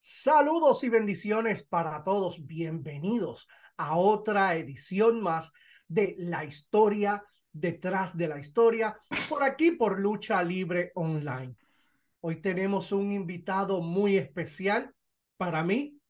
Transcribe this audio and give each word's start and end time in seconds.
Saludos 0.00 0.84
y 0.84 0.90
bendiciones 0.90 1.64
para 1.64 2.04
todos. 2.04 2.46
Bienvenidos 2.46 3.48
a 3.76 3.96
otra 3.96 4.54
edición 4.54 5.20
más 5.20 5.52
de 5.88 6.14
la 6.18 6.44
historia 6.44 7.20
detrás 7.52 8.16
de 8.16 8.28
la 8.28 8.38
historia 8.38 8.96
por 9.28 9.42
aquí 9.42 9.72
por 9.72 9.98
Lucha 9.98 10.40
Libre 10.44 10.92
Online. 10.94 11.56
Hoy 12.20 12.36
tenemos 12.36 12.92
un 12.92 13.10
invitado 13.10 13.80
muy 13.80 14.16
especial 14.16 14.94
para 15.36 15.64
mí, 15.64 16.00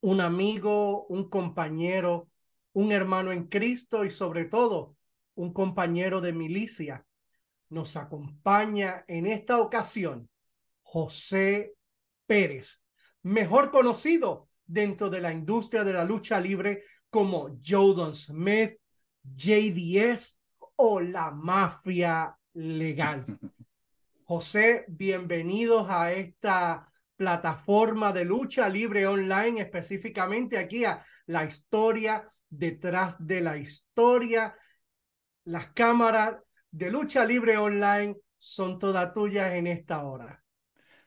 un 0.00 0.22
amigo, 0.22 1.04
un 1.08 1.28
compañero, 1.28 2.30
un 2.72 2.92
hermano 2.92 3.30
en 3.30 3.46
Cristo 3.46 4.06
y 4.06 4.10
sobre 4.10 4.46
todo 4.46 4.96
un 5.34 5.52
compañero 5.52 6.22
de 6.22 6.32
milicia. 6.32 7.04
Nos 7.68 7.94
acompaña 7.96 9.04
en 9.06 9.26
esta 9.26 9.60
ocasión 9.60 10.30
José 10.82 11.74
Pérez, 12.26 12.81
mejor 13.22 13.70
conocido 13.70 14.48
dentro 14.66 15.10
de 15.10 15.20
la 15.20 15.32
industria 15.32 15.84
de 15.84 15.92
la 15.92 16.04
lucha 16.04 16.40
libre 16.40 16.82
como 17.10 17.58
Jordan 17.64 18.14
Smith, 18.14 18.78
JDS 19.22 20.38
o 20.76 21.00
la 21.00 21.30
mafia 21.30 22.36
legal. 22.54 23.26
José, 24.24 24.84
bienvenidos 24.88 25.86
a 25.90 26.12
esta 26.12 26.86
plataforma 27.16 28.12
de 28.12 28.24
lucha 28.24 28.68
libre 28.68 29.06
online, 29.06 29.60
específicamente 29.60 30.58
aquí 30.58 30.84
a 30.84 30.98
la 31.26 31.44
historia 31.44 32.24
detrás 32.48 33.24
de 33.24 33.40
la 33.40 33.56
historia. 33.58 34.52
Las 35.44 35.68
cámaras 35.72 36.38
de 36.70 36.90
lucha 36.90 37.24
libre 37.24 37.58
online 37.58 38.16
son 38.38 38.78
todas 38.78 39.12
tuyas 39.12 39.52
en 39.52 39.66
esta 39.66 40.04
hora. 40.04 40.41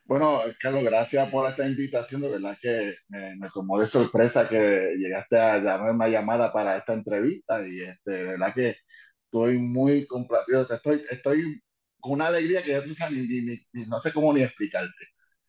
Bueno, 0.06 0.40
Carlos, 0.60 0.84
gracias 0.84 1.28
por 1.30 1.50
esta 1.50 1.66
invitación. 1.66 2.20
De 2.20 2.28
verdad 2.28 2.56
que 2.62 2.94
me, 3.08 3.34
me 3.36 3.48
tomó 3.52 3.80
de 3.80 3.86
sorpresa 3.86 4.48
que 4.48 4.94
llegaste 4.96 5.36
a 5.36 5.58
llamarme 5.58 5.90
una 5.90 6.08
llamada 6.08 6.52
para 6.52 6.76
esta 6.76 6.92
entrevista 6.92 7.66
y 7.66 7.80
este, 7.80 8.10
de 8.12 8.24
verdad 8.24 8.54
que 8.54 8.76
estoy 9.24 9.58
muy 9.58 10.06
complacido. 10.06 10.62
Estoy, 10.62 11.02
estoy 11.10 11.60
con 11.98 12.12
una 12.12 12.28
alegría 12.28 12.62
que 12.62 12.70
ya 12.70 12.84
tú 12.84 12.94
sabes, 12.94 13.14
ni, 13.14 13.40
ni, 13.40 13.58
ni, 13.72 13.86
no 13.86 13.98
sé 13.98 14.12
cómo 14.12 14.32
ni 14.32 14.42
explicarte. 14.42 14.92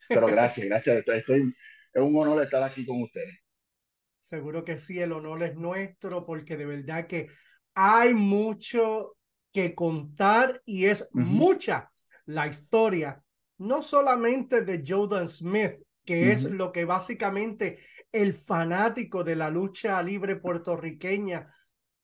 Pero 0.09 0.25
gracias, 0.25 0.65
gracias. 0.69 1.03
Estoy, 1.05 1.53
es 1.93 2.01
un 2.01 2.17
honor 2.17 2.41
estar 2.41 2.63
aquí 2.63 2.83
con 2.83 3.03
ustedes. 3.03 3.37
Seguro 4.17 4.65
que 4.65 4.79
sí, 4.79 4.97
el 4.99 5.11
honor 5.11 5.43
es 5.43 5.55
nuestro 5.55 6.25
porque 6.25 6.57
de 6.57 6.65
verdad 6.65 7.05
que 7.05 7.27
hay 7.75 8.15
mucho 8.15 9.17
que 9.53 9.75
contar 9.75 10.63
y 10.65 10.85
es 10.85 11.03
uh 11.13 11.19
-huh. 11.19 11.23
mucha 11.23 11.91
la 12.25 12.47
historia 12.47 13.23
no 13.57 13.81
solamente 13.81 14.61
de 14.61 14.83
Jordan 14.85 15.27
Smith, 15.27 15.73
que 16.05 16.21
uh 16.21 16.25
-huh. 16.25 16.33
es 16.33 16.43
lo 16.45 16.71
que 16.71 16.85
básicamente 16.85 17.79
el 18.11 18.33
fanático 18.33 19.23
de 19.23 19.35
la 19.35 19.49
lucha 19.49 20.01
libre 20.01 20.37
puertorriqueña 20.37 21.51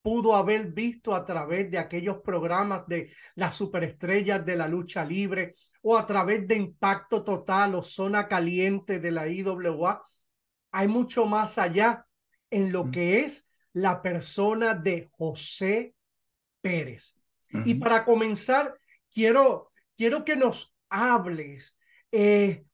pudo 0.02 0.34
haber 0.34 0.72
visto 0.72 1.14
a 1.14 1.24
través 1.24 1.70
de 1.70 1.78
aquellos 1.78 2.18
programas 2.18 2.86
de 2.86 3.10
las 3.36 3.56
superestrellas 3.56 4.44
de 4.44 4.54
la 4.54 4.68
lucha 4.68 5.02
libre 5.02 5.54
o 5.80 5.96
a 5.96 6.04
través 6.04 6.46
de 6.46 6.56
Impacto 6.56 7.24
Total 7.24 7.74
o 7.74 7.82
Zona 7.82 8.28
Caliente 8.28 8.98
de 9.00 9.10
la 9.10 9.26
IWA. 9.26 10.04
Hay 10.72 10.88
mucho 10.88 11.24
más 11.24 11.56
allá 11.56 12.06
en 12.50 12.70
lo 12.70 12.82
uh 12.82 12.84
-huh. 12.84 12.90
que 12.90 13.20
es 13.20 13.48
la 13.72 14.02
persona 14.02 14.74
de 14.74 15.08
José 15.12 15.94
Pérez. 16.60 17.16
Uh 17.52 17.58
-huh. 17.58 17.62
Y 17.64 17.74
para 17.76 18.04
comenzar, 18.04 18.78
quiero, 19.10 19.72
quiero 19.96 20.22
que 20.22 20.36
nos 20.36 20.73
hables. 20.94 21.76
Eh, 22.12 22.64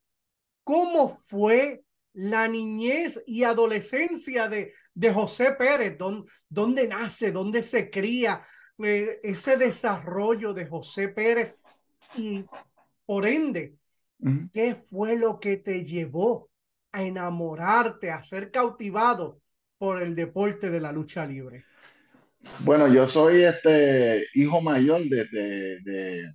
¿Cómo 0.64 1.08
fue 1.08 1.82
la 2.12 2.46
niñez 2.48 3.22
y 3.26 3.44
adolescencia 3.44 4.48
de, 4.48 4.72
de 4.94 5.12
José 5.12 5.52
Pérez? 5.52 5.96
¿Dónde, 5.98 6.30
¿Dónde, 6.48 6.86
nace? 6.86 7.32
¿Dónde 7.32 7.62
se 7.62 7.88
cría? 7.90 8.42
Eh, 8.82 9.20
ese 9.22 9.56
desarrollo 9.56 10.52
de 10.54 10.66
José 10.66 11.08
Pérez 11.08 11.54
y 12.16 12.44
por 13.06 13.26
ende, 13.26 13.74
uh 14.20 14.28
-huh. 14.28 14.50
¿qué 14.52 14.74
fue 14.74 15.16
lo 15.16 15.38
que 15.38 15.56
te 15.58 15.84
llevó 15.84 16.50
a 16.92 17.02
enamorarte, 17.02 18.10
a 18.10 18.22
ser 18.22 18.50
cautivado 18.50 19.40
por 19.78 20.02
el 20.02 20.14
deporte 20.14 20.70
de 20.70 20.80
la 20.80 20.92
lucha 20.92 21.26
libre? 21.26 21.64
Bueno, 22.60 22.88
yo 22.88 23.06
soy 23.06 23.44
este 23.44 24.24
hijo 24.34 24.60
mayor 24.60 25.02
de, 25.08 25.24
de, 25.26 25.80
de 25.84 26.32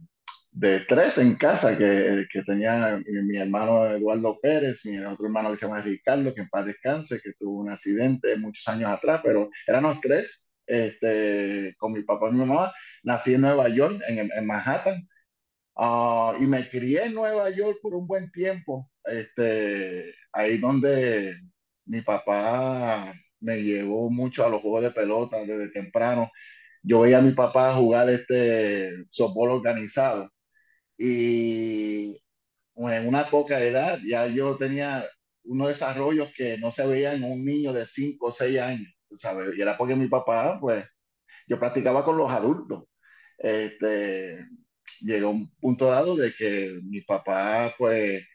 de 0.56 0.80
tres 0.88 1.18
en 1.18 1.36
casa 1.36 1.78
que, 1.78 2.28
que 2.32 2.42
tenía 2.44 3.02
mi 3.06 3.38
hermano 3.38 3.88
Eduardo 3.88 4.40
Pérez, 4.42 4.86
mi 4.86 4.98
otro 5.00 5.26
hermano 5.26 5.52
que 5.52 5.58
se 5.58 5.66
llama 5.66 5.82
Ricardo, 5.82 6.34
que 6.34 6.42
en 6.42 6.50
paz 6.50 6.66
descanse, 6.66 7.20
que 7.22 7.34
tuvo 7.34 7.60
un 7.60 7.70
accidente 7.70 8.38
muchos 8.38 8.66
años 8.70 8.90
atrás, 8.90 9.20
pero 9.22 9.50
éramos 9.68 10.00
tres, 10.02 10.50
este, 10.66 11.76
con 11.78 11.92
mi 11.92 12.04
papá 12.04 12.30
y 12.30 12.36
mi 12.36 12.46
mamá. 12.46 12.74
Nací 13.04 13.34
en 13.34 13.42
Nueva 13.42 13.68
York, 13.68 14.02
en, 14.08 14.32
en 14.34 14.48
Manhattan, 14.48 15.06
uh, 15.76 16.32
y 16.42 16.46
me 16.48 16.70
crié 16.70 17.08
en 17.08 17.16
Nueva 17.16 17.50
York 17.50 17.80
por 17.82 17.94
un 17.94 18.08
buen 18.08 18.32
tiempo, 18.32 18.90
este, 19.04 20.06
ahí 20.32 20.58
donde 20.58 21.36
mi 21.86 22.00
papá 22.00 23.14
me 23.42 23.62
llevó 23.62 24.10
mucho 24.10 24.46
a 24.46 24.50
los 24.50 24.62
juegos 24.62 24.84
de 24.84 24.92
pelota 24.92 25.40
desde 25.40 25.70
temprano. 25.72 26.32
Yo 26.82 27.02
veía 27.02 27.18
a 27.18 27.22
mi 27.22 27.32
papá 27.32 27.76
jugar 27.76 28.10
este 28.10 29.06
softball 29.10 29.52
organizado 29.52 30.32
y 30.98 32.22
en 32.78 33.08
una 33.08 33.30
poca 33.30 33.62
edad 33.62 34.00
ya 34.04 34.28
yo 34.28 34.58
tenía 34.58 35.06
unos 35.44 35.70
desarrollos 35.70 36.32
que 36.36 36.58
no 36.58 36.72
se 36.72 36.86
veían 36.86 37.16
en 37.16 37.32
un 37.32 37.46
niño 37.46 37.74
de 37.74 37.86
5 37.86 38.28
o 38.28 38.32
6 38.32 38.60
años, 38.60 38.94
¿sabes? 39.12 39.56
Y 39.58 39.62
era 39.62 39.78
porque 39.78 39.96
mi 39.96 40.08
papá, 40.08 40.60
pues, 40.60 40.86
yo 41.48 41.60
practicaba 41.60 42.04
con 42.04 42.18
los 42.18 42.32
adultos. 42.32 42.86
Este, 43.38 44.46
llegó 45.02 45.30
un 45.32 45.52
punto 45.58 45.88
dado 45.88 46.16
de 46.16 46.34
que 46.34 46.80
mi 46.84 47.02
papá, 47.02 47.74
pues, 47.78 48.26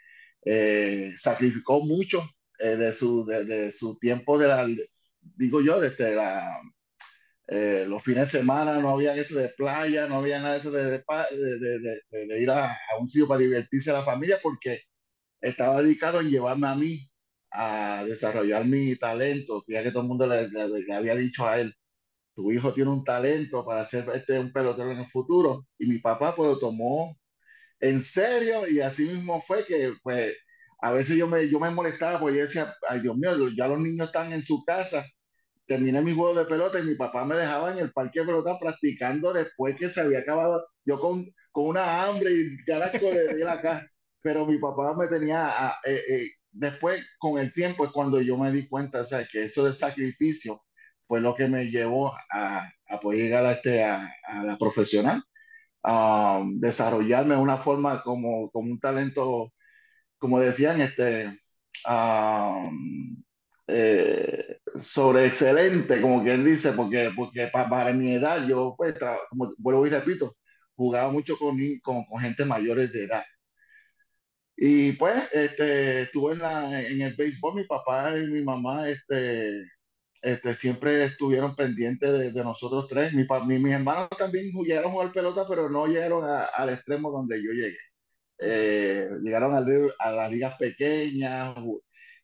eh, 0.44 1.12
sacrificó 1.16 1.80
mucho 1.84 2.22
eh, 2.58 2.76
de, 2.76 2.92
su, 2.92 3.26
de, 3.26 3.44
de, 3.44 3.72
su 3.72 3.98
tiempo 3.98 4.38
de 4.38 4.48
la, 4.48 4.66
digo 5.36 5.60
yo, 5.60 5.80
desde 5.80 6.14
la, 6.14 6.60
eh, 7.52 7.84
los 7.88 8.02
fines 8.04 8.32
de 8.32 8.38
semana 8.38 8.78
no 8.80 8.90
había 8.90 9.14
eso 9.16 9.36
de 9.36 9.48
playa, 9.50 10.06
no 10.06 10.18
había 10.18 10.38
nada 10.38 10.54
de 10.54 10.60
eso 10.60 10.70
de, 10.70 10.84
de, 10.84 11.78
de, 11.80 12.26
de 12.26 12.42
ir 12.42 12.48
a, 12.50 12.72
a, 12.72 12.98
un 13.00 13.08
sitio 13.08 13.26
para 13.26 13.40
divertirse 13.40 13.90
a 13.90 13.94
la 13.94 14.04
familia 14.04 14.38
porque 14.40 14.82
estaba 15.40 15.82
dedicado 15.82 16.20
en 16.20 16.30
llevarme 16.30 16.68
a 16.68 16.76
mí 16.76 17.10
a 17.52 18.04
desarrollar 18.06 18.64
mi 18.66 18.96
talento, 18.96 19.64
ya 19.68 19.82
que 19.82 19.90
todo 19.90 20.02
el 20.02 20.08
mundo 20.08 20.26
le, 20.28 20.48
le, 20.48 20.68
le, 20.68 20.94
había 20.94 21.16
dicho 21.16 21.46
a 21.48 21.60
él, 21.60 21.74
tu 22.34 22.52
hijo 22.52 22.72
tiene 22.74 22.90
un 22.90 23.04
talento 23.04 23.64
para 23.64 23.84
ser 23.84 24.08
este, 24.14 24.38
un 24.38 24.52
pelotero 24.52 24.92
en 24.92 25.00
el 25.00 25.08
futuro, 25.08 25.66
y 25.78 25.86
mi 25.88 25.98
papá 25.98 26.36
pues 26.36 26.50
lo 26.50 26.58
tomó 26.58 27.16
en 27.80 28.02
serio 28.02 28.68
y 28.68 28.80
así 28.80 29.04
mismo 29.06 29.42
fue 29.42 29.66
que 29.66 29.94
pues 30.02 30.34
a 30.80 30.92
veces 30.92 31.16
yo 31.16 31.26
me, 31.28 31.48
yo 31.48 31.60
me 31.60 31.70
molestaba 31.70 32.20
porque 32.20 32.38
yo 32.38 32.42
decía, 32.44 32.74
ay 32.88 33.00
Dios 33.00 33.16
mío, 33.16 33.32
ya 33.56 33.68
los 33.68 33.80
niños 33.80 34.08
están 34.08 34.32
en 34.32 34.42
su 34.42 34.64
casa 34.64 35.04
terminé 35.70 36.02
mi 36.02 36.12
juego 36.12 36.34
de 36.34 36.46
pelota 36.46 36.80
y 36.80 36.82
mi 36.82 36.96
papá 36.96 37.24
me 37.24 37.36
dejaba 37.36 37.70
en 37.70 37.78
el 37.78 37.92
parque 37.92 38.18
de 38.18 38.26
pelota 38.26 38.58
practicando 38.58 39.32
después 39.32 39.76
que 39.76 39.88
se 39.88 40.00
había 40.00 40.18
acabado, 40.18 40.66
yo 40.84 40.98
con, 40.98 41.24
con 41.52 41.68
una 41.68 42.02
hambre 42.02 42.32
y 42.32 42.56
ganas 42.66 42.92
de 42.92 43.38
ir 43.38 43.46
acá, 43.46 43.88
pero 44.20 44.44
mi 44.44 44.58
papá 44.58 44.96
me 44.96 45.06
tenía, 45.06 45.46
a, 45.46 45.78
eh, 45.84 46.00
eh, 46.08 46.26
después 46.50 47.04
con 47.20 47.38
el 47.38 47.52
tiempo 47.52 47.84
es 47.84 47.92
cuando 47.92 48.20
yo 48.20 48.36
me 48.36 48.50
di 48.50 48.68
cuenta, 48.68 49.02
o 49.02 49.06
sea, 49.06 49.24
que 49.30 49.44
eso 49.44 49.64
de 49.64 49.72
sacrificio 49.72 50.60
fue 51.02 51.20
lo 51.20 51.36
que 51.36 51.46
me 51.46 51.70
llevó 51.70 52.14
a, 52.32 52.68
a 52.88 53.00
poder 53.00 53.20
llegar 53.20 53.46
a, 53.46 53.52
este, 53.52 53.84
a, 53.84 54.12
a 54.26 54.42
la 54.42 54.58
profesional, 54.58 55.22
a 55.84 56.42
desarrollarme 56.54 57.36
de 57.36 57.40
una 57.40 57.58
forma 57.58 58.02
como, 58.02 58.50
como 58.50 58.72
un 58.72 58.80
talento, 58.80 59.52
como 60.18 60.40
decían, 60.40 60.80
este, 60.80 61.38
um, 61.88 63.22
eh, 63.72 64.58
sobre 64.80 65.26
excelente, 65.26 66.00
como 66.00 66.22
quien 66.24 66.44
dice, 66.44 66.72
porque, 66.72 67.10
porque 67.16 67.48
para, 67.52 67.92
mi 67.92 68.14
edad 68.14 68.46
yo, 68.48 68.74
pues, 68.76 68.94
como 69.30 69.52
vuelvo 69.58 69.86
y 69.86 69.90
repito, 69.90 70.36
jugaba 70.74 71.10
mucho 71.12 71.36
con, 71.38 71.56
con, 71.82 72.04
con, 72.04 72.20
gente 72.20 72.44
mayores 72.44 72.92
de 72.92 73.04
edad. 73.04 73.24
Y 74.56 74.92
pues, 74.92 75.14
este, 75.32 76.02
estuve 76.02 76.34
en, 76.34 76.40
la, 76.40 76.82
en 76.82 77.00
el 77.00 77.14
béisbol, 77.14 77.54
mi 77.54 77.64
papá 77.64 78.16
y 78.18 78.26
mi 78.26 78.42
mamá, 78.44 78.88
este, 78.88 79.62
este, 80.22 80.54
siempre 80.54 81.04
estuvieron 81.04 81.56
pendientes 81.56 82.34
de, 82.34 82.44
nosotros 82.44 82.86
tres. 82.88 83.12
Mi, 83.14 83.26
mi, 83.46 83.58
mis 83.58 83.72
hermanos 83.72 84.08
también 84.18 84.50
llegaron 84.64 84.90
a 84.90 84.92
jugar 84.92 85.12
pelota, 85.12 85.46
pero 85.48 85.70
no 85.70 85.86
llegaron 85.86 86.24
al 86.28 86.70
extremo 86.70 87.10
donde 87.10 87.42
yo 87.42 87.52
llegué. 87.52 87.78
Eh, 88.38 89.08
llegaron 89.22 89.54
a, 89.54 89.58
a 89.98 90.12
las 90.12 90.30
ligas 90.30 90.56
pequeñas, 90.58 91.54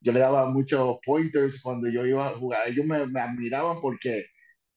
yo 0.06 0.12
le 0.12 0.20
daba 0.20 0.48
muchos 0.48 0.98
pointers 1.04 1.60
cuando 1.60 1.88
yo 1.88 2.06
iba 2.06 2.28
a 2.28 2.38
jugar. 2.38 2.68
Ellos 2.68 2.86
me, 2.86 2.96
admiraban 3.20 3.80
porque 3.80 4.26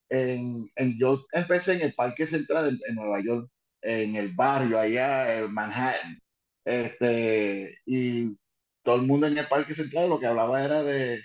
en, 0.09 0.71
en, 0.75 0.97
yo 0.99 1.25
empecé 1.33 1.75
en 1.75 1.81
el 1.81 1.93
Parque 1.95 2.25
Central 2.27 2.69
en, 2.69 2.79
en, 2.87 2.95
Nueva 2.95 3.21
York, 3.21 3.49
en 3.83 4.15
el 4.15 4.33
barrio 4.33 4.79
allá 4.79 5.39
en 5.39 5.53
Manhattan. 5.53 6.19
Este, 6.65 7.77
y 7.85 8.37
todo 8.83 8.95
el 8.97 9.03
mundo 9.03 9.27
en 9.27 9.37
el 9.37 9.47
Parque 9.47 9.75
Central 9.75 10.09
lo 10.09 10.19
que 10.19 10.27
hablaba 10.27 10.63
era 10.65 10.83
de, 10.83 11.21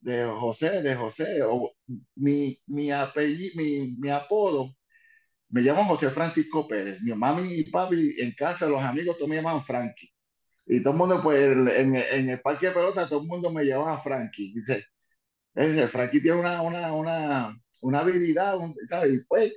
de 0.00 0.24
José, 0.26 0.82
de 0.82 0.96
José, 0.96 1.42
o 1.44 1.72
mi, 2.16 2.58
mi, 2.66 2.90
apellido, 2.90 3.52
mi, 3.56 3.96
mi 3.98 4.10
apodo, 4.10 4.74
me 5.50 5.62
llamo 5.62 5.84
José 5.84 6.10
Francisco 6.10 6.66
Pérez. 6.68 7.00
Mi 7.02 7.12
mamá 7.14 7.40
y 7.42 7.70
papi 7.70 8.16
en 8.20 8.32
casa, 8.32 8.68
los 8.68 8.82
amigos, 8.82 9.16
todos 9.16 9.30
me 9.30 9.36
llamaban 9.36 9.64
Frankie. 9.64 10.13
Y 10.66 10.80
todo 10.82 10.92
el 10.92 10.98
mundo, 10.98 11.22
pues, 11.22 11.40
en, 11.42 11.96
en 11.96 12.28
el 12.30 12.40
parque 12.40 12.68
de 12.68 12.72
pelota, 12.72 13.08
todo 13.08 13.20
el 13.22 13.26
mundo 13.28 13.50
me 13.52 13.64
llamaba 13.64 14.00
Frankie. 14.02 14.52
Dice, 14.54 14.86
ese 15.54 15.88
Frankie 15.88 16.20
tiene 16.22 16.40
una, 16.40 16.62
una, 16.62 16.92
una, 16.92 17.56
una 17.82 18.00
habilidad, 18.00 18.58
¿sabes? 18.88 19.14
Y 19.14 19.24
pues, 19.26 19.52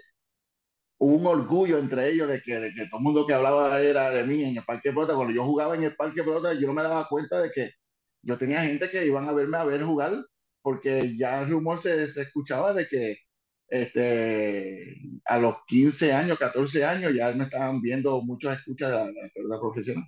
hubo 0.99 1.15
un 1.15 1.27
orgullo 1.27 1.77
entre 1.79 2.09
ellos 2.09 2.27
de 2.29 2.41
que, 2.41 2.59
de 2.59 2.73
que 2.73 2.87
todo 2.87 2.99
el 2.99 3.03
mundo 3.03 3.27
que 3.27 3.33
hablaba 3.33 3.81
era 3.81 4.11
de 4.11 4.23
mí 4.25 4.43
en 4.43 4.57
el 4.57 4.65
parque 4.65 4.89
de 4.89 4.95
pelota. 4.95 5.15
Cuando 5.15 5.33
yo 5.33 5.45
jugaba 5.45 5.75
en 5.75 5.83
el 5.83 5.95
parque 5.95 6.21
de 6.21 6.27
pelota, 6.27 6.53
yo 6.53 6.67
no 6.67 6.73
me 6.73 6.83
daba 6.83 7.07
cuenta 7.07 7.41
de 7.41 7.51
que 7.51 7.71
yo 8.21 8.37
tenía 8.37 8.63
gente 8.63 8.89
que 8.89 9.05
iban 9.05 9.27
a 9.29 9.33
verme 9.33 9.57
a 9.57 9.63
ver 9.65 9.83
jugar, 9.83 10.25
porque 10.61 11.15
ya 11.17 11.41
el 11.41 11.49
rumor 11.49 11.79
se, 11.79 12.11
se 12.11 12.23
escuchaba 12.23 12.73
de 12.73 12.87
que 12.87 13.17
este, 13.69 14.95
a 15.25 15.37
los 15.39 15.55
15 15.67 16.13
años, 16.13 16.37
14 16.39 16.85
años, 16.85 17.13
ya 17.13 17.31
me 17.33 17.45
estaban 17.45 17.81
viendo 17.81 18.21
muchos 18.21 18.57
escuchas 18.57 18.91
de 18.91 18.97
la, 18.97 19.29
pelota 19.33 19.59
profesional. 19.59 20.05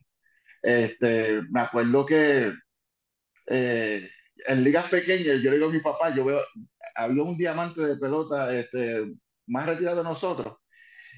Este, 0.62 1.42
me 1.50 1.62
acuerdo 1.62 2.06
que 2.06 2.54
eh, 3.48 4.10
en 4.48 4.64
ligas 4.64 4.90
pequeñas, 4.90 5.42
yo 5.42 5.52
le 5.52 5.58
digo 5.58 5.70
a 5.70 5.74
mi 5.74 5.80
papá, 5.80 6.14
yo 6.16 6.26
veo, 6.26 6.42
había 6.96 7.24
un 7.24 7.38
diamante 7.38 7.82
de 7.82 7.98
pelota 7.98 8.54
este, 8.56 9.06
más 9.48 9.66
retirado 9.66 9.98
de 9.98 10.04
nosotros, 10.04 10.58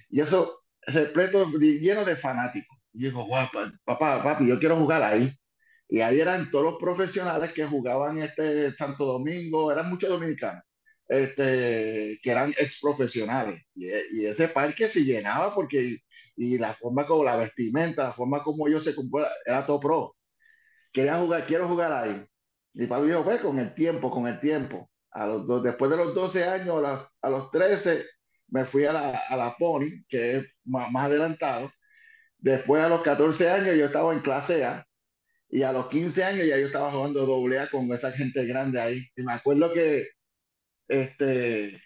y 0.10 0.22
eso 0.22 0.62
repleto, 0.88 1.50
lleno 1.60 2.06
de 2.06 2.16
fanáticos. 2.16 2.78
Y 2.94 3.06
digo, 3.06 3.26
guapa, 3.26 3.72
papá, 3.86 4.22
papi, 4.24 4.48
yo 4.48 4.60
quiero 4.60 4.78
jugar 4.78 5.04
ahí. 5.04 5.32
Y 5.88 6.02
ahí 6.02 6.20
eran 6.20 6.50
todos 6.52 6.66
los 6.66 6.80
profesionales 6.80 7.54
que 7.54 7.66
jugaban 7.66 8.18
este 8.20 8.72
Santo 8.76 9.06
Domingo, 9.06 9.72
eran 9.72 9.90
muchos 9.90 10.10
dominicanos, 10.10 10.64
este, 11.08 12.20
que 12.22 12.32
eran 12.32 12.52
ex 12.58 12.80
profesionales. 12.82 13.62
Y, 13.76 13.88
y 14.12 14.26
ese 14.26 14.48
parque 14.48 14.88
se 14.88 15.04
llenaba 15.04 15.54
porque, 15.54 15.98
y 16.36 16.58
la 16.58 16.74
forma 16.74 17.06
como 17.06 17.24
la 17.24 17.36
vestimenta, 17.36 18.06
la 18.06 18.14
forma 18.14 18.44
como 18.44 18.68
ellos 18.68 18.84
se 18.84 18.96
comportaban, 18.96 19.38
era 19.46 19.66
todo 19.66 19.80
pro. 19.80 20.16
Quería 20.92 21.18
jugar, 21.20 21.46
quiero 21.46 21.68
jugar 21.68 21.92
ahí. 21.92 22.26
Mi 22.74 22.88
padre 22.88 23.08
dijo, 23.08 23.24
ve, 23.24 23.40
con 23.40 23.60
el 23.60 23.74
tiempo, 23.74 24.12
con 24.12 24.28
el 24.28 24.40
tiempo. 24.40 24.90
A 25.12 25.28
los 25.28 25.46
dos, 25.48 25.64
después 25.64 25.92
de 25.92 25.98
los 25.98 26.14
12 26.16 26.44
años, 26.46 26.78
a, 26.78 26.82
los, 26.82 27.08
a 27.22 27.30
los 27.30 27.52
13, 27.52 28.06
me 28.50 28.66
fui 28.66 28.86
a 28.86 28.94
la, 28.94 29.18
a 29.30 29.38
la 29.38 29.56
Pony, 29.58 30.04
que 30.08 30.38
es 30.38 30.46
más, 30.66 30.92
más, 30.92 31.06
adelantado. 31.06 31.72
Después 32.38 32.84
a 32.84 32.90
los 32.90 33.02
14 33.02 33.50
años 33.50 33.76
yo 33.78 33.86
estaba 33.86 34.14
en 34.14 34.22
clase 34.22 34.66
A 34.66 34.86
y 35.50 35.64
a 35.64 35.72
los 35.74 35.88
15 35.88 36.24
años 36.24 36.48
ya 36.48 36.58
yo 36.58 36.68
estaba 36.68 36.92
jugando 36.92 37.26
doble 37.26 37.60
A 37.60 37.70
con 37.70 37.92
esa 37.94 38.12
gente 38.12 38.46
grande 38.46 38.80
ahí. 38.82 39.06
Y 39.16 39.24
me 39.24 39.34
acuerdo 39.34 39.74
que 39.74 40.10
este, 40.88 41.82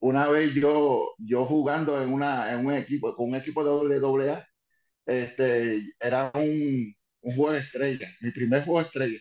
una 0.00 0.28
vez 0.28 0.54
yo, 0.54 1.14
yo 1.18 1.44
jugando 1.46 2.00
en, 2.02 2.12
una, 2.12 2.52
en 2.52 2.66
un 2.66 2.72
equipo, 2.74 3.14
con 3.16 3.30
un 3.30 3.36
equipo 3.36 3.64
de 3.64 3.70
doble, 3.70 4.00
doble 4.00 4.30
A, 4.30 4.48
este, 5.06 5.82
era 6.00 6.30
un, 6.34 6.94
un 7.22 7.34
juego 7.36 7.52
de 7.52 7.60
estrella, 7.60 8.08
mi 8.20 8.30
primer 8.30 8.64
juego 8.64 8.80
de 8.80 8.86
estrella. 8.86 9.20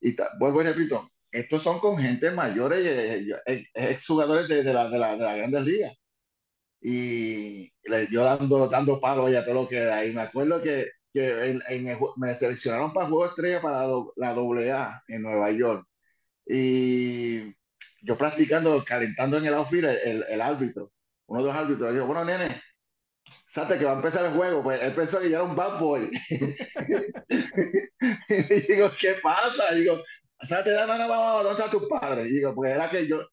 Y 0.00 0.16
vuelvo 0.38 0.62
y 0.62 0.64
repito, 0.66 1.10
estos 1.30 1.62
son 1.62 1.80
con 1.80 1.98
gente 1.98 2.30
mayores, 2.30 2.84
eh, 2.86 3.26
eh, 3.46 3.64
ex 3.74 4.06
jugadores 4.06 4.48
de, 4.48 4.62
de, 4.62 4.72
la, 4.72 4.88
de, 4.88 4.98
la, 4.98 5.16
de 5.16 5.24
la 5.24 5.36
Grandes 5.36 5.64
Ligas. 5.64 5.94
Y 6.80 7.72
yo 8.10 8.24
dando, 8.24 8.68
dando 8.68 9.00
palos 9.00 9.30
y 9.30 9.36
a 9.36 9.44
todo 9.44 9.54
lo 9.64 9.68
que 9.68 9.80
da. 9.80 10.04
Y 10.04 10.12
me 10.14 10.22
acuerdo 10.22 10.62
que, 10.62 10.90
que 11.12 11.50
en, 11.50 11.62
en 11.68 11.98
me 12.16 12.34
seleccionaron 12.34 12.92
para 12.92 13.06
el 13.06 13.12
juego 13.12 13.26
estrella 13.30 13.60
para 13.62 13.86
la 14.16 14.30
AA 14.30 15.02
en 15.08 15.22
Nueva 15.22 15.50
York. 15.50 15.86
Y 16.46 17.54
yo 18.06 18.16
practicando, 18.16 18.84
calentando 18.84 19.36
en 19.36 19.46
el 19.46 19.54
outfield, 19.54 19.86
el, 19.86 20.24
el, 20.28 20.40
árbitro, 20.40 20.92
uno 21.26 21.42
de 21.42 21.48
los 21.48 21.56
árbitros, 21.56 21.92
digo, 21.92 22.06
bueno, 22.06 22.24
nene, 22.24 22.62
sabe 23.48 23.78
que 23.78 23.84
va 23.84 23.92
a 23.92 23.96
empezar 23.96 24.24
el 24.26 24.32
juego, 24.32 24.62
pues 24.62 24.80
él 24.80 24.94
pensó 24.94 25.20
que 25.20 25.28
yo 25.28 25.36
era 25.36 25.42
un 25.42 25.56
bad 25.56 25.80
boy. 25.80 26.08
y 28.28 28.42
digo, 28.72 28.90
¿qué 28.98 29.14
pasa? 29.22 29.74
Y 29.74 29.80
digo, 29.80 30.02
¿sabes? 30.40 30.72
No, 30.74 30.86
no, 30.86 30.98
no, 30.98 31.42
¿dónde 31.42 31.60
está 31.60 31.70
tu 31.70 31.88
padre? 31.88 32.28
Y 32.28 32.36
digo, 32.36 32.54
pues 32.54 32.72
era 32.72 32.88
que 32.88 33.08
yo, 33.08 33.26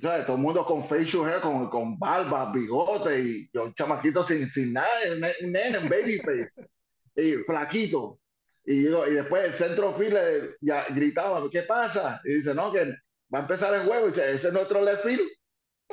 ¿sabes? 0.00 0.24
Todo 0.26 0.36
el 0.36 0.42
mundo 0.42 0.64
con 0.64 0.86
facial 0.86 1.28
hair, 1.28 1.40
con, 1.40 1.68
con 1.68 1.98
barba, 1.98 2.52
bigote, 2.52 3.18
y 3.20 3.50
yo, 3.52 3.64
un 3.64 3.74
chamaquito 3.74 4.22
sin, 4.22 4.48
sin 4.48 4.72
nada, 4.72 4.88
un 5.42 5.52
nene, 5.52 5.80
baby 5.88 6.18
face, 6.18 6.68
y 7.16 7.32
flaquito. 7.44 8.20
Y, 8.64 8.84
digo, 8.84 9.06
y 9.06 9.14
después 9.14 9.44
el 9.44 9.54
centro 9.54 9.92
field 9.92 10.56
ya 10.60 10.86
gritaba, 10.90 11.42
¿qué 11.50 11.62
pasa? 11.62 12.20
Y 12.24 12.34
dice, 12.34 12.54
no, 12.54 12.72
que 12.72 12.94
va 13.34 13.38
a 13.38 13.42
empezar 13.42 13.74
el 13.74 13.86
juego. 13.86 14.06
Y 14.06 14.10
dice, 14.10 14.32
ese 14.32 14.48
es 14.48 14.54
nuestro 14.54 14.82
left 14.82 15.04
field. 15.04 15.28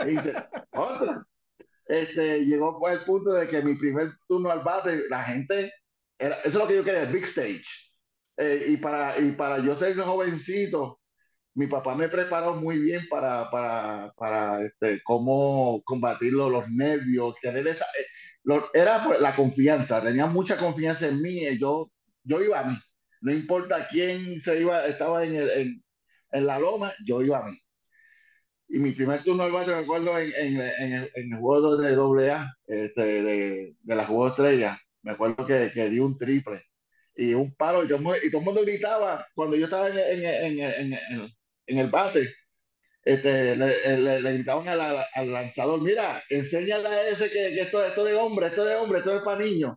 Y 0.06 0.10
dice, 0.12 0.34
otra. 0.74 1.26
Este, 1.88 2.46
llegó 2.46 2.88
el 2.88 3.04
punto 3.04 3.34
de 3.34 3.48
que 3.48 3.62
mi 3.62 3.76
primer 3.76 4.14
turno 4.28 4.52
al 4.52 4.62
bate, 4.62 5.10
la 5.10 5.24
gente, 5.24 5.74
era, 6.18 6.36
eso 6.36 6.50
es 6.50 6.56
lo 6.56 6.68
que 6.68 6.76
yo 6.76 6.84
quería, 6.86 7.04
el 7.04 7.12
big 7.12 7.26
stage 7.26 7.66
eh, 8.38 8.66
y, 8.70 8.78
para, 8.78 9.20
y 9.20 9.32
para 9.34 9.60
yo 9.60 9.76
ser 9.76 9.98
jovencito, 9.98 11.02
mi 11.56 11.68
papá 11.68 11.96
me 11.96 12.08
preparó 12.08 12.56
muy 12.56 12.80
bien 12.80 13.08
para, 13.10 13.50
para, 13.52 14.14
para 14.16 14.66
este, 14.66 15.02
cómo 15.04 15.82
combatir 15.84 16.34
los 16.34 16.70
nervios, 16.70 17.36
tener 17.42 17.68
esa... 17.68 17.86
Eh, 17.86 18.06
lo, 18.44 18.74
era 18.74 19.06
la 19.20 19.36
confianza, 19.36 20.02
tenía 20.02 20.28
mucha 20.28 20.58
confianza 20.58 21.08
en 21.08 21.22
mí, 21.22 21.46
eh, 21.46 21.58
yo, 21.60 21.92
yo 22.24 22.42
iba 22.42 22.60
a 22.62 22.64
mí, 22.66 22.78
no 23.22 23.32
importa 23.32 23.88
quién 23.90 24.42
se 24.42 24.62
iba, 24.62 24.86
estaba 24.88 25.26
en, 25.26 25.36
el, 25.36 25.50
en, 25.52 25.84
en 26.31 26.45
la 26.48 26.60
loma, 26.60 26.94
yo 27.06 27.22
iba 27.22 27.39
a 27.39 27.44
mí. 27.50 27.57
Y 28.69 28.80
mi 28.80 28.92
primer 28.94 29.24
turno 29.24 29.44
al 29.44 29.51
bate, 29.51 29.72
me 29.72 29.80
acuerdo, 29.80 30.18
en, 30.18 30.31
en, 30.36 30.62
en, 30.62 30.94
el, 30.94 31.12
en 31.16 31.33
el 31.33 31.39
juego 31.39 31.78
de 31.78 32.31
AA, 32.31 32.54
este, 32.68 33.01
de, 33.01 33.75
de 33.81 33.95
la 33.95 34.06
Juego 34.06 34.30
Estrella, 34.30 34.80
me 35.04 35.12
acuerdo 35.12 35.45
que, 35.45 35.72
que 35.74 35.89
di 35.89 36.00
un 36.00 36.18
triple 36.18 36.63
y 37.16 37.33
un 37.33 37.54
palo, 37.56 37.83
y 37.83 37.88
todo, 37.89 38.00
y 38.24 38.31
todo 38.31 38.39
el 38.42 38.45
mundo 38.45 38.62
gritaba 38.62 39.28
cuando 39.36 39.57
yo 39.57 39.66
estaba 39.66 39.89
en, 39.89 40.94
en 41.68 41.78
el 41.78 41.89
bate. 41.89 42.34
Este, 43.04 43.56
le, 43.56 43.98
le, 43.98 44.22
le 44.22 44.34
gritaban 44.34 44.68
al, 44.68 45.31
lanzador, 45.31 45.81
mira, 45.81 46.22
enséñale 46.30 46.88
a 46.88 47.07
ese 47.10 47.30
que, 47.30 47.56
que 47.56 47.62
esto, 47.62 47.84
esto 47.84 48.04
de 48.06 48.13
hombre, 48.16 48.48
esto 48.48 48.63
de 48.63 48.75
hombre, 48.75 49.00
esto 49.00 49.18
es 49.18 49.24
para 49.24 49.39
niños. 49.44 49.75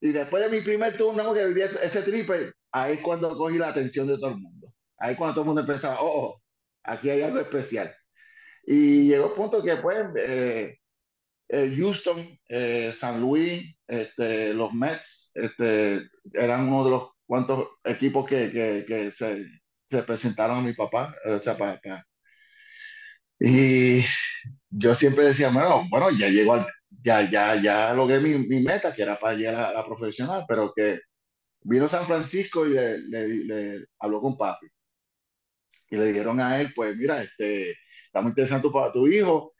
Y 0.00 0.12
después 0.12 0.42
de 0.42 0.50
mi 0.50 0.62
primer 0.64 0.96
turno, 0.96 1.34
que 1.34 1.42
ese 1.82 2.02
triple, 2.02 2.52
ahí 2.72 2.94
es 2.94 3.00
cuando 3.00 3.36
cogí 3.36 3.58
la 3.58 3.68
atención 3.68 4.06
de 4.06 4.16
todo 4.16 4.30
el 4.30 4.38
mundo. 4.38 4.55
Ahí 4.98 5.16
cuando 5.16 5.34
todo 5.34 5.42
el 5.42 5.46
mundo 5.46 5.60
empezaba, 5.62 6.00
oh, 6.00 6.28
oh 6.28 6.42
aquí 6.84 7.10
hay 7.10 7.22
algo 7.22 7.40
especial. 7.40 7.94
Y 8.66 9.08
llegó 9.08 9.26
el 9.28 9.32
punto 9.34 9.62
que, 9.62 9.76
pues, 9.76 10.06
eh, 10.16 10.78
eh, 11.48 11.74
Houston, 11.76 12.38
eh, 12.48 12.92
San 12.92 13.20
Luis, 13.20 13.76
este, 13.86 14.54
los 14.54 14.72
Mets, 14.74 15.30
este, 15.34 16.08
eran 16.32 16.68
uno 16.68 16.84
de 16.84 16.90
los 16.90 17.10
cuantos 17.26 17.68
equipos 17.84 18.26
que, 18.26 18.50
que, 18.50 18.84
que 18.86 19.10
se, 19.10 19.44
se, 19.86 20.02
presentaron 20.02 20.58
a 20.58 20.62
mi 20.62 20.72
papá. 20.74 21.14
O 21.26 21.38
sea, 21.38 21.56
para, 21.56 21.80
para. 21.80 22.04
Y 23.38 24.02
yo 24.70 24.94
siempre 24.94 25.24
decía, 25.24 25.50
bueno, 25.50 25.86
bueno 25.90 26.10
ya 26.10 26.28
llegó 26.28 26.54
al, 26.54 26.66
ya, 26.90 27.28
ya, 27.30 27.56
ya 27.56 27.92
logré 27.94 28.20
mi, 28.20 28.34
mi, 28.48 28.60
meta, 28.62 28.94
que 28.94 29.02
era 29.02 29.18
para 29.18 29.34
llegar 29.34 29.54
a 29.56 29.72
la 29.72 29.84
profesional, 29.84 30.44
pero 30.48 30.72
que 30.74 31.00
vino 31.62 31.88
San 31.88 32.06
Francisco 32.06 32.66
y 32.66 32.70
le, 32.70 32.98
le, 33.00 33.28
le 33.28 33.86
habló 34.00 34.20
con 34.20 34.36
papi. 34.36 34.66
Y 35.90 35.96
le 35.96 36.06
dijeron 36.06 36.40
a 36.40 36.60
él, 36.60 36.72
pues 36.74 36.96
mira, 36.96 37.22
este, 37.22 37.70
está 38.06 38.20
muy 38.20 38.30
interesante 38.30 38.68
para 38.72 38.92
tu 38.92 39.06
hijo, 39.06 39.54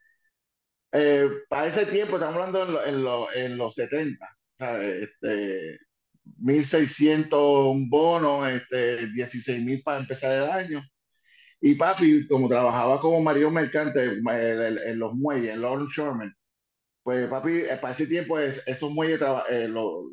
eh, 0.93 1.29
para 1.49 1.67
ese 1.67 1.87
tiempo, 1.87 2.17
estamos 2.17 2.37
hablando 2.37 2.63
en, 2.63 2.73
lo, 2.73 2.87
en, 2.87 3.05
lo, 3.05 3.33
en 3.33 3.59
los 3.59 3.75
70, 3.75 4.27
¿sabes? 4.59 5.09
Este, 5.11 5.79
1.600 6.41 7.71
un 7.71 7.89
bono, 7.91 8.47
este, 8.47 9.07
16.000 9.09 9.83
para 9.83 9.99
empezar 9.99 10.33
el 10.33 10.51
año. 10.51 10.83
Y 11.61 11.75
papi, 11.75 12.27
como 12.27 12.49
trabajaba 12.49 13.01
como 13.01 13.21
marido 13.21 13.51
mercante 13.51 14.05
en, 14.05 14.99
los 14.99 15.15
muelles, 15.15 15.55
en 15.55 15.63
Lord 15.63 15.89
Sherman, 15.89 16.35
pues 17.03 17.29
papi, 17.29 17.53
eh, 17.53 17.79
para 17.81 17.95
ese 17.95 18.07
tiempo 18.07 18.39
es, 18.39 18.63
esos 18.67 18.91
muelles, 18.91 19.21
eh, 19.51 19.69
los 19.69 20.05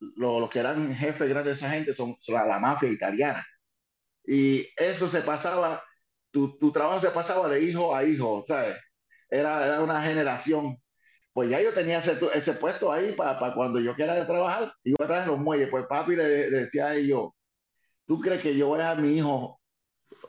lo, 0.00 0.40
lo 0.40 0.48
que 0.48 0.58
eran 0.58 0.94
jefes 0.94 1.28
grandes 1.28 1.58
de 1.60 1.66
esa 1.66 1.70
gente 1.70 1.94
son, 1.94 2.16
son 2.20 2.34
la, 2.34 2.46
la, 2.46 2.58
mafia 2.58 2.90
italiana. 2.90 3.44
Y 4.26 4.66
eso 4.76 5.08
se 5.08 5.22
pasaba, 5.22 5.82
tu, 6.30 6.58
tu 6.58 6.72
trabajo 6.72 7.00
se 7.00 7.10
pasaba 7.10 7.48
de 7.48 7.62
hijo 7.62 7.94
a 7.94 8.04
hijo, 8.04 8.44
¿sabes? 8.46 8.76
era, 9.30 9.66
era 9.66 9.82
una 9.82 10.02
generación. 10.02 10.78
Pues 11.32 11.50
ya 11.50 11.60
yo 11.60 11.72
tenía 11.74 11.98
ese, 11.98 12.18
ese 12.34 12.54
puesto 12.54 12.92
ahí 12.92 13.12
para, 13.14 13.38
para 13.38 13.54
cuando 13.54 13.80
yo 13.80 13.94
quiera 13.94 14.14
de 14.14 14.24
trabajar, 14.24 14.72
iba 14.84 15.04
a 15.04 15.06
traer 15.06 15.24
en 15.24 15.30
los 15.30 15.38
muelles. 15.38 15.68
Pues 15.70 15.86
papi 15.86 16.16
le, 16.16 16.24
decía 16.50 16.88
a 16.88 16.96
ellos, 16.96 17.30
¿tú 18.06 18.20
crees 18.20 18.42
que 18.42 18.56
yo 18.56 18.68
voy 18.68 18.80
a 18.80 18.94
mi 18.94 19.18
hijo 19.18 19.60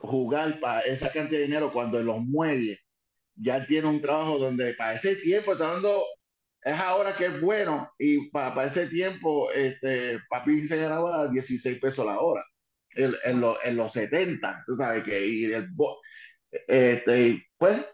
jugar 0.02 0.60
para 0.60 0.80
esa 0.82 1.12
cantidad 1.12 1.40
de 1.40 1.46
dinero 1.46 1.72
cuando 1.72 1.98
en 2.00 2.06
los 2.06 2.20
muelles 2.20 2.78
ya 3.36 3.66
tiene 3.66 3.88
un 3.88 4.00
trabajo 4.00 4.38
donde 4.38 4.74
para 4.74 4.94
ese 4.94 5.16
tiempo 5.16 5.52
está 5.52 5.80
es 6.62 6.74
ahora 6.80 7.16
que 7.16 7.26
es 7.26 7.40
bueno 7.40 7.90
y 7.98 8.30
para, 8.30 8.54
para 8.54 8.68
ese 8.68 8.88
tiempo 8.88 9.50
este, 9.52 10.18
papi 10.28 10.66
se 10.66 10.76
ganaba 10.76 11.28
16 11.28 11.80
pesos 11.80 12.04
la 12.06 12.20
hora. 12.20 12.44
En, 12.98 13.14
en, 13.24 13.44
en 13.64 13.76
los 13.76 13.92
70, 13.92 14.64
tú 14.66 14.76
sabes 14.76 15.04
que 15.04 15.26
y 15.26 15.44
el, 15.44 15.68
este, 16.66 17.46
pues 17.56 17.84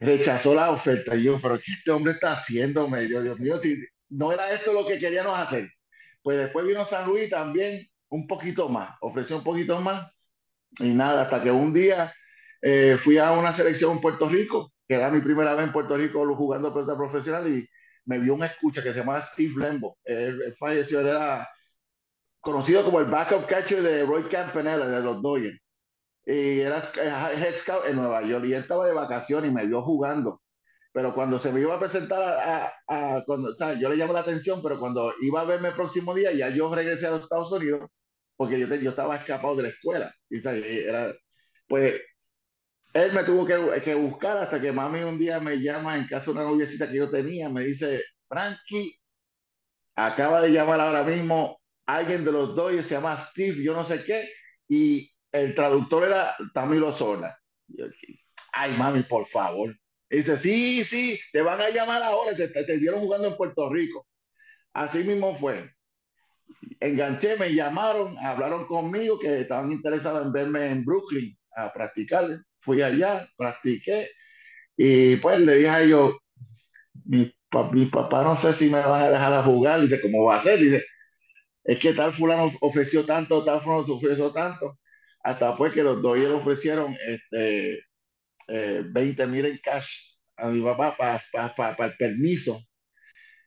rechazó 0.00 0.54
la 0.54 0.70
oferta. 0.70 1.16
Y 1.16 1.24
yo, 1.24 1.38
pero 1.40 1.58
¿qué 1.58 1.72
este 1.72 1.90
hombre 1.90 2.12
está 2.12 2.32
haciendo? 2.32 2.86
Dios, 2.86 3.24
Dios 3.24 3.40
mío, 3.40 3.58
si 3.58 3.76
no 4.10 4.32
era 4.32 4.52
esto 4.52 4.72
lo 4.72 4.86
que 4.86 4.98
queríamos 4.98 5.38
hacer. 5.38 5.68
Pues 6.22 6.38
después 6.38 6.66
vino 6.66 6.84
San 6.84 7.06
Luis 7.08 7.28
también 7.30 7.86
un 8.08 8.26
poquito 8.26 8.68
más, 8.68 8.96
ofreció 9.00 9.38
un 9.38 9.44
poquito 9.44 9.80
más. 9.80 10.10
Y 10.78 10.90
nada, 10.94 11.22
hasta 11.22 11.42
que 11.42 11.50
un 11.50 11.72
día 11.72 12.12
eh, 12.62 12.96
fui 12.98 13.18
a 13.18 13.32
una 13.32 13.52
selección 13.52 13.92
en 13.92 14.00
Puerto 14.00 14.28
Rico, 14.28 14.72
que 14.88 14.94
era 14.94 15.10
mi 15.10 15.20
primera 15.20 15.54
vez 15.54 15.66
en 15.66 15.72
Puerto 15.72 15.96
Rico 15.96 16.34
jugando 16.34 16.72
pelota 16.72 16.96
profesional, 16.96 17.48
y 17.48 17.68
me 18.06 18.18
vio 18.18 18.34
un 18.34 18.44
escucha 18.44 18.82
que 18.82 18.92
se 18.92 19.00
llamaba 19.00 19.22
Steve 19.22 19.54
Lembo. 19.56 19.98
Él, 20.04 20.54
falleció, 20.58 21.00
él 21.00 21.08
era 21.08 21.48
conocido 22.44 22.84
como 22.84 23.00
el 23.00 23.06
backup 23.06 23.46
catcher 23.46 23.82
de 23.82 24.04
Roy 24.04 24.24
Campanella 24.24 24.86
de 24.86 25.00
los 25.00 25.22
Dodgers 25.22 25.58
y 26.26 26.60
era 26.60 26.82
head 27.32 27.54
scout 27.54 27.86
en 27.86 27.96
Nueva 27.96 28.22
York 28.22 28.44
y 28.46 28.54
él 28.54 28.62
estaba 28.62 28.86
de 28.86 28.94
vacaciones 28.94 29.50
y 29.50 29.54
me 29.54 29.66
vio 29.66 29.82
jugando. 29.82 30.40
Pero 30.92 31.14
cuando 31.14 31.38
se 31.38 31.52
me 31.52 31.60
iba 31.60 31.74
a 31.74 31.80
presentar 31.80 32.22
a, 32.22 32.72
a, 32.86 33.24
cuando, 33.26 33.50
o 33.50 33.56
sea, 33.56 33.74
yo 33.74 33.88
le 33.88 33.96
llamó 33.96 34.12
la 34.12 34.20
atención, 34.20 34.62
pero 34.62 34.78
cuando 34.78 35.12
iba 35.20 35.40
a 35.40 35.44
verme 35.44 35.68
el 35.68 35.74
próximo 35.74 36.14
día, 36.14 36.32
ya 36.32 36.50
yo 36.50 36.72
regresé 36.72 37.08
a 37.08 37.10
los 37.10 37.22
Estados 37.22 37.50
Unidos, 37.50 37.90
porque 38.36 38.60
yo, 38.60 38.66
yo 38.76 38.90
estaba 38.90 39.16
escapado 39.16 39.56
de 39.56 39.64
la 39.64 39.68
escuela. 39.70 40.14
Y, 40.30 40.46
era, 40.46 41.12
pues 41.68 42.00
él 42.92 43.12
me 43.12 43.24
tuvo 43.24 43.44
que, 43.44 43.82
que, 43.82 43.94
buscar 43.94 44.38
hasta 44.38 44.60
que 44.60 44.72
mami 44.72 45.00
un 45.00 45.18
día 45.18 45.40
me 45.40 45.60
llama 45.60 45.96
en 45.96 46.06
casa 46.06 46.26
de 46.26 46.30
una 46.32 46.44
noviecita 46.44 46.88
que 46.88 46.96
yo 46.96 47.10
tenía, 47.10 47.48
me 47.48 47.64
dice, 47.64 48.04
Frankie, 48.28 48.96
acaba 49.96 50.40
de 50.40 50.52
llamar 50.52 50.80
ahora 50.80 51.02
mismo 51.02 51.58
alguien 51.86 52.24
de 52.24 52.32
los 52.32 52.54
dos 52.54 52.72
y 52.72 52.82
se 52.82 52.94
llama 52.94 53.16
Steve, 53.16 53.62
yo 53.62 53.74
no 53.74 53.84
sé 53.84 54.04
qué, 54.04 54.28
y 54.68 55.10
el 55.32 55.54
traductor 55.54 56.04
era 56.04 56.36
Tamilo 56.52 56.92
Sola. 56.92 57.38
Ay, 58.52 58.72
mami, 58.76 59.02
por 59.02 59.26
favor. 59.26 59.76
dice, 60.08 60.36
sí, 60.36 60.84
sí, 60.84 61.18
te 61.32 61.42
van 61.42 61.60
a 61.60 61.70
llamar 61.70 62.02
ahora, 62.02 62.36
te, 62.36 62.48
te, 62.48 62.76
vieron 62.76 63.00
jugando 63.00 63.28
en 63.28 63.36
Puerto 63.36 63.68
Rico. 63.70 64.06
Así 64.72 65.04
mismo 65.04 65.34
fue. 65.34 65.70
Enganché, 66.80 67.36
me 67.36 67.52
llamaron, 67.54 68.16
hablaron 68.18 68.66
conmigo 68.66 69.18
que 69.18 69.40
estaban 69.40 69.70
interesados 69.70 70.24
en 70.24 70.32
verme 70.32 70.70
en 70.70 70.84
Brooklyn 70.84 71.36
a 71.56 71.72
practicar. 71.72 72.40
Fui 72.60 72.80
allá, 72.82 73.28
practiqué 73.36 74.08
y 74.76 75.16
pues 75.16 75.40
le 75.40 75.56
dije 75.56 75.68
a 75.68 75.82
ellos, 75.82 76.14
mi, 77.04 77.32
mi 77.72 77.86
papá 77.86 78.22
no 78.22 78.34
sé 78.34 78.52
si 78.52 78.66
me 78.66 78.80
van 78.80 79.02
a 79.02 79.10
dejar 79.10 79.32
a 79.32 79.42
jugar. 79.42 79.80
Dice, 79.80 80.00
¿cómo 80.00 80.24
va 80.24 80.36
a 80.36 80.40
ser? 80.40 80.58
Dice, 80.58 80.84
es 81.64 81.78
que 81.78 81.94
tal 81.94 82.12
fulano 82.12 82.50
ofreció 82.60 83.04
tanto, 83.04 83.44
tal 83.44 83.60
fulano 83.60 83.82
ofreció 83.94 84.32
tanto 84.32 84.78
hasta 85.24 85.56
fue 85.56 85.72
que 85.72 85.82
los 85.82 86.02
le 86.02 86.26
ofrecieron 86.28 86.96
este, 87.06 87.80
eh, 88.48 88.84
20 88.86 89.26
mil 89.26 89.46
en 89.46 89.58
cash 89.58 89.88
a 90.36 90.48
mi 90.48 90.62
papá 90.62 90.96
para 90.96 91.54
pa, 91.54 91.86
el 91.86 91.96
permiso. 91.96 92.60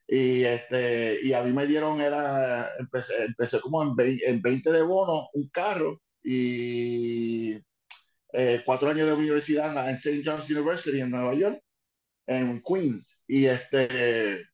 Y, 0.07 0.43
este, 0.43 1.19
y 1.23 1.33
a 1.33 1.43
mí 1.43 1.51
me 1.51 1.67
dieron, 1.67 2.01
era, 2.01 2.71
empecé, 2.79 3.25
empecé 3.25 3.61
como 3.61 3.83
en 3.83 3.95
20, 3.95 4.29
en 4.29 4.41
20 4.41 4.71
de 4.71 4.81
bono, 4.81 5.29
un 5.33 5.49
carro 5.49 6.01
y 6.23 7.53
eh, 8.33 8.61
cuatro 8.65 8.89
años 8.89 9.07
de 9.07 9.13
universidad 9.13 9.89
en 9.89 9.95
St. 9.95 10.21
John's 10.25 10.49
University 10.49 11.01
en 11.01 11.11
Nueva 11.11 11.35
York, 11.35 11.61
en 12.27 12.61
Queens. 12.63 13.23
Y 13.27 13.45
este, 13.45 14.45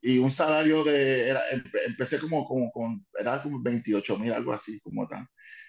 y 0.00 0.18
un 0.18 0.30
salario 0.30 0.84
de, 0.84 1.28
era, 1.28 1.42
empecé 1.86 2.18
como, 2.18 2.44
como 2.46 2.70
con, 2.70 3.04
era 3.18 3.42
como 3.42 3.62
28 3.62 4.18
mil, 4.18 4.32
algo 4.32 4.52
así, 4.52 4.80
como 4.80 5.06
tal. 5.08 5.26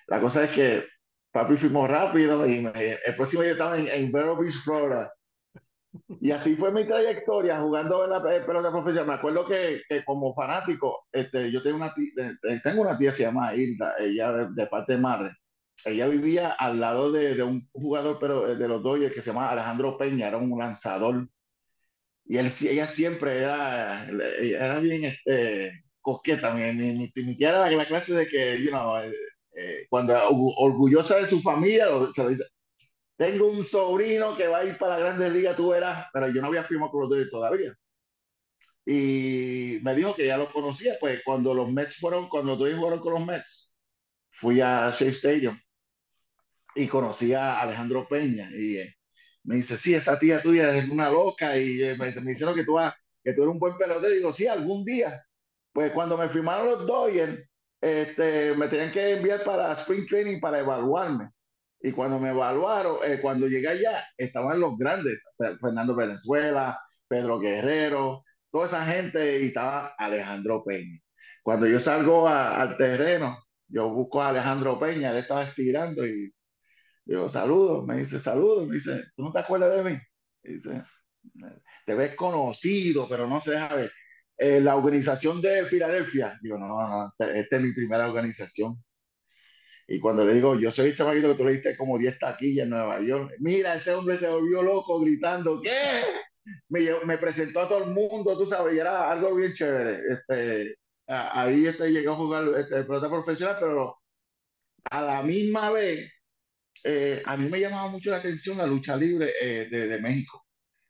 La 0.08 0.20
cosa 0.20 0.44
es 0.46 0.52
que 0.52 0.86
papi 1.32 1.56
fuimos 1.58 1.90
rápido 1.90 2.48
y 2.48 2.66
el 2.66 3.16
próximo 3.16 3.44
día 3.44 3.54
estaba 3.54 3.78
en, 3.78 3.88
en 3.88 4.12
Vero 4.12 4.38
Beach, 4.38 4.56
Florida. 4.64 5.12
Y 6.22 6.32
así 6.32 6.56
fue 6.56 6.72
mi 6.72 6.86
trayectoria 6.86 7.60
jugando 7.60 8.04
en 8.04 8.12
la 8.12 8.22
pelota 8.22 8.72
profesional. 8.72 9.08
Me 9.08 9.14
acuerdo 9.14 9.46
que, 9.48 9.82
que, 9.90 10.04
como 10.06 10.34
fanático, 10.34 11.08
este, 11.12 11.52
yo 11.52 11.62
tengo 11.62 11.78
una, 11.78 11.94
tía, 11.94 12.38
tengo 12.64 12.82
una 12.82 12.98
tía, 12.98 13.12
se 13.12 13.24
llama 13.24 13.56
Hilda, 13.56 13.96
ella 14.00 14.32
de, 14.32 14.68
parte 14.68 14.94
de 14.94 15.00
madre. 15.00 15.32
Ella 15.86 16.08
vivía 16.08 16.50
al 16.52 16.80
lado 16.80 17.12
de, 17.12 17.36
de, 17.36 17.44
un 17.44 17.68
jugador 17.72 18.18
pero 18.20 18.56
de 18.56 18.68
los 18.68 18.84
Dodgers 18.84 19.14
que 19.14 19.22
se 19.22 19.32
llama 19.32 19.50
Alejandro 19.50 19.98
Peña, 19.98 20.28
era 20.28 20.38
un 20.38 20.58
lanzador. 20.60 21.28
Y 22.30 22.38
él, 22.38 22.52
ella 22.62 22.86
siempre 22.86 23.40
era, 23.40 24.08
era 24.08 24.80
bien 24.80 25.04
este, 25.06 25.84
coqueta, 26.00 26.54
mi, 26.54 26.62
mi, 26.74 27.12
mi, 27.16 27.36
tía 27.36 27.50
era 27.50 27.72
la, 27.72 27.86
clase 27.86 28.14
de 28.14 28.28
que, 28.28 28.62
you 28.64 28.70
know, 28.70 28.96
eh, 29.00 29.88
cuando 29.90 30.16
orgullosa 30.30 31.18
de 31.18 31.28
su 31.28 31.42
familia, 31.42 31.88
se 32.14 32.24
lo 32.24 32.30
dice, 32.30 32.44
tengo 33.18 33.48
un 33.48 33.66
sobrino 33.66 34.36
que 34.38 34.48
va 34.48 34.60
a 34.60 34.66
ir 34.66 34.78
para 34.78 34.98
la 34.98 35.06
Grande 35.06 35.32
Liga, 35.32 35.56
tú 35.56 35.70
verás, 35.70 36.06
pero 36.14 36.30
yo 36.30 36.40
no 36.40 36.50
había 36.50 36.64
firmado 36.64 36.92
con 36.92 37.02
los 37.02 37.10
Dodgers 37.10 37.32
todavía. 37.32 37.74
Y 38.86 39.80
me 39.82 39.96
dijo 39.96 40.16
que 40.16 40.28
ya 40.28 40.38
lo 40.38 40.52
conocía, 40.52 40.98
pues 41.00 41.22
cuando 41.26 41.56
los 41.56 41.72
Mets 41.72 41.98
fueron, 41.98 42.30
cuando 42.30 42.52
los 42.52 42.60
Dodgers 42.60 42.80
fueron 42.80 43.00
con 43.00 43.14
los 43.14 43.26
Mets, 43.26 43.76
fui 44.30 44.62
a 44.62 44.92
Shea 44.92 45.10
Stadium 45.10 45.60
y 46.76 46.88
conocí 46.88 47.34
a 47.34 47.60
Alejandro 47.60 48.08
Peña 48.08 48.52
y 48.52 48.78
eh, 48.78 48.99
me 49.44 49.56
dice, 49.56 49.78
sí, 49.78 49.94
esa 49.96 50.20
tía 50.20 50.42
tuya 50.42 50.76
es 50.76 50.90
una 50.90 51.10
loca 51.10 51.58
y 51.58 51.82
eh, 51.82 51.96
me, 51.98 52.12
me, 52.22 52.32
dijeron 52.32 52.56
que 52.56 52.64
tú, 52.64 52.78
que 53.24 53.34
tú 53.34 53.44
eres 53.44 53.54
un 53.54 53.60
buen 53.60 53.78
pelotero 53.78 54.14
y 54.14 54.18
digo, 54.18 54.34
sí, 54.34 54.48
algún 54.48 54.84
día. 54.86 55.24
Pues 55.72 55.92
cuando 55.92 56.18
me 56.18 56.30
firmaron 56.30 56.68
los 56.68 56.86
Dodgers, 56.86 57.48
este, 57.82 58.56
me 58.56 58.68
tenían 58.68 58.92
que 58.92 59.14
enviar 59.14 59.44
para 59.44 59.74
Spring 59.74 60.06
Training 60.08 60.40
para 60.40 60.60
evaluarme. 60.60 61.30
Y 61.82 61.92
cuando 61.92 62.20
me 62.20 62.30
evaluaron, 62.30 62.98
eh, 63.06 63.20
cuando 63.22 63.48
llegué 63.48 63.70
allá, 63.70 64.06
estaban 64.18 64.60
los 64.60 64.78
grandes, 64.78 65.22
Fernando 65.38 65.96
Venezuela, 65.96 66.80
Pedro 67.08 67.40
Guerrero, 67.40 68.26
toda 68.52 68.68
esa 68.68 68.86
gente, 68.86 69.42
y 69.42 69.48
estaba 69.48 69.96
Alejandro 69.98 70.64
Peña. 70.64 71.00
Cuando 71.42 71.68
yo 71.68 71.80
salgo 71.80 72.28
al 72.28 72.76
terreno, 72.78 73.38
yo 73.68 73.90
busco 73.90 74.22
a 74.22 74.30
Alejandro 74.30 74.78
Peña, 74.78 75.12
él 75.12 75.18
estaba 75.18 75.44
estirando 75.44 76.06
y 76.06 76.34
digo, 77.10 77.30
saludos, 77.30 77.86
me 77.86 77.98
dice, 77.98 78.20
saludos, 78.20 78.68
me 78.68 78.76
dice, 78.76 79.04
¿tú 79.16 79.24
no 79.24 79.32
te 79.32 79.40
acuerdas 79.40 79.76
de 79.76 79.90
mí? 79.92 80.00
dice, 80.44 80.84
te 81.86 81.94
ves 81.96 82.16
conocido, 82.16 83.08
pero 83.10 83.28
no 83.28 83.40
se 83.40 83.52
deja 83.52 83.76
ver. 83.76 83.92
Eh, 84.38 84.62
la 84.62 84.76
organización 84.76 85.42
de 85.42 85.66
Filadelfia. 85.66 86.40
Digo, 86.42 86.58
no, 86.58 86.68
no, 86.68 86.88
no, 86.88 87.28
esta 87.28 87.58
es 87.58 87.62
mi 87.62 87.74
primera 87.74 88.08
organización. 88.08 88.82
Y 89.88 90.00
cuando 90.00 90.24
le 90.24 90.36
digo, 90.36 90.58
yo 90.60 90.72
soy 90.72 90.90
el 90.90 90.96
chamaquito 90.96 91.30
que 91.30 91.36
tú 91.36 91.46
le 91.46 91.54
diste 91.54 91.76
como 91.76 91.98
10 91.98 92.20
taquillas 92.20 92.66
en 92.66 92.70
Nueva 92.70 93.02
York, 93.02 93.34
mira, 93.40 93.74
ese 93.74 93.92
hombre 93.92 94.18
se 94.18 94.30
volvió 94.30 94.62
loco 94.62 95.00
gritando, 95.00 95.60
¿qué? 95.62 96.04
Me, 96.70 96.82
me 97.06 97.18
presentó 97.18 97.62
a 97.62 97.68
todo 97.68 97.86
el 97.86 97.92
mundo, 97.92 98.38
tú 98.38 98.46
sabes, 98.46 98.76
y 98.76 98.80
era 98.80 99.12
algo 99.12 99.36
bien 99.36 99.54
chévere. 99.54 100.02
Este, 100.14 100.76
ahí 101.08 101.66
este, 101.66 101.92
llegó 101.92 102.14
a 102.14 102.18
jugar 102.18 102.44
este, 102.58 102.84
pelota 102.84 103.10
profesional, 103.10 103.58
pero 103.60 103.98
a 104.92 105.02
la 105.02 105.24
misma 105.24 105.72
vez, 105.72 106.12
eh, 106.84 107.22
a 107.26 107.38
mí 107.38 107.50
me 107.50 107.60
llamaba 107.60 107.90
mucho 107.90 108.12
la 108.12 108.18
atención 108.18 108.58
la 108.58 108.66
lucha 108.66 108.96
libre 108.96 109.32
eh, 109.42 109.68
de, 109.70 109.88
de, 109.88 110.00
México, 110.00 110.46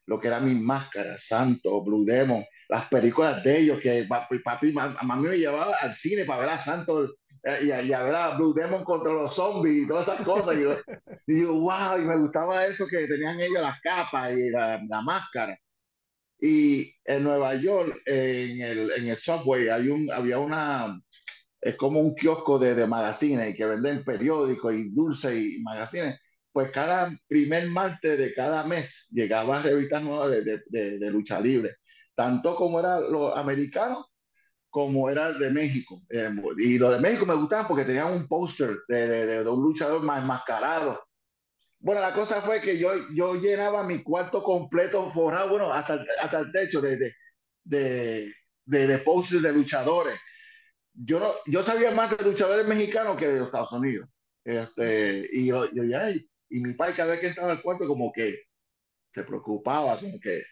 lo 0.06 0.18
que 0.18 0.28
era 0.28 0.40
mi 0.40 0.54
máscara, 0.54 1.16
Santo, 1.18 1.82
Blue 1.82 2.04
Demon, 2.04 2.44
las 2.68 2.86
películas 2.88 3.42
de 3.42 3.58
ellos, 3.58 3.80
que 3.80 4.04
papi, 4.04 4.38
papi 4.38 4.72
mami 4.72 5.28
me 5.28 5.38
llevaba 5.38 5.74
al 5.80 5.92
cine 5.92 6.24
para 6.24 6.40
ver 6.40 6.48
a 6.50 6.60
Santos 6.60 7.14
eh, 7.42 7.58
y, 7.62 7.88
y, 7.88 7.92
a 7.92 8.02
ver 8.02 8.14
a 8.14 8.36
Blue 8.36 8.54
Demon 8.54 8.84
contra 8.84 9.12
los 9.12 9.34
zombies 9.34 9.84
y 9.84 9.88
todas 9.88 10.06
esas 10.06 10.24
cosas. 10.24 10.56
Y 10.56 10.62
yo, 10.62 10.76
y 11.26 11.42
yo, 11.42 11.54
wow, 11.54 11.98
y 11.98 12.02
me 12.02 12.16
gustaba 12.18 12.64
eso 12.66 12.86
que 12.86 13.06
tenían 13.06 13.40
ellos 13.40 13.62
las 13.62 13.80
capas 13.80 14.36
y 14.36 14.50
la, 14.50 14.80
la 14.88 15.02
máscara. 15.02 15.58
Y 16.40 16.94
en 17.04 17.24
Nueva 17.24 17.54
York, 17.54 18.00
en 18.06 18.62
el, 18.62 18.90
en 18.92 19.08
el 19.08 19.16
subway, 19.16 19.68
hay 19.68 19.88
un, 19.88 20.10
había 20.10 20.38
una, 20.38 20.98
es 21.60 21.76
como 21.76 22.00
un 22.00 22.14
kiosco 22.14 22.58
de, 22.58 22.74
de 22.74 22.86
magazines 22.86 23.54
que 23.56 23.66
venden 23.66 24.04
periódicos 24.04 24.74
y 24.74 24.90
dulces 24.90 25.34
y 25.36 25.58
magazines. 25.60 26.18
Pues 26.52 26.70
cada 26.70 27.16
primer 27.28 27.68
martes 27.68 28.18
de 28.18 28.34
cada 28.34 28.64
mes 28.64 29.06
llegaban 29.12 29.62
revistas 29.62 30.02
nuevas 30.02 30.30
de, 30.30 30.42
de, 30.42 30.62
de, 30.66 30.98
de 30.98 31.10
lucha 31.10 31.40
libre 31.40 31.76
tanto 32.20 32.54
como 32.54 32.78
era 32.78 33.00
los 33.00 33.34
americanos 33.34 34.04
como 34.68 35.08
era 35.08 35.32
de 35.32 35.50
México. 35.50 36.02
Eh, 36.10 36.30
y 36.58 36.78
los 36.78 36.92
de 36.92 37.00
México 37.00 37.24
me 37.24 37.34
gustaban 37.34 37.66
porque 37.66 37.84
tenían 37.84 38.12
un 38.12 38.28
póster 38.28 38.76
de, 38.88 39.42
un 39.48 39.62
luchador 39.62 40.02
más 40.02 40.20
enmascarado. 40.20 41.02
Bueno, 41.78 42.02
la 42.02 42.12
cosa 42.12 42.42
fue 42.42 42.60
que 42.60 42.78
yo, 42.78 42.90
yo 43.14 43.36
llenaba 43.36 43.82
mi 43.84 44.02
cuarto 44.02 44.42
completo 44.42 45.10
forrado, 45.10 45.48
bueno, 45.48 45.72
hasta, 45.72 46.04
hasta 46.22 46.40
el 46.40 46.52
techo 46.52 46.82
de, 46.82 46.98
de, 46.98 47.12
de, 47.64 48.34
de, 48.66 48.86
de 48.86 49.40
de 49.40 49.52
luchadores. 49.52 50.18
Yo, 51.02 51.20
no, 51.20 51.32
yo 51.46 51.62
sabía 51.62 51.90
más 51.92 52.16
de 52.16 52.24
luchadores 52.24 52.66
mexicanos 52.66 53.16
que 53.16 53.26
de 53.26 53.38
los 53.38 53.46
Estados 53.46 53.72
Unidos. 53.72 54.08
Este, 54.44 55.28
y 55.32 55.46
yo, 55.46 55.70
yo 55.72 55.84
ya, 55.84 56.10
y, 56.10 56.28
y 56.50 56.60
mi 56.60 56.74
padre 56.74 56.94
cada 56.94 57.12
vez 57.12 57.20
que 57.20 57.28
entraba 57.28 57.52
al 57.52 57.62
cuarto 57.62 57.86
como 57.86 58.12
que 58.12 58.42
se 59.12 59.24
preocupaba, 59.24 59.98
como 59.98 60.18
que 60.20 60.42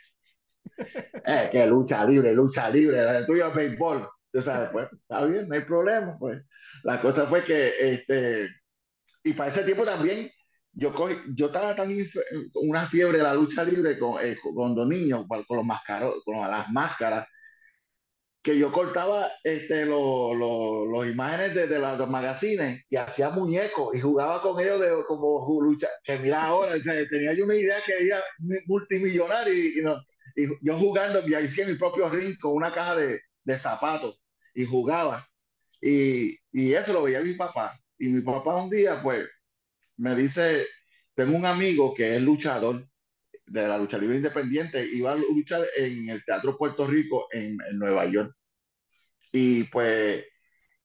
eh, 1.26 1.49
que 1.50 1.67
lucha 1.67 2.05
libre, 2.05 2.33
lucha 2.35 2.71
libre, 2.71 3.25
tuyo 3.26 3.49
es 3.49 3.55
béisbol. 3.55 4.09
Sabes, 4.40 4.71
pues, 4.71 4.88
está 4.93 5.25
bien, 5.25 5.49
no 5.49 5.55
hay 5.55 5.62
problema, 5.62 6.17
pues. 6.19 6.43
La 6.85 7.00
cosa 7.00 7.26
fue 7.26 7.43
que, 7.43 7.73
este, 7.81 8.49
y 9.25 9.33
para 9.33 9.50
ese 9.50 9.64
tiempo 9.64 9.85
también, 9.85 10.31
yo, 10.73 10.93
cogí, 10.93 11.17
yo 11.35 11.47
estaba 11.47 11.75
tan 11.75 11.90
una 12.55 12.87
fiebre 12.87 13.19
de 13.19 13.25
la 13.25 13.35
lucha 13.35 13.64
libre 13.64 13.99
con, 13.99 14.25
eh, 14.25 14.37
con 14.55 14.76
los 14.76 14.87
niños, 14.87 15.26
con, 15.26 15.45
los 15.49 15.64
mascaros, 15.64 16.23
con 16.25 16.37
las 16.49 16.71
máscaras, 16.71 17.26
que 18.49 18.59
yo 18.59 18.73
cortaba 18.73 19.31
este, 19.45 19.85
los 19.85 20.35
lo, 20.35 21.05
imágenes 21.05 21.55
de, 21.55 21.67
de, 21.67 21.78
los 21.78 22.09
magazines 22.09 22.83
y 22.88 22.97
hacía 22.97 23.28
muñecos 23.28 23.95
y 23.95 24.00
jugaba 24.00 24.40
con 24.40 24.59
ellos 24.59 24.81
de, 24.81 25.05
como 25.07 25.61
lucha. 25.61 25.88
Que 26.02 26.19
mira 26.19 26.45
ahora, 26.45 26.73
tenía 27.11 27.35
yo 27.35 27.45
una 27.45 27.57
idea 27.57 27.76
que 27.85 28.07
era 28.07 28.25
multimillonario 28.64 29.52
y, 29.52 29.83
no, 29.83 30.00
y 30.35 30.47
yo 30.62 30.78
jugando, 30.78 31.28
y 31.28 31.35
hacía 31.35 31.67
mi 31.67 31.75
propio 31.75 32.09
ring 32.09 32.38
con 32.40 32.55
una 32.55 32.73
caja 32.73 32.97
de, 32.97 33.21
de 33.45 33.59
zapatos 33.59 34.19
y 34.55 34.64
jugaba. 34.64 35.28
Y, 35.83 36.35
y, 36.50 36.73
eso 36.73 36.95
lo 36.95 37.02
veía 37.02 37.21
mi 37.21 37.35
papá. 37.35 37.78
Y 37.99 38.09
mi 38.09 38.23
papá 38.23 38.57
un 38.57 38.71
día, 38.71 39.02
pues, 39.02 39.28
me 39.99 40.17
dice, 40.17 40.67
tengo 41.14 41.37
un 41.37 41.45
amigo 41.45 41.93
que 41.93 42.17
es 42.17 42.23
luchador 42.23 42.88
de 43.45 43.69
la 43.69 43.76
lucha 43.76 43.99
libre 43.99 44.17
independiente, 44.17 44.87
iba 44.90 45.12
a 45.12 45.17
luchar 45.17 45.67
en 45.76 46.09
el 46.09 46.25
Teatro 46.25 46.57
Puerto 46.57 46.87
Rico 46.87 47.28
en, 47.31 47.59
en 47.71 47.78
Nueva 47.78 48.07
York. 48.07 48.38
Y 49.32 49.64
pues 49.64 50.25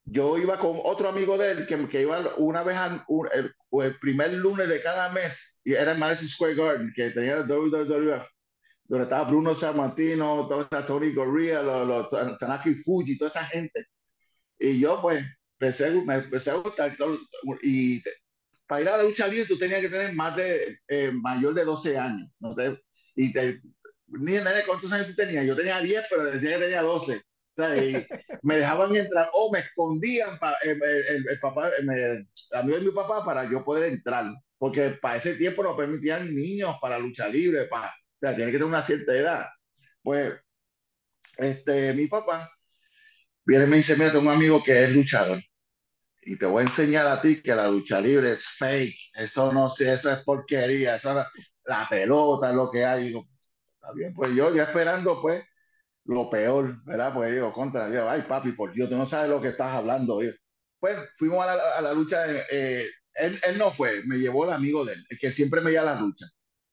yo 0.05 0.38
iba 0.38 0.57
con 0.57 0.79
otro 0.83 1.09
amigo 1.09 1.38
de 1.38 1.51
él 1.51 1.65
que, 1.65 1.88
que 1.88 2.01
iba 2.01 2.35
una 2.38 2.63
vez 2.63 2.75
al 2.75 3.05
el, 3.33 3.53
el, 3.81 4.00
primer 4.00 4.33
lunes 4.33 4.67
de 4.67 4.81
cada 4.81 5.09
mes, 5.09 5.59
y 5.63 5.73
era 5.73 5.93
en 5.93 6.00
Madison 6.00 6.27
Square 6.27 6.55
Garden, 6.55 6.93
que 6.95 7.12
tenía 7.12 7.41
WWF, 7.41 8.27
donde 8.85 9.03
estaba 9.03 9.29
Bruno 9.29 9.55
Sammartino, 9.55 10.47
todo 10.47 10.62
esa 10.62 10.85
Tony 10.85 11.13
Gorilla, 11.13 11.62
los, 11.63 12.12
los, 12.12 12.38
Tanaki 12.38 12.75
Fuji, 12.75 13.17
toda 13.17 13.29
esa 13.29 13.45
gente. 13.45 13.88
Y 14.59 14.79
yo 14.79 15.01
pues 15.01 15.25
empecé, 15.59 15.91
me 15.91 16.15
empecé 16.15 16.51
a 16.51 16.55
gustar 16.55 16.95
todo, 16.97 17.17
y 17.62 18.01
para 18.67 18.81
ir 18.81 18.89
a 18.89 18.97
la 18.97 19.03
lucha 19.03 19.27
libre 19.27 19.45
tú 19.45 19.57
tenías 19.57 19.81
que 19.81 19.89
tener 19.89 20.13
más 20.13 20.35
de 20.35 20.79
eh, 20.88 21.12
mayor 21.13 21.53
de 21.53 21.63
12 21.65 21.97
años. 21.97 22.29
¿no? 22.39 22.53
y 23.15 23.31
te, 23.31 23.62
ni 24.07 24.38
cuántos 24.65 24.91
años 24.91 25.07
tú 25.07 25.15
tenías. 25.15 25.45
Yo 25.45 25.55
tenía 25.55 25.79
10, 25.79 26.03
pero 26.09 26.23
decía 26.25 26.57
que 26.57 26.63
tenía 26.63 26.81
12. 26.81 27.21
Y 27.57 28.05
me 28.41 28.57
dejaban 28.57 28.95
entrar 28.95 29.29
o 29.33 29.51
me 29.51 29.60
escondían 29.60 30.38
pa, 30.39 30.55
el, 30.63 30.81
el, 30.81 31.29
el, 31.29 31.39
papá, 31.39 31.69
el, 31.79 32.27
amigo 32.51 32.77
de 32.77 32.83
mi 32.83 32.91
papá 32.91 33.24
para 33.24 33.50
yo 33.50 33.63
poder 33.63 33.91
entrar. 33.91 34.25
Porque 34.57 34.91
para 35.01 35.17
ese 35.17 35.36
tiempo 35.36 35.63
no 35.63 35.75
permitían 35.75 36.33
niños 36.33 36.75
para 36.81 37.00
lucha 37.00 37.27
libre. 37.27 37.65
Para, 37.65 37.88
o 37.88 38.19
sea, 38.19 38.36
tiene 38.36 38.51
que 38.51 38.57
tener 38.57 38.67
una 38.67 38.83
cierta 38.83 39.13
edad. 39.13 39.48
Pues 40.01 40.33
este, 41.38 41.93
mi 41.93 42.07
papá 42.07 42.51
viene 43.45 43.65
y 43.65 43.67
me 43.67 43.77
dice, 43.77 43.95
mira, 43.95 44.12
tengo 44.12 44.29
un 44.29 44.36
amigo 44.36 44.63
que 44.63 44.83
es 44.83 44.91
luchador 44.91 45.41
y 46.25 46.38
te 46.38 46.45
voy 46.45 46.63
a 46.63 46.67
enseñar 46.67 47.07
a 47.07 47.22
ti 47.22 47.41
que 47.41 47.55
la 47.55 47.67
lucha 47.67 48.00
libre 48.00 48.33
es 48.33 48.45
fake, 48.45 49.12
eso 49.13 49.51
no 49.51 49.69
sé, 49.69 49.93
eso 49.93 50.12
es 50.12 50.24
porquería, 50.24 50.95
eso 50.95 51.13
la 51.65 51.88
pelota 51.89 52.50
es 52.50 52.55
lo 52.55 52.69
que 52.69 52.86
hay. 52.86 53.05
Digo, 53.07 53.27
está 53.75 53.93
bien, 53.93 54.13
pues 54.13 54.33
yo 54.36 54.53
ya 54.53 54.63
esperando 54.63 55.22
pues 55.22 55.43
lo 56.05 56.29
peor, 56.29 56.83
¿verdad? 56.86 57.13
Pues 57.13 57.31
digo, 57.31 57.53
contra, 57.53 57.89
digo, 57.89 58.10
ay 58.10 58.24
papi, 58.24 58.51
por 58.51 58.74
Dios, 58.74 58.89
tú 58.89 58.95
no 58.95 59.05
sabes 59.05 59.29
lo 59.29 59.41
que 59.41 59.50
estás 59.50 59.74
hablando. 59.74 60.19
Pues 60.79 60.98
fuimos 61.17 61.45
a 61.45 61.81
la, 61.81 61.93
lucha, 61.93 62.25
eh, 62.51 62.88
él, 63.15 63.39
él, 63.48 63.57
no 63.57 63.72
fue, 63.72 64.03
me 64.05 64.17
llevó 64.17 64.45
el 64.45 64.53
amigo 64.53 64.83
de 64.83 64.93
él, 64.93 65.05
el 65.10 65.17
que 65.17 65.31
siempre 65.31 65.62
me 65.62 65.72
lleva 65.72 65.91
a 65.91 65.95
la 65.95 66.01
lucha, 66.01 66.25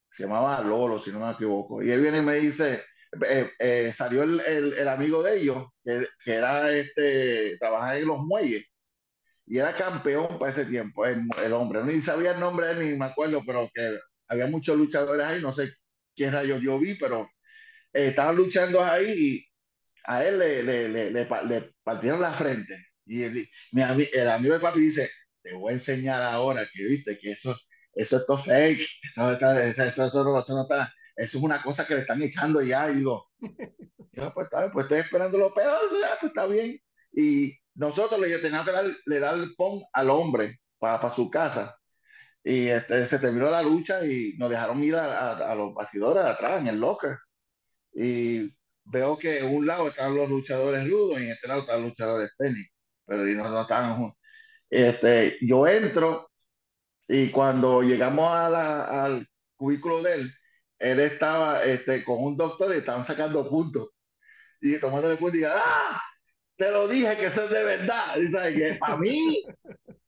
se 0.09 0.23
llamaba 0.23 0.61
Lolo, 0.61 0.99
si 0.99 1.11
no 1.11 1.19
me 1.19 1.31
equivoco, 1.31 1.81
y 1.81 1.91
él 1.91 2.01
viene 2.01 2.17
y 2.17 2.21
me 2.21 2.35
dice, 2.35 2.83
eh, 3.25 3.51
eh, 3.59 3.93
salió 3.95 4.23
el, 4.23 4.41
el, 4.41 4.73
el, 4.73 4.87
amigo 4.87 5.23
de 5.23 5.39
ellos, 5.39 5.65
que, 5.83 6.05
que 6.23 6.33
era 6.33 6.71
este, 6.71 7.57
trabajaba 7.57 7.97
en 7.97 8.07
los 8.07 8.19
muelles, 8.19 8.65
y 9.45 9.57
era 9.57 9.73
campeón 9.73 10.39
para 10.39 10.51
ese 10.51 10.65
tiempo, 10.65 11.05
el, 11.05 11.23
el 11.43 11.53
hombre. 11.53 11.83
Ni 11.83 12.01
sabía 12.01 12.31
el 12.31 12.39
nombre 12.39 12.67
de 12.67 12.71
él, 12.73 12.91
ni 12.91 12.97
me 12.97 13.05
acuerdo, 13.05 13.41
pero 13.45 13.69
que 13.73 13.99
había 14.29 14.47
muchos 14.47 14.77
luchadores 14.77 15.25
ahí, 15.25 15.41
no 15.41 15.51
sé 15.51 15.73
quién 16.15 16.31
rayos 16.31 16.61
yo 16.61 16.79
vi, 16.79 16.95
pero 16.95 17.29
eh, 17.93 18.07
estaban 18.09 18.35
luchando 18.35 18.83
ahí 18.83 19.13
y 19.37 19.47
a 20.05 20.25
él 20.25 20.39
le, 20.39 20.63
le, 20.63 20.89
le, 20.89 21.11
le 21.11 21.73
partieron 21.83 22.21
la 22.21 22.33
frente. 22.33 22.75
Y 23.05 23.23
el, 23.23 23.33
mi, 23.73 23.83
el 24.13 24.29
amigo 24.29 24.53
de 24.53 24.59
papi 24.59 24.79
dice, 24.81 25.09
te 25.41 25.53
voy 25.53 25.71
a 25.73 25.75
enseñar 25.75 26.21
ahora 26.21 26.67
que 26.73 26.83
viste 26.85 27.17
que 27.19 27.31
eso, 27.31 27.55
eso 27.93 28.17
es 28.17 28.25
todo 28.25 28.37
fake, 28.37 28.81
eso, 29.11 29.31
eso, 29.33 29.51
eso, 29.53 29.83
eso, 29.83 30.05
eso, 30.07 30.23
no 30.55 30.61
está, 30.63 30.93
eso 31.15 31.37
es 31.37 31.43
una 31.43 31.61
cosa 31.61 31.85
que 31.87 31.95
le 31.95 32.01
están 32.01 32.21
echando 32.21 32.61
ya. 32.61 32.89
Y 32.91 32.95
digo, 32.97 33.27
yo, 34.11 34.33
pues, 34.33 34.45
está 34.45 34.59
bien, 34.61 34.71
pues 34.71 34.85
estoy 34.85 34.99
esperando 34.99 35.37
lo 35.37 35.53
peor, 35.53 35.81
ya, 35.99 36.17
pues 36.19 36.31
está 36.31 36.47
bien. 36.47 36.79
Y 37.13 37.53
nosotros 37.75 38.19
le 38.19 38.37
teníamos 38.39 38.65
que 38.67 38.71
dar, 38.71 38.85
le 39.05 39.19
dar 39.19 39.35
el 39.37 39.55
pon 39.55 39.81
al 39.93 40.09
hombre 40.09 40.59
para, 40.79 40.99
para 40.99 41.13
su 41.13 41.29
casa. 41.29 41.77
Y 42.43 42.67
este, 42.67 43.05
se 43.05 43.19
terminó 43.19 43.49
la 43.51 43.61
lucha 43.61 44.05
y 44.05 44.33
nos 44.37 44.49
dejaron 44.49 44.83
ir 44.83 44.95
a, 44.95 45.31
a, 45.33 45.51
a 45.51 45.55
los 45.55 45.73
bastidores 45.73 46.23
de 46.23 46.29
atrás, 46.29 46.61
en 46.61 46.67
el 46.67 46.79
locker. 46.79 47.17
Y 47.93 48.53
veo 48.85 49.17
que 49.17 49.39
en 49.39 49.55
un 49.55 49.65
lado 49.65 49.89
están 49.89 50.15
los 50.15 50.29
luchadores 50.29 50.89
rudos 50.89 51.19
y 51.19 51.25
en 51.25 51.31
este 51.31 51.47
lado 51.47 51.61
están 51.61 51.81
los 51.81 51.89
luchadores 51.89 52.31
técnicos. 52.37 52.73
Pero 53.05 53.25
no, 53.25 53.49
no 53.49 53.61
estaban 53.61 53.95
juntos. 53.97 54.19
Este, 54.69 55.37
yo 55.41 55.67
entro 55.67 56.31
y 57.07 57.29
cuando 57.29 57.81
llegamos 57.81 58.31
a 58.31 58.49
la, 58.49 59.05
al 59.05 59.27
cubículo 59.57 60.01
de 60.01 60.13
él, 60.13 60.33
él 60.79 60.99
estaba 61.01 61.63
este, 61.63 62.03
con 62.03 62.23
un 62.23 62.37
doctor 62.37 62.73
y 62.73 62.77
estaban 62.77 63.03
sacando 63.03 63.49
puntos. 63.49 63.89
Y 64.61 64.79
tomándole 64.79 65.17
puntos 65.17 65.39
y 65.39 65.43
¡ah! 65.43 66.01
te 66.57 66.71
lo 66.71 66.87
dije 66.87 67.17
que 67.17 67.25
eso 67.25 67.43
es 67.43 67.49
de 67.49 67.63
verdad. 67.63 68.17
Y 68.17 68.27
sabes 68.27 68.55
que 68.55 68.75
para 68.75 68.97
mí, 68.97 69.43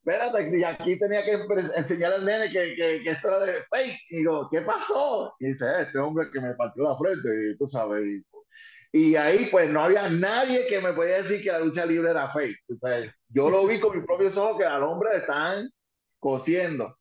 espérate, 0.05 0.57
y 0.57 0.63
aquí 0.63 0.99
tenía 0.99 1.23
que 1.23 1.39
enseñar 1.77 2.13
al 2.13 2.25
nene 2.25 2.49
que, 2.49 2.75
que, 2.75 3.01
que, 3.03 3.09
esto 3.09 3.29
era 3.29 3.39
de 3.39 3.53
fake. 3.53 4.01
Y 4.11 4.17
digo, 4.17 4.49
¿qué 4.51 4.61
pasó? 4.61 5.33
Y 5.39 5.47
dice, 5.47 5.65
este 5.79 5.97
hombre 5.99 6.29
que 6.31 6.41
me 6.41 6.53
partió 6.55 6.83
la 6.83 6.97
frente, 6.97 7.29
y 7.51 7.57
tú 7.57 7.67
sabes. 7.67 8.05
Y, 8.05 8.23
y, 8.91 9.15
ahí, 9.15 9.47
pues, 9.49 9.69
no 9.69 9.81
había 9.81 10.09
nadie 10.09 10.67
que 10.67 10.81
me 10.81 10.93
podía 10.93 11.23
decir 11.23 11.41
que 11.41 11.51
la 11.51 11.59
lucha 11.59 11.85
libre 11.85 12.11
era 12.11 12.31
fake. 12.31 12.59
Yo 13.29 13.49
lo 13.49 13.65
vi 13.65 13.79
con 13.79 13.95
mis 13.95 14.05
propios 14.05 14.37
ojos 14.37 14.57
que 14.57 14.65
al 14.65 14.83
hombre 14.83 15.09
están 15.15 15.69
cosiendo. 16.19 16.97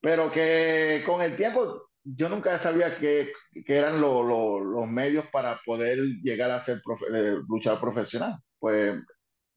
Pero 0.00 0.30
que 0.30 1.02
con 1.06 1.22
el 1.22 1.34
tiempo 1.34 1.90
yo 2.04 2.28
nunca 2.28 2.58
sabía 2.58 2.98
que, 2.98 3.32
que 3.66 3.76
eran 3.76 4.00
lo, 4.00 4.22
lo, 4.22 4.60
los 4.60 4.86
medios 4.88 5.26
para 5.32 5.60
poder 5.64 5.98
llegar 6.22 6.50
a 6.50 6.62
ser 6.62 6.80
profe, 6.84 7.06
eh, 7.12 7.36
luchador 7.48 7.80
profesional 7.80 8.38
pues 8.58 8.96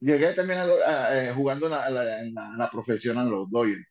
llegué 0.02 0.34
también 0.34 0.60
a, 0.60 0.64
a, 0.64 1.30
a, 1.30 1.34
jugando 1.34 1.68
en 1.68 1.72
la, 1.72 1.88
en, 1.88 2.34
la, 2.34 2.48
en 2.48 2.58
la, 2.58 2.70
profesional, 2.70 3.30
los 3.30 3.50
Dodgers. 3.50 3.86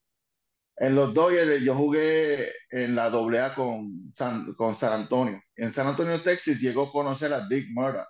En 0.77 0.95
los 0.95 1.15
Dodgers 1.15 1.63
yo 1.63 1.75
jugué 1.75 2.51
en 2.71 2.95
la 2.95 3.07
AA 3.07 3.55
con 3.55 4.13
San, 4.15 4.55
con 4.55 4.77
San 4.77 4.93
Antonio. 4.93 5.41
En 5.57 5.73
San 5.73 5.87
Antonio, 5.87 6.23
Texas, 6.23 6.61
llegó 6.61 6.85
a 6.89 6.93
conocer 6.93 7.33
a 7.33 7.47
Dick 7.49 7.69
Murdoch. 7.71 8.07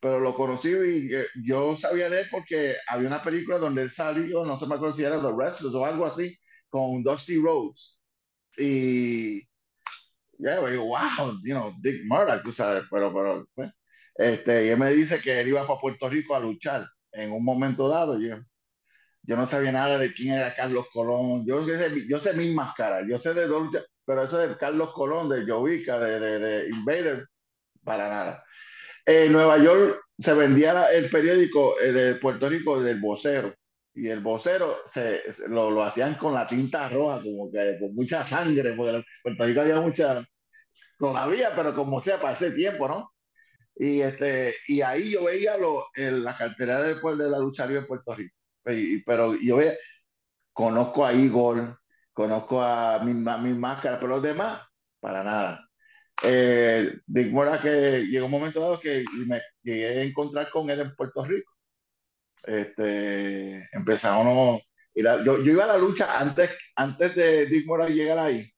Pero 0.00 0.20
lo 0.20 0.34
conocí 0.34 0.68
y 0.70 1.14
eh, 1.14 1.26
yo 1.44 1.76
sabía 1.76 2.10
de 2.10 2.22
él 2.22 2.26
porque 2.30 2.74
había 2.88 3.08
una 3.08 3.22
película 3.22 3.58
donde 3.58 3.82
él 3.82 3.90
salió, 3.90 4.44
no 4.44 4.58
sé 4.58 4.66
me 4.66 4.74
acuerdo 4.74 4.96
si 4.96 5.04
era 5.04 5.20
The 5.20 5.28
Wrestlers 5.28 5.74
o 5.74 5.86
algo 5.86 6.06
así, 6.06 6.36
con 6.68 7.02
Dusty 7.04 7.40
Rhodes. 7.40 8.00
Y 8.58 9.40
ya, 10.38 10.60
yeah, 10.60 10.78
wow, 10.80 11.38
you 11.44 11.54
know, 11.54 11.72
Dick 11.80 12.02
Murdoch, 12.04 12.42
tú 12.42 12.52
sabes, 12.52 12.84
pero, 12.90 13.12
pero, 13.14 13.46
bueno, 13.54 13.72
este, 14.16 14.66
y 14.66 14.68
él 14.70 14.78
me 14.78 14.90
dice 14.90 15.20
que 15.20 15.40
él 15.40 15.48
iba 15.48 15.66
para 15.66 15.78
Puerto 15.80 16.08
Rico 16.08 16.34
a 16.34 16.40
luchar 16.40 16.86
en 17.12 17.32
un 17.32 17.44
momento 17.44 17.88
dado. 17.88 18.18
Yo, 18.18 18.36
yo 19.22 19.36
no 19.36 19.46
sabía 19.46 19.72
nada 19.72 19.98
de 19.98 20.12
quién 20.12 20.34
era 20.34 20.54
Carlos 20.54 20.86
Colón. 20.92 21.46
Yo 21.46 21.64
sé, 21.66 22.06
yo 22.08 22.18
sé 22.18 22.32
mis 22.34 22.54
máscaras, 22.54 23.04
yo 23.08 23.18
sé 23.18 23.34
de 23.34 23.46
luchas, 23.46 23.84
pero 24.04 24.22
eso 24.24 24.38
de 24.38 24.56
Carlos 24.56 24.92
Colón, 24.94 25.28
de 25.28 25.46
Jovica, 25.46 25.98
de, 25.98 26.18
de, 26.18 26.38
de, 26.38 26.68
Invader, 26.68 27.26
para 27.84 28.08
nada. 28.08 28.44
En 29.06 29.32
Nueva 29.32 29.58
York 29.58 30.00
se 30.18 30.34
vendía 30.34 30.86
el 30.92 31.10
periódico 31.10 31.78
eh, 31.80 31.92
de 31.92 32.14
Puerto 32.16 32.48
Rico 32.48 32.80
del 32.82 33.00
vocero. 33.00 33.54
Y 33.94 34.08
el 34.08 34.20
vocero 34.20 34.78
se, 34.86 35.22
lo, 35.48 35.70
lo, 35.70 35.82
hacían 35.84 36.14
con 36.14 36.32
la 36.32 36.46
tinta 36.46 36.88
roja, 36.88 37.20
como 37.22 37.50
que 37.50 37.76
con 37.78 37.94
mucha 37.94 38.24
sangre, 38.24 38.72
porque 38.72 38.96
en 38.96 39.04
Puerto 39.22 39.44
Rico 39.44 39.60
había 39.60 39.80
mucha, 39.80 40.24
todavía, 40.98 41.52
pero 41.54 41.74
como 41.74 42.00
sea, 42.00 42.18
para 42.20 42.34
ese 42.34 42.52
tiempo, 42.52 42.88
¿no? 42.88 43.11
Y, 43.76 44.00
este, 44.00 44.54
y 44.68 44.82
ahí 44.82 45.12
yo 45.12 45.24
veía 45.24 45.56
lo, 45.56 45.86
en 45.94 46.24
la 46.24 46.36
cartera 46.36 46.82
después 46.82 47.18
de 47.18 47.30
la 47.30 47.38
lucha 47.38 47.66
libre 47.66 47.80
en 47.80 47.86
Puerto 47.86 48.14
Rico. 48.14 48.36
Y, 48.66 49.02
pero 49.02 49.34
yo 49.34 49.56
veía, 49.56 49.74
conozco 50.52 51.04
a 51.06 51.12
Igor, 51.12 51.78
conozco 52.12 52.62
a 52.62 53.00
mi, 53.02 53.28
a 53.28 53.38
mi 53.38 53.58
pero 53.82 54.06
los 54.06 54.22
demás, 54.22 54.62
para 55.00 55.24
nada. 55.24 55.68
Eh, 56.22 56.92
Dick 57.06 57.32
Mora 57.32 57.60
que 57.60 58.06
llegó 58.10 58.26
un 58.26 58.32
momento 58.32 58.60
dado 58.60 58.78
que 58.80 59.04
me 59.26 59.40
llegué 59.62 60.00
a 60.00 60.02
encontrar 60.04 60.50
con 60.50 60.70
él 60.70 60.80
en 60.80 60.94
Puerto 60.94 61.24
Rico. 61.24 61.52
Este, 62.44 63.68
empezamos, 63.72 64.60
yo, 64.94 65.22
yo 65.24 65.52
iba 65.52 65.64
a 65.64 65.68
la 65.68 65.78
lucha 65.78 66.20
antes, 66.20 66.50
antes 66.76 67.14
de 67.16 67.46
Dick 67.46 67.66
Mora 67.66 67.88
llegar 67.88 68.18
ahí 68.18 68.51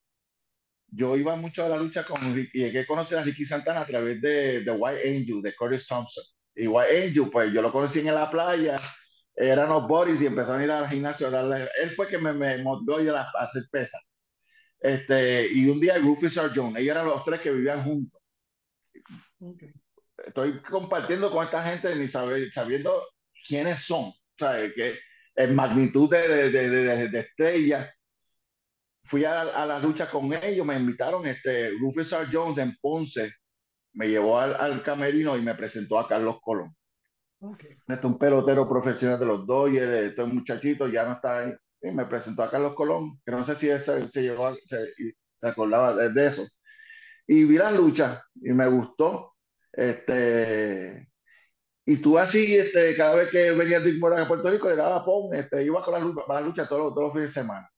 yo 0.94 1.16
iba 1.16 1.34
mucho 1.36 1.64
a 1.64 1.68
la 1.68 1.76
lucha 1.76 2.04
con 2.04 2.34
Ricky, 2.34 2.58
llegué 2.58 2.80
a 2.80 2.86
conocer 2.86 3.18
a 3.18 3.22
Ricky 3.22 3.44
Santana 3.44 3.80
a 3.80 3.86
través 3.86 4.20
de 4.20 4.62
The 4.64 4.70
White 4.70 5.00
Angel, 5.08 5.42
de 5.42 5.54
Curtis 5.54 5.86
Thompson. 5.86 6.24
Igual 6.54 6.86
Angel, 6.88 7.30
pues 7.30 7.52
yo 7.52 7.60
lo 7.60 7.72
conocí 7.72 8.00
en 8.00 8.14
la 8.14 8.30
playa, 8.30 8.80
eran 9.34 9.68
los 9.68 9.88
boris 9.88 10.22
y 10.22 10.26
empezaron 10.26 10.60
a 10.60 10.64
ir 10.64 10.70
al 10.70 10.88
gimnasio 10.88 11.26
a 11.26 11.30
darle. 11.30 11.68
Él 11.82 11.90
fue 11.90 12.06
que 12.06 12.18
me, 12.18 12.32
me 12.32 12.58
motivó 12.58 13.16
a, 13.16 13.30
hacer 13.40 13.64
pesa. 13.70 13.98
Este, 14.78 15.48
y 15.52 15.68
un 15.68 15.80
día 15.80 15.98
Rufus. 15.98 16.38
Jones, 16.54 16.80
ellos 16.80 16.94
eran 16.94 17.06
los 17.06 17.24
tres 17.24 17.40
que 17.40 17.50
vivían 17.50 17.82
juntos. 17.82 18.20
Estoy 20.24 20.60
compartiendo 20.62 21.30
con 21.30 21.44
esta 21.44 21.62
gente 21.64 21.94
ni 21.96 22.06
sabe, 22.06 22.50
sabiendo 22.52 23.02
quiénes 23.46 23.80
son, 23.80 24.12
¿sabes? 24.38 24.72
Que 24.74 24.98
en 25.34 25.54
magnitud 25.54 26.08
de, 26.08 26.50
de, 26.50 26.70
de, 26.70 27.08
de 27.08 27.20
estrellas. 27.20 27.93
Fui 29.04 29.24
a, 29.24 29.42
a, 29.42 29.66
la 29.66 29.78
lucha 29.78 30.10
con 30.10 30.32
ellos, 30.32 30.66
me 30.66 30.76
invitaron, 30.76 31.26
este, 31.26 31.70
Rufus 31.78 32.12
R. 32.12 32.26
Jones 32.32 32.58
en 32.58 32.76
Ponce, 32.80 33.32
me 33.92 34.08
llevó 34.08 34.38
al, 34.38 34.54
al 34.54 34.82
camerino 34.82 35.36
y 35.36 35.42
me 35.42 35.54
presentó 35.54 35.98
a 35.98 36.08
Carlos 36.08 36.38
Colón. 36.42 36.74
Okay. 37.38 37.76
Este 37.86 38.06
un 38.06 38.18
pelotero 38.18 38.66
profesional 38.66 39.18
de 39.18 39.26
los 39.26 39.46
Dodgers, 39.46 40.10
este 40.10 40.24
muchachito 40.24 40.88
ya 40.88 41.04
no 41.04 41.12
está 41.14 41.40
ahí. 41.40 41.52
Y 41.82 41.90
me 41.90 42.06
presentó 42.06 42.42
a 42.42 42.50
Carlos 42.50 42.74
Colón, 42.74 43.20
que 43.24 43.32
no 43.32 43.44
sé 43.44 43.54
si 43.56 43.66
se, 43.66 44.08
se, 44.08 44.22
llegó, 44.22 44.54
se, 44.66 44.94
se 45.36 45.48
acordaba 45.48 45.94
de, 45.94 46.10
de, 46.10 46.26
eso. 46.26 46.46
Y 47.26 47.44
vi 47.44 47.58
la 47.58 47.70
lucha 47.70 48.22
y 48.36 48.52
me 48.52 48.66
gustó. 48.66 49.34
Este, 49.70 51.08
y 51.84 51.96
tú 51.98 52.18
así, 52.18 52.56
este, 52.56 52.96
cada 52.96 53.16
vez 53.16 53.30
que 53.30 53.50
venía 53.50 53.80
Dick 53.80 54.00
Morgan 54.00 54.20
a 54.24 54.28
Puerto 54.28 54.48
Rico, 54.50 54.70
le 54.70 54.76
daba 54.76 55.04
pon, 55.04 55.34
este, 55.34 55.62
iba 55.64 55.84
con 55.84 55.92
la 55.92 56.24
la 56.34 56.40
lucha 56.40 56.66
todos, 56.66 56.94
todos 56.94 57.08
los 57.08 57.12
fines 57.12 57.34
de 57.34 57.40
semana. 57.42 57.68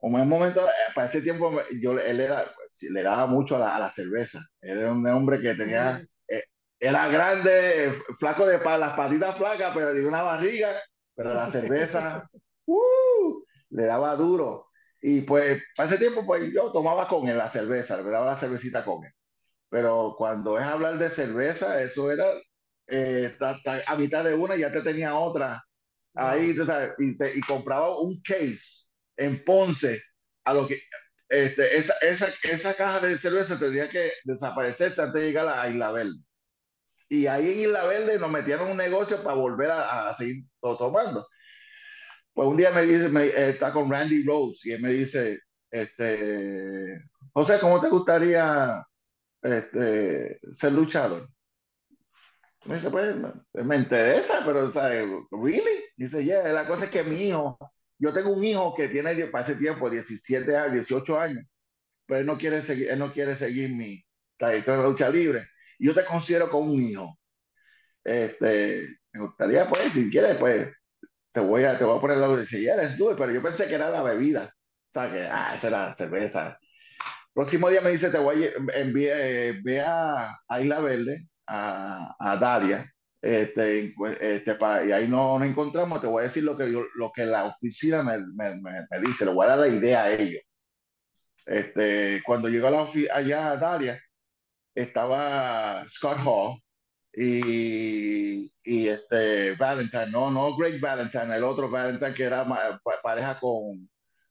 O 0.00 0.16
en 0.16 0.28
momento, 0.28 0.64
eh, 0.64 0.92
para 0.94 1.08
ese 1.08 1.22
tiempo, 1.22 1.52
yo, 1.80 1.98
él 1.98 2.16
le 2.16 3.02
daba 3.02 3.26
mucho 3.26 3.56
a 3.56 3.58
la, 3.58 3.76
a 3.76 3.80
la, 3.80 3.90
cerveza. 3.90 4.40
Él 4.60 4.78
era 4.78 4.92
un 4.92 5.06
hombre 5.08 5.40
que 5.40 5.54
tenía, 5.54 6.00
eh, 6.28 6.44
era 6.78 7.08
grande, 7.08 7.92
flaco 8.18 8.46
de 8.46 8.58
las 8.58 8.96
patitas 8.96 9.36
flacas, 9.36 9.72
pero 9.74 9.92
de 9.92 10.06
una 10.06 10.22
barriga, 10.22 10.70
pero 11.16 11.34
la 11.34 11.50
cerveza, 11.50 12.28
uh, 12.66 13.42
le 13.70 13.84
daba 13.86 14.14
duro. 14.14 14.68
Y 15.00 15.22
pues, 15.22 15.62
para 15.76 15.88
ese 15.88 15.98
tiempo, 15.98 16.24
pues 16.24 16.52
yo 16.52 16.70
tomaba 16.70 17.08
con 17.08 17.28
él 17.28 17.36
la 17.36 17.50
cerveza, 17.50 17.96
le 18.00 18.10
daba 18.10 18.26
la 18.26 18.36
cervecita 18.36 18.84
con 18.84 19.04
él. 19.04 19.12
Pero 19.68 20.14
cuando 20.16 20.58
es 20.58 20.64
hablar 20.64 20.98
de 20.98 21.10
cerveza, 21.10 21.82
eso 21.82 22.10
era 22.10 22.26
eh, 22.86 23.36
a 23.86 23.96
mitad 23.96 24.24
de 24.24 24.34
una 24.34 24.56
ya 24.56 24.72
te 24.72 24.80
tenía 24.80 25.16
otra 25.18 25.62
ahí, 26.14 26.56
y, 26.98 27.16
te, 27.16 27.36
y, 27.36 27.40
compraba 27.42 27.98
un 28.00 28.20
case 28.22 28.87
en 29.18 29.44
Ponce, 29.44 30.02
a 30.44 30.54
lo 30.54 30.66
que 30.66 30.80
este, 31.28 31.76
esa, 31.76 31.94
esa, 32.00 32.28
esa 32.44 32.74
caja 32.74 33.00
de 33.00 33.18
cerveza 33.18 33.58
tendría 33.58 33.88
que 33.88 34.12
desaparecerse 34.24 35.02
antes 35.02 35.20
de 35.20 35.26
llegar 35.28 35.48
a 35.48 35.68
Isla 35.68 35.92
Verde. 35.92 36.16
Y 37.10 37.26
ahí 37.26 37.52
en 37.52 37.60
Isla 37.60 37.84
Verde 37.84 38.18
nos 38.18 38.30
metieron 38.30 38.70
un 38.70 38.76
negocio 38.76 39.22
para 39.22 39.36
volver 39.36 39.70
a, 39.70 40.08
a 40.08 40.14
seguir 40.14 40.44
tomando. 40.60 41.26
Pues 42.32 42.48
un 42.48 42.56
día 42.56 42.70
me 42.70 42.82
dice, 42.82 43.08
me, 43.08 43.24
eh, 43.24 43.50
está 43.50 43.72
con 43.72 43.90
Randy 43.90 44.24
Rose 44.24 44.68
y 44.68 44.72
él 44.72 44.80
me 44.82 44.90
dice, 44.92 45.40
este, 45.70 47.02
José, 47.32 47.58
¿cómo 47.60 47.80
te 47.80 47.88
gustaría 47.88 48.84
este, 49.42 50.40
ser 50.52 50.72
luchador? 50.72 51.28
Me 52.64 52.76
dice, 52.76 52.90
pues, 52.90 53.14
me 53.54 53.76
interesa, 53.76 54.42
pero, 54.44 54.70
¿sabes? 54.70 55.08
¿Really? 55.30 55.84
Dice, 55.96 56.24
yeah, 56.24 56.48
la 56.52 56.66
cosa 56.66 56.84
es 56.84 56.90
que 56.90 57.02
mi 57.02 57.28
hijo, 57.28 57.58
yo 57.98 58.12
tengo 58.12 58.30
un 58.30 58.44
hijo 58.44 58.74
que 58.74 58.88
tiene 58.88 59.14
para 59.26 59.44
ese 59.44 59.56
tiempo 59.56 59.90
17 59.90 60.56
años, 60.56 60.74
18 60.74 61.20
años, 61.20 61.44
pero 62.06 62.20
él 62.20 62.26
no 62.26 62.38
quiere 62.38 62.62
seguir, 62.62 62.90
él 62.90 62.98
no 62.98 63.12
quiere 63.12 63.36
seguir 63.36 63.70
mi 63.70 64.04
trayectoria 64.36 64.82
de 64.82 64.88
lucha 64.88 65.08
libre. 65.10 65.48
Yo 65.78 65.94
te 65.94 66.04
considero 66.04 66.48
como 66.48 66.72
un 66.72 66.82
hijo. 66.82 67.18
Este, 68.04 68.98
me 69.12 69.20
gustaría, 69.20 69.66
pues, 69.66 69.92
si 69.92 70.10
quieres, 70.10 70.36
pues, 70.36 70.68
te 71.32 71.40
voy 71.40 71.64
a, 71.64 71.78
te 71.78 71.84
voy 71.84 71.98
a 71.98 72.00
poner 72.00 72.18
la 72.18 72.36
dice, 72.36 72.60
yeah, 72.60 72.76
let's 72.76 72.96
do 72.96 73.10
it, 73.12 73.18
pero 73.18 73.32
yo 73.32 73.42
pensé 73.42 73.66
que 73.66 73.74
era 73.74 73.90
la 73.90 74.02
bebida. 74.02 74.54
O 74.90 74.92
sea, 74.92 75.10
que, 75.12 75.26
ah, 75.26 75.54
esa 75.56 75.68
era 75.68 75.88
la 75.88 75.96
cerveza. 75.96 76.58
Próximo 77.34 77.68
día 77.68 77.80
me 77.80 77.90
dice, 77.90 78.10
te 78.10 78.18
voy 78.18 78.44
a 78.44 78.78
enviar, 78.78 79.16
eh, 79.20 79.60
ve 79.62 79.80
a, 79.80 80.38
a 80.48 80.60
Isla 80.60 80.80
Verde, 80.80 81.28
a, 81.46 82.16
a 82.18 82.36
Daria, 82.36 82.92
este, 83.20 83.94
este, 84.20 84.54
para, 84.54 84.84
y 84.84 84.92
ahí 84.92 85.08
no 85.08 85.38
nos 85.38 85.48
encontramos, 85.48 86.00
te 86.00 86.06
voy 86.06 86.22
a 86.22 86.28
decir 86.28 86.44
lo 86.44 86.56
que, 86.56 86.66
lo 86.66 87.12
que 87.12 87.26
la 87.26 87.46
oficina 87.46 88.02
me, 88.02 88.18
me, 88.18 88.54
me, 88.60 89.00
dice, 89.00 89.24
le 89.24 89.32
voy 89.32 89.44
a 89.44 89.50
dar 89.50 89.58
la 89.58 89.68
idea 89.68 90.04
a 90.04 90.12
ellos. 90.12 90.42
Este, 91.46 92.22
cuando 92.24 92.48
llegó 92.48 92.68
a 92.68 92.70
la 92.70 92.88
allá 93.14 93.50
a 93.50 93.56
Daria, 93.56 94.00
estaba 94.74 95.84
Scott 95.88 96.18
Hall 96.24 96.60
y, 97.12 98.52
y 98.62 98.88
este 98.88 99.54
Valentine, 99.54 100.10
no, 100.10 100.30
no 100.30 100.56
Greg 100.56 100.80
Valentine, 100.80 101.34
el 101.36 101.44
otro 101.44 101.70
Valentine 101.70 102.14
que 102.14 102.24
era 102.24 102.46
pareja 103.02 103.40
con, 103.40 103.88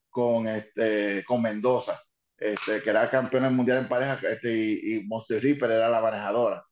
con, 0.10 0.48
este, 0.48 1.26
con 1.26 1.42
Mendoza, 1.42 2.00
este, 2.38 2.82
que 2.82 2.90
era 2.90 3.10
campeón 3.10 3.54
mundial 3.56 3.80
en 3.80 3.90
pareja, 3.90 4.20
este, 4.30 4.54
y, 4.54 4.98
y 4.98 5.08
Monster 5.08 5.42
Reaper 5.42 5.72
era 5.72 5.90
la 5.90 6.02
manejadora. 6.02 6.67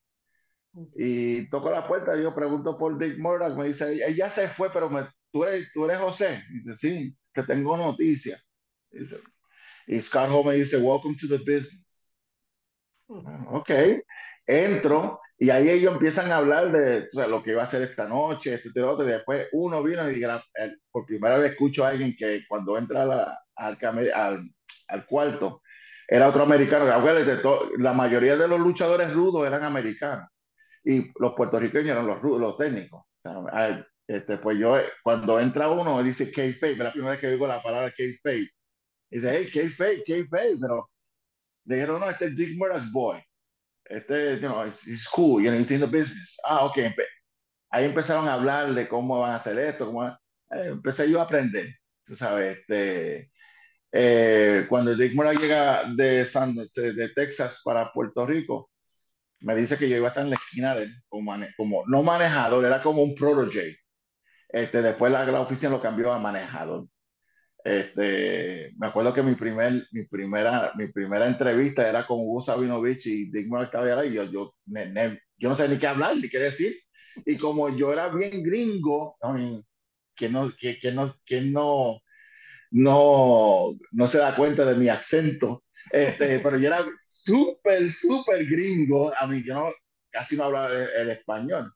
Y 0.95 1.49
toco 1.49 1.69
la 1.69 1.87
puerta, 1.87 2.15
yo 2.21 2.33
pregunto 2.35 2.77
por 2.77 2.97
Dick 2.97 3.17
Murdoch, 3.17 3.57
me 3.57 3.67
dice, 3.67 4.05
ella 4.05 4.29
se 4.29 4.47
fue, 4.49 4.69
pero 4.71 4.89
me, 4.89 5.07
¿tú, 5.31 5.43
eres, 5.43 5.71
tú 5.73 5.85
eres 5.85 5.97
José. 5.97 6.43
Dice, 6.51 6.75
sí, 6.75 7.17
te 7.33 7.43
tengo 7.43 7.77
noticias. 7.77 8.41
Dice, 8.91 9.19
y 9.87 10.01
Scott 10.01 10.29
Hall 10.29 10.45
me 10.45 10.55
dice, 10.55 10.77
welcome 10.77 11.15
to 11.15 11.27
the 11.27 11.37
business. 11.37 12.13
Ok, 13.07 13.69
entro 14.47 15.19
y 15.37 15.49
ahí 15.49 15.69
ellos 15.69 15.93
empiezan 15.93 16.31
a 16.31 16.37
hablar 16.37 16.71
de 16.71 17.07
o 17.07 17.09
sea, 17.11 17.27
lo 17.27 17.43
que 17.43 17.51
iba 17.51 17.61
a 17.61 17.65
hacer 17.65 17.81
esta 17.81 18.07
noche, 18.07 18.53
este, 18.53 18.69
este, 18.69 18.81
otro, 18.81 19.05
y 19.05 19.11
después 19.11 19.47
uno 19.51 19.83
vino 19.83 20.09
y 20.09 20.21
por 20.91 21.05
primera 21.05 21.37
vez 21.37 21.51
escucho 21.51 21.85
a 21.85 21.89
alguien 21.89 22.15
que 22.17 22.43
cuando 22.47 22.77
entra 22.77 23.05
la, 23.05 23.39
al, 23.55 23.77
al, 24.13 24.49
al, 24.87 25.05
cuarto, 25.05 25.61
era 26.07 26.29
otro 26.29 26.43
americano. 26.43 26.85
La 27.77 27.93
mayoría 27.93 28.37
de 28.37 28.47
los 28.47 28.59
luchadores 28.59 29.13
rudos 29.13 29.45
eran 29.45 29.63
americanos 29.63 30.29
y 30.85 31.11
los 31.19 31.33
puertorriqueños 31.33 31.89
eran 31.89 32.07
los, 32.07 32.21
los 32.21 32.57
técnicos. 32.57 33.01
O 33.01 33.49
sea, 33.49 33.85
este, 34.07 34.37
pues 34.37 34.59
yo, 34.59 34.77
cuando 35.03 35.39
entra 35.39 35.69
uno, 35.69 36.01
dice 36.03 36.31
K-Fape, 36.31 36.77
la 36.77 36.91
primera 36.91 37.11
vez 37.11 37.19
que 37.19 37.29
digo 37.29 37.47
la 37.47 37.61
palabra 37.61 37.89
K-Fape. 37.89 38.49
Dice, 39.09 39.31
hey, 39.31 39.49
K-Fape, 39.51 40.03
K-Fape, 40.05 40.57
pero 40.61 40.89
dijeron, 41.63 41.99
no, 41.99 42.09
este 42.09 42.25
es 42.25 42.35
Dick 42.35 42.55
Murdoch's 42.57 42.91
boy. 42.91 43.19
Este, 43.85 44.39
you 44.39 44.47
know, 44.47 44.63
it's, 44.63 45.07
cool, 45.07 45.43
you 45.43 45.49
know, 45.49 45.59
he's 45.59 45.71
in 45.71 45.79
the 45.79 45.87
business. 45.87 46.37
Ah, 46.45 46.65
ok. 46.65 46.77
Ahí 47.71 47.85
empezaron 47.85 48.27
a 48.27 48.35
hablar 48.35 48.73
de 48.73 48.87
cómo 48.87 49.19
van 49.19 49.31
a 49.31 49.35
hacer 49.37 49.57
esto, 49.57 49.87
cómo 49.87 50.07
eh, 50.07 50.17
empecé 50.51 51.09
yo 51.09 51.19
a 51.19 51.23
aprender, 51.23 51.67
tú 52.05 52.15
sabes, 52.15 52.57
este, 52.57 53.31
eh, 53.91 54.65
cuando 54.69 54.95
Dick 54.95 55.13
Murdoch 55.13 55.39
llega 55.39 55.83
de, 55.95 56.25
San, 56.25 56.55
de 56.55 57.09
Texas 57.15 57.61
para 57.63 57.91
Puerto 57.91 58.25
Rico, 58.25 58.69
me 59.41 59.55
dice 59.55 59.77
que 59.77 59.89
yo 59.89 59.97
iba 59.97 60.07
a 60.07 60.09
estar 60.09 60.23
en 60.23 60.31
la 60.31 60.35
esquina 60.37 60.75
de 60.75 60.83
él, 60.83 60.95
como, 61.07 61.35
como 61.57 61.83
no 61.87 62.03
manejador, 62.03 62.65
era 62.65 62.81
como 62.81 63.03
un 63.03 63.15
protege. 63.15 63.77
Este, 64.49 64.81
después 64.81 65.11
la, 65.11 65.25
la 65.25 65.41
oficina 65.41 65.71
lo 65.71 65.81
cambió 65.81 66.13
a 66.13 66.19
manejador. 66.19 66.87
Este, 67.63 68.73
me 68.77 68.87
acuerdo 68.87 69.11
que 69.13 69.23
mi, 69.23 69.33
primer, 69.33 69.87
mi, 69.91 70.05
primera, 70.05 70.71
mi 70.75 70.87
primera 70.87 71.27
entrevista 71.27 71.89
era 71.89 72.05
con 72.05 72.19
Hugo 72.19 72.39
Sabinovich 72.39 73.07
y 73.07 73.31
Dick 73.31 73.47
estaba 73.63 74.05
y 74.05 74.13
yo, 74.13 74.23
yo, 74.25 74.53
yo 74.67 75.49
no 75.49 75.55
sé 75.55 75.67
ni 75.67 75.79
qué 75.79 75.87
hablar 75.87 76.15
ni 76.15 76.29
qué 76.29 76.37
decir. 76.37 76.75
Y 77.25 77.37
como 77.37 77.75
yo 77.75 77.91
era 77.91 78.09
bien 78.09 78.43
gringo, 78.43 79.17
que 80.15 80.29
no, 80.29 80.51
que, 80.57 80.79
que 80.79 80.91
no, 80.91 81.11
que 81.25 81.41
no, 81.41 82.01
no, 82.71 83.73
no 83.91 84.07
se 84.07 84.19
da 84.19 84.35
cuenta 84.35 84.65
de 84.65 84.75
mi 84.75 84.89
acento, 84.89 85.63
este, 85.91 86.39
pero 86.39 86.57
yo 86.57 86.67
era 86.67 86.85
súper, 87.25 87.91
súper 87.91 88.45
gringo. 88.45 89.13
A 89.17 89.27
mí, 89.27 89.43
yo 89.43 89.55
no, 89.55 89.71
casi 90.11 90.35
no 90.37 90.45
hablaba 90.45 90.71
el, 90.73 90.89
el 90.97 91.09
español. 91.11 91.73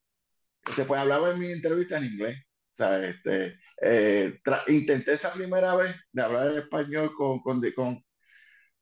Este, 0.67 0.85
pues 0.85 0.99
hablaba 0.99 1.31
en 1.31 1.39
mi 1.39 1.51
entrevista 1.51 1.97
en 1.97 2.05
inglés. 2.05 2.37
Sea, 2.71 3.03
este, 3.05 3.59
eh, 3.81 4.39
intenté 4.67 5.13
esa 5.13 5.33
primera 5.33 5.75
vez 5.75 5.95
de 6.11 6.21
hablar 6.21 6.47
el 6.47 6.59
español 6.59 7.11
con, 7.15 7.39
con, 7.41 7.61
con, 7.75 8.03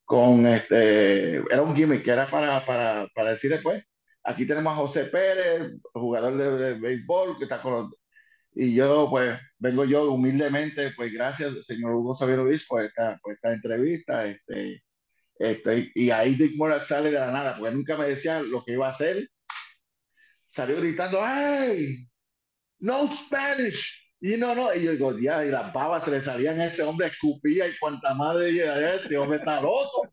con, 0.05 0.45
este, 0.47 1.37
era 1.37 1.61
un 1.61 1.75
gimmick 1.75 2.03
que 2.03 2.11
era 2.11 2.29
para, 2.29 2.65
para, 2.65 3.07
para 3.15 3.31
decir 3.31 3.49
después, 3.51 3.83
aquí 4.23 4.45
tenemos 4.45 4.73
a 4.73 4.77
José 4.77 5.05
Pérez, 5.05 5.71
jugador 5.93 6.37
de, 6.37 6.51
de 6.57 6.79
béisbol, 6.79 7.37
que 7.37 7.45
está 7.45 7.61
con 7.61 7.73
los, 7.73 8.01
y 8.53 8.73
yo, 8.73 9.07
pues, 9.09 9.39
vengo 9.59 9.85
yo 9.85 10.11
humildemente, 10.11 10.91
pues, 10.95 11.13
gracias, 11.13 11.65
señor 11.65 11.93
Hugo 11.93 12.13
Xavier 12.15 12.39
Obispo, 12.39 12.75
por 12.75 12.85
esta, 12.85 13.17
por 13.21 13.33
esta 13.33 13.53
entrevista, 13.53 14.25
este, 14.25 14.83
este, 15.39 15.91
y 15.93 16.09
ahí 16.09 16.35
Dick 16.35 16.55
Morak 16.55 16.83
sale 16.83 17.11
de 17.11 17.19
la 17.19 17.31
nada, 17.31 17.57
porque 17.57 17.75
nunca 17.75 17.97
me 17.97 18.09
decía 18.09 18.41
lo 18.41 18.63
que 18.63 18.73
iba 18.73 18.87
a 18.87 18.91
hacer. 18.91 19.29
Salió 20.47 20.77
gritando, 20.77 21.19
¡ay! 21.21 22.07
No 22.79 23.07
Spanish, 23.07 24.03
Y 24.19 24.35
no, 24.37 24.55
no, 24.55 24.73
y 24.73 24.83
yo 24.83 24.91
digo, 24.91 25.17
ya, 25.19 25.45
y 25.45 25.49
las 25.49 25.71
babas 25.73 26.05
se 26.05 26.11
le 26.11 26.21
salían 26.21 26.59
a 26.59 26.65
ese 26.65 26.81
hombre, 26.81 27.07
escupía 27.07 27.67
y 27.67 27.77
cuanta 27.77 28.13
madre, 28.15 28.51
y 28.51 28.59
este 28.59 29.17
hombre 29.17 29.37
está 29.37 29.61
loco. 29.61 30.09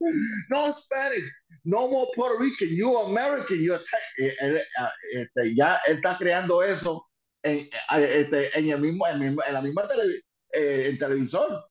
No 0.50 0.72
Spanish, 0.74 1.24
no 1.64 1.88
more 1.88 2.10
Puerto 2.14 2.38
Rican, 2.38 2.68
you 2.76 2.98
American, 2.98 3.58
you 3.58 3.74
este, 4.14 5.54
ya 5.54 5.80
él 5.86 5.96
está 5.96 6.18
creando 6.18 6.62
eso 6.62 7.06
en, 7.42 7.68
este, 7.96 8.58
en, 8.58 8.70
el 8.70 8.80
mismo, 8.80 9.06
en 9.06 9.36
la 9.36 9.62
misma 9.62 9.88
tele, 9.88 10.22
eh, 10.52 10.88
en 10.90 10.98
televisor. 10.98 11.64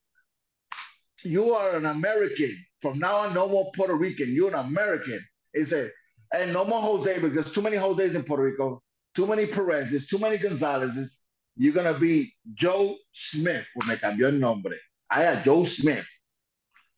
You 1.22 1.54
are 1.54 1.76
an 1.76 1.86
American. 1.86 2.50
From 2.84 2.98
now 2.98 3.16
on, 3.16 3.32
no 3.32 3.48
more 3.48 3.72
Puerto 3.74 3.94
Rican. 3.94 4.34
You're 4.34 4.54
an 4.54 4.66
American. 4.66 5.18
He 5.54 5.64
said, 5.64 5.90
and 6.34 6.52
no 6.52 6.66
more 6.66 6.82
Jose 6.82 7.18
because 7.18 7.50
too 7.50 7.62
many 7.62 7.78
Jose's 7.78 8.14
in 8.14 8.24
Puerto 8.24 8.42
Rico, 8.42 8.82
too 9.14 9.26
many 9.26 9.46
Perez's, 9.46 10.06
too 10.06 10.18
many 10.18 10.36
Gonzalez's. 10.36 11.22
You're 11.56 11.72
gonna 11.72 11.98
be 11.98 12.30
Joe 12.52 12.94
Smith. 13.10 13.64
Pues 13.74 13.88
me 13.88 13.96
cambió 13.96 14.28
el 14.28 14.38
nombre. 14.38 14.76
I 15.10 15.22
a 15.22 15.42
Joe 15.42 15.64
Smith. 15.64 16.04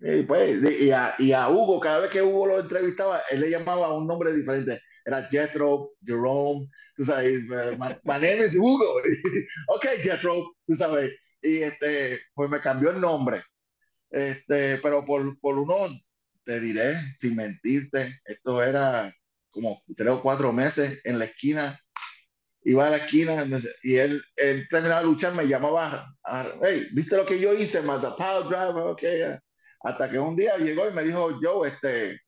Y, 0.01 0.22
pues, 0.25 0.61
y, 0.64 0.90
a, 0.90 1.14
y, 1.20 1.33
a, 1.33 1.49
Hugo, 1.49 1.79
cada 1.79 2.01
vez 2.01 2.11
que 2.11 2.20
Hugo 2.20 2.46
lo 2.46 2.59
entrevistaba, 2.59 3.22
él 3.31 3.42
le 3.42 3.51
llamaba 3.51 3.94
un 3.94 4.09
nombre 4.09 4.33
diferente. 4.33 4.81
Era 5.05 5.29
Jethro, 5.31 5.92
Jerome, 6.05 6.68
tú 6.96 7.05
sabes, 7.05 7.44
my, 7.44 7.96
my 8.03 8.18
name 8.20 8.44
is 8.44 8.57
Hugo. 8.57 9.01
ok, 9.68 9.87
Jethro, 10.03 10.53
tú 10.66 10.75
sabes. 10.75 11.12
Y 11.40 11.59
este, 11.59 12.22
pues 12.35 12.51
me 12.51 12.61
cambió 12.61 12.90
el 12.90 13.01
nombre. 13.01 13.44
Este, 14.11 14.79
pero 14.79 15.05
por, 15.05 15.38
por 15.40 15.59
uno, 15.59 15.88
te 16.45 16.61
diré, 16.61 16.97
sin 17.19 17.37
mentirte, 17.37 18.21
esto 18.25 18.62
era 18.62 19.12
como 19.51 19.83
tres 19.97 20.11
o 20.11 20.23
cuatro 20.23 20.53
meses 20.53 21.01
en 21.05 21.19
la 21.19 21.25
esquina 21.25 21.79
iba 22.66 22.88
a 22.88 22.90
la 22.90 22.97
esquina 22.97 23.47
y 23.85 23.95
él, 23.95 24.23
él 24.35 24.66
terminaba 24.69 25.01
de 25.01 25.07
luchar, 25.07 25.33
me 25.35 25.47
llamaba, 25.47 26.12
hey, 26.62 26.88
¿viste 26.92 27.16
lo 27.16 27.25
que 27.25 27.38
yo 27.38 27.55
hice? 27.55 27.81
Mata 27.81 28.16
Power 28.16 28.49
Driver, 28.49 28.87
ok. 28.88 29.40
Hasta 29.85 30.11
que 30.11 30.19
un 30.19 30.35
día 30.35 30.57
llegó 30.59 30.88
y 30.90 30.92
me 30.92 31.05
dijo, 31.05 31.40
yo, 31.40 31.64
este, 31.64 32.21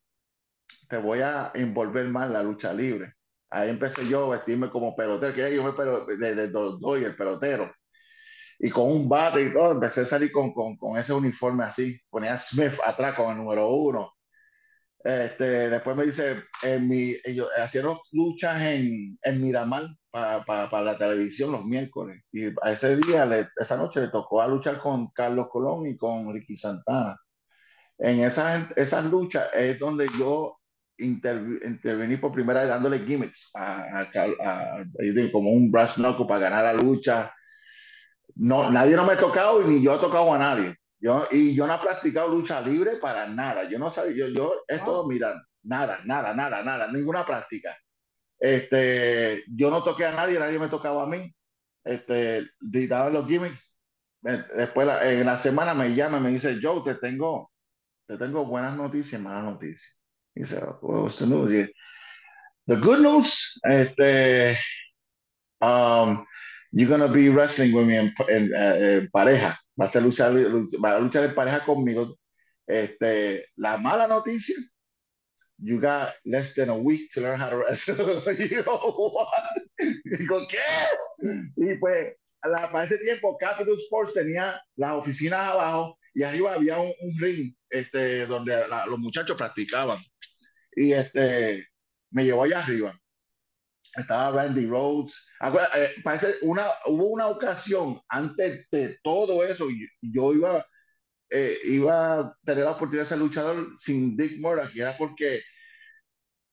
te 0.89 0.97
voy 0.97 1.23
a 1.23 1.51
envolver 1.55 2.07
más 2.07 2.29
en 2.29 2.35
la 2.35 2.45
lucha 2.45 2.73
libre. 2.73 3.15
Ahí 3.51 3.69
empecé 3.69 4.07
yo 4.07 4.27
a 4.27 4.37
vestirme 4.37 4.71
como 4.71 4.95
pelotero, 4.95 5.35
que 5.35 5.57
yo 5.57 5.75
pero 5.75 6.07
desde 6.07 6.49
doy 6.49 7.03
el 7.03 7.17
pelotero. 7.17 7.75
Y 8.59 8.71
con 8.71 8.91
un 8.91 9.09
bate 9.09 9.45
y 9.45 9.53
todo, 9.53 9.73
empecé 9.73 10.03
a 10.03 10.05
salir 10.05 10.33
con, 10.33 10.53
con, 10.53 10.77
con 10.77 10.99
ese 10.99 11.13
uniforme 11.13 11.65
así. 11.65 12.01
Ponía 12.11 12.37
Smith 12.39 12.73
atrás 12.85 13.15
con 13.15 13.31
el 13.31 13.39
número 13.39 13.69
uno 13.71 14.13
este, 15.05 15.71
después 15.71 15.97
me 15.97 16.05
dice, 16.05 16.45
en 16.63 16.89
mi, 16.89 17.15
ellos 17.25 17.49
hicieron 17.65 17.99
luchas 18.13 18.61
en, 18.63 19.19
en 19.23 19.41
Miramar 19.41 19.87
para 20.11 20.45
para 20.45 20.83
la 20.83 20.99
televisión 20.99 21.53
los 21.53 21.65
miércoles. 21.65 22.23
Y 22.33 22.47
a 22.63 22.73
ese 22.73 22.97
día, 22.97 23.49
esa 23.57 23.77
noche 23.77 24.01
le 24.01 24.09
tocó 24.09 24.43
a 24.43 24.49
luchar 24.49 24.79
con 24.79 25.09
Carlos 25.13 25.49
Colón 25.51 25.87
y 25.87 25.97
con 25.97 26.33
Ricky 26.33 26.57
Santana. 26.57 27.17
En 27.99 28.21
esas, 28.21 28.71
esas 28.77 29.05
luchas 29.07 29.49
es 29.55 29.79
donde 29.79 30.07
yo 30.19 30.59
intervení 30.99 32.17
por 32.17 32.33
primera 32.33 32.61
vez 32.61 32.69
dándole 32.69 33.01
gimmicks 33.01 33.51
a, 33.55 34.01
a, 34.03 34.85
como 35.33 35.53
un 35.53 35.71
brass 35.71 35.95
knuckle 35.95 36.27
para 36.27 36.51
ganar 36.51 36.65
la 36.65 36.83
lucha. 36.83 37.33
No, 38.37 38.71
nadie 38.71 38.97
no 38.97 39.05
me 39.05 39.15
ha 39.15 39.19
tocado 39.19 39.63
y 39.63 39.67
ni 39.67 39.83
yo 39.83 39.95
he 39.95 39.99
tocado 39.99 40.33
a 40.33 40.39
nadie. 40.39 40.75
Yo, 41.01 41.27
y 41.31 41.55
yo 41.55 41.67
no 41.67 41.75
he 41.75 41.79
practicado 41.79 42.29
lucha 42.29 42.61
libre 42.61 42.97
para 42.97 43.27
nada. 43.27 43.69
Yo 43.69 43.79
no 43.79 43.91
sabía, 43.91 44.17
yo, 44.17 44.29
yo 44.29 44.55
es 44.67 44.85
todo 44.85 45.07
mirar, 45.07 45.41
nada, 45.63 46.01
nada, 46.05 46.35
nada, 46.35 46.63
nada, 46.63 46.91
ninguna 46.91 47.25
práctica. 47.25 47.77
Este, 48.39 49.45
yo 49.49 49.71
no 49.71 49.83
toqué 49.83 50.07
a 50.07 50.13
nadie, 50.13 50.39
nadie 50.39 50.59
me 50.59 50.69
tocaba 50.69 51.05
a 51.05 51.07
mí. 51.07 51.33
Este, 51.85 52.49
daban 52.61 53.13
los 53.13 53.27
gimmicks. 53.27 53.77
Después 54.21 54.89
en 55.03 55.27
la 55.27 55.37
semana 55.37 55.75
me 55.75 55.95
llama, 55.95 56.21
me 56.21 56.31
dice, 56.31 56.59
Joe, 56.61 56.83
te 56.85 56.97
tengo, 56.97 57.53
te 58.07 58.19
tengo 58.19 58.45
buenas 58.45 58.77
noticias 58.77 59.21
y 59.21 59.25
malas 59.25 59.45
noticias. 59.45 59.99
dice, 60.35 60.61
what's 60.83 61.17
the 61.17 61.27
news? 61.27 61.71
The 62.67 62.77
good 62.77 63.01
news, 63.01 63.59
este, 63.65 64.59
um, 65.61 66.25
you're 66.73 66.89
gonna 66.89 67.09
be 67.09 67.29
wrestling 67.29 67.73
with 67.73 67.87
me 67.87 67.97
en, 67.97 68.15
en, 68.29 68.53
eh, 68.55 68.99
en 68.99 69.11
pareja 69.11 69.59
va 69.79 69.87
a, 69.87 70.01
luchar, 70.01 70.33
va 70.83 70.97
a 70.97 71.01
luchar 71.01 71.25
en 71.25 71.35
pareja 71.35 71.65
conmigo. 71.65 72.19
Este, 72.67 73.47
la 73.57 73.79
mala 73.79 74.07
noticia, 74.07 74.57
you 75.59 75.81
got 75.81 76.13
less 76.25 76.55
than 76.55 76.69
a 76.69 76.77
week 76.77 77.11
to 77.13 77.21
learn 77.21 77.41
how 77.41 77.49
to 77.49 77.57
wrestle. 77.57 77.97
Digo, 80.05 80.47
¿qué? 80.49 80.59
Y 81.57 81.75
pues, 81.77 82.15
la, 82.45 82.71
para 82.71 82.85
ese 82.85 82.99
tiempo, 82.99 83.37
Capital 83.39 83.75
Sports 83.75 84.13
tenía 84.13 84.61
las 84.77 84.93
oficinas 84.93 85.41
abajo 85.41 85.99
y 86.15 86.23
arriba 86.23 86.55
había 86.55 86.79
un, 86.79 86.93
ring 87.19 87.55
este, 87.71 88.27
donde 88.27 88.67
los 88.89 88.99
muchachos 88.99 89.37
practicaban. 89.37 89.99
Y 90.77 90.93
este, 90.93 91.67
me 92.11 92.25
llevó 92.25 92.45
allá 92.45 92.61
arriba 92.61 92.99
estaba 93.97 94.43
Randy 94.43 94.67
Rhodes. 94.67 95.15
Eh, 95.43 95.89
parece 96.05 96.37
una, 96.43 96.69
hubo 96.87 97.07
una 97.07 97.29
ocasión 97.29 98.01
antes 98.09 98.67
de 98.71 98.99
todo 99.03 99.45
eso, 99.45 99.67
yo, 100.01 100.33
iba, 100.35 100.67
eh, 101.31 101.57
iba 101.65 102.19
a 102.21 102.37
tener 102.45 102.65
la 102.65 102.73
oportunidad 102.73 103.05
de 103.05 103.09
ser 103.09 103.19
luchador 103.19 103.69
sin 103.77 104.17
Dick 104.17 104.41
Murdoch, 104.41 104.75
y 104.75 104.81
era 104.81 104.97
porque 104.97 105.43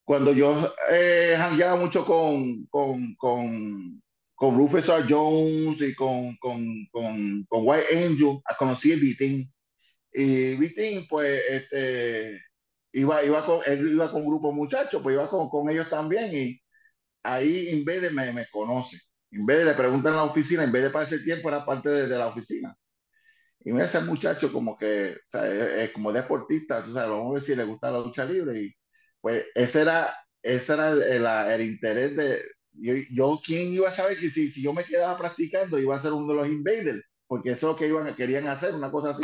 cuando 0.03 0.33
yo 0.33 0.73
eh, 0.91 1.37
mucho 1.79 2.05
con, 2.05 2.65
con, 2.67 3.15
con, 3.15 4.01
con 4.35 4.57
Rufus 4.57 4.87
R. 4.87 5.05
Jones 5.09 5.81
y 5.81 5.95
con, 5.95 6.35
con, 6.37 6.87
con, 6.91 7.43
con 7.45 7.61
White 7.67 7.87
Angel, 7.91 8.39
conocí 8.57 8.93
a 8.93 8.97
Vitín. 8.97 9.51
Y 10.13 10.55
Vitín, 10.55 11.07
pues, 11.09 11.41
este, 11.49 12.39
iba, 12.93 13.23
iba 13.23 13.45
con, 13.45 13.59
él 13.65 13.93
iba 13.93 14.11
con 14.11 14.21
un 14.21 14.27
grupo 14.27 14.49
de 14.49 14.53
muchachos, 14.55 15.01
pues 15.01 15.15
iba 15.15 15.27
con, 15.27 15.49
con 15.49 15.69
ellos 15.69 15.89
también. 15.89 16.29
Y, 16.33 16.61
ahí 17.25 17.69
en 17.69 17.85
vez 17.85 18.01
de 18.01 18.09
me, 18.11 18.31
me 18.31 18.47
conoce. 18.51 18.97
En 19.31 19.45
vez 19.45 19.59
de 19.59 19.65
le 19.65 19.73
preguntan 19.73 20.13
en 20.13 20.17
la 20.17 20.23
oficina, 20.23 20.63
en 20.63 20.71
vez 20.71 20.83
de 20.83 20.89
para 20.89 21.05
ese 21.05 21.19
tiempo 21.19 21.49
era 21.49 21.65
parte 21.65 21.89
de, 21.89 22.07
de 22.07 22.17
la 22.17 22.27
oficina. 22.27 22.75
Y 23.65 23.73
me 23.73 23.83
ese 23.83 23.99
muchacho 24.01 24.53
como 24.53 24.77
que, 24.77 25.15
o 25.15 25.29
sea, 25.29 25.47
es, 25.47 25.91
como 25.91 26.13
deportista, 26.13 26.83
tú 26.83 26.93
sabes, 26.93 27.09
vamos 27.09 27.31
a 27.31 27.33
ver 27.33 27.43
si 27.43 27.55
le 27.55 27.63
gusta 27.65 27.91
la 27.91 27.99
lucha 27.99 28.23
libre. 28.23 28.61
Y 28.61 28.75
pues 29.19 29.45
ese 29.55 29.81
era, 29.81 30.15
ese 30.43 30.73
era 30.73 30.91
el, 30.91 31.25
el, 31.25 31.67
interés 31.67 32.15
de, 32.15 32.41
yo, 32.73 32.93
yo, 33.11 33.41
quién 33.43 33.73
iba 33.73 33.89
a 33.89 33.91
saber 33.91 34.19
que 34.19 34.29
si, 34.29 34.51
si 34.51 34.61
yo 34.61 34.71
me 34.73 34.85
quedaba 34.85 35.17
practicando 35.17 35.79
iba 35.79 35.95
a 35.95 36.01
ser 36.01 36.13
uno 36.13 36.31
de 36.31 36.39
los 36.39 36.47
invaders, 36.47 37.03
porque 37.27 37.51
eso 37.51 37.69
es 37.69 37.73
lo 37.73 37.75
que 37.75 37.87
iban, 37.87 38.15
querían 38.15 38.47
hacer, 38.47 38.75
una 38.75 38.91
cosa 38.91 39.11
así. 39.11 39.23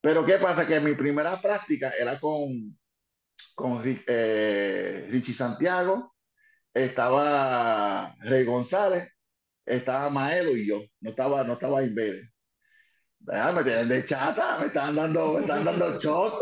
Pero 0.00 0.24
¿qué 0.24 0.38
pasa? 0.38 0.66
Que 0.66 0.80
mi 0.80 0.94
primera 0.94 1.40
práctica 1.40 1.90
era 1.90 2.18
con, 2.18 2.76
con 3.54 3.82
eh, 3.84 5.06
Richie 5.10 5.34
Santiago, 5.34 6.14
estaba 6.74 8.14
Rey 8.20 8.44
González, 8.44 9.08
estaba 9.66 10.10
Maelo 10.10 10.56
y 10.56 10.66
yo, 10.66 10.82
no 11.00 11.10
estaba, 11.10 11.44
no 11.44 11.54
estaba 11.54 11.82
Invader. 11.82 12.24
me 13.20 13.64
tienen 13.64 13.88
de 13.88 14.04
chata, 14.04 14.58
me 14.58 14.66
estaban 14.66 14.96
dando, 14.96 15.34
me 15.34 15.40
estaban 15.40 15.64
dando 15.64 15.98
shots 16.00 16.38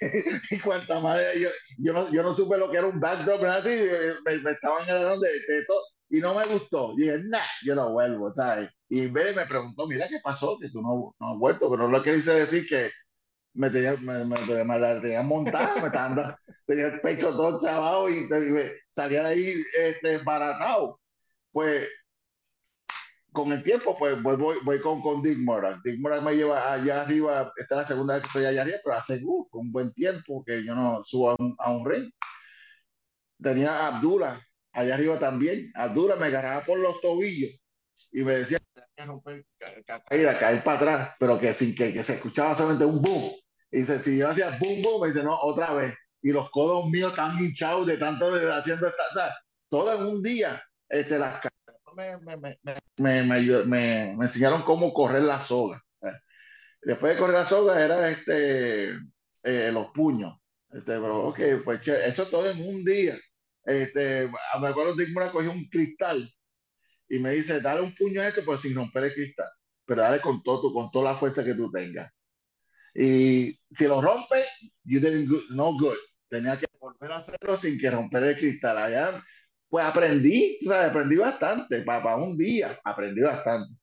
y 0.50 0.58
cuanta 0.58 1.00
madre, 1.00 1.40
yo, 1.40 1.48
yo, 1.78 1.92
no, 1.92 2.10
yo 2.12 2.22
no 2.22 2.34
supe 2.34 2.58
lo 2.58 2.70
que 2.70 2.78
era 2.78 2.86
un 2.86 3.00
backdrop, 3.00 3.42
así, 3.44 3.70
me, 4.24 4.38
me 4.38 4.50
estaban 4.50 4.82
agarrando 4.82 5.20
de, 5.20 5.30
de, 5.30 5.64
todo 5.66 5.82
y 6.10 6.18
no 6.20 6.34
me 6.34 6.44
gustó. 6.46 6.92
Y 6.96 7.02
dije, 7.02 7.18
nah, 7.28 7.38
yo 7.64 7.74
no 7.74 7.92
vuelvo, 7.92 8.32
¿sabes? 8.34 8.68
Y 8.88 9.02
Invader 9.04 9.36
me 9.36 9.46
preguntó, 9.46 9.86
mira 9.86 10.08
qué 10.08 10.18
pasó, 10.22 10.58
que 10.60 10.68
tú 10.70 10.82
no, 10.82 11.14
no 11.20 11.32
has 11.32 11.38
vuelto, 11.38 11.70
pero 11.70 11.88
lo 11.88 12.02
que 12.02 12.14
dice 12.14 12.32
decir 12.32 12.66
que 12.68 12.90
me 13.54 13.70
tenía, 13.70 13.94
me, 13.96 14.24
me, 14.24 14.64
me, 14.64 15.00
tenía 15.00 15.22
montada, 15.22 15.80
me 15.80 15.86
estaban 15.86 16.36
tenía 16.66 16.86
el 16.86 17.00
pecho 17.00 17.30
todo 17.30 17.60
chavado 17.60 18.08
y, 18.08 18.28
salía 18.90 19.24
de 19.24 19.28
ahí 19.28 19.64
este, 19.78 20.18
baratado. 20.18 21.00
Pues 21.52 21.88
con 23.32 23.52
el 23.52 23.62
tiempo, 23.62 23.96
pues 23.98 24.20
voy, 24.22 24.36
voy, 24.36 24.56
voy 24.64 24.80
con, 24.80 25.00
con 25.00 25.22
Dick 25.22 25.38
Murdoch. 25.38 25.80
Dick 25.84 25.98
Murdoch 26.00 26.22
me 26.22 26.36
lleva 26.36 26.72
allá 26.72 27.02
arriba, 27.02 27.52
esta 27.56 27.74
es 27.74 27.80
la 27.80 27.86
segunda 27.86 28.14
vez 28.14 28.22
que 28.22 28.28
estoy 28.28 28.44
allá 28.44 28.62
arriba, 28.62 28.78
pero 28.84 28.96
hace 28.96 29.20
uh, 29.24 29.48
un 29.52 29.72
buen 29.72 29.92
tiempo 29.92 30.44
que 30.44 30.64
yo 30.64 30.74
no 30.74 31.02
subo 31.04 31.30
a 31.30 31.36
un, 31.38 31.54
a 31.58 31.72
un 31.72 31.88
ring. 31.88 32.10
Tenía 33.42 33.72
a 33.72 33.96
Abdullah 33.96 34.38
allá 34.72 34.94
arriba 34.94 35.18
también. 35.18 35.70
Abdullah 35.74 36.16
me 36.16 36.26
agarraba 36.26 36.64
por 36.64 36.78
los 36.78 37.00
tobillos 37.00 37.50
y 38.12 38.22
me 38.22 38.34
decía 38.34 38.58
caer, 39.86 40.38
caer 40.38 40.62
para 40.62 40.76
atrás, 40.76 41.16
pero 41.18 41.38
que 41.38 41.52
sin 41.52 41.74
que, 41.74 41.92
que 41.92 42.02
se 42.02 42.14
escuchaba 42.14 42.54
solamente 42.54 42.84
un 42.84 43.00
boom. 43.00 43.32
Y 43.70 43.78
dice, 43.78 43.98
si 43.98 44.18
yo 44.18 44.28
hacía 44.28 44.58
boom, 44.58 44.82
boom, 44.82 45.02
me 45.02 45.08
dice, 45.08 45.22
no, 45.22 45.38
otra 45.38 45.72
vez. 45.74 45.94
Y 46.22 46.32
los 46.32 46.50
codos 46.50 46.88
míos 46.90 47.10
están 47.10 47.38
hinchados 47.38 47.86
de 47.86 47.96
tanto 47.96 48.30
de 48.34 48.52
haciendo 48.52 48.88
esta, 48.88 49.02
o 49.10 49.14
sea, 49.14 49.36
todo 49.68 49.94
en 49.94 50.06
un 50.06 50.22
día. 50.22 50.62
Este, 50.88 51.18
las 51.18 51.40
me, 51.96 52.16
me, 52.18 52.36
me, 52.98 53.64
me, 53.64 54.10
enseñaron 54.12 54.62
cómo 54.62 54.92
correr 54.92 55.22
la 55.22 55.40
soga. 55.40 55.82
Después 56.82 57.12
de 57.14 57.18
correr 57.18 57.34
la 57.34 57.46
soga 57.46 57.84
era 57.84 58.10
este, 58.10 58.90
eh, 59.42 59.70
los 59.72 59.90
puños. 59.92 60.38
Este, 60.70 60.92
pero, 60.92 61.28
ok, 61.28 61.40
pues 61.64 61.86
eso 61.86 62.26
todo 62.26 62.50
en 62.50 62.60
un 62.62 62.84
día. 62.84 63.16
Este, 63.64 64.30
me 64.60 64.68
acuerdo 64.68 64.96
que 64.96 65.06
me 65.08 65.30
cogió 65.30 65.52
un 65.52 65.68
cristal 65.68 66.32
y 67.10 67.18
me 67.18 67.32
dice, 67.32 67.60
dale 67.60 67.82
un 67.82 67.94
puño 67.94 68.22
a 68.22 68.28
esto, 68.28 68.42
pero 68.46 68.56
sin 68.58 68.74
romper 68.74 69.04
el 69.04 69.14
cristal. 69.14 69.48
Pero 69.84 70.00
dale 70.00 70.20
con 70.20 70.42
todo, 70.44 70.72
con 70.72 70.90
toda 70.92 71.12
la 71.12 71.18
fuerza 71.18 71.44
que 71.44 71.54
tú 71.54 71.70
tengas. 71.70 72.10
Y 72.94 73.58
si 73.72 73.86
lo 73.88 74.00
rompe, 74.00 74.44
you 74.84 75.00
didn't 75.00 75.28
no 75.50 75.72
good. 75.76 75.96
Tenía 76.28 76.56
que 76.58 76.66
volver 76.78 77.10
a 77.10 77.16
hacerlo 77.16 77.56
sin 77.56 77.78
que 77.78 77.90
romper 77.90 78.22
el 78.22 78.36
cristal. 78.36 78.78
Allá, 78.78 79.24
pues 79.68 79.84
aprendí, 79.84 80.58
¿sabes? 80.64 80.90
aprendí 80.90 81.16
bastante. 81.16 81.82
Para, 81.82 82.14
un 82.16 82.36
día, 82.36 82.78
aprendí 82.84 83.22
bastante. 83.22 83.74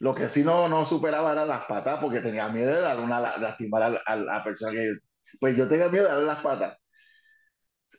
Lo 0.00 0.12
que 0.12 0.28
sí 0.28 0.42
no, 0.42 0.68
no 0.68 0.84
superaba 0.84 1.32
era 1.32 1.46
las 1.46 1.66
patas 1.66 2.00
porque 2.00 2.20
tenía 2.20 2.48
miedo 2.48 2.74
de 2.74 2.80
dar 2.80 2.98
una 2.98 3.20
lastimar 3.38 4.02
a, 4.04 4.16
la 4.16 4.42
persona 4.42 4.72
que. 4.72 4.92
Pues 5.38 5.56
yo 5.56 5.68
tenía 5.68 5.88
miedo 5.88 6.04
de 6.04 6.10
darle 6.10 6.26
las 6.26 6.42
patas. 6.42 6.76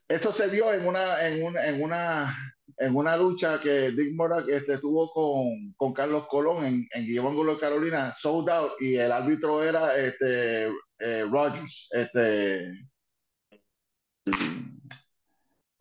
Eso 0.10 0.34
se 0.34 0.48
vio 0.48 0.74
en 0.74 0.86
una, 0.86 1.26
en 1.26 1.44
una, 1.46 1.66
en 1.68 1.82
una, 1.82 2.57
en 2.78 2.96
una 2.96 3.18
lucha 3.18 3.60
que 3.60 3.92
Dick 3.92 4.16
Mora 4.16 4.44
este, 4.48 4.78
tuvo 4.78 5.12
con, 5.12 5.74
con 5.76 5.94
Carlos 5.94 6.28
Colón 6.28 6.66
en, 6.66 6.88
en 6.92 7.06
Guillermo 7.06 7.58
Carolina, 7.60 8.14
sold 8.14 8.50
out, 8.50 8.74
y 8.80 8.96
el 8.96 9.12
árbitro 9.12 9.64
era 9.64 9.98
este, 9.98 10.68
eh, 11.00 11.26
Rogers, 11.30 11.90
este, 11.92 12.88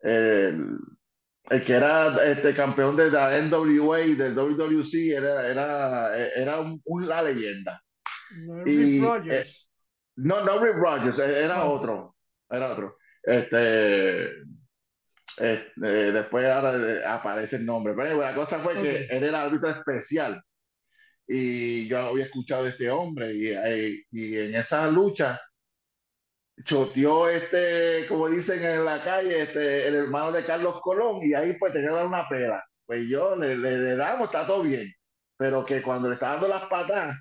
el, 0.01 0.77
el, 1.49 1.63
que 1.63 1.73
era 1.73 2.23
este, 2.25 2.53
campeón 2.55 2.95
de 2.95 3.11
la 3.11 3.39
NWA 3.41 4.01
y 4.01 4.15
del 4.15 4.33
WWC, 4.33 5.11
era, 5.15 5.47
era, 5.47 6.17
era 6.17 6.59
un, 6.59 6.81
una 6.85 7.21
leyenda. 7.21 7.81
No, 8.31 8.63
y, 8.65 8.97
eh, 9.29 9.45
no, 10.15 10.43
no 10.43 10.59
Rick 10.59 10.75
Rogers, 10.75 11.19
era 11.19 11.65
otro, 11.65 12.15
era 12.49 12.71
otro. 12.71 12.97
Este, 13.21 14.31
eh, 15.39 15.71
después 15.75 16.45
ahora 16.47 17.13
aparece 17.13 17.57
el 17.57 17.65
nombre. 17.65 17.93
Pero 17.95 18.19
la 18.19 18.33
cosa 18.33 18.59
fue 18.59 18.81
que 18.81 19.07
él 19.09 19.23
era 19.23 19.43
árbitro 19.43 19.69
especial 19.69 20.41
y 21.27 21.87
yo 21.87 21.99
había 21.99 22.25
escuchado 22.25 22.63
de 22.63 22.69
este 22.71 22.89
hombre 22.89 23.33
y, 23.33 23.47
eh, 23.49 24.05
y, 24.11 24.37
en 24.37 24.55
esa 24.55 24.87
lucha 24.89 25.39
choteó 26.63 27.29
este, 27.29 28.05
como 28.07 28.29
dicen 28.29 28.63
en 28.63 28.85
la 28.85 29.03
calle, 29.03 29.41
este, 29.43 29.87
el 29.87 29.95
hermano 29.95 30.31
de 30.31 30.45
Carlos 30.45 30.79
Colón 30.81 31.19
y 31.21 31.33
ahí 31.33 31.55
pues 31.59 31.73
tenía 31.73 31.89
que 31.89 31.95
dar 31.95 32.07
una 32.07 32.27
pela. 32.29 32.65
Pues 32.85 33.07
yo 33.09 33.35
le, 33.35 33.57
le, 33.57 33.95
damos, 33.95 34.27
está 34.27 34.47
todo 34.47 34.63
bien. 34.63 34.91
Pero 35.37 35.65
que 35.65 35.81
cuando 35.81 36.07
le 36.07 36.15
estaba 36.15 36.33
dando 36.33 36.47
las 36.47 36.65
patas, 36.67 37.15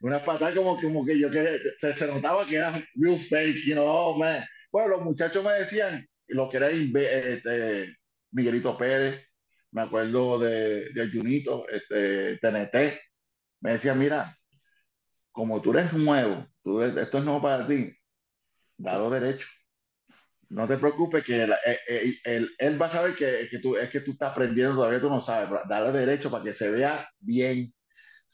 unas 0.00 0.22
patas 0.22 0.54
como, 0.54 0.80
como 0.80 1.06
que 1.06 1.18
yo 1.18 1.30
que 1.30 1.58
se, 1.78 1.94
se, 1.94 2.06
notaba 2.06 2.44
que 2.46 2.56
era 2.56 2.72
real 2.96 3.18
fake, 3.18 3.64
you 3.64 3.74
know, 3.74 3.86
oh, 3.86 4.18
man. 4.18 4.44
Bueno, 4.70 4.88
los 4.88 5.02
muchachos 5.02 5.42
me 5.44 5.52
decían, 5.52 6.06
lo 6.28 6.48
que 6.48 6.56
era 6.58 6.70
este, 6.70 7.96
Miguelito 8.32 8.76
Pérez, 8.76 9.26
me 9.72 9.82
acuerdo 9.82 10.38
de, 10.38 10.90
de 10.92 11.10
Junito, 11.10 11.66
este, 11.68 12.38
TNT, 12.38 12.98
me 13.60 13.72
decía, 13.72 13.94
mira, 13.94 14.36
como 15.32 15.60
tú 15.60 15.72
eres 15.72 15.92
nuevo, 15.92 16.46
tú 16.62 16.82
esto 16.82 17.18
es 17.18 17.24
nuevo 17.24 17.42
para 17.42 17.66
ti, 17.66 17.92
dado 18.78 19.10
derecho. 19.10 19.46
No 20.48 20.68
te 20.68 20.78
preocupes 20.78 21.24
que 21.24 21.42
él, 21.42 21.52
eh, 21.66 21.78
eh, 22.24 22.46
él, 22.58 22.80
va 22.80 22.86
a 22.86 22.90
saber 22.90 23.16
que, 23.16 23.48
que, 23.50 23.58
tú, 23.58 23.76
es 23.76 23.90
que 23.90 24.00
tú 24.00 24.12
estás 24.12 24.30
aprendiendo, 24.30 24.76
todavía 24.76 25.00
tú 25.00 25.10
no 25.10 25.20
sabes, 25.20 25.50
dale 25.68 25.92
derecho 25.92 26.30
para 26.30 26.44
que 26.44 26.52
se 26.52 26.70
vea 26.70 27.08
bien. 27.18 27.72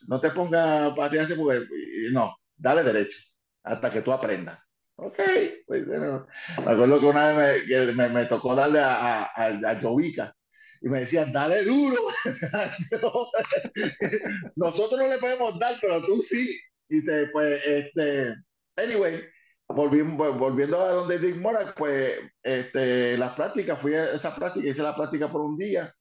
No 0.09 0.21
te 0.21 0.31
pongas 0.31 0.95
patearse 0.95 1.35
porque, 1.37 1.67
no, 2.13 2.37
dale 2.57 2.83
derecho 2.83 3.19
hasta 3.65 3.91
que 3.91 4.03
tú 4.03 4.13
aprendas. 4.13 4.59
Ok, 4.97 5.19
pues, 5.67 5.87
me 5.87 6.71
acuerdo 6.71 7.01
que 7.01 7.07
una 7.07 7.33
vez 7.33 7.67
me, 7.67 7.93
me, 7.93 8.09
me 8.09 8.25
tocó 8.27 8.55
darle 8.55 8.81
a, 8.81 9.25
a, 9.25 9.47
a, 9.47 9.81
Jovica 9.81 10.35
y 10.81 10.89
me 10.89 11.01
decían, 11.01 11.33
dale 11.33 11.65
duro. 11.65 11.97
Nosotros 14.57 15.01
no 15.01 15.09
le 15.09 15.19
podemos 15.19 15.59
dar, 15.59 15.77
pero 15.81 16.05
tú 16.05 16.23
sí. 16.23 16.59
Y 16.89 16.97
dice, 16.97 17.29
pues, 17.33 17.67
este, 17.67 18.35
anyway, 18.77 19.23
volviendo, 19.69 20.35
volviendo 20.35 20.81
a 20.81 20.93
donde 20.93 21.19
Dick 21.19 21.37
Mora, 21.37 21.75
pues, 21.77 22.21
este, 22.43 23.17
las 23.17 23.35
prácticas, 23.35 23.81
fui 23.81 23.95
a 23.95 24.13
esa 24.13 24.35
práctica, 24.35 24.69
hice 24.69 24.83
la 24.83 24.95
práctica 24.95 25.31
por 25.31 25.41
un 25.41 25.57
día, 25.57 25.95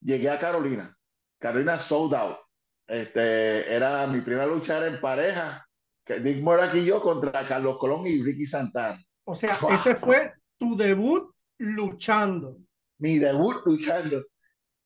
llegué 0.00 0.28
a 0.28 0.38
Carolina. 0.38 0.96
Carolina 1.38 1.78
sold 1.78 2.14
out. 2.14 2.38
Este, 2.86 3.74
era 3.74 4.06
mi 4.06 4.20
primera 4.20 4.46
lucha 4.46 4.86
en 4.86 5.00
pareja 5.00 5.66
Dick 6.06 6.42
Morak 6.42 6.74
y 6.74 6.84
yo 6.84 7.00
contra 7.00 7.46
Carlos 7.46 7.78
Colón 7.78 8.06
y 8.06 8.22
Ricky 8.22 8.46
Santana. 8.46 9.02
O 9.24 9.34
sea, 9.34 9.58
ese 9.70 9.94
fue 9.94 10.32
tu 10.58 10.76
debut 10.76 11.34
luchando. 11.58 12.58
Mi 12.98 13.18
debut 13.18 13.56
luchando. 13.64 14.24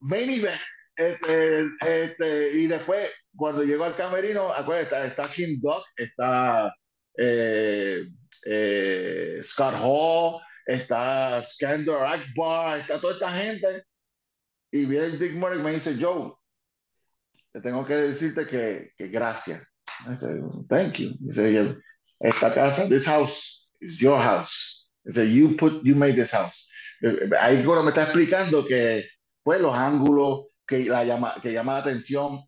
Main 0.01 0.31
event. 0.31 0.61
Este, 0.97 1.67
este, 1.87 2.53
y 2.55 2.67
después, 2.67 3.09
cuando 3.37 3.63
llegó 3.63 3.85
al 3.85 3.97
camerino, 3.97 4.53
acuérdate, 4.53 5.07
está, 5.07 5.07
está 5.07 5.33
Kim 5.33 5.61
Duck, 5.61 5.85
está 5.97 6.75
eh, 7.17 8.09
eh, 8.45 9.41
Scott 9.43 9.75
Hall, 9.79 10.41
está 10.67 11.41
Skander 11.43 12.03
Akbar, 12.03 12.81
está 12.81 13.01
toda 13.01 13.15
esta 13.15 13.31
gente. 13.31 13.85
Y 14.73 14.87
viene 14.87 15.17
Dick 15.17 15.35
Murray 15.35 15.61
y 15.61 15.63
me 15.63 15.73
dice, 15.73 15.97
Joe, 16.01 16.33
te 17.53 17.61
tengo 17.61 17.85
que 17.85 17.95
decirte 17.95 18.47
que, 18.47 18.93
que 18.97 19.09
gracias 19.09 19.67
I 20.07 20.15
said, 20.15 20.41
thank 20.69 20.99
you. 20.99 21.15
He 21.25 21.31
said, 21.31 21.77
esta 22.23 22.53
casa, 22.53 22.87
this 22.89 23.07
house 23.07 23.67
is 23.81 24.01
your 24.01 24.19
house. 24.19 24.87
He 25.05 25.13
said, 25.13 25.29
you 25.29 25.57
put, 25.57 25.85
you 25.85 25.95
made 25.95 26.17
this 26.17 26.31
house. 26.31 26.69
Ahí 27.03 27.63
bueno, 27.65 27.83
me 27.83 27.91
está 27.91 28.05
explicando 28.05 28.67
que, 28.67 29.05
pues, 29.43 29.61
los 29.61 29.75
ángulos 29.75 30.47
que, 30.67 30.85
la 30.85 31.05
llama, 31.05 31.37
que 31.41 31.53
llama 31.53 31.75
la 31.75 31.79
atención. 31.81 32.43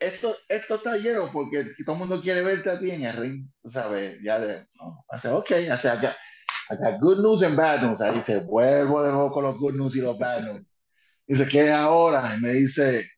Esto, 0.00 0.36
esto 0.48 0.76
está 0.76 0.96
lleno 0.96 1.30
porque 1.32 1.64
todo 1.84 1.94
el 1.94 1.98
mundo 1.98 2.22
quiere 2.22 2.42
verte 2.42 2.70
a 2.70 2.78
ti 2.78 2.90
en 2.92 3.02
el 3.02 3.16
ring, 3.16 3.48
¿sabes? 3.66 4.16
Ya 4.22 4.38
de, 4.38 4.66
no. 4.74 5.04
I 5.12 5.18
said, 5.18 5.32
okay. 5.34 5.68
I 5.68 5.76
said, 5.76 5.98
I 5.98 6.02
got, 6.02 6.16
I 6.70 6.76
got 6.76 7.00
good 7.00 7.18
news 7.18 7.42
and 7.42 7.56
bad 7.56 7.82
news. 7.82 8.00
Ahí 8.00 8.14
dice, 8.14 8.38
vuelvo 8.44 9.02
de 9.02 9.10
nuevo 9.10 9.32
con 9.32 9.44
los 9.44 9.58
good 9.58 9.74
news 9.74 9.96
y 9.96 10.00
los 10.00 10.16
bad 10.16 10.42
news. 10.44 10.72
Dice, 11.26 11.48
¿qué 11.48 11.72
ahora? 11.72 12.36
Y 12.36 12.40
me 12.40 12.52
dice, 12.52 13.10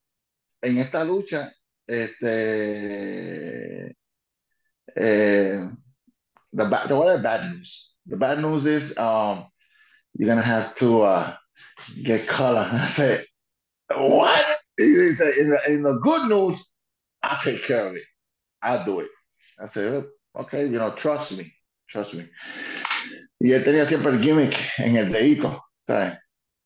en 0.63 0.79
esta 0.79 1.05
lucha 1.05 1.53
este, 1.91 3.87
eh, 4.97 5.69
the, 6.53 6.65
bad, 6.65 6.89
the, 6.89 6.97
what 6.97 7.09
are 7.09 7.17
the 7.17 7.23
bad 7.23 7.53
news? 7.53 7.91
The 8.07 8.17
bad 8.17 8.41
news 8.41 8.67
is 8.67 8.97
um, 8.97 9.47
you're 10.15 10.29
gonna 10.29 10.43
have 10.43 10.75
to 10.77 11.03
uh, 11.03 11.37
get 12.03 12.29
color. 12.29 12.69
I 12.73 12.87
said, 12.87 13.25
what? 13.89 14.59
He 14.77 15.13
said, 15.13 15.35
in 15.37 15.51
the, 15.51 15.61
in 15.69 15.83
the 15.83 15.99
good 16.03 16.29
news, 16.29 16.65
I'll 17.23 17.41
take 17.41 17.65
care 17.65 17.89
of 17.89 17.97
it. 17.97 18.05
I'll 18.63 18.85
do 18.85 19.01
it. 19.01 19.09
I 19.59 19.67
said, 19.67 20.05
okay, 20.37 20.63
you 20.63 20.79
know, 20.79 20.93
trust 20.93 21.37
me, 21.37 21.53
trust 21.89 22.15
me. 22.15 22.29
Y 23.43 23.53
él 23.53 23.65
tenía 23.65 23.87
siempre 23.87 24.13
el 24.13 24.21
gimmick 24.21 24.57
en 24.79 24.97
el 24.97 25.11
dedito, 25.11 25.61
¿sabes? 25.87 26.19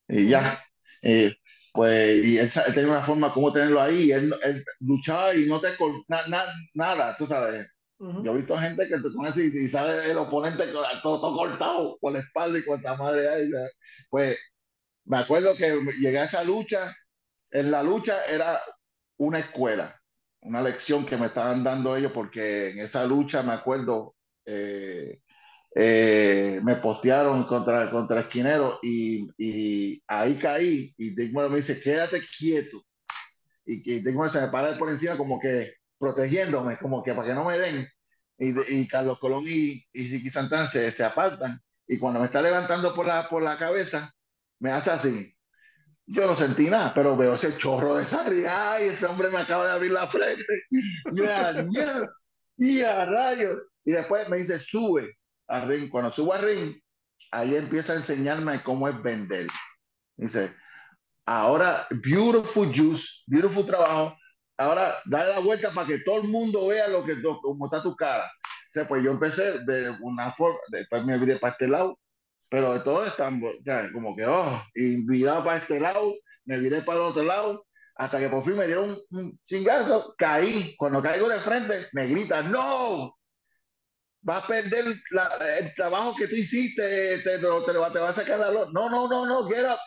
Y 0.08 0.26
ya. 0.26 0.60
Y 1.02 1.34
pues, 1.74 2.24
y 2.24 2.38
él, 2.38 2.48
tenía 2.72 2.92
una 2.92 3.02
forma 3.02 3.32
como 3.32 3.52
tenerlo 3.52 3.80
ahí, 3.80 4.12
él, 4.12 4.32
él 4.44 4.64
luchaba 4.78 5.34
y 5.34 5.46
no 5.46 5.60
te 5.60 5.70
na, 6.06 6.44
nada, 6.72 7.16
tú 7.16 7.26
sabes. 7.26 7.66
Yo 7.98 8.32
he 8.32 8.36
visto 8.36 8.56
gente 8.56 8.86
que 8.86 8.96
te 8.96 9.12
conoce 9.12 9.46
y, 9.46 9.68
sale 9.68 10.08
el 10.08 10.18
oponente 10.18 10.68
todo, 10.68 10.86
todo, 11.02 11.34
cortado 11.34 11.98
por 12.00 12.12
la 12.12 12.20
espalda 12.20 12.60
y 12.60 12.64
con 12.64 12.80
la 12.80 12.94
madre 12.94 13.28
ahí. 13.28 13.50
Pues 14.08 14.38
me 15.06 15.16
acuerdo 15.18 15.56
que 15.56 15.76
llegué 15.98 16.20
a 16.20 16.26
esa 16.26 16.44
lucha, 16.44 16.94
en 17.50 17.72
la 17.72 17.82
lucha 17.82 18.24
era 18.26 18.60
una 19.16 19.40
escuela, 19.40 20.00
una 20.42 20.62
lección 20.62 21.04
que 21.04 21.16
me 21.16 21.26
estaban 21.26 21.64
dando 21.64 21.96
ellos, 21.96 22.12
porque 22.12 22.70
en 22.70 22.78
esa 22.78 23.04
lucha 23.04 23.42
me 23.42 23.52
acuerdo, 23.52 24.14
eh, 24.46 25.22
eh, 25.76 26.60
me 26.62 26.76
postearon 26.76 27.44
contra, 27.44 27.90
contra 27.90 28.20
Esquinero 28.20 28.78
y, 28.80 29.28
y 29.36 30.02
ahí 30.06 30.38
caí 30.38 30.94
y 30.96 31.14
Dick 31.14 31.32
me 31.32 31.56
dice, 31.56 31.80
quédate 31.80 32.22
quieto. 32.38 32.80
Y 33.66 33.82
que 33.82 34.00
Dick 34.00 34.28
se 34.28 34.40
me 34.40 34.48
para 34.48 34.78
por 34.78 34.90
encima 34.90 35.16
como 35.16 35.40
que 35.40 35.72
protegiéndome, 35.98 36.78
como 36.78 37.02
que 37.02 37.12
para 37.14 37.28
que 37.28 37.34
no 37.34 37.44
me 37.44 37.58
den. 37.58 37.86
Y, 38.38 38.54
y 38.72 38.86
Carlos 38.86 39.18
Colón 39.18 39.44
y, 39.46 39.82
y 39.92 40.10
Ricky 40.10 40.30
Santana 40.30 40.66
se, 40.66 40.90
se, 40.90 41.04
apartan. 41.04 41.60
Y 41.88 41.98
cuando 41.98 42.20
me 42.20 42.26
está 42.26 42.40
levantando 42.42 42.94
por 42.94 43.06
la, 43.06 43.28
por 43.28 43.42
la 43.42 43.56
cabeza, 43.56 44.12
me 44.60 44.70
hace 44.70 44.90
así. 44.90 45.34
Yo 46.06 46.26
no 46.26 46.36
sentí 46.36 46.68
nada, 46.68 46.92
pero 46.94 47.16
veo 47.16 47.34
ese 47.34 47.56
chorro 47.56 47.96
de 47.96 48.06
sangre. 48.06 48.46
Ay, 48.48 48.88
ese 48.88 49.06
hombre 49.06 49.30
me 49.30 49.38
acaba 49.38 49.66
de 49.66 49.72
abrir 49.72 49.92
la 49.92 50.08
frente. 50.08 50.44
Ya, 51.12 51.66
ya, 51.72 52.08
ya, 52.56 53.04
rayos. 53.06 53.58
Y 53.84 53.92
después 53.92 54.28
me 54.28 54.38
dice, 54.38 54.58
sube 54.58 55.16
a 55.48 55.64
ring, 55.64 55.88
cuando 55.88 56.10
subo 56.10 56.32
a 56.32 56.38
ring, 56.38 56.74
ahí 57.30 57.56
empieza 57.56 57.92
a 57.92 57.96
enseñarme 57.96 58.62
cómo 58.62 58.88
es 58.88 59.02
vender. 59.02 59.46
Dice, 60.16 60.54
ahora, 61.26 61.86
beautiful 61.90 62.72
juice, 62.74 63.06
beautiful 63.26 63.66
trabajo, 63.66 64.16
ahora 64.56 64.96
dale 65.06 65.30
la 65.30 65.40
vuelta 65.40 65.70
para 65.72 65.86
que 65.86 65.98
todo 65.98 66.22
el 66.22 66.28
mundo 66.28 66.68
vea 66.68 66.88
lo 66.88 67.04
que, 67.04 67.20
cómo 67.42 67.66
está 67.66 67.82
tu 67.82 67.94
cara. 67.96 68.24
O 68.24 68.72
sea, 68.72 68.88
pues 68.88 69.02
yo 69.02 69.12
empecé 69.12 69.60
de 69.60 69.90
una 70.00 70.32
forma, 70.32 70.58
después 70.68 71.04
me 71.04 71.18
viré 71.18 71.36
para 71.36 71.52
este 71.52 71.68
lado, 71.68 71.98
pero 72.48 72.74
de 72.74 72.80
todo 72.80 73.04
están, 73.06 73.42
ya, 73.64 73.90
como 73.92 74.14
que, 74.14 74.26
oh, 74.26 74.62
y 74.74 75.24
para 75.24 75.56
este 75.56 75.80
lado, 75.80 76.14
me 76.44 76.58
viré 76.58 76.82
para 76.82 76.98
el 76.98 77.04
otro 77.04 77.24
lado, 77.24 77.66
hasta 77.96 78.18
que 78.18 78.28
por 78.28 78.44
fin 78.44 78.56
me 78.56 78.66
dieron 78.66 78.96
un, 79.10 79.40
chingazo, 79.46 80.14
caí. 80.18 80.74
Cuando 80.76 81.02
caigo 81.02 81.28
de 81.28 81.38
frente, 81.40 81.86
me 81.92 82.06
grita, 82.06 82.42
no, 82.42 83.14
vas 84.24 84.42
a 84.42 84.46
perder 84.46 84.86
el 84.86 85.74
trabajo 85.74 86.16
que 86.16 86.26
tú 86.26 86.34
hiciste, 86.34 87.18
te, 87.18 87.38
te, 87.38 87.46
va, 87.46 87.92
te 87.92 87.98
va 87.98 88.08
a 88.08 88.14
sacar 88.14 88.40
la 88.40 88.50
luz. 88.50 88.68
No, 88.72 88.88
no, 88.88 89.06
no, 89.06 89.26
no, 89.26 89.46
get 89.46 89.64
up. 89.64 89.78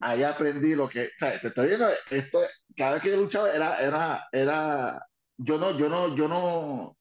Ahí 0.00 0.22
aprendí 0.22 0.74
lo 0.74 0.88
que, 0.88 1.04
o 1.04 1.10
sea, 1.16 1.40
te 1.40 1.48
estoy 1.48 1.68
viendo, 1.68 1.88
esto, 2.10 2.40
cada 2.76 2.94
vez 2.94 3.02
que 3.02 3.10
yo 3.10 3.16
luchaba 3.16 3.52
era, 3.52 3.80
era, 3.80 4.28
era, 4.32 5.06
yo 5.38 5.58
no, 5.58 5.78
yo 5.78 5.88
no, 5.88 6.14
yo 6.14 6.28
no, 6.28 6.98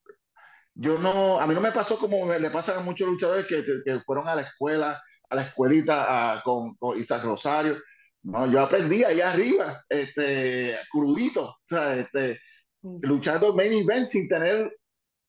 yo 0.76 1.00
no, 1.00 1.40
a 1.40 1.48
mí 1.48 1.54
no 1.54 1.62
me 1.62 1.72
pasó 1.72 1.98
como 1.98 2.32
le 2.32 2.50
pasa 2.50 2.78
a 2.78 2.82
muchos 2.82 3.08
luchadores 3.08 3.48
que, 3.48 3.64
que 3.84 4.00
fueron 4.02 4.28
a 4.28 4.36
la 4.36 4.44
escuela, 4.44 5.02
a 5.30 5.36
la 5.36 5.42
escuelita 5.42 6.42
con, 6.46 6.76
con, 6.76 6.98
Isaac 6.98 7.24
Rosario. 7.24 7.78
No, 8.24 8.50
yo 8.50 8.62
aprendí 8.62 9.04
allá 9.04 9.32
arriba, 9.32 9.84
este, 9.90 10.78
crudito, 10.92 11.46
o 11.46 11.58
sea, 11.66 11.96
este, 11.96 12.40
mm. 12.84 13.00
luchando 13.02 13.56
main 13.56 13.74
event 13.74 14.06
sin 14.06 14.30
tener 14.30 14.72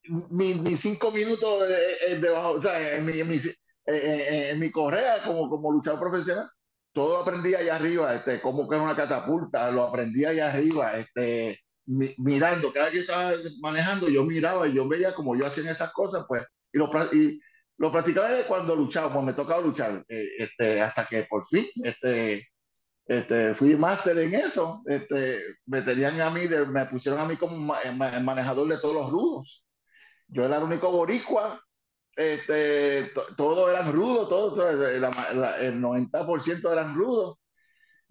ni, 0.08 0.76
cinco 0.76 1.10
minutos 1.10 1.68
de, 1.68 2.18
debajo, 2.18 2.52
o 2.52 2.62
sea, 2.62 2.96
en 2.96 3.06
mi, 3.06 3.20
en 3.20 3.28
mi, 3.28 3.40
en 3.86 4.58
mi 4.58 4.70
correa 4.70 5.22
como, 5.24 5.48
como 5.48 5.72
luchador 5.72 6.00
profesional. 6.00 6.48
Todo 6.92 7.14
lo 7.14 7.18
aprendí 7.20 7.54
allá 7.54 7.76
arriba, 7.76 8.14
este, 8.14 8.40
cómo 8.42 8.68
que 8.68 8.74
era 8.74 8.84
una 8.84 8.96
catapulta, 8.96 9.70
lo 9.70 9.82
aprendí 9.82 10.26
allá 10.26 10.52
arriba, 10.52 10.98
este, 10.98 11.58
mirando, 11.86 12.72
cada 12.72 12.86
vez 12.86 12.94
que 12.94 13.00
estaba 13.00 13.32
manejando, 13.60 14.08
yo 14.08 14.24
miraba 14.24 14.68
y 14.68 14.74
yo 14.74 14.86
veía 14.86 15.14
como 15.14 15.34
yo 15.34 15.46
hacía 15.46 15.70
esas 15.70 15.92
cosas, 15.92 16.24
pues, 16.28 16.44
y 16.70 16.78
lo, 16.78 16.90
y 17.12 17.40
lo 17.78 17.90
practicaba 17.90 18.28
cuando 18.46 18.76
luchaba, 18.76 19.12
cuando 19.12 19.32
me 19.32 19.36
tocaba 19.36 19.60
luchar, 19.60 20.04
eh, 20.08 20.26
este, 20.38 20.80
hasta 20.80 21.06
que 21.06 21.24
por 21.24 21.46
fin, 21.46 21.66
este, 21.82 22.46
este, 23.06 23.54
fui 23.54 23.76
máster 23.76 24.18
en 24.18 24.34
eso, 24.34 24.82
este, 24.86 25.40
me 25.66 25.82
tenían 25.82 26.20
a 26.20 26.30
mí, 26.30 26.42
me 26.68 26.86
pusieron 26.86 27.20
a 27.20 27.26
mí 27.26 27.36
como 27.36 27.74
manejador 27.96 28.68
de 28.68 28.78
todos 28.78 28.94
los 28.94 29.10
rudos. 29.10 29.61
Yo 30.32 30.44
era 30.44 30.56
el 30.56 30.62
único 30.64 30.90
boricua, 30.90 31.62
este, 32.16 33.12
todos 33.36 33.70
eran 33.70 33.92
rudos, 33.92 34.28
todos, 34.28 34.58
el 34.58 35.80
90% 35.80 36.72
eran 36.72 36.94
rudos 36.94 37.38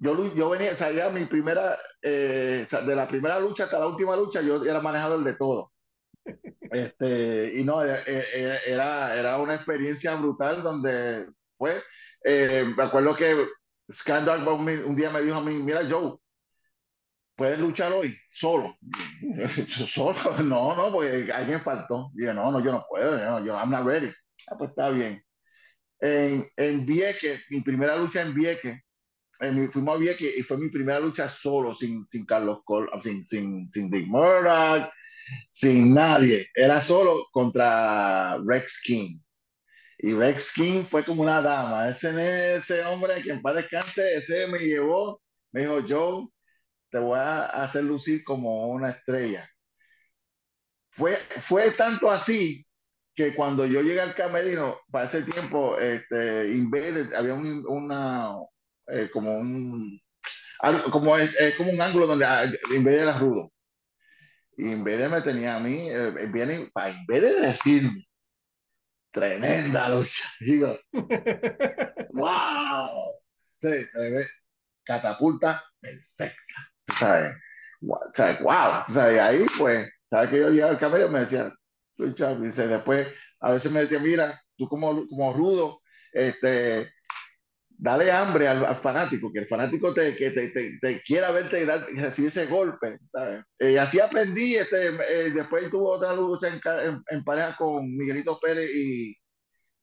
yo, 0.02 0.34
yo 0.34 0.50
venía, 0.50 0.74
salía 0.74 1.12
mi 1.12 1.26
primera, 1.26 1.78
eh, 2.02 2.66
de 2.88 2.96
la 2.96 3.08
primera 3.08 3.40
lucha 3.40 3.66
hasta 3.66 3.78
la 3.78 3.86
última 3.86 4.16
lucha, 4.16 4.42
yo 4.42 4.66
era 4.66 4.82
manejador 4.82 5.24
de 5.24 5.36
todo. 5.36 5.72
Este, 6.72 7.60
y 7.60 7.64
no, 7.64 7.86
eh, 7.86 8.02
eh, 8.08 8.58
era, 8.66 9.14
era 9.16 9.38
una 9.38 9.54
experiencia 9.54 10.16
brutal 10.16 10.64
donde, 10.64 11.28
pues, 11.56 11.84
me 12.24 12.82
acuerdo 12.82 13.16
que 13.16 13.46
Scandal 13.92 14.48
un 14.48 14.96
día 14.96 15.12
me 15.12 15.22
dijo 15.22 15.36
a 15.36 15.42
mí, 15.42 15.54
mira 15.56 15.82
Joe, 15.88 16.18
puedes 17.42 17.58
luchar 17.58 17.92
hoy 17.92 18.16
solo. 18.28 18.78
solo, 19.88 20.38
no, 20.44 20.76
no, 20.76 20.92
porque 20.92 21.32
alguien 21.34 21.60
faltó. 21.62 22.12
Yo, 22.14 22.36
no, 22.36 22.52
no, 22.52 22.64
yo 22.64 22.72
no 22.72 22.86
puedo, 22.88 23.18
yo, 23.18 23.44
yo 23.44 23.56
I'm 23.56 23.72
not 23.72 23.84
ready. 23.84 24.12
Ah, 24.48 24.56
pues 24.56 24.70
está 24.70 24.92
bien. 24.92 25.20
En, 26.00 26.46
en 26.56 26.86
Vieque, 26.86 27.42
mi 27.50 27.62
primera 27.62 27.96
lucha 27.96 28.22
en 28.22 28.36
Vieque, 28.36 28.82
fuimos 29.72 29.96
a 29.96 29.98
Vieques 29.98 30.38
y 30.38 30.44
fue 30.44 30.58
mi 30.60 30.70
primera 30.70 31.00
lucha 31.00 31.28
solo, 31.30 31.74
sin, 31.74 32.06
sin 32.12 32.28
Carlos 32.28 32.60
Col, 32.64 32.88
sin, 33.02 33.26
sin, 33.26 33.68
sin 33.68 33.90
Dick 33.90 34.06
Murdoch, 34.06 34.92
sin 35.50 35.96
nadie. 35.96 36.48
Era 36.54 36.80
solo 36.80 37.26
contra 37.32 38.38
Rex 38.46 38.82
King. 38.84 39.18
Y 39.98 40.14
Rex 40.14 40.54
King 40.54 40.84
fue 40.84 41.04
como 41.04 41.24
una 41.24 41.42
dama. 41.42 41.90
Ese, 41.90 42.58
ese 42.58 42.86
hombre 42.86 43.20
que 43.24 43.32
en 43.32 43.42
paz 43.42 43.56
descanse, 43.56 44.18
ese 44.18 44.46
me 44.46 44.60
llevó, 44.60 45.20
me 45.52 45.62
dijo, 45.62 45.80
Joe, 45.90 46.28
te 46.92 47.00
voy 47.00 47.18
a 47.18 47.46
hacer 47.46 47.84
lucir 47.84 48.24
como 48.24 48.68
una 48.68 48.92
estrella. 48.92 49.50
Fue, 50.92 51.16
fue 51.16 51.72
tanto 51.72 52.12
así 52.12 52.64
que 53.16 53.34
cuando 53.34 53.66
yo 53.66 53.82
llegué 53.82 54.02
al 54.02 54.14
camerino, 54.14 54.78
para 54.92 55.06
ese 55.06 55.24
tiempo, 55.24 55.78
este, 55.78 56.54
Invader, 56.54 57.16
había 57.16 57.34
un, 57.34 57.66
una, 57.68 58.36
eh, 58.88 59.10
como 59.12 59.38
un 59.38 60.02
como 60.92 61.18
es, 61.18 61.34
como 61.58 61.72
un 61.72 61.82
ángulo 61.82 62.06
donde 62.06 62.26
ah, 62.26 62.44
vez 62.44 62.84
de 62.84 63.02
era 63.02 63.18
rudo. 63.18 63.52
Y 64.58 64.76
de 64.76 65.10
me 65.10 65.22
tenía 65.22 65.56
a 65.56 65.60
mí 65.60 65.88
eh, 65.90 66.30
viene 66.32 66.70
en 66.76 67.06
vez 67.08 67.22
de 67.22 67.34
decirme 67.42 68.06
tremenda 69.12 69.90
lucha 69.90 70.24
digo 70.40 70.78
wow 72.14 73.12
sí, 73.60 73.70
catapulta 74.84 75.64
perfecta 75.80 76.71
sabes 76.88 77.36
wow 78.42 78.84
¿sabes? 78.88 79.20
ahí 79.20 79.46
pues 79.58 79.90
sabes 80.10 80.30
que 80.30 80.40
yo 80.40 80.50
llegaba 80.50 80.72
al 80.72 80.78
camerino 80.78 81.10
me 81.10 81.22
decía 81.22 81.54
dice 81.98 82.68
después 82.68 83.08
a 83.40 83.52
veces 83.52 83.72
me 83.72 83.82
decía 83.82 84.00
mira 84.00 84.42
tú 84.58 84.68
como 84.68 85.08
como 85.08 85.34
rudo 85.34 85.82
este 86.12 86.92
dale 87.82 88.12
hambre 88.12 88.48
al, 88.48 88.76
fanático, 88.76 89.34
que 89.34 89.40
el 89.40 89.48
fanático 89.48 89.92
te, 89.92 90.16
que 90.16 90.30
te, 90.30 90.52
te, 90.80 91.02
quiera 91.02 91.32
verte 91.32 91.64
y 91.64 91.66
dar, 91.66 91.88
recibir 91.96 92.28
ese 92.28 92.46
golpe. 92.46 93.00
y 93.60 93.76
así 93.76 94.00
aprendí, 94.00 94.56
este, 94.56 94.90
eh, 94.90 95.32
después 95.32 95.68
tuvo 95.72 95.94
otra 95.94 96.14
lucha 96.14 96.48
en, 96.48 97.04
en, 97.10 97.24
pareja 97.24 97.56
con 97.58 97.98
Miguelito 97.98 98.40
Pérez 98.40 98.70
y, 98.72 99.18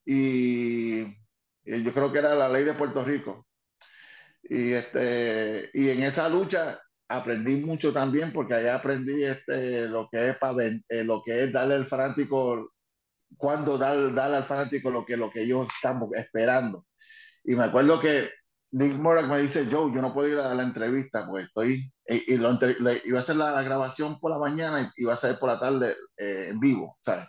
y, 0.07 1.03
yo 1.65 1.93
creo 1.93 2.13
que 2.13 2.21
era 2.21 2.37
la 2.37 2.49
ley 2.49 2.63
de 2.63 2.75
Puerto 2.75 3.05
Rico. 3.05 3.49
Y, 4.45 4.73
este, 4.75 5.69
y 5.75 5.91
en 5.91 6.05
esa 6.05 6.29
lucha 6.29 6.81
aprendí 7.09 7.65
mucho 7.65 7.93
también 7.93 8.33
porque 8.33 8.55
allá 8.55 8.77
aprendí 8.77 9.25
este, 9.25 9.89
lo, 9.89 10.09
que 10.11 10.31
es 10.31 10.39
para 10.39 10.65
eh, 10.65 11.05
lo 11.05 11.23
que 11.25 11.45
es 11.45 11.53
darle 11.53 11.75
al 11.75 11.87
fanático, 11.87 12.73
cuando 13.37 13.79
dar, 13.79 14.15
darle 14.15 14.37
al 14.39 14.45
fanático 14.45 14.91
lo 14.91 15.05
que, 15.05 15.17
lo 15.17 15.31
que 15.31 15.43
ellos 15.43 15.67
están 15.75 16.01
esperando 16.15 16.87
y 17.45 17.57
me 17.57 17.65
acuerdo 17.65 17.99
que 17.99 18.29
Nick 18.73 18.97
Morak 18.97 19.27
me 19.27 19.41
dice, 19.41 19.67
Joe, 19.71 19.91
yo 19.95 20.03
no 20.03 20.13
puedo 20.13 20.29
ir 20.29 20.39
a 20.39 20.55
la 20.55 20.63
entrevista 20.63 21.27
porque 21.27 21.47
estoy, 21.47 21.91
y, 22.07 22.37
lo 22.37 22.59
iba 23.05 23.19
a 23.19 23.21
hacer 23.21 23.37
la, 23.37 23.63
grabación 23.63 24.21
por 24.21 24.31
la 24.31 24.39
mañana 24.39 24.83
y 24.83 25.03
iba 25.03 25.15
a 25.15 25.17
ser 25.17 25.39
por 25.39 25.49
la 25.49 25.59
tarde 25.59 25.97
eh, 26.19 26.49
en 26.51 26.61
vivo, 26.61 26.99
¿sabes? 27.01 27.27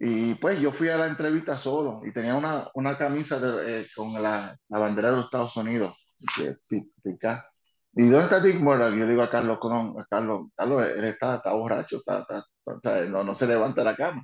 Y 0.00 0.34
pues 0.34 0.60
yo 0.60 0.72
fui 0.72 0.88
a 0.88 0.96
la 0.98 1.06
entrevista 1.06 1.56
solo 1.56 2.02
y 2.04 2.12
tenía 2.12 2.34
una, 2.34 2.68
una 2.74 2.98
camisa 2.98 3.40
eh, 3.64 3.86
con 3.94 4.12
la, 4.20 4.58
la, 4.68 4.78
bandera 4.78 5.10
de 5.10 5.16
los 5.16 5.26
Estados 5.26 5.56
Unidos. 5.56 5.96
Sí, 6.60 6.92
¿Y 7.96 8.08
dónde 8.08 8.24
está 8.24 8.40
Dick 8.40 8.60
Morak? 8.60 8.94
Yo 8.94 9.04
le 9.06 9.12
digo 9.12 9.22
a 9.22 9.30
Carlos, 9.30 9.58
a 9.58 10.06
Carlos, 10.10 10.48
Carlos, 10.54 10.86
él 10.86 11.04
está, 11.04 11.36
está 11.36 11.52
borracho, 11.54 11.98
está, 11.98 12.26
está, 12.66 13.04
no, 13.06 13.24
no 13.24 13.34
se 13.34 13.46
levanta 13.46 13.82
la 13.84 13.96
cama. 13.96 14.22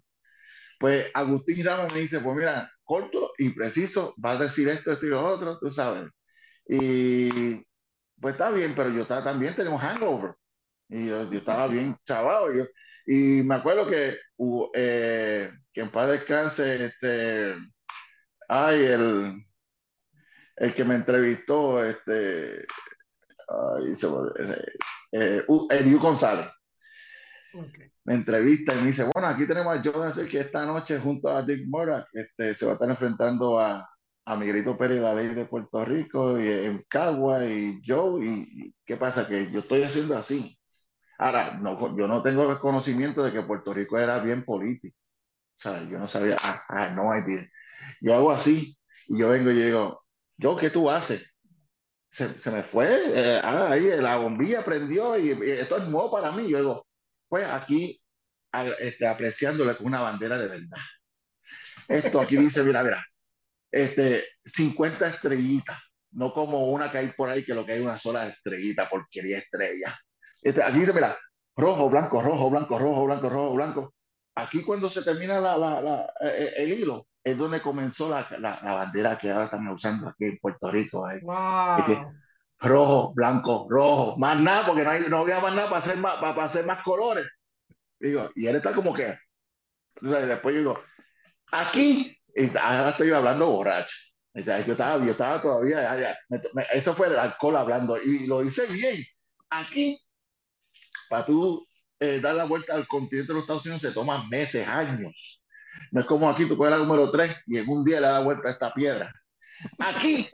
Pues 0.79 1.11
Agustín 1.15 1.65
Ramos 1.65 1.93
me 1.93 2.01
dice, 2.01 2.21
pues 2.21 2.37
mira, 2.37 2.71
corto 2.85 3.33
y 3.39 3.51
preciso, 3.51 4.15
va 4.25 4.33
a 4.33 4.39
decir 4.39 4.69
esto, 4.69 4.93
esto 4.93 5.07
y 5.07 5.11
lo 5.11 5.23
otro, 5.25 5.59
tú 5.59 5.71
sabes. 5.71 6.11
Y 6.67 7.63
pues 8.21 8.35
está 8.35 8.51
bien, 8.51 8.75
pero 8.77 8.91
yo 8.91 9.03
estaba, 9.03 9.25
también 9.25 9.55
tenemos 9.55 9.81
hangover. 9.81 10.35
Y 10.89 11.09
yo, 11.09 11.23
estaba 11.33 11.69
bien 11.69 11.97
chavado. 12.07 12.53
Y, 12.53 12.61
y 13.07 13.43
me 13.45 13.55
acuerdo 13.57 13.89
que, 13.89 14.19
eh, 14.75 15.51
que 15.73 15.81
en 15.81 15.91
paz 15.91 16.11
descanse, 16.11 16.87
este, 16.87 17.57
ay, 18.49 18.85
el, 18.85 19.45
el 20.57 20.75
que 20.75 20.85
me 20.85 20.97
entrevistó, 20.97 21.85
este, 21.85 22.67
ay, 23.77 23.95
se, 23.95 24.07
eh, 25.13 25.45
eh, 25.49 25.95
González 26.01 26.47
me 28.05 28.15
entrevista 28.15 28.75
y 28.75 28.81
me 28.81 28.87
dice, 28.89 29.05
bueno, 29.13 29.29
aquí 29.29 29.47
tenemos 29.47 29.77
a 29.77 29.83
Jonathan 29.83 30.27
que 30.27 30.41
esta 30.41 30.67
noche 30.67 30.99
junto 30.99 31.29
a 31.29 31.43
Dick 31.43 31.67
Murdoch 31.69 32.07
este, 32.13 32.55
se 32.55 32.65
va 32.65 32.73
a 32.73 32.75
estar 32.75 32.91
enfrentando 32.91 33.59
a, 33.61 33.89
a 34.25 34.37
Miguelito 34.37 34.77
Pérez, 34.77 35.01
la 35.01 35.15
ley 35.15 35.29
de 35.29 35.45
Puerto 35.47 35.85
Rico, 35.85 36.39
y 36.39 36.49
en 36.49 36.85
Cagua 36.89 37.45
y 37.45 37.81
yo, 37.83 38.19
y, 38.21 38.75
¿qué 38.85 38.97
pasa? 38.97 39.27
Que 39.27 39.51
yo 39.51 39.61
estoy 39.61 39.83
haciendo 39.83 40.17
así. 40.17 40.59
Ahora, 41.19 41.59
no, 41.61 41.97
yo 41.97 42.09
no 42.09 42.23
tengo 42.23 42.51
el 42.51 42.59
conocimiento 42.59 43.23
de 43.23 43.33
que 43.33 43.43
Puerto 43.43 43.73
Rico 43.73 43.99
era 43.99 44.19
bien 44.19 44.45
político. 44.45 44.97
O 45.57 45.59
sea, 45.59 45.83
yo 45.89 45.99
no 45.99 46.09
sabía, 46.09 46.37
ah, 46.43 46.61
ah 46.69 46.89
no 46.91 47.13
hay 47.13 47.23
bien. 47.23 47.49
Yo 48.01 48.15
hago 48.15 48.33
así, 48.33 48.77
y 49.09 49.19
yo 49.19 49.29
vengo 49.29 49.51
y 49.51 49.63
digo, 49.63 50.05
¿yo 50.37 50.57
qué 50.57 50.71
tú 50.71 50.91
haces? 50.91 51.32
Se, 52.13 52.39
se 52.39 52.51
me 52.51 52.63
fue, 52.63 52.89
eh, 53.15 53.41
ah, 53.43 53.71
ahí 53.71 53.85
la 53.97 54.17
bombilla 54.17 54.63
prendió 54.63 55.17
y, 55.17 55.31
y, 55.31 55.51
esto 55.51 55.79
es 55.79 55.85
nuevo 55.85 56.11
para 56.11 56.31
mí. 56.31 56.47
Yo 56.47 56.59
digo, 56.59 56.87
pues 57.27 57.47
aquí 57.49 57.99
este, 58.79 59.07
apreciándole 59.07 59.77
con 59.77 59.87
una 59.87 60.03
bandera 60.03 60.39
de 60.39 60.49
verdad. 60.49 60.79
Esto 61.89 62.21
aquí 62.21 62.37
dice, 62.37 62.63
mira, 62.63 62.83
mira, 62.83 63.05
este, 63.71 64.25
50 64.45 65.09
estrellitas, 65.09 65.79
no 66.13 66.35
como 66.35 66.67
una 66.69 66.91
que 66.91 66.99
hay 66.99 67.09
por 67.13 67.31
ahí 67.31 67.45
que 67.45 67.55
lo 67.55 67.65
que 67.65 67.73
hay 67.73 67.81
una 67.81 67.97
sola 67.97 68.29
estrellita, 68.29 68.91
porquería 68.91 69.39
estrella. 69.39 69.99
Este, 70.43 70.63
aquí 70.63 70.81
dice, 70.81 70.93
mira, 70.93 71.19
rojo, 71.57 71.89
blanco, 71.89 72.21
rojo, 72.21 72.51
blanco, 72.51 72.79
rojo, 72.79 73.05
blanco, 73.07 73.29
rojo, 73.31 73.55
blanco. 73.55 73.95
Aquí 74.35 74.63
cuando 74.63 74.91
se 74.91 75.03
termina 75.03 75.41
la, 75.41 75.57
la, 75.57 75.81
la, 75.81 76.15
eh, 76.21 76.37
eh, 76.39 76.53
el 76.57 76.73
hilo, 76.73 77.07
es 77.25 77.39
donde 77.39 77.61
comenzó 77.61 78.09
la, 78.09 78.27
la, 78.39 78.75
bandera 78.75 79.17
que 79.17 79.31
ahora 79.31 79.45
están 79.45 79.67
usando 79.69 80.09
aquí 80.09 80.25
en 80.25 80.39
Puerto 80.39 80.71
Rico. 80.71 81.07
Wow. 81.23 82.13
rojo, 82.59 83.13
blanco, 83.15 83.67
rojo, 83.69 84.17
más 84.19 84.41
nada, 84.41 84.67
porque 84.67 84.83
no, 84.83 84.91
hay, 84.91 85.05
no 85.09 85.19
había 85.19 85.41
más 85.41 85.55
nada 85.55 85.69
para 85.69 85.81
hacer 85.81 85.97
más, 85.99 86.17
para, 86.17 86.45
hacer 86.45 86.67
más 86.67 86.83
colores. 86.83 87.29
Digo, 87.99 88.31
y 88.35 88.47
él 88.47 88.57
está 88.57 88.73
como 88.73 88.93
que, 88.93 89.15
después 90.01 90.55
yo 90.55 90.61
digo, 90.61 90.81
aquí, 91.53 92.17
y 92.35 92.57
ahora 92.57 92.91
estoy 92.91 93.13
hablando 93.13 93.51
borracho. 93.51 93.95
yo, 94.35 94.73
estaba, 94.73 95.05
yo 95.05 95.13
estaba 95.13 95.41
todavía, 95.41 96.17
eso 96.73 96.95
fue 96.95 97.09
el 97.09 97.19
alcohol 97.19 97.57
hablando, 97.57 98.01
y 98.03 98.27
lo 98.27 98.43
hice 98.43 98.67
bien. 98.67 99.05
Aquí, 99.51 99.99
para 101.09 101.27
tú 101.27 101.65
eh, 102.01 102.21
dar 102.21 102.35
la 102.35 102.45
vuelta 102.45 102.75
al 102.75 102.89
continente 102.89 103.29
de 103.29 103.35
los 103.35 103.43
Estados 103.45 103.65
Unidos, 103.65 103.83
se 103.83 103.93
toma 103.93 104.27
meses, 104.29 104.67
años. 104.67 105.42
No 105.91 106.01
es 106.01 106.07
como 106.07 106.29
aquí, 106.29 106.47
tú 106.47 106.57
puedes 106.57 106.73
la 106.73 106.79
número 106.79 107.11
3 107.11 107.37
y 107.47 107.59
en 107.59 107.69
un 107.69 107.85
día 107.85 108.01
le 108.01 108.09
da 108.09 108.21
vuelta 108.21 108.49
a 108.49 108.53
esta 108.53 108.73
piedra. 108.73 109.13
Aquí, 109.79 110.29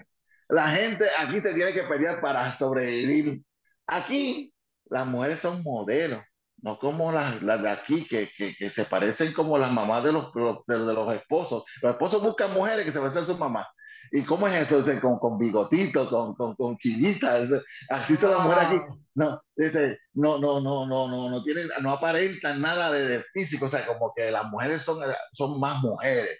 la 0.49 0.69
gente, 0.69 1.07
aquí 1.19 1.41
te 1.41 1.55
tiene 1.55 1.73
que 1.73 1.83
pelear 1.83 2.21
para 2.21 2.53
sobrevivir. 2.53 3.43
Aquí, 3.87 4.53
las 4.87 5.07
mujeres 5.07 5.41
son 5.41 5.63
modelos, 5.63 6.23
no 6.63 6.79
como 6.79 7.13
las, 7.13 7.43
las 7.43 7.63
de 7.63 7.71
aquí, 7.71 8.07
que, 8.07 8.29
que, 8.37 8.55
que, 8.55 8.71
se 8.71 8.85
parecen 8.85 9.33
como 9.33 9.59
las 9.59 9.71
mamás 9.71 10.05
de 10.05 10.13
los, 10.13 10.33
de, 10.67 10.79
los 10.79 11.15
esposos. 11.15 11.65
Los 11.83 11.93
esposos 11.93 12.23
buscan 12.23 12.53
mujeres 12.53 12.85
que 12.85 12.93
se 12.93 13.01
parecen 13.01 13.23
a 13.23 13.27
sus 13.27 13.39
mamás. 13.39 13.67
¿Y 14.13 14.23
cómo 14.23 14.49
es 14.49 14.71
eso? 14.71 15.01
con, 15.01 15.19
con 15.19 15.39
bigotito, 15.39 16.09
con, 16.09 16.35
con, 16.35 16.55
con 16.55 16.79
chinitas. 16.79 17.51
Así 17.89 18.17
son 18.17 18.33
las 18.33 18.41
mujeres 18.43 18.65
aquí. 18.65 18.79
No, 19.15 19.43
dice, 19.57 19.99
no, 20.15 20.39
no, 20.39 20.61
no, 20.61 20.87
no, 20.87 21.09
no, 21.09 21.31
no 21.31 21.43
tienen, 21.43 21.69
no 21.81 21.93
aparentan 21.93 22.61
nada 22.61 22.93
de, 22.93 23.09
de, 23.09 23.23
físico. 23.33 23.67
O 23.67 23.69
sea, 23.69 23.87
como 23.87 24.13
que 24.15 24.31
las 24.31 24.45
mujeres 24.45 24.83
son, 24.83 25.01
son 25.33 25.59
más 25.59 25.81
mujeres. 25.83 26.39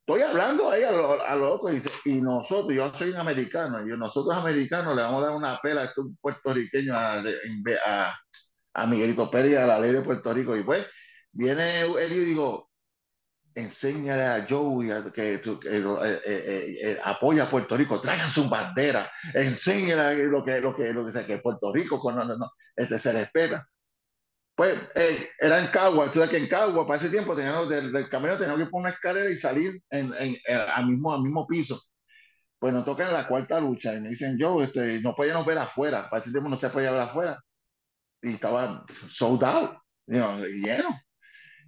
Estoy 0.00 0.22
hablando 0.22 0.70
ahí 0.70 0.84
a 0.84 0.90
lo, 0.90 1.22
a 1.22 1.34
loco 1.36 1.70
y, 1.70 1.82
y, 2.06 2.20
nosotros, 2.22 2.74
yo 2.74 2.90
soy 2.94 3.10
un 3.10 3.16
americano, 3.16 3.86
y 3.86 3.96
nosotros 3.96 4.34
americanos 4.34 4.96
le 4.96 5.02
vamos 5.02 5.22
a 5.22 5.26
dar 5.26 5.36
una 5.36 5.58
pela 5.58 5.82
a 5.82 5.84
estos 5.84 6.06
puertorriqueños 6.22 6.96
a, 6.96 7.22
a, 7.86 8.18
a 8.72 8.86
Miguelito 8.86 9.30
Pérez, 9.30 9.58
a 9.58 9.66
la 9.66 9.78
ley 9.78 9.92
de 9.92 10.00
Puerto 10.00 10.32
Rico. 10.32 10.56
Y 10.56 10.62
pues 10.62 10.86
viene 11.32 11.82
él 11.82 12.12
y 12.12 12.24
digo, 12.24 12.67
enséñale 13.58 14.24
a 14.24 14.46
Joey 14.48 14.88
que, 15.12 15.40
que 15.40 15.76
eh, 15.76 16.20
eh, 16.24 16.78
eh, 16.82 17.00
apoya 17.04 17.44
a 17.44 17.50
Puerto 17.50 17.76
Rico, 17.76 18.00
traigan 18.00 18.30
su 18.30 18.48
bandera, 18.48 19.10
enséñale 19.34 20.26
lo 20.26 20.44
que, 20.44 20.60
lo 20.60 20.74
que, 20.74 20.92
lo 20.92 21.04
que 21.04 21.12
sea, 21.12 21.26
que 21.26 21.38
Puerto 21.38 21.72
Rico 21.72 22.00
no, 22.12 22.24
no, 22.24 22.52
este, 22.76 22.98
se 22.98 23.12
respeta. 23.12 23.66
Pues 24.54 24.76
era 25.38 25.60
en 25.60 25.68
Cagua, 25.68 26.06
entonces 26.06 26.30
que 26.30 26.36
en 26.36 26.48
Cagua 26.48 26.86
para 26.86 26.98
ese 27.00 27.10
tiempo 27.10 27.34
teníamos, 27.36 27.68
del, 27.68 27.92
del 27.92 28.08
camino 28.08 28.36
teníamos 28.36 28.58
que 28.58 28.70
poner 28.70 28.86
una 28.86 28.94
escalera 28.94 29.30
y 29.30 29.36
salir 29.36 29.80
en, 29.90 30.12
en, 30.18 30.36
al, 30.74 30.86
mismo, 30.86 31.16
mismo 31.20 31.46
piso. 31.46 31.80
Pues 32.58 32.74
nos 32.74 32.84
toca 32.84 33.06
en 33.06 33.12
la 33.12 33.26
cuarta 33.28 33.60
lucha 33.60 33.94
y 33.94 34.00
me 34.00 34.08
dicen, 34.10 34.36
yo, 34.36 34.60
este, 34.62 35.00
no 35.00 35.14
podíamos 35.14 35.46
ver 35.46 35.58
afuera, 35.58 36.08
para 36.10 36.22
ese 36.22 36.32
tiempo 36.32 36.48
no 36.48 36.58
se 36.58 36.70
podía 36.70 36.90
ver 36.90 37.02
afuera. 37.02 37.38
Y 38.20 38.34
estaba 38.34 38.84
sold 39.08 39.44
out, 39.44 39.78
lleno. 40.06 41.07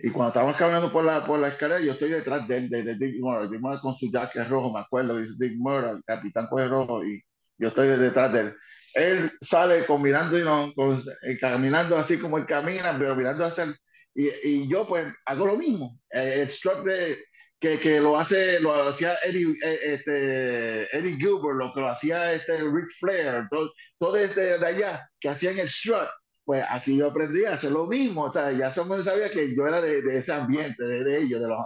Y 0.02 0.10
cuando 0.10 0.28
estábamos 0.28 0.56
caminando 0.56 0.90
por 0.90 1.04
la, 1.04 1.24
por 1.24 1.38
la 1.38 1.48
escalera, 1.48 1.80
yo 1.80 1.92
estoy 1.92 2.10
detrás 2.10 2.46
de, 2.48 2.68
de, 2.68 2.82
de 2.82 2.94
Dick 2.94 3.20
Murray. 3.20 3.48
Dick 3.50 3.60
Murray 3.60 3.80
con 3.80 3.94
su 3.94 4.10
jacket 4.10 4.48
rojo, 4.48 4.72
me 4.72 4.80
acuerdo, 4.80 5.18
dice 5.18 5.34
Dick 5.38 5.54
Murray, 5.56 5.96
el 5.96 6.04
capitán 6.04 6.46
coge 6.48 6.68
rojo, 6.68 7.04
y 7.04 7.20
yo 7.58 7.68
estoy 7.68 7.88
detrás 7.88 8.32
de 8.32 8.40
él. 8.40 8.56
Él 8.94 9.32
sale 9.40 9.84
combinando, 9.84 10.38
you 10.38 10.44
know, 10.44 10.72
con, 10.74 11.00
eh, 11.22 11.38
caminando 11.38 11.96
así 11.96 12.18
como 12.18 12.38
él 12.38 12.46
camina, 12.46 12.96
pero 12.98 13.14
mirando 13.14 13.44
hacia 13.44 13.64
él. 13.64 13.76
Y, 14.14 14.28
y 14.42 14.68
yo 14.68 14.86
pues 14.86 15.12
hago 15.26 15.46
lo 15.46 15.56
mismo. 15.56 15.98
Eh, 16.10 16.40
el 16.42 16.48
strut 16.48 16.84
de, 16.84 17.18
que, 17.60 17.78
que, 17.78 18.00
lo 18.00 18.18
hace, 18.18 18.58
lo 18.58 18.88
hacía 18.88 19.16
Eddie, 19.22 19.54
eh, 19.64 19.78
este, 19.82 20.96
Eddie 20.96 21.16
Gilbert, 21.16 21.58
lo 21.58 21.72
que 21.72 21.80
lo 21.80 21.90
hacía 21.90 22.32
este 22.32 22.56
Rick 22.56 22.88
Flair, 22.98 23.46
todo, 23.50 23.70
todo 23.98 24.16
este 24.16 24.58
de 24.58 24.66
allá, 24.66 25.08
que 25.20 25.28
hacían 25.28 25.58
el 25.58 25.68
strut 25.68 26.08
pues 26.50 26.64
así 26.68 26.96
yo 26.96 27.06
aprendí 27.06 27.44
a 27.44 27.54
hacer 27.54 27.70
lo 27.70 27.86
mismo. 27.86 28.24
O 28.24 28.32
sea, 28.32 28.50
ya 28.50 28.72
somos 28.72 29.04
sabía 29.04 29.30
que 29.30 29.54
yo 29.54 29.68
era 29.68 29.80
de, 29.80 30.02
de 30.02 30.18
ese 30.18 30.32
ambiente, 30.32 30.84
de, 30.84 31.04
de, 31.04 31.18
ellos, 31.18 31.40
de 31.40 31.46
los... 31.46 31.58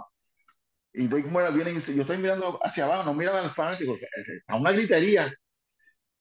Y 0.93 1.07
Dick 1.07 1.25
Mora 1.25 1.49
viene 1.49 1.71
y 1.71 1.73
dice, 1.73 1.95
yo 1.95 2.03
estoy 2.03 2.19
mirando 2.19 2.59
hacia 2.63 2.85
abajo, 2.85 3.05
no 3.05 3.15
mira 3.15 3.35
al 3.39 3.49
fanático, 3.49 3.97
a 4.47 4.55
una 4.55 4.71
gritería. 4.73 5.33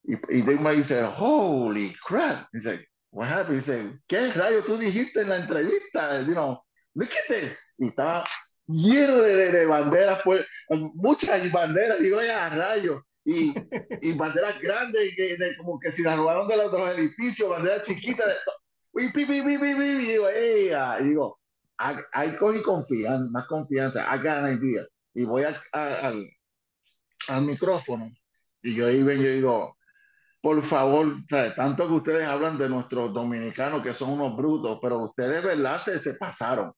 Y, 0.03 0.15
y 0.15 0.41
Dick 0.41 0.59
dice, 0.71 1.03
holy 1.19 1.95
crap. 2.07 2.49
Dice, 2.55 2.89
what 3.11 3.29
happened? 3.29 3.59
Dice, 3.59 4.01
¿qué 4.07 4.33
rayo 4.33 4.65
tú 4.65 4.79
dijiste 4.79 5.21
en 5.21 5.29
la 5.29 5.37
entrevista? 5.37 6.23
You 6.23 6.33
know, 6.33 6.65
look 6.95 7.11
at 7.11 7.35
this. 7.35 7.75
Y 7.77 7.89
estaba 7.89 8.25
lleno 8.67 9.19
de, 9.19 9.37
de, 9.37 9.53
de 9.53 9.67
banderas, 9.67 10.23
pues, 10.25 10.47
muchas 10.95 11.53
banderas, 11.53 12.01
digo, 12.01 12.23
ya, 12.23 12.49
rayos 12.49 13.03
y, 13.25 13.55
y 14.03 14.16
banderas 14.16 14.61
grandes, 14.61 15.14
que, 15.16 15.37
de, 15.37 15.57
como 15.57 15.79
que 15.79 15.93
si 15.93 16.03
las 16.03 16.16
robaron 16.16 16.47
de 16.49 16.57
los, 16.57 16.72
de 16.72 16.79
los 16.79 16.99
edificios, 16.99 17.51
banderas 17.51 17.83
chiquitas, 17.87 18.27
de, 18.27 19.05
y, 19.05 19.12
pi, 19.12 19.25
pi, 19.25 19.43
pi, 19.43 19.55
y 19.55 19.99
digo, 20.07 20.29
¡ea! 20.29 20.99
y 21.01 21.05
digo, 21.05 21.39
hay 21.77 22.37
cogí 22.37 22.62
confianza, 22.62 23.29
más 23.31 23.47
confianza, 23.47 24.16
got 24.18 24.27
an 24.27 24.59
idea. 24.59 24.85
Y 25.14 25.25
voy 25.25 25.43
a, 25.45 25.61
al, 25.72 26.27
al 27.29 27.43
micrófono 27.43 28.11
y 28.62 28.75
yo 28.75 28.87
ahí 28.87 29.03
ven, 29.03 29.22
yo 29.22 29.31
digo, 29.31 29.77
por 30.41 30.61
favor, 30.62 31.16
tanto 31.29 31.87
que 31.87 31.95
ustedes 31.95 32.27
hablan 32.27 32.59
de 32.59 32.68
nuestros 32.68 33.12
dominicanos 33.12 33.83
que 33.83 33.93
son 33.93 34.11
unos 34.11 34.37
brutos, 34.37 34.79
pero 34.81 35.05
ustedes, 35.05 35.43
¿verdad? 35.45 35.81
Se, 35.83 35.99
se 35.99 36.14
pasaron. 36.14 36.72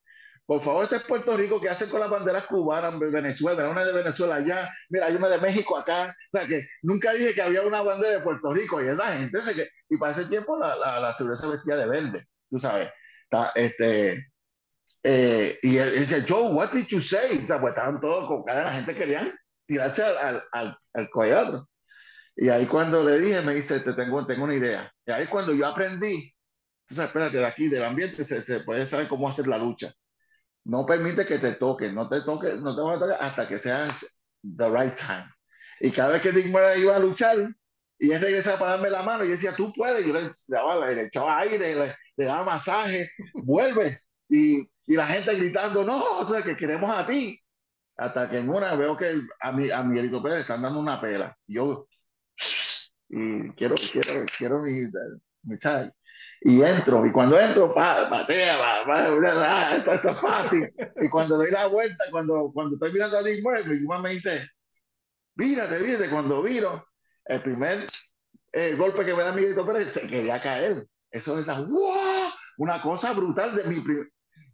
Por 0.46 0.62
favor, 0.62 0.84
este 0.84 0.96
es 0.96 1.02
Puerto 1.02 1.36
Rico, 1.36 1.60
¿qué 1.60 1.68
hacen 1.68 1.88
con 1.90 1.98
las 1.98 2.08
banderas 2.08 2.46
cubanas? 2.46 2.96
Venezuela, 3.00 3.68
una 3.68 3.84
de 3.84 3.92
Venezuela 3.92 4.36
allá, 4.36 4.72
mira, 4.90 5.06
hay 5.06 5.16
una 5.16 5.28
de 5.28 5.38
México 5.38 5.76
acá. 5.76 6.14
O 6.32 6.38
sea, 6.38 6.46
que 6.46 6.62
nunca 6.82 7.12
dije 7.12 7.34
que 7.34 7.42
había 7.42 7.62
una 7.62 7.82
bandera 7.82 8.12
de 8.12 8.20
Puerto 8.20 8.54
Rico 8.54 8.80
y 8.80 8.86
esa 8.86 9.06
gente 9.16 9.42
se 9.42 9.54
que, 9.54 9.68
y 9.88 9.96
para 9.96 10.12
ese 10.12 10.26
tiempo 10.26 10.56
la, 10.56 10.76
la, 10.76 11.00
la 11.00 11.16
seguridad 11.16 11.40
se 11.40 11.48
vestía 11.48 11.76
de 11.76 11.88
verde, 11.88 12.26
tú 12.48 12.60
sabes. 12.60 12.90
Está, 13.24 13.50
este, 13.56 14.24
eh, 15.02 15.58
y 15.62 15.78
él, 15.78 15.98
dice, 15.98 16.24
Joe, 16.28 16.52
what 16.52 16.70
did 16.70 16.86
you 16.86 17.00
say? 17.00 17.40
O 17.42 17.46
sea, 17.46 17.60
pues 17.60 17.72
estaban 17.74 18.00
todos 18.00 18.28
con 18.28 18.44
cada 18.44 18.64
la 18.64 18.72
gente 18.72 18.94
querían 18.94 19.32
tirarse 19.66 20.04
al, 20.04 20.16
al, 20.16 20.44
al, 20.52 20.78
al 20.94 21.66
Y 22.36 22.48
ahí 22.50 22.66
cuando 22.66 23.02
le 23.02 23.18
dije, 23.18 23.42
me 23.42 23.54
dice, 23.56 23.80
te 23.80 23.94
tengo, 23.94 24.24
tengo 24.26 24.44
una 24.44 24.54
idea. 24.54 24.92
Y 25.04 25.10
ahí 25.10 25.26
cuando 25.26 25.52
yo 25.52 25.66
aprendí, 25.66 26.32
entonces 26.88 27.06
espérate, 27.06 27.38
de 27.38 27.46
aquí, 27.46 27.68
del 27.68 27.82
ambiente, 27.82 28.22
se, 28.22 28.40
se 28.42 28.60
puede 28.60 28.86
saber 28.86 29.08
cómo 29.08 29.28
hacer 29.28 29.48
la 29.48 29.58
lucha 29.58 29.92
no 30.66 30.84
permite 30.84 31.24
que 31.24 31.38
te 31.38 31.52
toquen, 31.52 31.94
no 31.94 32.08
te 32.08 32.22
toques, 32.22 32.60
no 32.60 32.74
te 32.74 32.82
van 32.82 32.96
a 32.96 32.98
tocar 32.98 33.18
hasta 33.20 33.46
que 33.46 33.58
seas 33.58 34.20
the 34.42 34.68
right 34.68 34.96
time. 34.96 35.30
Y 35.80 35.90
cada 35.92 36.10
vez 36.10 36.22
que 36.22 36.32
Dick 36.32 36.50
Murray 36.50 36.82
iba 36.82 36.96
a 36.96 36.98
luchar 36.98 37.36
y 37.98 38.10
él 38.10 38.20
regresaba 38.20 38.58
para 38.58 38.70
darme 38.72 38.90
la 38.90 39.02
mano, 39.02 39.24
y 39.24 39.28
decía, 39.28 39.54
tú 39.54 39.72
puedes, 39.72 40.04
y 40.04 40.08
yo 40.08 40.14
le, 40.14 40.30
daba, 40.48 40.86
le 40.90 41.02
echaba 41.04 41.38
aire, 41.38 41.94
le, 42.16 42.26
daba 42.26 42.44
masaje, 42.44 43.10
vuelve. 43.32 44.02
Y, 44.28 44.58
y 44.86 44.94
la 44.96 45.06
gente 45.06 45.34
gritando, 45.36 45.84
no, 45.84 46.28
sea, 46.28 46.42
que 46.42 46.56
queremos 46.56 46.92
a 46.94 47.06
ti. 47.06 47.38
Hasta 47.96 48.28
que 48.28 48.38
en 48.38 48.50
una 48.50 48.74
veo 48.74 48.96
que 48.96 49.22
a 49.40 49.52
mi, 49.52 49.70
a 49.70 49.82
Miguelito 49.82 50.22
Pérez 50.22 50.36
le 50.36 50.42
están 50.42 50.60
dando 50.60 50.80
una 50.80 51.00
pela. 51.00 51.34
Yo, 51.46 51.88
quiero, 53.08 53.74
quiero, 53.92 54.26
quiero 54.36 54.58
mi, 54.60 54.72
mi 55.44 55.58
child 55.58 55.92
y 56.42 56.62
entro, 56.62 57.04
y 57.04 57.12
cuando 57.12 57.38
entro, 57.40 57.74
pa, 57.74 58.08
patea, 58.08 58.58
pa, 58.58 58.86
pa, 58.86 59.76
esto, 59.76 59.92
esto, 59.92 60.10
es 60.10 60.20
fácil. 60.20 60.74
Y 61.00 61.08
cuando 61.08 61.36
doy 61.36 61.50
la 61.50 61.66
vuelta, 61.66 62.04
cuando, 62.10 62.50
cuando 62.52 62.74
estoy 62.74 62.92
mirando 62.92 63.18
a 63.18 63.22
Dick 63.22 63.42
Murray, 63.42 63.64
mi 63.64 63.80
mamá 63.80 64.02
me 64.02 64.10
dice, 64.10 64.48
mírate, 65.34 65.78
mírate, 65.80 66.10
cuando 66.10 66.42
viro, 66.42 66.86
el 67.24 67.42
primer 67.42 67.86
eh, 68.52 68.74
golpe 68.74 69.04
que 69.04 69.14
me 69.14 69.22
da 69.22 69.32
Miguelito 69.32 69.66
Pérez, 69.66 69.92
se 69.92 70.06
quería 70.06 70.40
caer. 70.40 70.86
Eso 71.10 71.38
es 71.38 71.46
¡wow! 71.46 72.30
una 72.58 72.80
cosa 72.80 73.12
brutal 73.12 73.54
de 73.54 73.64
mi. 73.64 73.82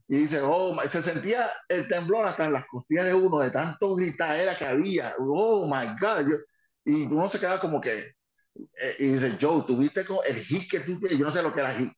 Y 0.08 0.18
dice, 0.18 0.40
oh, 0.42 0.76
se 0.88 1.02
sentía 1.02 1.50
el 1.68 1.88
temblor 1.88 2.26
hasta 2.26 2.46
en 2.46 2.52
las 2.52 2.66
costillas 2.66 3.06
de 3.06 3.14
uno, 3.14 3.38
de 3.38 3.50
tanto 3.50 3.94
gritadera 3.94 4.56
que 4.56 4.66
había. 4.66 5.14
Oh, 5.18 5.64
my 5.66 5.86
God. 6.00 6.28
Yo, 6.28 6.36
y 6.84 7.06
uno 7.06 7.28
se 7.30 7.38
queda 7.38 7.60
como 7.60 7.80
que, 7.80 8.12
eh, 8.54 8.96
y 8.98 9.06
dice, 9.08 9.36
Joe, 9.40 9.64
tuviste 9.66 10.04
con 10.04 10.18
el 10.26 10.36
hit 10.44 10.70
que 10.70 10.80
tú 10.80 10.98
tienes, 10.98 11.18
yo 11.18 11.26
no 11.26 11.32
sé 11.32 11.42
lo 11.42 11.52
que 11.52 11.60
era 11.60 11.74
hit, 11.74 11.92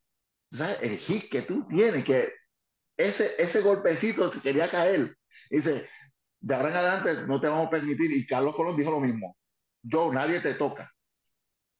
¿sabes? 0.50 0.78
El 0.80 0.98
hit 0.98 1.30
que 1.30 1.42
tú 1.42 1.66
tienes, 1.66 2.04
que 2.04 2.32
ese, 2.96 3.34
ese 3.38 3.60
golpecito 3.60 4.30
se 4.30 4.40
quería 4.40 4.70
caer. 4.70 5.16
Y 5.50 5.56
dice, 5.56 5.88
de 6.40 6.54
ahora 6.54 6.70
en 6.70 6.76
adelante 6.76 7.26
no 7.26 7.40
te 7.40 7.48
vamos 7.48 7.68
a 7.68 7.70
permitir, 7.70 8.10
y 8.12 8.26
Carlos 8.26 8.54
Colón 8.54 8.76
dijo 8.76 8.90
lo 8.90 9.00
mismo, 9.00 9.36
Joe, 9.90 10.14
nadie 10.14 10.40
te 10.40 10.54
toca, 10.54 10.90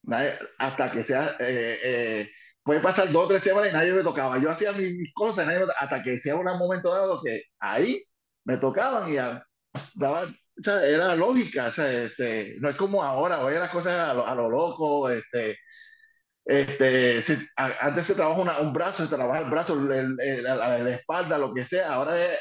nadie, 0.03 0.35
hasta 0.59 0.91
que 0.91 1.03
sea, 1.03 1.37
eh, 1.39 1.79
eh, 1.85 2.31
puede 2.63 2.81
pasar 2.81 3.11
dos 3.13 3.25
o 3.25 3.29
tres 3.29 3.43
semanas 3.43 3.71
y 3.71 3.75
nadie 3.75 3.93
me 3.93 4.03
tocaba, 4.03 4.39
yo 4.39 4.51
hacía 4.51 4.73
mis, 4.73 5.13
cosas, 5.15 5.49
hasta 5.79 6.03
que 6.03 6.19
sea 6.19 6.37
un 6.37 6.45
momento 6.59 6.93
dado 6.93 7.23
que 7.23 7.45
ahí 7.59 8.03
me 8.45 8.57
tocaban 8.57 9.11
y 9.13 9.17
daban 9.95 10.37
o 10.59 10.63
sea, 10.63 10.85
era 10.87 11.15
lógica, 11.17 11.69
o 11.69 11.73
sea, 11.73 11.93
este, 11.93 12.57
no 12.61 12.69
es 12.69 12.77
como 12.77 13.03
ahora, 13.03 13.45
hoy 13.45 13.55
las 13.55 13.71
cosas 13.71 14.11
a 14.11 14.15
lo, 14.15 14.27
a 14.27 14.35
lo 14.35 14.49
loco, 14.51 15.11
este, 15.11 15.59
este, 16.45 17.23
se, 17.23 17.39
a, 17.57 17.73
antes 17.87 18.07
se 18.07 18.15
trabaja 18.15 18.41
una, 18.41 18.59
un 18.61 18.73
brazo, 18.73 19.05
se 19.05 19.15
trabaja 19.15 19.41
el 19.41 19.51
brazo, 19.51 19.75
el, 19.75 20.17
el, 20.21 20.43
la, 20.45 20.57
la, 20.57 20.91
espalda, 20.91 21.39
lo 21.39 21.55
que 21.55 21.65
sea, 21.65 21.93
ahora 21.95 22.23
es 22.23 22.39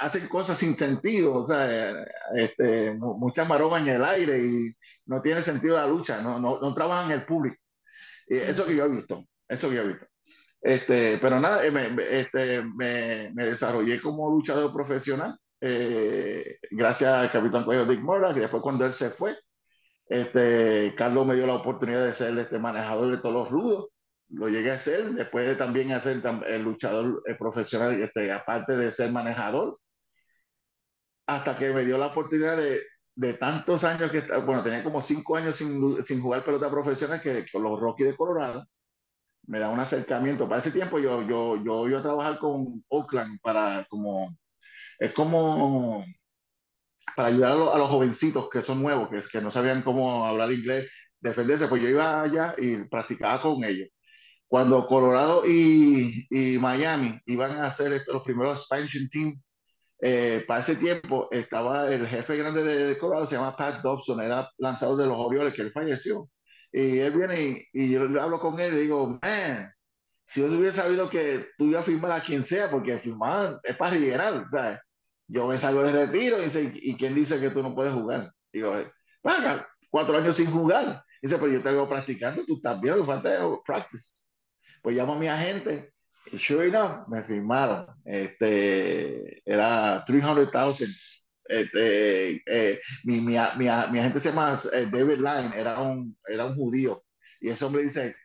hacen 0.00 0.28
cosas 0.28 0.58
sin 0.58 0.76
sentido, 0.76 1.34
o 1.34 1.46
sea, 1.46 2.04
este, 2.34 2.92
muchas 2.94 3.46
maromas 3.46 3.82
en 3.82 3.88
el 3.88 4.04
aire 4.04 4.38
y 4.38 4.72
no 5.06 5.20
tiene 5.20 5.42
sentido 5.42 5.76
la 5.76 5.86
lucha, 5.86 6.22
no, 6.22 6.40
no, 6.40 6.58
no 6.58 6.74
trabajan 6.74 7.12
en 7.12 7.20
el 7.20 7.26
público. 7.26 7.56
Y 8.26 8.36
eso 8.38 8.66
que 8.66 8.76
yo 8.76 8.86
he 8.86 8.90
visto, 8.90 9.24
eso 9.48 9.68
que 9.68 9.76
yo 9.76 9.82
he 9.82 9.88
visto. 9.88 10.06
Este, 10.62 11.18
pero 11.18 11.38
nada, 11.40 11.64
eh, 11.66 11.70
me, 11.70 11.88
este, 12.10 12.62
me, 12.62 13.30
me, 13.34 13.46
desarrollé 13.46 14.00
como 14.00 14.30
luchador 14.30 14.72
profesional 14.72 15.36
eh, 15.60 16.58
gracias 16.70 17.12
al 17.12 17.30
capitán 17.30 17.64
Cuello 17.64 17.86
Dick 17.86 18.00
Murdoch, 18.00 18.36
y 18.36 18.40
después 18.40 18.62
cuando 18.62 18.86
él 18.86 18.92
se 18.92 19.10
fue, 19.10 19.36
este, 20.06 20.94
Carlos 20.96 21.26
me 21.26 21.34
dio 21.36 21.46
la 21.46 21.54
oportunidad 21.54 22.04
de 22.04 22.14
ser 22.14 22.36
este 22.38 22.58
manejador 22.58 23.10
de 23.10 23.18
todos 23.18 23.34
los 23.34 23.50
rudos. 23.50 23.88
Lo 24.28 24.48
llegué 24.48 24.70
a 24.70 24.78
ser, 24.78 25.10
después 25.12 25.46
de 25.46 25.56
también 25.56 25.92
hacer 25.92 26.22
el 26.46 26.62
luchador 26.62 27.22
eh, 27.26 27.34
profesional, 27.34 28.00
este, 28.00 28.32
aparte 28.32 28.76
de 28.76 28.90
ser 28.90 29.10
manejador, 29.12 29.78
hasta 31.26 31.56
que 31.56 31.70
me 31.72 31.84
dio 31.84 31.98
la 31.98 32.06
oportunidad 32.06 32.56
de, 32.56 32.80
de 33.14 33.34
tantos 33.34 33.84
años 33.84 34.10
que, 34.10 34.20
bueno, 34.44 34.62
tenía 34.62 34.82
como 34.82 35.00
cinco 35.00 35.36
años 35.36 35.56
sin, 35.56 36.04
sin 36.04 36.20
jugar 36.22 36.44
pelota 36.44 36.70
profesional 36.70 37.20
que 37.20 37.44
con 37.52 37.62
los 37.62 37.78
Rockies 37.78 38.08
de 38.08 38.16
Colorado, 38.16 38.66
me 39.46 39.58
da 39.58 39.68
un 39.68 39.80
acercamiento. 39.80 40.48
Para 40.48 40.60
ese 40.60 40.70
tiempo 40.70 40.98
yo, 40.98 41.22
yo, 41.22 41.56
yo 41.64 41.88
iba 41.88 41.98
a 41.98 42.02
trabajar 42.02 42.38
con 42.38 42.84
Oakland 42.88 43.40
para 43.42 43.84
como, 43.88 44.36
es 45.00 45.12
como 45.14 46.04
para 47.16 47.28
ayudar 47.28 47.52
a, 47.52 47.78
los 47.78 47.88
jovencitos 47.88 48.48
que 48.50 48.62
son 48.62 48.82
nuevos, 48.82 49.08
que, 49.08 49.20
que 49.32 49.40
no 49.40 49.50
sabían 49.50 49.82
cómo 49.82 50.24
hablar 50.26 50.52
inglés, 50.52 50.88
defenderse, 51.20 51.68
pues 51.68 51.82
yo 51.82 51.88
iba 51.88 52.22
allá 52.22 52.54
y 52.58 52.84
practicaba 52.84 53.40
con 53.40 53.64
ellos. 53.64 53.88
Cuando 54.46 54.86
Colorado 54.86 55.42
y, 55.46 56.26
y 56.30 56.58
Miami 56.58 57.18
iban 57.26 57.52
a 57.52 57.66
hacer 57.66 57.92
esto, 57.92 58.12
los 58.12 58.22
primeros 58.22 58.60
expansion 58.60 59.08
team, 59.08 59.40
eh, 60.02 60.44
para 60.46 60.60
ese 60.60 60.76
tiempo 60.76 61.28
estaba 61.30 61.92
el 61.92 62.06
jefe 62.06 62.36
grande 62.36 62.62
de, 62.62 62.98
Colorado, 62.98 63.26
se 63.26 63.36
llama 63.36 63.56
Pat 63.56 63.82
Dobson, 63.82 64.20
era 64.20 64.50
lanzador 64.58 64.98
de 64.98 65.06
los 65.06 65.16
Orioles, 65.18 65.54
que 65.54 65.62
él 65.62 65.72
falleció. 65.72 66.28
Y 66.72 66.98
él 66.98 67.12
viene 67.12 67.40
y, 67.42 67.68
y 67.72 67.90
yo 67.92 68.02
hablo 68.20 68.40
con 68.40 68.58
él 68.60 68.74
y 68.74 68.80
digo, 68.82 69.18
man, 69.22 69.72
si 70.24 70.40
yo 70.40 70.46
hubiera 70.48 70.72
sabido 70.72 71.10
que 71.10 71.46
tú 71.58 71.66
ibas 71.66 71.82
a 71.82 71.84
firmar 71.84 72.12
a 72.12 72.22
quien 72.22 72.44
sea, 72.44 72.70
porque 72.70 72.98
firmar 72.98 73.58
es 73.64 73.76
para 73.76 73.92
rellenar, 73.92 74.46
¿sabes? 74.50 74.78
Yo 75.32 75.46
me 75.46 75.58
salgo 75.58 75.82
de 75.84 75.92
retiro 75.92 76.40
y 76.40 76.46
dice, 76.46 76.72
¿y 76.74 76.96
quién 76.96 77.14
dice 77.14 77.38
que 77.38 77.50
tú 77.50 77.62
no 77.62 77.74
puedes 77.74 77.94
jugar? 77.94 78.32
Digo, 78.52 78.72
venga, 79.22 79.66
cuatro 79.88 80.18
años 80.18 80.36
sin 80.36 80.50
jugar. 80.50 81.04
Dice, 81.22 81.36
pero 81.38 81.52
yo 81.52 81.62
te 81.62 81.70
veo 81.70 81.88
practicando, 81.88 82.44
tú 82.44 82.56
estás 82.56 82.80
bien, 82.80 83.06
falta 83.06 83.38
practice. 83.64 84.12
Pues 84.82 84.96
llamo 84.96 85.14
a 85.14 85.18
mi 85.18 85.28
agente 85.28 85.92
y 86.32 86.38
sure 86.38 86.66
enough, 86.66 87.06
me 87.08 87.22
firmaron. 87.22 87.86
Este, 88.04 89.40
era 89.44 90.04
300,000 90.04 90.50
este, 91.44 92.42
eh, 92.46 92.80
mi, 93.04 93.20
mi, 93.20 93.36
mi, 93.56 93.64
mi, 93.64 93.68
agente 93.68 94.20
se 94.20 94.28
llama 94.28 94.60
eh, 94.72 94.86
David 94.90 95.18
Line, 95.18 95.50
era 95.56 95.80
un, 95.80 96.16
era 96.26 96.46
un 96.46 96.54
judío. 96.54 97.02
Y 97.40 97.50
ese 97.50 97.64
hombre 97.64 97.82
dice, 97.82 98.16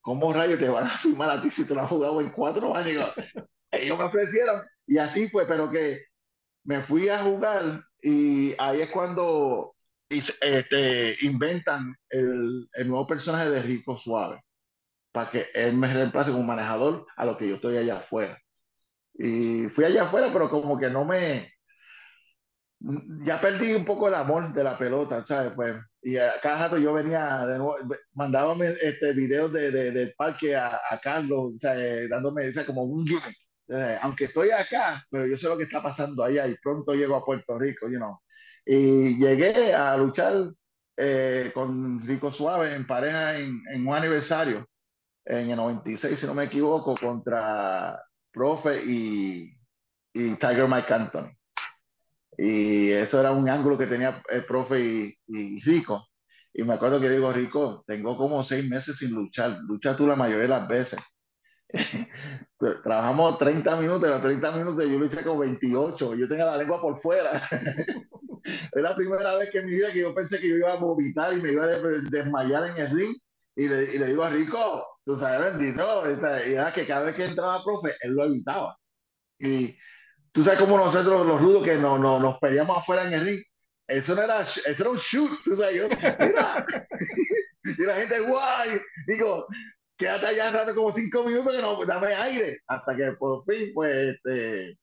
¿cómo 0.00 0.32
rayos 0.32 0.58
te 0.58 0.68
van 0.68 0.86
a 0.86 0.90
firmar 0.90 1.30
a 1.30 1.42
ti 1.42 1.50
si 1.50 1.66
tú 1.66 1.74
no 1.74 1.82
has 1.82 1.88
jugado 1.88 2.20
en 2.20 2.30
cuatro 2.30 2.74
años? 2.76 3.12
Ellos 3.70 3.98
me 3.98 4.04
ofrecieron 4.04 4.60
y 4.86 4.98
así 4.98 5.28
fue, 5.28 5.46
pero 5.46 5.70
que 5.70 6.02
me 6.64 6.80
fui 6.82 7.08
a 7.08 7.22
jugar 7.22 7.84
y 8.02 8.54
ahí 8.58 8.82
es 8.82 8.90
cuando 8.90 9.74
este, 10.08 11.16
inventan 11.22 11.94
el, 12.10 12.68
el 12.72 12.88
nuevo 12.88 13.06
personaje 13.06 13.50
de 13.50 13.62
Rico 13.62 13.96
Suave 13.96 14.40
para 15.12 15.30
que 15.30 15.46
él 15.54 15.76
me 15.76 15.92
reemplace 15.92 16.30
como 16.32 16.44
manejador 16.44 17.06
a 17.16 17.26
lo 17.26 17.36
que 17.36 17.48
yo 17.48 17.56
estoy 17.56 17.76
allá 17.76 17.98
afuera. 17.98 18.38
Y 19.14 19.68
fui 19.68 19.84
allá 19.84 20.04
afuera, 20.04 20.30
pero 20.32 20.48
como 20.50 20.78
que 20.78 20.90
no 20.90 21.04
me, 21.04 21.52
ya 23.24 23.40
perdí 23.40 23.74
un 23.74 23.84
poco 23.84 24.08
el 24.08 24.14
amor 24.14 24.52
de 24.52 24.64
la 24.64 24.76
pelota, 24.76 25.22
¿sabes? 25.24 25.52
Pues, 25.54 25.76
y 26.02 26.16
a 26.16 26.40
cada 26.40 26.64
rato 26.64 26.78
yo 26.78 26.92
venía, 26.92 27.46
de 27.46 27.58
nuevo, 27.58 27.76
mandábame 28.14 28.74
este, 28.80 29.12
videos 29.12 29.52
de, 29.52 29.70
de, 29.70 29.90
del 29.92 30.14
parque 30.16 30.56
a, 30.56 30.80
a 30.90 30.98
Carlos, 31.00 31.54
¿sabes? 31.60 32.08
dándome 32.08 32.44
ese 32.46 32.64
como 32.66 32.82
un 32.82 33.06
gimmick. 33.06 33.36
Aunque 34.02 34.24
estoy 34.24 34.50
acá, 34.50 35.02
pero 35.10 35.26
yo 35.26 35.36
sé 35.36 35.48
lo 35.48 35.56
que 35.56 35.64
está 35.64 35.82
pasando 35.82 36.24
allá 36.24 36.46
y 36.46 36.56
pronto 36.56 36.94
llego 36.94 37.16
a 37.16 37.24
Puerto 37.24 37.58
Rico, 37.58 37.88
you 37.88 37.96
know. 37.96 38.18
Y 38.64 39.18
llegué 39.18 39.74
a 39.74 39.96
luchar 39.96 40.52
eh, 40.96 41.50
con 41.54 42.06
Rico 42.06 42.30
Suave 42.30 42.74
en 42.74 42.86
pareja 42.86 43.38
en, 43.38 43.60
en, 43.72 43.86
un 43.86 43.94
aniversario, 43.94 44.66
en 45.24 45.50
el 45.50 45.56
96, 45.56 46.18
si 46.18 46.26
no 46.26 46.34
me 46.34 46.44
equivoco, 46.44 46.94
contra 46.94 48.00
Profe 48.30 48.82
y, 48.84 49.56
y 50.12 50.34
Tiger 50.36 50.68
Mike 50.68 50.92
Anthony. 50.92 51.30
Y 52.36 52.90
eso 52.90 53.20
era 53.20 53.32
un 53.32 53.48
ángulo 53.48 53.76
que 53.76 53.86
tenía 53.86 54.22
el 54.28 54.44
profe 54.44 54.80
y, 55.26 55.60
Rico. 55.60 56.08
Y 56.52 56.62
me 56.64 56.74
acuerdo 56.74 57.00
que 57.00 57.08
le 57.08 57.16
digo, 57.16 57.32
Rico, 57.32 57.84
tengo 57.86 58.16
como 58.16 58.42
seis 58.42 58.68
meses 58.68 58.96
sin 58.96 59.12
luchar. 59.12 59.58
Lucha 59.62 59.96
tú 59.96 60.06
la 60.06 60.16
mayoría 60.16 60.42
de 60.42 60.48
las 60.48 60.68
veces. 60.68 61.00
Trabajamos 62.82 63.38
30 63.38 63.76
minutos, 63.76 64.08
los 64.08 64.22
30 64.22 64.52
minutos 64.52 64.84
yo 64.88 64.98
luché 64.98 65.22
como 65.22 65.40
28. 65.40 66.14
Yo 66.14 66.28
tenía 66.28 66.46
la 66.46 66.56
lengua 66.56 66.80
por 66.80 66.98
fuera. 67.00 67.42
es 68.44 68.82
la 68.82 68.94
primera 68.94 69.36
vez 69.36 69.50
que 69.50 69.58
en 69.58 69.66
mi 69.66 69.72
vida 69.72 69.92
que 69.92 70.00
yo 70.00 70.14
pensé 70.14 70.38
que 70.38 70.48
yo 70.48 70.56
iba 70.56 70.72
a 70.72 70.76
vomitar 70.76 71.32
y 71.32 71.40
me 71.40 71.52
iba 71.52 71.64
a 71.64 71.68
desmayar 72.10 72.66
en 72.68 72.76
el 72.76 72.90
ring. 72.90 73.16
Y 73.54 73.68
le, 73.68 73.94
y 73.94 73.98
le 73.98 74.06
digo 74.06 74.22
a 74.22 74.30
Rico, 74.30 74.86
tú 75.04 75.18
sabes, 75.18 75.56
bendito. 75.56 76.04
Y 76.46 76.52
era 76.52 76.72
que 76.72 76.86
cada 76.86 77.04
vez 77.04 77.16
que 77.16 77.24
entraba 77.24 77.62
profe, 77.64 77.94
él 78.00 78.14
lo 78.14 78.24
evitaba. 78.24 78.78
Y 79.38 79.76
tú 80.32 80.44
sabes 80.44 80.60
cómo 80.60 80.76
nosotros 80.76 81.26
los 81.26 81.40
rudos 81.40 81.64
que 81.64 81.76
no, 81.76 81.98
no, 81.98 82.18
nos 82.20 82.38
peleamos 82.38 82.78
afuera 82.78 83.06
en 83.06 83.12
el 83.12 83.24
ring, 83.24 83.42
eso 83.86 84.14
no 84.14 84.22
era, 84.22 84.42
eso 84.42 84.62
era 84.64 84.90
un 84.90 84.96
shoot, 84.96 85.30
tú 85.44 85.56
sabes, 85.56 85.76
yo, 85.76 85.88
mira, 86.18 86.64
y 87.64 87.82
la 87.82 87.96
gente, 87.96 88.20
guay, 88.20 88.80
digo, 89.06 89.46
quédate 90.02 90.26
allá 90.26 90.48
un 90.48 90.54
rato 90.54 90.74
como 90.74 90.92
cinco 90.92 91.24
minutos 91.24 91.54
que 91.54 91.62
no, 91.62 91.84
dame 91.84 92.08
aire, 92.08 92.58
hasta 92.66 92.96
que 92.96 93.12
por 93.12 93.44
fin, 93.44 93.70
pues, 93.72 94.14
este, 94.14 94.76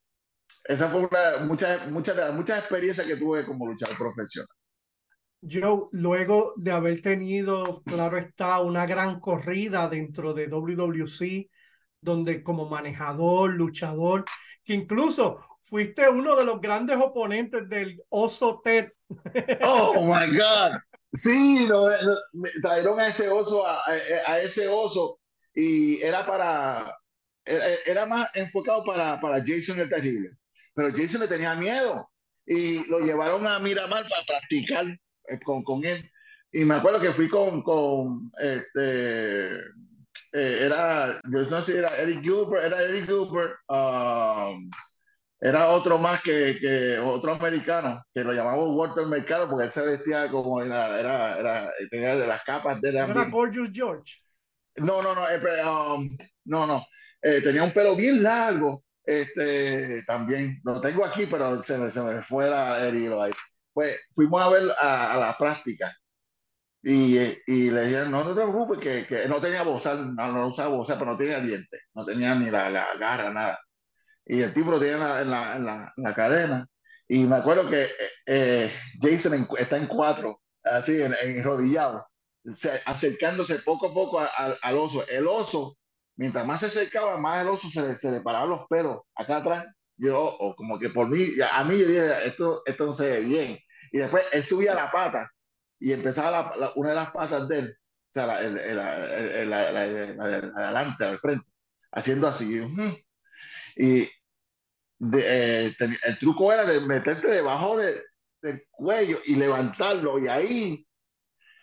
esa 0.64 0.88
fue 0.90 1.02
una, 1.02 1.46
muchas, 1.46 1.92
muchas 1.92 2.16
de 2.16 2.22
las 2.22 2.34
muchas 2.34 2.60
experiencias 2.60 3.06
que 3.06 3.18
tuve 3.18 3.46
como 3.46 3.68
luchador 3.68 3.98
profesional. 3.98 4.48
Joe, 5.42 5.88
luego 5.92 6.54
de 6.56 6.72
haber 6.72 7.02
tenido, 7.02 7.82
claro 7.84 8.18
está, 8.18 8.60
una 8.60 8.86
gran 8.86 9.20
corrida 9.20 9.90
dentro 9.90 10.34
de 10.34 10.48
WWC, 10.48 11.50
donde 12.02 12.42
como 12.42 12.70
manejador, 12.70 13.54
luchador, 13.54 14.24
que 14.64 14.74
incluso 14.74 15.38
fuiste 15.60 16.08
uno 16.08 16.36
de 16.36 16.46
los 16.46 16.62
grandes 16.62 16.98
oponentes 16.98 17.68
del 17.68 18.02
oso 18.10 18.62
Ted. 18.64 18.92
Oh 19.62 20.04
my 20.04 20.28
God. 20.38 20.80
Sí, 21.14 21.68
trajeron 22.62 23.00
a 23.00 23.08
ese 23.08 23.30
oso, 23.30 23.66
a, 23.66 23.82
a, 24.28 24.40
ese 24.42 24.68
oso, 24.68 25.20
y 25.56 26.02
era 26.02 26.26
para, 26.26 26.96
era, 27.44 28.06
más 28.06 28.36
enfocado 28.36 28.84
para, 28.84 29.20
para 29.20 29.40
Jason 29.40 29.80
el 29.80 29.90
Terrible. 29.90 30.30
Pero 30.76 30.92
Jason 30.96 31.22
le 31.22 31.28
tenía 31.28 31.56
miedo 31.56 32.10
y 32.46 32.88
lo 32.90 33.00
llevaron 33.00 33.46
a 33.48 33.60
Miramar 33.60 34.08
para 34.08 34.24
practicar 34.26 34.86
eh, 34.86 35.40
con, 35.44 35.64
con 35.64 35.84
él. 35.84 36.10
Y 36.52 36.64
me 36.66 36.76
acuerdo 36.76 37.00
que 37.00 37.14
fui 37.14 37.28
con, 37.28 37.62
con 37.64 38.32
este, 38.40 39.58
eh, 40.32 40.60
era, 40.62 41.20
yo 41.32 41.42
no 41.42 41.62
sé 41.62 41.72
si 41.72 41.78
era 41.78 41.96
Eric 41.98 42.22
Gilbert, 42.22 42.66
era 42.66 42.82
Eric 42.84 43.06
Gilbert, 43.06 43.56
um, 43.68 44.70
era 45.42 45.70
otro 45.70 45.98
más 45.98 46.22
que, 46.22 46.58
que, 46.60 47.00
otro 47.00 47.34
americano, 47.34 48.04
que 48.14 48.24
lo 48.24 48.34
llamamos 48.34 48.76
Walter 48.76 49.06
Mercado, 49.06 49.50
porque 49.50 49.66
él 49.66 49.72
se 49.72 49.86
vestía 49.86 50.30
como 50.30 50.62
era, 50.62 51.00
era, 51.00 51.40
era 51.40 51.72
tenía 51.90 52.16
las 52.16 52.44
capas 52.44 52.82
de 52.82 52.92
la... 52.92 53.06
¿Era 53.06 53.26
Gorgeous 53.26 53.70
George? 53.74 54.16
No, 54.76 55.02
no, 55.02 55.16
no, 55.16 55.30
eh, 55.30 55.40
um, 55.66 56.10
no, 56.46 56.68
no, 56.68 56.86
eh, 57.22 57.42
tenía 57.42 57.64
un 57.64 57.72
pelo 57.72 57.96
bien 57.96 58.22
largo, 58.22 58.84
este, 59.04 60.04
también, 60.04 60.60
lo 60.64 60.82
tengo 60.82 61.06
aquí, 61.06 61.26
pero 61.26 61.62
se 61.64 61.78
me, 61.78 61.90
se 61.90 62.02
me 62.02 62.22
fue 62.22 62.50
la 62.50 62.86
herido 62.86 63.22
ahí. 63.22 63.32
Pues 63.74 64.00
fuimos 64.14 64.42
a 64.42 64.50
ver 64.50 64.70
a, 64.78 65.14
a 65.14 65.18
la 65.20 65.38
práctica 65.38 65.94
y, 66.82 67.18
y, 67.48 67.72
le 67.72 67.86
dijeron, 67.86 68.12
no, 68.12 68.24
no 68.24 68.36
te 68.36 68.42
preocupes, 68.42 68.80
que, 68.80 69.06
que 69.06 69.28
no 69.28 69.40
tenía 69.42 69.64
bozal, 69.64 70.16
no, 70.16 70.32
no 70.32 70.48
usaba 70.48 70.70
bozal, 70.76 70.98
pero 70.98 71.12
no 71.12 71.18
tenía 71.18 71.40
dientes, 71.40 71.82
no 71.94 72.06
tenía 72.06 72.36
ni 72.36 72.50
la, 72.50 72.70
la 72.70 72.88
garra, 73.00 73.32
nada. 73.32 73.60
Y 74.30 74.44
el 74.44 74.54
tipo 74.54 74.70
lo 74.70 74.80
tenía 74.80 74.94
en 74.94 75.00
la, 75.00 75.22
en 75.56 75.66
la, 75.66 75.94
en 75.98 76.04
la, 76.04 76.14
cadena. 76.14 76.70
Y 77.08 77.26
me 77.26 77.38
acuerdo 77.38 77.68
que 77.68 77.90
eh, 78.28 78.72
Jason 79.02 79.48
está 79.58 79.76
en 79.76 79.88
cuatro, 79.88 80.44
así, 80.64 81.02
en, 81.02 81.16
enrodillado, 81.20 82.08
acercándose 82.86 83.58
poco 83.60 83.88
a 83.88 83.94
poco 83.94 84.20
al 84.20 84.78
oso. 84.78 85.04
El 85.08 85.28
oso, 85.28 85.80
mientras 86.16 86.46
más 86.46 86.60
se 86.60 86.68
acercaba, 86.68 87.18
más 87.18 87.42
el 87.42 87.48
oso 87.48 87.70
se 87.70 87.82
le, 87.82 87.96
se 87.96 88.12
le 88.12 88.22
paraban 88.22 88.50
los 88.50 88.68
pelos 88.68 89.00
acá 89.16 89.38
atrás. 89.38 89.66
Yo, 89.98 90.24
o 90.24 90.56
como 90.56 90.78
que 90.78 90.90
por 90.90 91.10
mí, 91.10 91.26
a 91.52 91.64
mí 91.64 91.80
yo 91.80 91.88
dije, 91.88 92.28
esto, 92.28 92.62
esto 92.68 92.86
no 92.86 92.94
se 92.94 93.10
ve 93.10 93.22
bien. 93.22 93.58
Y 93.92 93.98
después 93.98 94.24
él 94.32 94.46
subía 94.46 94.76
la 94.76 94.92
pata 94.92 95.28
y 95.80 95.92
empezaba 95.92 96.54
una 96.76 96.90
de 96.90 96.96
las 96.96 97.12
patas 97.12 97.48
de 97.48 97.60
él, 97.60 97.78
o 97.80 98.14
sea, 98.14 98.28
la, 98.28 98.42
de 98.42 100.12
adelante, 100.56 101.04
al 101.04 101.20
frente, 101.20 101.48
haciendo 101.92 102.28
así. 102.28 102.62
Y 103.76 104.08
eh, 105.14 105.76
el 105.80 106.18
truco 106.18 106.52
era 106.52 106.66
de 106.66 106.82
meterte 106.82 107.28
debajo 107.28 107.78
de, 107.78 108.02
del 108.42 108.64
cuello 108.70 109.20
y 109.26 109.36
levantarlo 109.36 110.20
y 110.20 110.28
ahí 110.28 110.86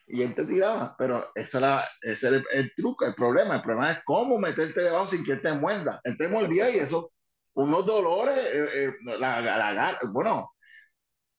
y 0.09 0.23
él 0.23 0.35
te 0.35 0.45
tiraba, 0.45 0.95
pero 0.97 1.33
eso 1.35 1.59
era, 1.59 1.85
ese 2.01 2.29
era 2.29 2.43
el, 2.53 2.73
truco, 2.77 3.05
el 3.05 3.15
problema, 3.15 3.57
el 3.57 3.63
problema 3.63 3.91
es 3.91 4.05
cómo 4.05 4.39
meterte 4.39 4.83
debajo 4.83 5.09
sin 5.09 5.25
que 5.25 5.33
él 5.33 5.43
te 5.43 5.53
muerda, 5.53 6.01
él 6.05 6.17
te 6.17 6.29
mordía 6.29 6.71
y 6.71 6.79
eso, 6.79 7.13
unos 7.55 7.85
dolores, 7.85 8.37
eh, 8.39 8.69
eh, 8.75 8.93
la, 9.19 9.41
la, 9.41 9.99
bueno, 10.13 10.53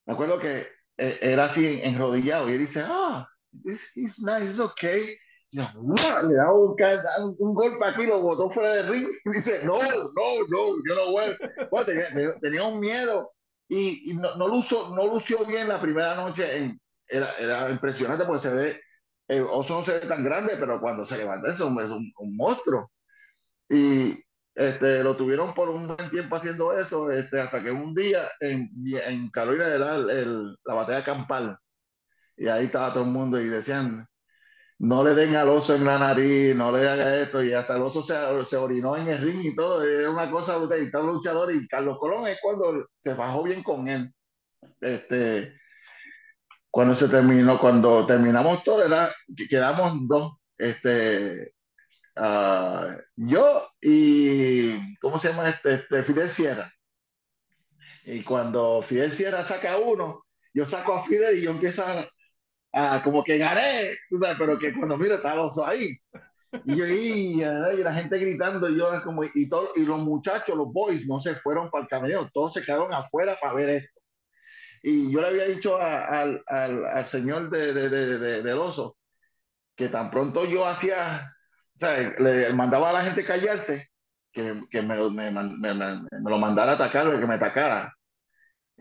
me 0.05 0.13
acuerdo 0.13 0.37
que 0.37 0.67
era 0.97 1.45
así 1.45 1.79
enrodillado 1.81 2.49
y 2.49 2.53
él 2.53 2.59
dice, 2.59 2.83
ah, 2.85 3.27
this 3.63 3.89
is 3.95 4.19
nice, 4.19 4.49
it's 4.49 4.59
okay, 4.59 5.15
le 5.51 6.35
da 6.35 6.53
un, 6.53 7.35
un, 7.39 7.53
golpe 7.53 7.85
aquí, 7.85 8.05
lo 8.05 8.21
botó 8.21 8.49
fuera 8.49 8.73
del 8.73 8.89
ring. 8.89 9.07
Y 9.25 9.29
dice, 9.31 9.61
no, 9.63 9.81
no, 9.81 10.47
no, 10.49 10.75
yo 10.87 10.95
no 10.95 11.11
voy. 11.11 11.85
tenía, 12.41 12.63
un 12.63 12.79
miedo 12.79 13.31
y, 13.67 14.11
y 14.11 14.13
no, 14.13 14.35
no, 14.35 14.47
lució, 14.47 14.89
no 14.89 15.07
lució 15.07 15.45
bien 15.45 15.67
la 15.67 15.79
primera 15.79 16.15
noche. 16.15 16.57
En, 16.57 16.79
era, 17.07 17.29
era 17.39 17.69
impresionante 17.69 18.25
porque 18.25 18.41
se 18.41 18.53
ve, 18.53 18.81
el 19.27 19.43
oso 19.43 19.79
no 19.79 19.85
se 19.85 19.93
ve 19.93 19.99
tan 20.01 20.23
grande, 20.23 20.55
pero 20.59 20.79
cuando 20.79 21.05
se 21.05 21.17
levanta 21.17 21.51
es 21.51 21.59
un, 21.59 21.81
es 21.81 21.89
un, 21.89 22.35
monstruo. 22.35 22.91
Y 23.69 24.23
este, 24.55 25.03
lo 25.03 25.15
tuvieron 25.15 25.53
por 25.53 25.69
un 25.69 25.87
buen 25.87 26.09
tiempo 26.09 26.35
haciendo 26.35 26.73
eso, 26.77 27.11
este, 27.11 27.39
hasta 27.39 27.63
que 27.63 27.71
un 27.71 27.93
día 27.93 28.23
en, 28.39 28.69
en 29.05 29.29
Carolina 29.29 29.67
era 29.67 29.95
el, 29.95 30.57
la 30.65 30.73
batalla 30.73 31.03
campal. 31.03 31.57
Y 32.37 32.47
ahí 32.47 32.65
estaba 32.65 32.93
todo 32.93 33.03
el 33.03 33.09
mundo 33.09 33.39
y 33.41 33.47
decían, 33.47 34.07
no 34.79 35.03
le 35.03 35.15
den 35.15 35.35
al 35.35 35.49
oso 35.49 35.75
en 35.75 35.85
la 35.85 35.97
nariz, 35.97 36.55
no 36.55 36.71
le 36.71 36.87
haga 36.87 37.17
esto, 37.17 37.43
y 37.43 37.53
hasta 37.53 37.75
el 37.75 37.81
oso 37.81 38.03
se, 38.03 38.15
se 38.47 38.57
orinó 38.57 38.95
en 38.95 39.07
el 39.07 39.21
ring 39.21 39.43
y 39.43 39.55
todo, 39.55 39.83
es 39.83 40.07
una 40.07 40.29
cosa, 40.29 40.57
usted 40.57 40.77
está 40.77 40.99
un 40.99 41.07
luchador, 41.07 41.51
y 41.53 41.67
Carlos 41.67 41.97
Colón 41.99 42.27
es 42.27 42.37
cuando 42.41 42.87
se 42.99 43.13
bajó 43.13 43.43
bien 43.43 43.63
con 43.63 43.87
él. 43.87 44.13
Este, 44.81 45.59
cuando 46.69 46.93
se 46.93 47.07
terminó, 47.07 47.59
cuando 47.59 48.05
terminamos 48.05 48.63
todo, 48.63 48.85
era, 48.85 49.09
quedamos 49.49 49.93
dos, 50.07 50.33
este, 50.57 51.53
uh, 52.15 52.99
yo 53.15 53.67
y, 53.81 54.95
¿cómo 54.99 55.17
se 55.17 55.29
llama 55.29 55.49
este, 55.49 55.73
este? 55.73 56.03
Fidel 56.03 56.29
Sierra. 56.29 56.71
Y 58.05 58.23
cuando 58.23 58.81
Fidel 58.81 59.11
Sierra 59.11 59.43
saca 59.43 59.77
uno, 59.77 60.23
yo 60.53 60.65
saco 60.65 60.93
a 60.93 61.03
Fidel 61.03 61.39
y 61.39 61.43
yo 61.43 61.51
empiezo 61.51 61.83
a 61.83 62.05
ah, 62.77 63.01
como 63.03 63.23
que 63.23 63.37
gané, 63.37 63.95
pero 64.37 64.57
que 64.59 64.73
cuando 64.73 64.97
miro 64.97 65.15
estaba 65.15 65.45
oso 65.45 65.65
ahí. 65.65 65.97
Y 66.65 66.75
yo, 66.75 66.87
y, 66.87 67.35
la 67.83 67.93
gente 67.93 68.17
gritando, 68.17 68.69
y 68.69 68.77
yo 68.77 68.89
como, 69.03 69.23
y, 69.23 69.49
todo, 69.49 69.71
y 69.75 69.85
los 69.85 69.99
muchachos, 69.99 70.55
los 70.55 70.71
boys, 70.71 71.05
no 71.05 71.19
se 71.19 71.35
fueron 71.35 71.69
para 71.69 71.83
el 71.83 71.89
camino, 71.89 72.29
todos 72.33 72.53
se 72.53 72.63
quedaron 72.63 72.93
afuera 72.93 73.37
para 73.41 73.53
ver 73.53 73.69
esto. 73.69 74.01
Y 74.83 75.11
yo 75.11 75.21
le 75.21 75.27
había 75.27 75.45
dicho 75.45 75.77
al, 75.77 76.41
al, 76.47 76.85
al, 76.85 77.05
señor 77.05 77.49
de, 77.49 77.73
de, 77.73 77.89
de, 77.89 78.41
del 78.41 78.57
oso 78.59 78.97
que 79.75 79.89
tan 79.89 80.09
pronto 80.09 80.45
yo 80.45 80.65
hacía, 80.65 81.33
o 81.75 81.79
sea, 81.79 82.15
le 82.17 82.51
mandaba 82.53 82.89
a 82.89 82.93
la 82.93 83.03
gente 83.03 83.23
callarse, 83.23 83.89
que, 84.31 84.63
que 84.69 84.81
me, 84.81 84.97
me, 85.09 85.31
me, 85.31 85.73
me, 85.73 86.31
lo 86.31 86.37
mandara 86.37 86.73
a 86.73 86.75
atacar, 86.75 87.19
que 87.19 87.25
me 87.25 87.35
atacara. 87.35 87.93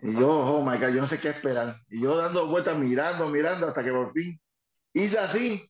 Y 0.03 0.13
yo, 0.13 0.29
oh 0.29 0.63
my 0.63 0.79
God, 0.79 0.89
yo 0.89 1.01
no 1.01 1.07
sé 1.07 1.19
qué 1.19 1.31
esperar. 1.31 1.81
Y 1.89 2.03
yo 2.03 2.17
dando 2.17 2.47
vueltas, 2.47 2.79
mirando, 2.79 3.29
mirando, 3.29 3.69
hasta 3.69 3.83
que 3.83 3.91
por 3.91 4.13
fin 4.13 4.39
hice 4.93 5.19
así. 5.19 5.63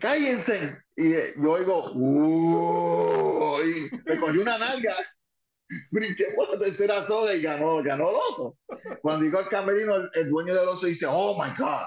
Cállense. 0.00 0.78
Y 0.96 1.12
yo 1.12 1.52
oigo, 1.52 1.90
uh, 1.92 3.60
y 3.62 3.90
me 4.04 4.18
cogí 4.18 4.38
una 4.38 4.58
nalga. 4.58 4.94
Brinqué 5.90 6.32
por 6.36 6.50
la 6.50 6.58
tercera 6.58 7.04
soga 7.06 7.34
y 7.34 7.42
ganó, 7.42 7.82
ganó 7.82 8.10
el 8.10 8.16
oso. 8.16 8.58
Cuando 9.00 9.24
llegó 9.24 9.38
al 9.38 9.48
camerino, 9.48 9.96
el, 10.12 10.28
dueño 10.28 10.54
del 10.54 10.68
oso 10.68 10.86
dice, 10.86 11.06
oh 11.08 11.40
my 11.42 11.50
God. 11.56 11.86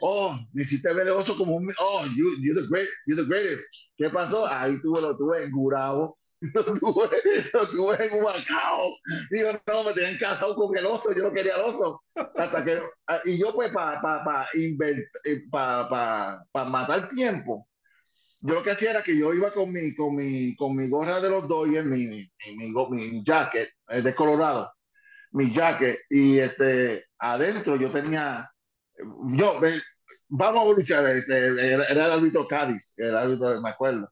Oh, 0.00 0.38
me 0.52 0.62
hiciste 0.62 0.92
ver 0.92 1.08
el 1.08 1.14
oso 1.14 1.36
como 1.36 1.56
un. 1.56 1.72
Oh, 1.80 2.04
you, 2.06 2.36
you're, 2.40 2.60
the 2.60 2.68
great, 2.68 2.88
you're 3.06 3.20
the 3.20 3.28
greatest. 3.28 3.66
¿Qué 3.96 4.10
pasó? 4.10 4.46
Ahí 4.46 4.80
tuve, 4.80 5.00
lo 5.00 5.16
tuve 5.16 5.44
engurado 5.44 6.16
lo 6.54 6.64
tuve, 6.64 7.08
lo 7.52 7.68
tuve 7.68 8.06
en 8.06 8.14
un 8.14 8.24
Macao. 8.24 8.94
Digo, 9.30 9.50
no, 9.66 9.84
me 9.84 9.92
tenían 9.92 10.18
casado 10.18 10.54
con 10.56 10.76
el 10.76 10.86
oso, 10.86 11.14
yo 11.14 11.22
no 11.24 11.32
quería 11.32 11.54
el 11.56 11.62
oso. 11.62 12.02
Hasta 12.14 12.64
que, 12.64 12.80
ah, 13.08 13.20
y 13.24 13.38
yo 13.38 13.54
pues 13.54 13.72
para 13.72 14.00
pa, 14.00 14.24
pa, 14.24 14.48
pa, 15.50 15.88
pa, 15.88 16.46
pa, 16.52 16.64
matar 16.64 17.08
tiempo, 17.08 17.68
yo 18.40 18.54
lo 18.54 18.62
que 18.62 18.72
hacía 18.72 18.90
era 18.90 19.02
que 19.02 19.16
yo 19.16 19.32
iba 19.32 19.50
con 19.52 19.72
mi, 19.72 19.94
con 19.94 20.14
mi, 20.14 20.54
con 20.56 20.76
mi 20.76 20.88
gorra 20.88 21.20
de 21.20 21.30
los 21.30 21.48
Dodgers, 21.48 21.86
mi, 21.86 22.06
mi, 22.06 22.30
mi, 22.90 23.24
jacket 23.24 23.70
de 23.88 24.14
Colorado, 24.14 24.70
mi 25.32 25.52
jacket, 25.52 25.98
y 26.10 26.38
este, 26.38 27.06
adentro 27.18 27.76
yo 27.76 27.90
tenía, 27.90 28.50
yo, 29.32 29.60
vamos 30.28 30.68
a 30.68 30.78
luchar, 30.78 31.06
este, 31.06 31.46
era 31.46 31.84
el 31.84 32.00
árbitro 32.00 32.46
Cádiz, 32.46 32.98
el 32.98 33.16
árbitro, 33.16 33.60
me 33.62 33.70
acuerdo 33.70 34.10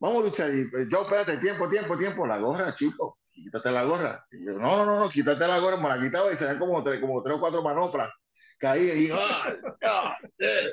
vamos 0.00 0.18
a 0.18 0.26
luchar. 0.26 0.54
Y 0.54 0.64
pues, 0.64 0.88
yo, 0.88 1.02
espérate, 1.02 1.36
tiempo, 1.36 1.68
tiempo, 1.68 1.96
tiempo, 1.96 2.26
la 2.26 2.38
gorra, 2.38 2.74
chico, 2.74 3.18
quítate 3.30 3.70
la 3.70 3.84
gorra. 3.84 4.26
Y 4.32 4.44
yo, 4.44 4.52
no, 4.54 4.84
no, 4.84 4.98
no, 4.98 5.08
quítate 5.08 5.46
la 5.46 5.58
gorra, 5.58 5.76
me 5.76 5.88
la 5.88 6.00
quitaba 6.00 6.32
y 6.32 6.36
se 6.36 6.46
ven 6.46 6.58
como 6.58 6.82
tres, 6.82 7.00
como 7.00 7.22
tres 7.22 7.36
o 7.36 7.40
cuatro 7.40 7.62
manoplas. 7.62 8.10
Caí 8.58 9.06
y, 9.06 9.10
ah, 9.10 9.54
ah, 9.84 10.16
eh. 10.38 10.68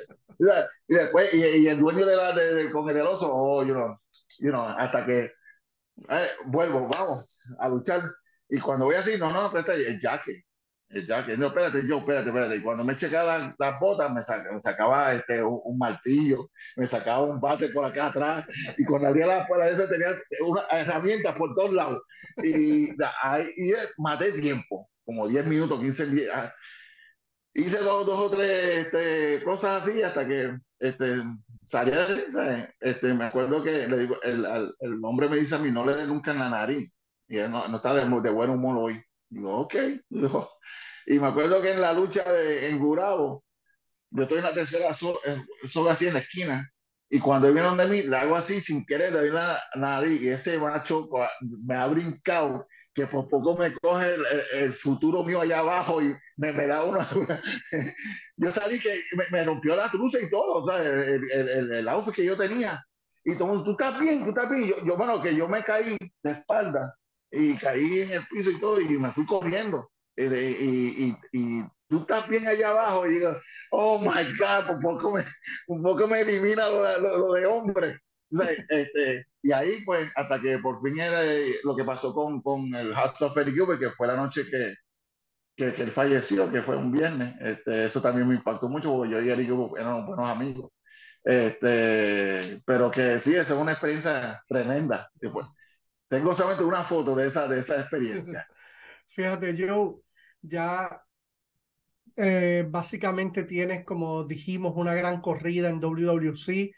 y 0.88 0.94
después, 0.94 1.32
y, 1.32 1.38
y, 1.38 1.68
el 1.68 1.78
dueño 1.78 2.04
de 2.04 2.16
la, 2.16 2.34
de, 2.34 2.54
de, 2.54 2.70
con 2.70 2.88
el 2.90 3.00
oso, 3.00 3.30
oh, 3.32 3.64
you 3.64 3.72
know, 3.72 3.98
you 4.40 4.50
know, 4.50 4.62
hasta 4.62 5.06
que 5.06 5.32
eh, 6.10 6.28
vuelvo, 6.46 6.86
vamos 6.86 7.56
a 7.58 7.68
luchar. 7.68 8.02
Y 8.50 8.60
cuando 8.60 8.84
voy 8.86 8.96
así, 8.96 9.16
no, 9.18 9.32
no, 9.32 9.46
espérate, 9.46 9.88
el 9.88 9.98
jaque, 10.00 10.44
el 10.90 11.06
jaque, 11.06 11.36
no, 11.36 11.48
espérate, 11.48 11.86
yo, 11.86 11.98
espérate, 11.98 12.28
espérate. 12.28 12.56
Y 12.56 12.62
cuando 12.62 12.82
me 12.82 12.96
checaba 12.96 13.54
las 13.58 13.80
botas, 13.80 14.10
me, 14.10 14.22
me 14.52 14.60
sacaba 14.60 15.12
este, 15.12 15.42
un, 15.42 15.76
martillo, 15.76 16.50
me 16.76 16.86
sacaba 16.86 17.22
un 17.22 17.40
bate 17.40 17.68
por 17.68 17.84
acá 17.84 18.06
atrás, 18.06 18.46
y 18.76 18.84
cuando 18.84 19.08
abría 19.08 19.26
la 19.26 19.46
puerta 19.46 19.68
esa 19.68 19.88
tenía 19.88 20.16
una 20.40 20.62
herramientas 20.70 21.36
por 21.36 21.54
todos 21.54 21.72
lados. 21.74 22.02
Y, 22.42 22.90
ahí, 23.22 23.52
y 23.56 23.72
maté 23.98 24.32
tiempo, 24.32 24.88
como 25.04 25.28
10 25.28 25.46
minutos, 25.46 25.78
15 25.78 26.06
días. 26.06 26.34
Ah, 26.34 26.52
hice 27.54 27.78
dos, 27.78 28.06
dos 28.06 28.18
o 28.18 28.30
tres 28.30 28.86
este, 28.86 29.42
cosas 29.44 29.82
así 29.82 30.02
hasta 30.02 30.26
que 30.26 30.56
este, 30.78 31.16
salí 31.66 31.90
de 31.90 32.68
este, 32.80 33.14
me 33.14 33.24
acuerdo 33.24 33.62
que 33.62 33.88
le 33.88 33.98
digo, 33.98 34.16
el, 34.22 34.44
el, 34.44 34.74
el, 34.78 35.04
hombre 35.04 35.28
me 35.28 35.36
dice 35.36 35.56
a 35.56 35.58
mí, 35.58 35.70
no 35.70 35.84
le 35.84 35.94
dé 35.94 36.06
nunca 36.06 36.30
en 36.30 36.38
la 36.38 36.48
nariz. 36.48 36.92
Y 37.26 37.36
él 37.36 37.50
no, 37.50 37.68
no 37.68 37.76
está 37.76 37.92
de, 37.92 38.20
de 38.22 38.30
buen 38.30 38.50
humor 38.50 38.78
hoy. 38.78 39.02
Digo, 39.30 39.60
ok. 39.60 39.74
Y 41.06 41.18
me 41.18 41.26
acuerdo 41.26 41.62
que 41.62 41.72
en 41.72 41.80
la 41.80 41.92
lucha 41.92 42.30
de, 42.30 42.68
en 42.68 42.78
Gurabo, 42.78 43.44
yo 44.10 44.22
estoy 44.22 44.38
en 44.38 44.44
la 44.44 44.54
tercera 44.54 44.92
soga 44.92 45.92
así 45.92 46.06
en 46.06 46.14
la 46.14 46.20
esquina. 46.20 46.70
Y 47.10 47.20
cuando 47.20 47.50
viene 47.50 47.68
donde 47.68 47.86
mí, 47.86 48.02
le 48.02 48.16
hago 48.16 48.36
así 48.36 48.60
sin 48.60 48.84
querer, 48.84 49.12
le 49.12 49.20
doy 49.20 49.30
la 49.30 49.58
nariz 49.74 50.20
y 50.20 50.28
ese 50.28 50.58
macho 50.58 51.08
me 51.40 51.74
ha 51.74 51.86
brincado 51.86 52.66
que 52.92 53.06
por 53.06 53.28
poco 53.28 53.56
me 53.56 53.72
coge 53.72 54.16
el, 54.54 54.74
futuro 54.74 55.24
mío 55.24 55.40
allá 55.40 55.60
abajo 55.60 56.02
y 56.02 56.12
me, 56.36 56.52
me 56.52 56.66
da 56.66 56.84
una, 56.84 57.08
Yo 58.36 58.50
salí 58.50 58.80
que 58.80 59.00
me, 59.16 59.24
me, 59.30 59.44
rompió 59.44 59.76
la 59.76 59.90
truza 59.90 60.18
y 60.20 60.28
todo, 60.28 60.62
o 60.62 60.68
sea, 60.68 60.82
el, 60.82 61.22
el, 61.32 61.72
el, 61.72 61.88
outfit 61.88 62.14
que 62.14 62.24
yo 62.24 62.36
tenía. 62.36 62.82
Y 63.24 63.36
todo 63.36 63.64
tú 63.64 63.70
estás 63.70 63.98
bien, 64.00 64.24
tú 64.24 64.30
estás 64.30 64.50
bien. 64.50 64.68
Yo, 64.68 64.74
yo, 64.84 64.96
bueno, 64.96 65.22
que 65.22 65.34
yo 65.34 65.48
me 65.48 65.62
caí 65.62 65.96
de 66.22 66.30
espalda 66.30 66.94
y 67.30 67.56
caí 67.56 68.00
en 68.02 68.12
el 68.12 68.26
piso 68.26 68.50
y 68.50 68.60
todo, 68.60 68.80
y 68.80 68.98
me 68.98 69.12
fui 69.12 69.26
corriendo. 69.26 69.90
Y, 70.16 70.24
y, 70.24 71.16
y, 71.32 71.64
tú 71.88 72.00
estás 72.00 72.28
bien 72.28 72.46
allá 72.46 72.70
abajo, 72.70 73.06
y 73.06 73.14
digo, 73.14 73.36
oh 73.70 73.98
my 73.98 74.24
God, 74.38 74.66
por 74.66 74.80
poco 74.80 75.16
me, 75.16 75.24
un 75.68 75.82
poco 75.82 76.06
me 76.06 76.20
elimina 76.20 76.68
lo, 76.68 76.98
lo, 77.00 77.18
lo 77.18 77.32
de 77.34 77.46
hombre. 77.46 78.00
este, 78.68 79.26
y 79.42 79.52
ahí, 79.52 79.82
pues, 79.84 80.10
hasta 80.16 80.40
que 80.40 80.58
por 80.58 80.82
fin 80.82 81.00
era 81.00 81.24
eh, 81.24 81.54
lo 81.64 81.74
que 81.76 81.84
pasó 81.84 82.12
con, 82.12 82.42
con 82.42 82.74
el 82.74 82.94
House 82.94 83.22
of 83.22 83.34
Perry 83.34 83.54
que 83.78 83.90
fue 83.92 84.06
la 84.06 84.16
noche 84.16 84.44
que, 84.50 84.74
que, 85.56 85.72
que, 85.72 85.82
él 85.82 85.90
falleció, 85.90 86.50
que 86.50 86.62
fue 86.62 86.76
un 86.76 86.92
viernes. 86.92 87.34
Este, 87.40 87.86
eso 87.86 88.02
también 88.02 88.28
me 88.28 88.34
impactó 88.34 88.68
mucho, 88.68 88.90
porque 88.90 89.12
yo 89.12 89.20
y 89.20 89.30
Eric 89.30 89.50
eran 89.78 90.06
buenos 90.06 90.26
amigos. 90.26 90.70
Este, 91.24 92.62
pero 92.64 92.90
que 92.90 93.18
sí, 93.18 93.32
esa 93.34 93.54
es 93.54 93.60
una 93.60 93.72
experiencia 93.72 94.42
tremenda. 94.48 95.10
Después, 95.14 95.46
tengo 96.08 96.34
solamente 96.34 96.64
una 96.64 96.82
foto 96.82 97.14
de 97.14 97.28
esa, 97.28 97.46
de 97.46 97.60
esa 97.60 97.80
experiencia. 97.80 98.46
Fíjate, 99.06 99.54
yo 99.54 100.00
ya 100.40 101.02
eh, 102.16 102.66
básicamente 102.68 103.44
tienes, 103.44 103.84
como 103.84 104.24
dijimos, 104.24 104.72
una 104.76 104.94
gran 104.94 105.20
corrida 105.20 105.68
en 105.68 105.80
WWC. 105.80 106.72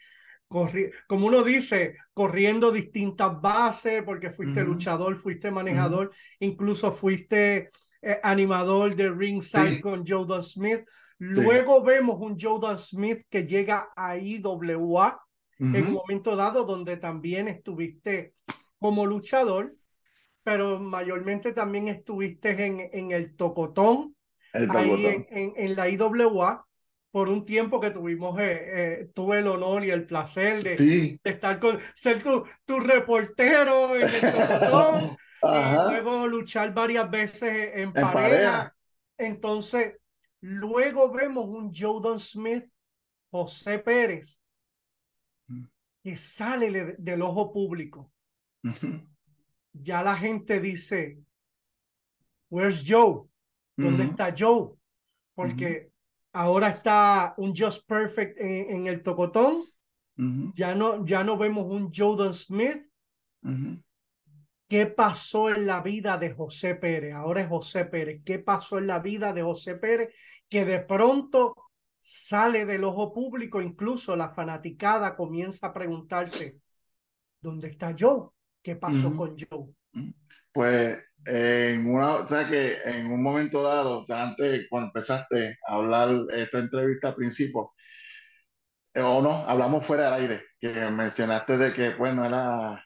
Corri 0.48 0.90
como 1.06 1.26
uno 1.26 1.44
dice, 1.44 1.96
corriendo 2.12 2.72
distintas 2.72 3.40
bases, 3.40 4.02
porque 4.02 4.30
fuiste 4.30 4.60
uh 4.60 4.64
-huh. 4.64 4.68
luchador, 4.68 5.16
fuiste 5.16 5.50
manejador, 5.50 6.08
uh 6.08 6.10
-huh. 6.10 6.36
incluso 6.40 6.90
fuiste 6.90 7.68
eh, 8.02 8.20
animador 8.22 8.96
de 8.96 9.10
Ringside 9.10 9.76
sí. 9.76 9.80
con 9.80 10.04
Jordan 10.06 10.42
Smith. 10.42 10.82
Luego 11.18 11.80
sí. 11.80 11.86
vemos 11.86 12.16
un 12.20 12.36
Jordan 12.38 12.78
Smith 12.78 13.22
que 13.30 13.44
llega 13.44 13.90
a 13.94 14.16
IWA 14.16 15.20
uh 15.58 15.64
-huh. 15.64 15.76
en 15.76 15.86
un 15.86 15.92
momento 15.92 16.34
dado 16.34 16.64
donde 16.64 16.96
también 16.96 17.46
estuviste 17.46 18.34
como 18.80 19.06
luchador, 19.06 19.76
pero 20.42 20.80
mayormente 20.80 21.52
también 21.52 21.88
estuviste 21.88 22.64
en, 22.64 22.88
en 22.92 23.12
el 23.12 23.36
Tocotón, 23.36 24.16
ahí 24.52 25.06
en, 25.06 25.26
en, 25.30 25.52
en, 25.54 25.76
la 25.76 25.88
IWA, 25.88 26.66
por 27.12 27.28
un 27.28 27.44
tiempo 27.44 27.78
que 27.78 27.90
tuvimos, 27.90 28.38
eh, 28.40 29.02
eh, 29.02 29.10
tuve 29.14 29.38
el 29.38 29.46
honor 29.46 29.84
y 29.84 29.90
el 29.90 30.06
placer 30.06 30.64
de, 30.64 30.76
de 30.76 31.30
estar 31.30 31.60
con, 31.60 31.78
ser 31.94 32.22
tu, 32.22 32.44
tu 32.64 32.80
reportero 32.80 33.94
en 33.96 34.08
el 34.08 34.20
Tocotón, 34.20 35.16
y 35.42 35.90
luego 35.90 36.26
luchar 36.26 36.72
varias 36.72 37.10
veces 37.10 37.70
en, 37.74 37.92
pareja. 37.92 38.74
Entonces, 39.18 39.96
luego 40.40 41.12
vemos 41.12 41.44
un 41.46 41.72
Jordan 41.74 42.18
Smith, 42.18 42.64
José 43.30 43.78
Pérez, 43.78 44.40
mm. 45.48 45.64
que 46.02 46.16
sale 46.16 46.96
del 46.98 47.22
ojo 47.22 47.52
público. 47.52 48.10
Ya 49.72 50.02
la 50.02 50.16
gente 50.16 50.60
dice, 50.60 51.18
Where's 52.50 52.84
Joe? 52.86 53.28
¿Dónde 53.76 54.04
está 54.04 54.34
Joe? 54.36 54.74
Porque 55.34 55.90
ahora 56.32 56.68
está 56.68 57.34
un 57.38 57.54
Just 57.56 57.86
Perfect 57.86 58.38
en, 58.40 58.86
el 58.86 59.02
tocotón. 59.02 59.64
ya, 60.54 60.74
no, 60.74 61.06
ya 61.06 61.24
no 61.24 61.38
vemos 61.38 61.66
un 61.66 61.90
Jordan 61.92 62.34
Smith. 62.34 62.90
¿Qué 64.68 64.86
pasó 64.86 65.50
en 65.50 65.66
la 65.66 65.80
vida 65.80 66.18
de 66.18 66.32
José 66.32 66.74
Pérez? 66.74 67.14
Ahora 67.14 67.40
es 67.40 67.48
José 67.48 67.86
Pérez. 67.86 68.22
¿Qué 68.24 68.38
pasó 68.38 68.78
en 68.78 68.86
la 68.86 68.98
vida 68.98 69.32
de 69.32 69.42
José 69.42 69.76
Pérez? 69.76 70.14
Que 70.48 70.64
de 70.64 70.80
pronto 70.80 71.54
sale 71.98 72.64
del 72.64 72.84
ojo 72.84 73.12
público, 73.12 73.60
incluso 73.60 74.16
la 74.16 74.30
fanaticada 74.30 75.16
comienza 75.16 75.68
a 75.68 75.72
preguntarse, 75.72 76.60
¿dónde 77.40 77.68
está 77.68 77.94
Joe? 77.98 78.28
¿Qué 78.62 78.76
pasó 78.76 79.14
con 79.16 79.36
Joe? 79.36 79.74
Pues 80.52 80.98
en 81.24 81.94
una, 81.94 82.14
o 82.16 82.26
sea 82.26 82.48
que 82.48 82.78
en 82.84 83.06
un 83.10 83.22
momento 83.22 83.62
dado, 83.62 84.04
antes 84.08 84.66
cuando 84.68 84.88
empezaste 84.88 85.58
a 85.66 85.74
hablar 85.74 86.10
esta 86.32 86.58
entrevista 86.58 87.08
al 87.08 87.14
principio, 87.14 87.72
eh, 88.94 89.00
o 89.00 89.22
no, 89.22 89.44
hablamos 89.46 89.86
fuera 89.86 90.04
del 90.04 90.22
aire, 90.22 90.42
que 90.58 90.72
mencionaste 90.90 91.56
de 91.56 91.72
que, 91.72 91.90
bueno, 91.94 92.24
era 92.24 92.84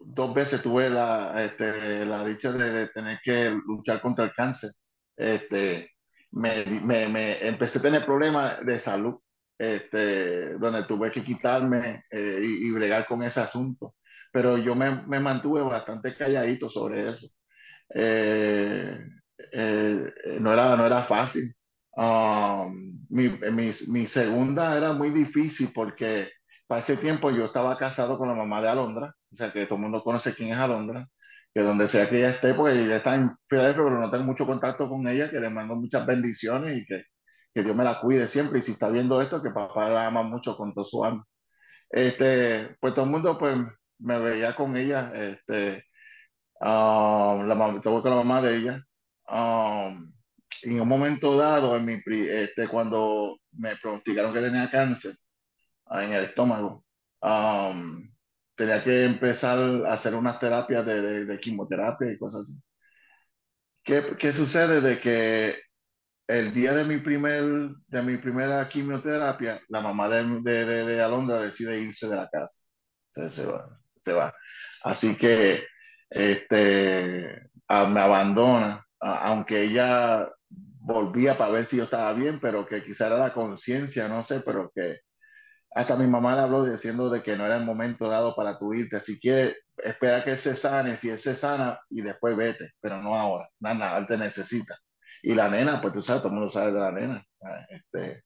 dos 0.00 0.34
veces 0.34 0.62
tuve 0.62 0.90
la, 0.90 1.34
este, 1.42 2.04
la 2.04 2.24
dicha 2.24 2.52
de, 2.52 2.88
tener 2.88 3.18
que 3.22 3.50
luchar 3.66 4.00
contra 4.00 4.24
el 4.24 4.32
cáncer. 4.32 4.70
Este, 5.16 5.90
me, 6.32 6.64
me, 6.82 7.08
me 7.08 7.46
empecé 7.46 7.78
a 7.78 7.82
tener 7.82 8.04
problemas 8.04 8.64
de 8.64 8.78
salud, 8.78 9.20
este, 9.58 10.54
donde 10.58 10.84
tuve 10.84 11.10
que 11.10 11.22
quitarme 11.22 12.04
eh, 12.10 12.40
y, 12.42 12.70
bregar 12.72 13.06
con 13.06 13.22
ese 13.22 13.40
asunto. 13.40 13.94
Pero 14.34 14.58
yo 14.58 14.76
me, 14.76 15.04
me 15.06 15.20
mantuve 15.20 15.62
bastante 15.62 16.16
calladito 16.16 16.68
sobre 16.70 17.08
eso. 17.10 17.28
Eh, 17.94 18.98
eh, 19.52 20.12
no, 20.40 20.52
era, 20.52 20.76
no 20.76 20.86
era 20.86 21.02
fácil. 21.04 21.44
Um, 21.96 23.06
mi, 23.10 23.28
mi, 23.52 23.70
mi 23.90 24.06
segunda 24.06 24.76
era 24.76 24.92
muy 24.94 25.10
difícil 25.10 25.70
porque 25.74 26.30
para 26.66 26.80
ese 26.80 26.96
tiempo 26.98 27.30
yo 27.30 27.46
estaba 27.46 27.78
casado 27.78 28.18
con 28.18 28.28
la 28.28 28.34
mamá 28.34 28.60
de 28.62 28.68
Alondra, 28.68 29.14
o 29.32 29.36
sea 29.36 29.52
que 29.52 29.66
todo 29.66 29.76
el 29.76 29.82
mundo 29.82 30.02
conoce 30.02 30.34
quién 30.34 30.50
es 30.52 30.58
Alondra, 30.58 31.08
que 31.54 31.62
donde 31.62 31.86
sea 31.86 32.08
que 32.10 32.18
ella 32.18 32.30
esté, 32.30 32.54
porque 32.54 32.74
ella 32.84 32.96
está 32.98 33.14
en 33.16 33.30
Filadelfia, 33.48 33.84
pero 33.84 34.00
no 34.00 34.10
tengo 34.10 34.24
mucho 34.24 34.46
contacto 34.46 34.88
con 34.88 35.06
ella, 35.08 35.30
que 35.30 35.40
le 35.40 35.50
mando 35.50 35.76
muchas 35.76 36.06
bendiciones 36.06 36.78
y 36.78 36.86
que, 36.86 37.04
que 37.54 37.62
Dios 37.62 37.76
me 37.76 37.84
la 37.84 38.00
cuide 38.00 38.26
siempre. 38.28 38.58
Y 38.60 38.62
si 38.62 38.72
está 38.72 38.88
viendo 38.90 39.20
esto, 39.22 39.42
que 39.42 39.50
papá 39.50 39.88
la 39.90 40.06
ama 40.08 40.22
mucho 40.24 40.56
con 40.56 40.74
todo 40.74 40.84
su 40.84 41.04
alma. 41.04 41.24
Este, 41.90 42.76
pues 42.80 42.94
todo 42.94 43.04
el 43.04 43.10
mundo 43.10 43.38
pues 43.38 43.56
me 43.98 44.18
veía 44.18 44.54
con 44.54 44.76
ella, 44.76 45.12
este, 45.14 45.84
um, 46.60 47.46
la 47.46 47.54
mamá, 47.54 47.80
con 47.80 48.04
la 48.04 48.16
mamá 48.16 48.42
de 48.42 48.56
ella. 48.56 48.84
Um, 49.28 50.12
en 50.62 50.80
un 50.80 50.88
momento 50.88 51.36
dado, 51.36 51.76
en 51.76 51.84
mi, 51.86 52.00
este, 52.06 52.68
cuando 52.68 53.38
me 53.52 53.76
pronosticaron 53.76 54.32
que 54.32 54.40
tenía 54.40 54.70
cáncer, 54.70 55.16
en 55.90 56.12
el 56.12 56.24
estómago. 56.24 56.84
Um, 57.20 58.10
tenía 58.54 58.82
que 58.82 59.04
empezar 59.04 59.58
a 59.86 59.92
hacer 59.92 60.14
unas 60.14 60.38
terapias 60.38 60.84
de, 60.86 61.24
de, 61.24 61.40
quimioterapia 61.40 62.12
y 62.12 62.18
cosas 62.18 62.42
así. 62.42 62.62
¿Qué, 63.82 64.16
¿Qué, 64.18 64.32
sucede? 64.32 64.80
De 64.80 64.98
que 65.00 65.56
el 66.26 66.54
día 66.54 66.74
de 66.74 66.84
mi, 66.84 66.98
primer, 66.98 67.44
de 67.86 68.02
mi 68.02 68.16
primera 68.18 68.68
quimioterapia, 68.68 69.60
la 69.68 69.80
mamá 69.80 70.08
de, 70.08 70.40
de, 70.42 70.84
de 70.84 71.02
Alondra 71.02 71.40
decide 71.40 71.80
irse 71.80 72.08
de 72.08 72.16
la 72.16 72.28
casa. 72.30 72.62
se, 73.28 73.46
va, 73.46 73.80
se 74.04 74.12
va. 74.12 74.34
Así 74.82 75.16
que 75.16 75.66
este, 76.10 77.50
me 77.68 78.00
abandona, 78.00 78.84
aunque 79.00 79.62
ella 79.62 80.30
volvía 80.48 81.36
para 81.38 81.52
ver 81.52 81.66
si 81.66 81.78
yo 81.78 81.84
estaba 81.84 82.12
bien, 82.12 82.38
pero 82.40 82.66
que 82.66 82.82
quizá 82.82 83.06
era 83.06 83.18
la 83.18 83.32
conciencia, 83.32 84.08
no 84.08 84.22
sé, 84.22 84.40
pero 84.40 84.70
que 84.74 85.00
hasta 85.74 85.96
mi 85.96 86.06
mamá 86.06 86.36
le 86.36 86.42
habló 86.42 86.64
diciendo 86.64 87.10
de 87.10 87.22
que 87.22 87.36
no 87.36 87.46
era 87.46 87.56
el 87.56 87.64
momento 87.64 88.08
dado 88.08 88.34
para 88.36 88.58
tu 88.58 88.72
irte. 88.74 89.00
Si 89.00 89.18
quieres, 89.18 89.56
espera 89.76 90.22
que 90.24 90.36
se 90.36 90.54
sane, 90.56 90.96
si 90.96 91.10
él 91.10 91.18
se 91.18 91.34
sana 91.34 91.80
y 91.90 92.02
después 92.02 92.36
vete, 92.36 92.72
pero 92.80 93.02
no 93.02 93.16
ahora. 93.16 93.48
Nada, 93.60 93.74
nada, 93.74 93.98
él 93.98 94.06
te 94.06 94.16
necesita. 94.16 94.78
Y 95.22 95.34
la 95.34 95.48
nena, 95.48 95.80
pues 95.80 95.94
tú 95.94 96.02
sabes, 96.02 96.22
todo 96.22 96.32
el 96.32 96.38
mundo 96.38 96.50
sabe 96.50 96.72
de 96.72 96.80
la 96.80 96.92
nena. 96.92 97.26
Este, 97.70 98.24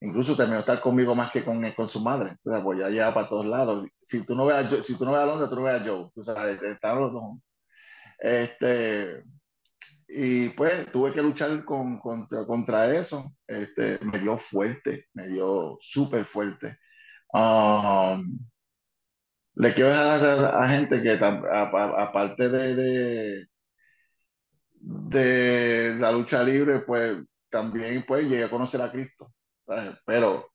incluso 0.00 0.36
terminó 0.36 0.60
estar 0.60 0.80
conmigo 0.80 1.14
más 1.14 1.30
que 1.32 1.44
con, 1.44 1.70
con 1.72 1.88
su 1.88 2.00
madre. 2.00 2.30
Entonces, 2.30 2.62
pues 2.64 2.78
ya 2.78 2.88
lleva 2.88 3.14
para 3.14 3.28
todos 3.28 3.46
lados. 3.46 3.88
Si 4.02 4.24
tú 4.24 4.34
no 4.34 4.46
ves 4.46 4.56
a, 4.56 4.82
si 4.82 4.96
tú 4.96 5.04
no 5.04 5.12
ves 5.12 5.20
a 5.20 5.26
Londres, 5.26 5.50
tú 5.50 5.56
no 5.56 5.62
ves 5.62 5.80
a 5.80 5.84
Joe. 5.84 6.10
Tú 6.14 6.22
sabes, 6.22 6.62
están 6.62 7.00
los 7.00 7.12
dos. 7.12 7.38
Este, 8.18 9.24
y 10.08 10.48
pues 10.50 10.90
tuve 10.90 11.12
que 11.12 11.22
luchar 11.22 11.64
con, 11.64 11.98
contra, 12.00 12.46
contra 12.46 12.94
eso. 12.94 13.34
Este, 13.46 13.98
me 14.02 14.18
dio 14.18 14.38
fuerte, 14.38 15.06
me 15.14 15.28
dio 15.28 15.78
súper 15.80 16.24
fuerte. 16.24 16.78
Um, 17.32 18.38
le 19.54 19.74
quiero 19.74 19.90
dejar 19.90 20.24
a, 20.24 20.64
a 20.64 20.68
gente 20.68 21.02
que, 21.02 21.12
aparte 21.12 22.48
de, 22.48 22.74
de, 22.74 23.46
de, 24.80 25.96
la 25.98 26.12
lucha 26.12 26.42
libre, 26.42 26.80
pues 26.80 27.18
también 27.50 28.04
pues, 28.06 28.24
llegué 28.24 28.44
a 28.44 28.50
conocer 28.50 28.80
a 28.80 28.90
Cristo. 28.90 29.32
Pero 30.04 30.50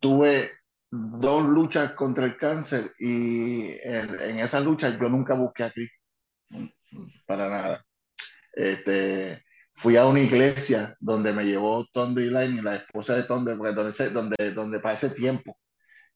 tuve 0.00 0.50
dos 0.90 1.44
luchas 1.44 1.92
contra 1.92 2.24
el 2.24 2.36
cáncer 2.36 2.92
y 2.98 3.70
en, 3.82 4.20
en 4.20 4.38
esas 4.40 4.64
luchas 4.64 4.98
yo 4.98 5.08
nunca 5.08 5.34
busqué 5.34 5.64
a 5.64 5.72
Cristo 5.72 5.96
para 7.26 7.48
nada. 7.48 7.84
Este, 8.52 9.44
fui 9.74 9.96
a 9.96 10.06
una 10.06 10.20
iglesia 10.20 10.96
donde 11.00 11.32
me 11.32 11.44
llevó 11.44 11.86
Tonde 11.92 12.22
Line, 12.22 12.62
la 12.62 12.76
esposa 12.76 13.16
de 13.16 13.24
Tonde, 13.24 13.54
donde, 13.54 14.10
donde, 14.10 14.52
donde 14.52 14.80
para 14.80 14.94
ese 14.94 15.10
tiempo, 15.10 15.58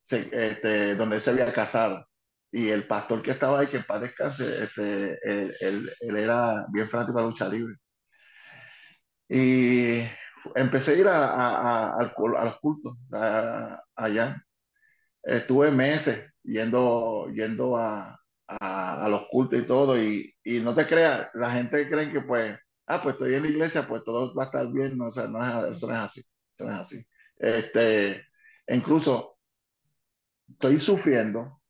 se, 0.03 0.28
este, 0.32 0.95
donde 0.97 1.20
se 1.20 1.30
había 1.30 1.53
casado. 1.53 2.07
Y 2.51 2.68
el 2.68 2.85
pastor 2.87 3.22
que 3.22 3.32
estaba 3.32 3.61
ahí, 3.61 3.68
que 3.68 3.78
en 3.78 3.85
paz 3.85 4.01
descanse, 4.03 4.64
este, 4.64 5.18
él, 5.24 5.91
él, 6.01 6.16
era 6.16 6.66
bien 6.72 6.89
fanático 6.89 7.18
de 7.18 7.22
la 7.24 7.28
lucha 7.28 7.49
libre. 7.49 7.74
Y 9.28 10.03
empecé 10.55 10.92
a 10.92 10.97
ir 10.97 11.09
a, 11.09 11.26
a, 11.26 11.97
a, 11.99 12.45
los 12.45 12.59
cultos 12.61 12.97
allá. 13.97 14.42
Estuve 15.22 15.70
meses 15.70 16.30
yendo, 16.42 17.28
yendo 17.32 17.76
a, 17.76 18.18
a, 18.47 19.09
los 19.09 19.26
cultos 19.30 19.59
y 19.59 19.66
todo, 19.66 20.01
y, 20.01 20.34
y, 20.45 20.61
no 20.61 20.74
te 20.74 20.86
creas, 20.86 21.30
la 21.34 21.51
gente 21.53 21.88
cree 21.88 22.11
que 22.12 22.20
pues, 22.20 22.59
ah, 22.86 23.01
pues 23.03 23.14
estoy 23.14 23.34
en 23.34 23.42
la 23.42 23.49
iglesia, 23.49 23.86
pues 23.86 24.05
todo 24.05 24.34
va 24.34 24.45
a 24.45 24.47
estar 24.47 24.66
bien, 24.70 24.97
no, 24.99 25.07
o 25.07 25.11
sea, 25.11 25.26
no 25.26 25.45
es, 25.45 25.76
eso 25.76 25.86
no 25.88 25.95
es 25.95 26.01
así, 26.01 26.22
eso 26.53 26.66
no 26.66 26.74
es 26.74 26.80
así. 26.80 27.07
Este, 27.38 28.26
incluso 28.68 29.38
estoy 30.49 30.78
sufriendo, 30.78 31.61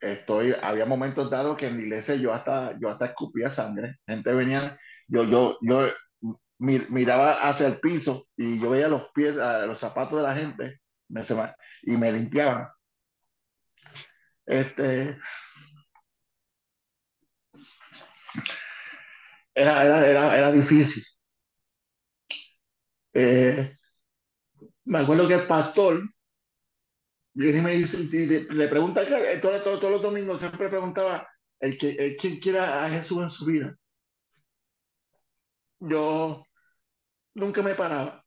estoy, 0.00 0.54
había 0.62 0.86
momentos 0.86 1.30
dados 1.30 1.56
que 1.56 1.66
en 1.68 1.76
la 1.78 1.82
iglesia 1.82 2.14
yo 2.16 2.32
hasta, 2.32 2.78
yo 2.78 2.88
hasta 2.90 3.06
escupía 3.06 3.50
sangre, 3.50 3.96
gente 4.06 4.32
venía, 4.34 4.78
yo, 5.08 5.24
yo, 5.24 5.58
yo 5.62 5.88
miraba 6.58 7.48
hacia 7.48 7.68
el 7.68 7.80
piso 7.80 8.26
y 8.36 8.60
yo 8.60 8.70
veía 8.70 8.88
los 8.88 9.10
pies, 9.12 9.34
los 9.34 9.78
zapatos 9.78 10.18
de 10.18 10.22
la 10.22 10.34
gente, 10.34 10.80
y 11.82 11.96
me 11.96 12.12
limpiaban. 12.12 12.68
Este, 14.46 15.18
era, 19.54 19.84
era, 19.84 20.38
era, 20.38 20.52
difícil. 20.52 21.02
Eh, 23.12 23.76
me 24.84 24.98
acuerdo 25.00 25.28
que 25.28 25.34
el 25.34 25.46
pastor 25.46 26.08
viene 27.34 27.58
y 27.58 27.62
me 27.62 27.72
dice, 27.72 27.98
le 28.50 28.68
pregunta, 28.68 29.02
todos, 29.40 29.62
todos, 29.62 29.80
todos 29.80 29.92
los 29.92 30.02
domingos 30.02 30.40
siempre 30.40 30.68
preguntaba, 30.68 31.28
el 31.60 31.76
que, 31.76 31.90
el, 31.90 32.16
¿quién 32.16 32.38
quiera 32.40 32.84
a 32.84 32.90
Jesús 32.90 33.22
en 33.22 33.30
su 33.30 33.44
vida? 33.44 33.76
Yo 35.80 36.47
nunca 37.38 37.62
me 37.62 37.74
paraba. 37.74 38.24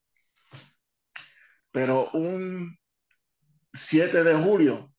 Pero 1.72 2.10
un 2.12 2.78
7 3.74 4.24
de 4.24 4.36
julio 4.36 4.94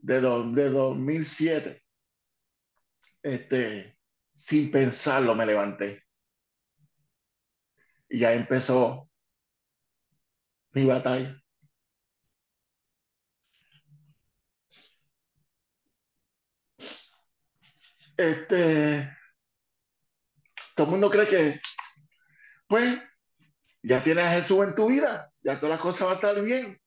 de, 0.00 0.20
de 0.20 0.70
2007, 0.70 1.84
este, 3.22 3.98
sin 4.34 4.70
pensarlo 4.70 5.34
me 5.34 5.46
levanté. 5.46 6.02
Y 8.08 8.20
ya 8.20 8.32
empezó 8.34 9.10
mi 10.72 10.84
batalla. 10.84 11.42
Este, 18.16 19.10
todo 20.74 20.86
el 20.86 20.90
mundo 20.92 21.10
cree 21.10 21.26
que, 21.28 21.60
pues, 22.68 23.02
ya 23.82 24.02
tienes 24.02 24.24
a 24.24 24.32
Jesús 24.32 24.64
en 24.66 24.74
tu 24.74 24.86
vida, 24.88 25.32
ya 25.40 25.58
todas 25.58 25.76
las 25.76 25.80
cosas 25.80 26.02
van 26.02 26.12
a 26.12 26.14
estar 26.14 26.40
bien. 26.42 26.78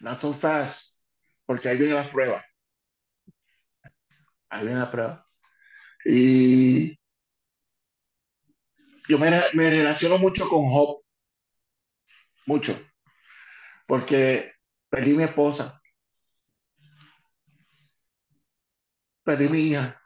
Not 0.00 0.18
so 0.18 0.32
fast, 0.32 1.04
porque 1.46 1.68
ahí 1.68 1.76
vienen 1.78 1.96
las 1.96 2.08
pruebas. 2.08 2.44
Ahí 4.48 4.64
viene 4.64 4.80
la 4.80 4.90
prueba. 4.90 5.26
Y 6.04 6.98
yo 9.08 9.18
me, 9.18 9.30
me 9.52 9.70
relaciono 9.70 10.18
mucho 10.18 10.48
con 10.48 10.68
Job, 10.70 11.02
mucho, 12.46 12.76
porque 13.86 14.52
perdí 14.88 15.12
mi 15.12 15.24
esposa, 15.24 15.80
perdí 19.22 19.48
mi 19.48 19.58
hija. 19.60 20.00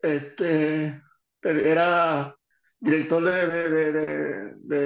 Este, 0.00 1.02
era 1.42 2.35
director 2.80 3.24
de, 3.24 3.46
de, 3.68 3.92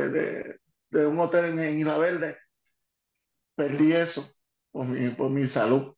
de, 0.09 0.59
de, 0.91 1.07
un 1.07 1.19
hotel 1.21 1.47
en, 1.47 1.59
en, 1.61 1.79
Isla 1.79 1.99
Verde. 1.99 2.37
Perdí 3.55 3.93
eso 3.93 4.29
por 4.71 4.87
mi, 4.87 5.11
por 5.11 5.31
mi 5.31 5.47
salud. 5.47 5.95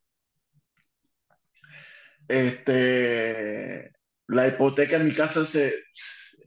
Este, 2.29 3.93
la 4.29 4.49
hipoteca 4.49 4.97
en 4.97 5.07
mi 5.07 5.15
casa 5.15 5.45
se 5.45 5.75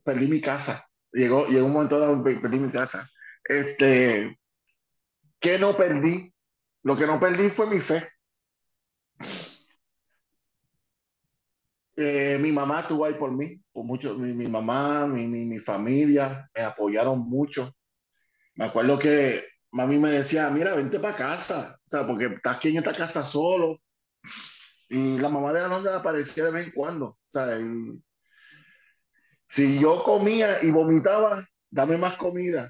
perdí 0.04 0.28
mi 0.28 0.42
casa. 0.42 0.86
Llegó, 1.12 1.48
llegó 1.48 1.68
un 1.68 1.74
momento 1.74 2.00
dado 2.00 2.24
perdí 2.24 2.60
mi 2.60 2.72
casa. 2.72 3.10
Este, 3.44 4.38
¿qué 5.40 5.60
no 5.60 5.76
perdí? 5.76 6.34
Lo 6.84 6.98
que 6.98 7.08
no 7.08 7.20
perdí 7.20 7.50
fue 7.50 7.68
mi 7.68 7.80
fe. 7.80 8.08
Eh, 11.98 12.38
mi 12.42 12.52
mamá 12.52 12.82
estuvo 12.82 13.06
ahí 13.06 13.14
por 13.14 13.32
mí, 13.32 13.62
por 13.72 13.86
mucho, 13.86 14.16
mi, 14.16 14.34
mi 14.34 14.48
mamá, 14.48 15.08
mi, 15.08 15.28
mi, 15.28 15.46
mi, 15.46 15.60
familia 15.60 16.50
me 16.54 16.62
apoyaron 16.64 17.20
mucho. 17.20 17.74
Me 18.56 18.66
acuerdo 18.66 19.00
que 19.00 19.46
mami 19.72 19.98
me 19.98 20.12
decía, 20.12 20.50
mira, 20.50 20.76
vente 20.76 21.00
para 21.00 21.16
casa, 21.16 21.80
o 21.86 21.90
sea, 21.90 22.06
porque 22.08 22.26
estás 22.26 22.58
aquí 22.58 22.70
en 22.70 22.78
esta 22.78 22.94
casa 22.94 23.24
solo. 23.26 23.80
Y 24.90 25.18
la 25.20 25.30
mamá 25.30 25.54
de 25.54 25.62
Alondra 25.62 25.98
aparecía 25.98 26.46
de 26.46 26.52
vez 26.52 26.68
en 26.68 26.74
cuando, 26.74 27.06
o 27.08 27.20
sea, 27.30 27.58
si 29.48 29.80
yo 29.80 30.04
comía 30.04 30.64
y 30.64 30.72
vomitaba, 30.72 31.46
dame 31.70 31.98
más 31.98 32.18
comida. 32.18 32.70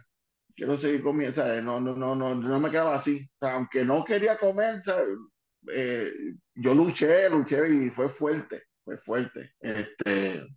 Quiero 0.56 0.78
seguir 0.78 1.04
comiendo, 1.04 1.36
¿sabes? 1.36 1.64
No, 1.64 1.80
no, 1.82 1.96
no, 1.96 2.16
no, 2.16 2.36
no 2.36 2.60
me 2.60 2.72
quedaba 2.72 2.96
así. 2.96 3.28
O 3.36 3.40
sea, 3.40 3.56
aunque 3.56 3.84
no 3.86 4.04
quería 4.06 4.38
comer, 4.38 4.82
¿sabes? 4.84 5.10
Eh, 5.74 6.12
yo 6.56 6.74
luché, 6.74 7.30
luché 7.30 7.70
y 7.70 7.90
fue 7.90 8.08
fuerte 8.10 8.64
fue 8.86 8.98
fuerte. 9.00 9.52
Este, 9.60 10.48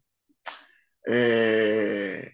eh, 1.06 2.32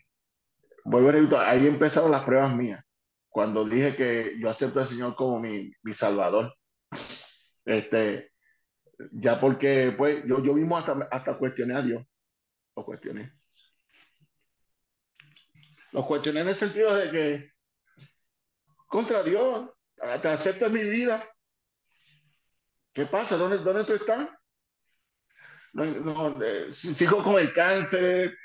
vuelvo 0.85 1.09
a 1.09 1.13
repetir, 1.13 1.39
ahí 1.39 1.67
empezaron 1.67 2.11
las 2.11 2.25
pruebas 2.25 2.55
mías. 2.55 2.85
Cuando 3.29 3.65
dije 3.65 3.97
que 3.97 4.37
yo 4.39 4.51
acepto 4.51 4.81
al 4.81 4.87
Señor 4.87 5.15
como 5.15 5.41
mi, 5.41 5.73
mi 5.83 5.93
salvador. 5.93 6.55
Este, 7.65 8.33
ya 9.13 9.41
porque, 9.41 9.95
pues, 9.97 10.25
yo, 10.27 10.43
yo 10.43 10.53
mismo 10.53 10.77
hasta, 10.77 11.09
hasta 11.11 11.39
cuestioné 11.39 11.75
a 11.75 11.83
Dios. 11.83 12.05
Lo 12.77 12.85
cuestioné. 12.85 13.33
Lo 15.93 16.05
cuestioné 16.07 16.41
en 16.41 16.49
el 16.49 16.57
sentido 16.57 16.95
de 16.95 17.11
que, 17.11 17.51
contra 18.89 19.23
Dios, 19.23 19.71
te 20.21 20.29
acepto 20.29 20.67
en 20.67 20.73
mi 20.73 20.83
vida. 20.83 21.25
¿Qué 22.93 23.07
pasa? 23.07 23.37
¿Dónde, 23.37 23.59
dónde 23.59 23.85
tú 23.85 23.95
estás? 23.95 24.29
No, 25.75 25.85
no, 26.31 26.72
sigo 26.72 27.22
con 27.22 27.39
el 27.39 27.53
cáncer, 27.53 28.37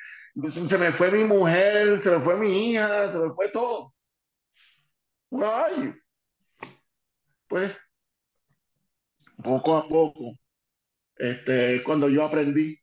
se 0.49 0.77
me 0.77 0.91
fue 0.91 1.11
mi 1.11 1.23
mujer, 1.25 2.01
se 2.01 2.11
me 2.11 2.19
fue 2.19 2.37
mi 2.37 2.71
hija, 2.71 3.07
se 3.09 3.19
me 3.19 3.33
fue 3.33 3.49
todo. 3.49 3.93
Ay, 5.31 5.93
pues, 7.47 7.75
poco 9.43 9.77
a 9.77 9.87
poco, 9.87 10.33
este, 11.15 11.83
cuando 11.83 12.09
yo 12.09 12.25
aprendí, 12.25 12.75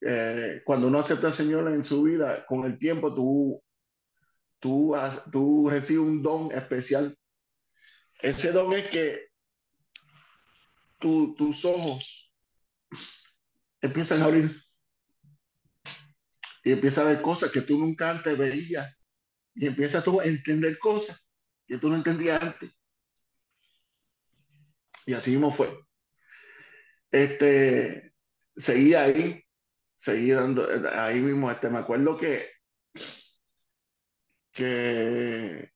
eh, 0.00 0.62
cuando 0.64 0.88
uno 0.88 0.98
acepta 0.98 1.28
al 1.28 1.32
Señor 1.32 1.68
en 1.68 1.84
su 1.84 2.02
vida, 2.02 2.44
con 2.46 2.64
el 2.64 2.76
tiempo 2.76 3.14
tú, 3.14 3.62
tú, 4.58 4.96
tú 5.30 5.68
recibes 5.70 6.02
un 6.02 6.22
don 6.22 6.50
especial. 6.52 7.16
Ese 8.20 8.50
don 8.50 8.72
es 8.72 8.88
que 8.90 9.28
tu, 10.98 11.34
tus 11.36 11.64
ojos 11.64 12.24
empiezan 13.84 14.22
a 14.22 14.24
abrir 14.24 14.62
y 16.64 16.72
empiezas 16.72 17.04
a 17.04 17.08
ver 17.10 17.20
cosas 17.20 17.50
que 17.50 17.60
tú 17.60 17.78
nunca 17.78 18.10
antes 18.10 18.36
veías 18.36 18.96
y 19.54 19.66
empiezas 19.66 20.02
tú 20.02 20.20
a 20.20 20.24
entender 20.24 20.78
cosas 20.78 21.20
que 21.66 21.76
tú 21.76 21.90
no 21.90 21.96
entendías 21.96 22.42
antes. 22.42 22.70
Y 25.04 25.12
así 25.12 25.32
mismo 25.32 25.50
fue. 25.50 25.78
Este, 27.10 28.14
seguí 28.56 28.94
ahí, 28.94 29.42
seguí 29.96 30.30
dando, 30.30 30.66
ahí 30.94 31.20
mismo, 31.20 31.50
este, 31.50 31.68
me 31.68 31.78
acuerdo 31.78 32.16
que, 32.16 32.48
que, 34.50 35.70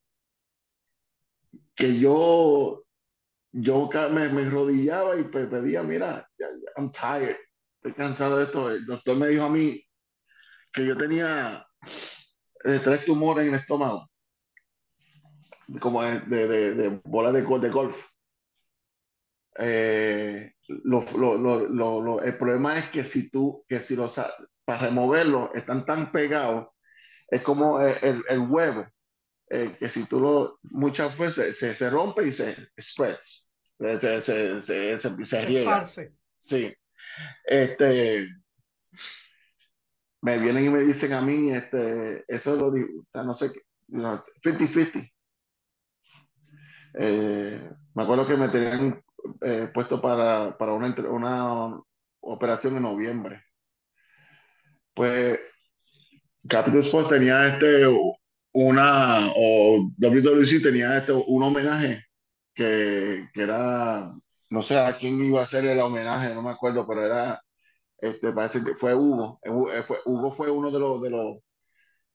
que 1.75 2.01
yo, 2.01 2.87
yo 3.53 3.91
me, 4.11 4.31
me 4.31 4.49
rodillaba 4.49 5.21
y 5.21 5.25
pedía, 5.25 5.83
mira, 5.83 6.27
I'm 6.79 6.91
tired 6.91 7.37
estoy 7.89 8.05
cansado 8.05 8.39
de 8.39 8.45
esto. 8.45 8.70
El 8.70 8.86
doctor 8.86 9.16
me 9.16 9.28
dijo 9.28 9.45
a 9.45 9.51
mí 9.51 9.82
que 10.72 10.86
yo 10.86 10.97
tenía 10.97 11.66
eh, 12.64 12.80
tres 12.82 13.05
tumores 13.05 13.47
en 13.47 13.55
el 13.55 13.61
estómago, 13.61 14.09
como 15.80 16.03
de, 16.03 16.20
de, 16.20 16.74
de 16.74 17.01
bolas 17.05 17.32
de, 17.32 17.43
de 17.43 17.70
golf. 17.70 18.07
Eh, 19.61 20.53
lo, 20.84 21.05
lo, 21.16 21.68
lo, 21.68 22.22
el 22.22 22.36
problema 22.36 22.78
es 22.78 22.91
que 22.91 23.03
si 23.03 23.30
tú, 23.30 23.64
que 23.68 23.80
si 23.80 23.97
los, 23.97 24.20
para 24.64 24.82
removerlos 24.82 25.51
están 25.55 25.84
tan 25.84 26.12
pegados, 26.12 26.68
es 27.28 27.43
como 27.43 27.80
el, 27.80 28.22
el 28.28 28.39
huevo, 28.39 28.86
eh, 29.51 29.76
que 29.78 29.89
si 29.89 30.05
tú 30.05 30.20
lo, 30.20 30.59
muchas 30.70 31.16
veces 31.18 31.59
se, 31.59 31.74
se 31.74 31.91
rompe 31.91 32.26
y 32.26 32.32
se 32.32 32.55
spreads, 32.80 33.53
se, 33.78 34.20
se, 34.20 34.61
se, 34.62 34.99
se 34.99 35.43
riega. 35.43 35.84
Sí. 36.41 36.74
Este, 37.45 38.29
me 40.23 40.39
vienen 40.39 40.64
y 40.64 40.69
me 40.69 40.81
dicen 40.81 41.12
a 41.12 41.21
mí, 41.21 41.51
este, 41.51 42.25
eso 42.29 42.57
lo 42.57 42.71
digo, 42.71 43.01
o 43.01 43.07
sea, 43.11 43.23
no 43.23 43.35
sé, 43.35 43.53
50-50. 43.89 45.11
Eh, 46.95 47.71
me 47.95 48.03
acuerdo 48.03 48.27
que 48.27 48.37
me 48.37 48.49
tenían 48.49 49.03
eh, 49.43 49.71
puesto 49.73 50.01
para, 50.01 50.57
para 50.59 50.73
una, 50.73 50.95
una 51.11 51.81
operación 52.21 52.77
en 52.77 52.83
noviembre. 52.83 53.43
Pues 54.95 55.39
Capital 56.49 56.81
Sports 56.81 57.11
tenía 57.11 57.47
este, 57.47 57.87
una, 58.53 59.31
o 59.37 59.91
WWC 59.97 60.62
tenía 60.62 60.99
este, 60.99 61.12
un 61.12 61.43
homenaje 61.43 62.05
que, 62.55 63.29
que 63.33 63.43
era 63.43 64.12
no 64.51 64.63
sé 64.63 64.79
a 64.79 64.97
quién 64.97 65.21
iba 65.21 65.41
a 65.41 65.45
hacer 65.45 65.65
el 65.67 65.81
homenaje, 65.81 66.35
no 66.35 66.43
me 66.43 66.51
acuerdo, 66.51 66.87
pero 66.87 67.05
era, 67.05 67.43
este, 67.99 68.33
parece 68.33 68.63
que 68.65 68.75
fue 68.75 68.95
Hugo. 68.95 69.41
Eh, 69.43 69.83
fue, 69.83 69.99
Hugo 70.05 70.31
fue 70.31 70.51
uno 70.51 70.71
de 70.71 70.79
los, 70.79 71.03
de 71.03 71.11
los, 71.11 71.39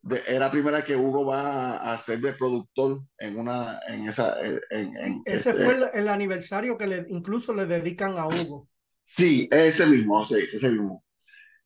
de, 0.01 0.21
era 0.27 0.45
la 0.47 0.51
primera 0.51 0.83
que 0.83 0.95
Hugo 0.95 1.25
va 1.25 1.93
a 1.93 1.97
ser 1.97 2.19
de 2.19 2.33
productor 2.33 3.01
en 3.17 3.39
una, 3.39 3.79
en 3.87 4.09
esa, 4.09 4.39
en, 4.41 4.59
ese 4.69 5.21
este 5.25 5.53
fue 5.53 5.77
el, 5.93 6.07
aniversario 6.07 6.77
que 6.77 6.87
le, 6.87 7.05
incluso 7.09 7.53
le 7.53 7.65
dedican 7.65 8.17
a 8.17 8.27
Hugo. 8.27 8.67
Sí, 9.03 9.47
ese 9.51 9.85
mismo, 9.85 10.25
sí, 10.25 10.39
ese 10.53 10.69
mismo. 10.69 11.03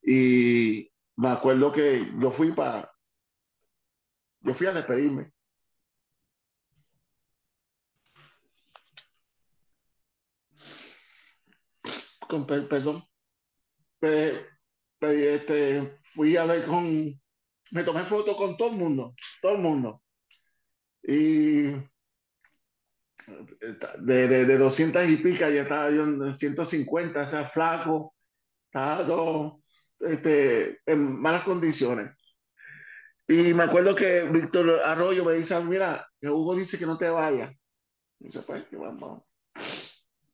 Y 0.02 0.90
me 1.16 1.28
acuerdo 1.28 1.72
que 1.72 2.06
yo 2.20 2.30
fui 2.30 2.52
para, 2.52 2.90
yo 4.40 4.54
fui 4.54 4.66
a 4.66 4.72
despedirme 4.72 5.32
con 12.28 12.46
perdón, 12.46 13.04
este, 15.00 15.98
fui 16.14 16.36
a 16.36 16.44
ver 16.44 16.64
con, 16.64 16.84
me 17.70 17.82
tomé 17.84 18.04
foto 18.04 18.36
con 18.36 18.56
todo 18.56 18.70
el 18.70 18.76
mundo, 18.76 19.14
todo 19.42 19.52
el 19.52 19.62
mundo. 19.62 20.02
Y 21.02 21.62
de, 23.98 24.28
de, 24.28 24.44
de 24.44 24.58
200 24.58 25.08
y 25.08 25.16
pica, 25.16 25.50
ya 25.50 25.62
estaba 25.62 25.90
yo 25.90 26.04
en 26.04 26.36
150, 26.36 27.22
o 27.22 27.30
sea, 27.30 27.50
flaco, 27.50 28.14
estaba 28.66 29.06
todo 29.06 29.62
este, 30.00 30.80
en 30.86 31.20
malas 31.20 31.44
condiciones. 31.44 32.10
Y 33.26 33.52
me 33.52 33.64
acuerdo 33.64 33.94
que 33.94 34.22
Víctor 34.22 34.80
Arroyo 34.84 35.24
me 35.24 35.34
dice, 35.34 35.60
mira, 35.62 36.06
Hugo 36.22 36.56
dice 36.56 36.78
que 36.78 36.86
no 36.86 36.96
te 36.96 37.10
vayas. 37.10 37.54
Dice, 38.18 38.40
pues, 38.42 38.64
vamos. 38.72 39.27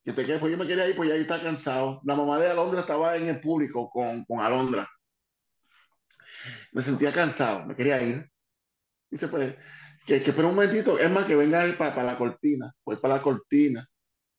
Que 0.05 0.13
te 0.13 0.27
quedes, 0.27 0.39
pues 0.39 0.53
yo 0.53 0.59
me 0.59 0.67
quería 0.67 0.87
ir, 0.87 0.95
pues 0.95 1.09
ya 1.09 1.15
está 1.15 1.43
cansado. 1.43 2.01
La 2.05 2.15
mamá 2.15 2.39
de 2.39 2.51
Alondra 2.51 2.81
estaba 2.81 3.17
en 3.17 3.27
el 3.27 3.41
público 3.41 3.89
con, 3.91 4.25
con 4.27 4.41
Alondra. 4.41 4.89
Me 6.73 6.83
sentía 6.83 7.13
cansado, 7.13 7.65
me 7.65 7.75
quería 7.75 8.03
ir. 8.03 8.31
Dice, 9.11 9.29
pues, 9.29 9.55
que, 10.05 10.23
que 10.23 10.31
espera 10.31 10.49
un 10.49 10.57
momentito, 10.57 10.99
es 10.99 11.11
más, 11.11 11.25
que 11.25 11.37
venga 11.37 11.65
para, 11.79 11.95
para 11.95 12.13
la 12.13 12.19
cortina, 12.19 12.75
pues 12.83 12.99
para 12.99 13.17
la 13.17 13.23
cortina, 13.23 13.89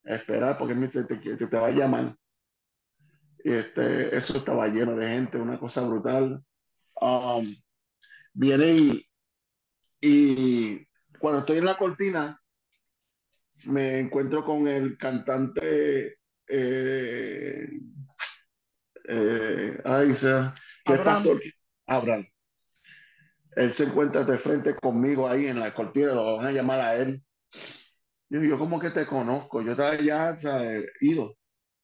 a 0.04 0.16
esperar, 0.16 0.58
porque 0.58 0.76
me, 0.76 0.88
te, 0.88 1.04
te, 1.04 1.18
te 1.18 1.58
va 1.58 1.68
a 1.68 1.72
llamar. 1.72 2.16
Y 3.44 3.52
este, 3.52 4.16
eso 4.16 4.38
estaba 4.38 4.68
lleno 4.68 4.96
de 4.96 5.08
gente, 5.08 5.38
una 5.38 5.60
cosa 5.60 5.82
brutal. 5.82 6.44
Um, 7.02 7.56
viene 8.34 8.68
y, 8.68 9.10
y 10.02 10.88
cuando 11.20 11.40
estoy 11.40 11.58
en 11.58 11.66
la 11.66 11.78
cortina, 11.78 12.40
me 13.66 14.00
encuentro 14.00 14.44
con 14.44 14.68
el 14.68 14.98
cantante 14.98 16.18
eh, 16.48 17.70
eh, 19.08 19.82
que 20.84 20.94
es 20.94 21.00
pastor 21.00 21.42
Abraham. 21.88 22.28
Él 23.56 23.74
se 23.74 23.86
encuentra 23.86 24.24
de 24.24 24.38
frente 24.38 24.76
conmigo 24.76 25.30
ahí 25.30 25.48
en 25.48 25.60
la 25.60 25.74
cortina, 25.74 26.14
lo 26.14 26.38
van 26.38 26.48
a 26.48 26.52
llamar 26.52 26.82
a 26.82 26.96
él. 26.96 27.24
Yo, 28.30 28.42
yo 28.44 28.58
como 28.58 28.80
que 28.80 28.90
te 28.90 29.06
conozco, 29.06 29.62
yo 29.62 29.72
estaba 29.72 29.96
ya 29.96 30.38
¿sabes? 30.38 30.86
ido, 31.00 31.38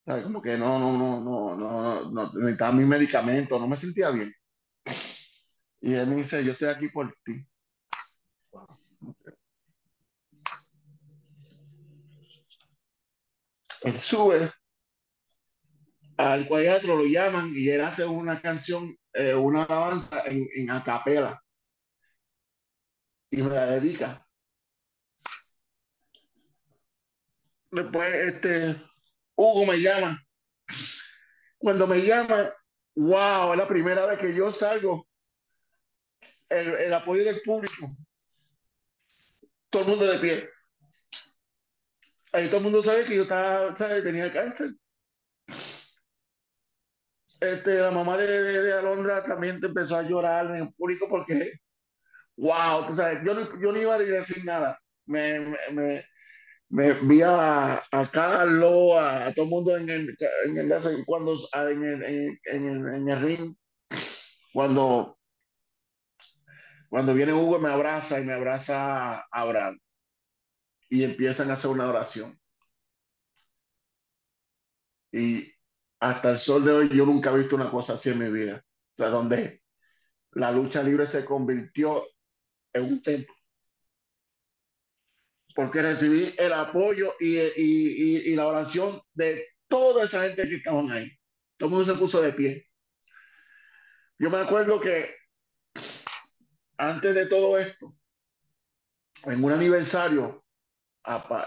¿sabes? 0.05 0.23
como 0.23 0.41
que 0.41 0.57
no, 0.57 0.79
no, 0.79 0.97
no, 0.97 1.21
no, 1.21 1.55
no, 1.55 2.11
no, 2.11 2.31
necesitaba 2.33 2.71
mi 2.73 2.85
medicamento, 2.85 3.59
no 3.59 3.67
me 3.67 3.77
sentía 3.77 4.09
bien. 4.11 4.33
Y 5.79 5.93
él 5.93 6.07
me 6.07 6.15
dice, 6.17 6.43
yo 6.43 6.53
estoy 6.53 6.69
aquí 6.69 6.89
por 6.89 7.15
ti. 7.23 7.47
Él 13.81 13.99
sube 13.99 14.51
al 16.17 16.47
cuadro, 16.47 16.97
lo 16.97 17.05
llaman 17.05 17.51
y 17.55 17.69
él 17.69 17.81
hace 17.81 18.05
una 18.05 18.41
canción, 18.41 18.95
eh, 19.13 19.33
una 19.33 19.63
alabanza 19.63 20.23
en, 20.25 20.47
en 20.55 20.71
acapela 20.71 21.41
y 23.31 23.41
me 23.41 23.49
la 23.49 23.65
dedica. 23.65 24.27
Después, 27.71 28.33
este, 28.33 28.81
Hugo 29.35 29.65
me 29.65 29.77
llama. 29.77 30.21
Cuando 31.57 31.87
me 31.87 32.01
llama, 32.01 32.51
wow, 32.95 33.53
es 33.53 33.57
la 33.57 33.67
primera 33.67 34.05
vez 34.05 34.19
que 34.19 34.35
yo 34.35 34.51
salgo 34.51 35.07
el, 36.49 36.67
el, 36.75 36.93
apoyo 36.93 37.23
del 37.23 37.41
público. 37.41 37.89
Todo 39.69 39.83
el 39.83 39.87
mundo 39.87 40.05
de 40.05 40.19
pie. 40.19 40.49
Ahí 42.33 42.47
todo 42.47 42.57
el 42.57 42.63
mundo 42.63 42.83
sabe 42.83 43.05
que 43.05 43.15
yo 43.15 43.23
estaba, 43.23 43.75
¿sabe? 43.75 44.01
tenía 44.01 44.31
cáncer. 44.31 44.71
Este, 47.41 47.79
la 47.79 47.91
mamá 47.91 48.17
de, 48.17 48.27
de, 48.27 48.61
de, 48.61 48.73
Alondra 48.73 49.23
también 49.23 49.59
empezó 49.61 49.97
a 49.97 50.03
llorar 50.03 50.55
en 50.55 50.71
público 50.73 51.07
porque, 51.09 51.53
wow, 52.37 52.85
tú 52.87 52.93
sabes, 52.93 53.21
yo 53.25 53.33
yo 53.59 53.71
no 53.71 53.81
iba 53.81 53.95
a 53.95 53.99
decir 53.99 54.45
nada. 54.45 54.79
Me, 55.05 55.39
me, 55.39 55.57
me, 55.73 56.05
me 56.69 56.93
vi 56.93 57.21
a, 57.23 57.81
a 57.91 58.11
Carlos, 58.11 58.95
a, 58.95 59.27
a, 59.27 59.33
todo 59.33 59.45
el 59.45 59.51
mundo 59.51 59.75
en 59.75 59.89
el, 59.89 60.15
en 60.45 60.57
el, 60.57 61.05
cuando, 61.05 61.35
en 61.53 61.83
el, 61.83 62.03
en, 62.45 62.65
el, 62.65 62.95
en 62.95 63.09
el 63.09 63.21
ring, 63.21 63.55
cuando 64.53 65.17
cuando 66.89 67.13
viene 67.13 67.33
Hugo 67.33 67.57
me 67.59 67.69
abraza 67.69 68.19
y 68.19 68.25
me 68.25 68.33
abraza 68.33 69.15
a 69.19 69.25
Abraham 69.31 69.79
y 70.91 71.05
empiezan 71.05 71.49
a 71.49 71.53
hacer 71.53 71.71
una 71.71 71.87
oración. 71.87 72.37
Y 75.13 75.49
hasta 76.01 76.31
el 76.31 76.37
sol 76.37 76.65
de 76.65 76.71
hoy 76.73 76.89
yo 76.89 77.05
nunca 77.05 77.31
he 77.31 77.37
visto 77.37 77.55
una 77.55 77.71
cosa 77.71 77.93
así 77.93 78.09
en 78.09 78.19
mi 78.19 78.29
vida. 78.29 78.57
O 78.57 78.95
sea, 78.95 79.07
donde 79.07 79.63
la 80.33 80.51
lucha 80.51 80.83
libre 80.83 81.05
se 81.05 81.23
convirtió 81.23 82.05
en 82.73 82.83
un 82.83 83.01
templo. 83.01 83.33
Porque 85.55 85.81
recibí 85.81 86.35
el 86.37 86.51
apoyo 86.51 87.15
y, 87.21 87.37
y, 87.37 88.31
y, 88.31 88.35
la 88.35 88.47
oración 88.47 89.01
de 89.13 89.47
toda 89.69 90.03
esa 90.03 90.23
gente 90.23 90.47
que 90.47 90.55
estaban 90.55 90.91
ahí. 90.91 91.09
Todo 91.55 91.69
mundo 91.69 91.85
se 91.85 91.97
puso 91.97 92.21
de 92.21 92.33
pie. 92.33 92.67
Yo 94.19 94.29
me 94.29 94.39
acuerdo 94.39 94.79
que 94.81 95.15
antes 96.77 97.15
de 97.15 97.27
todo 97.27 97.57
esto, 97.57 97.95
en 99.23 99.41
un 99.41 99.51
aniversario 99.51 100.41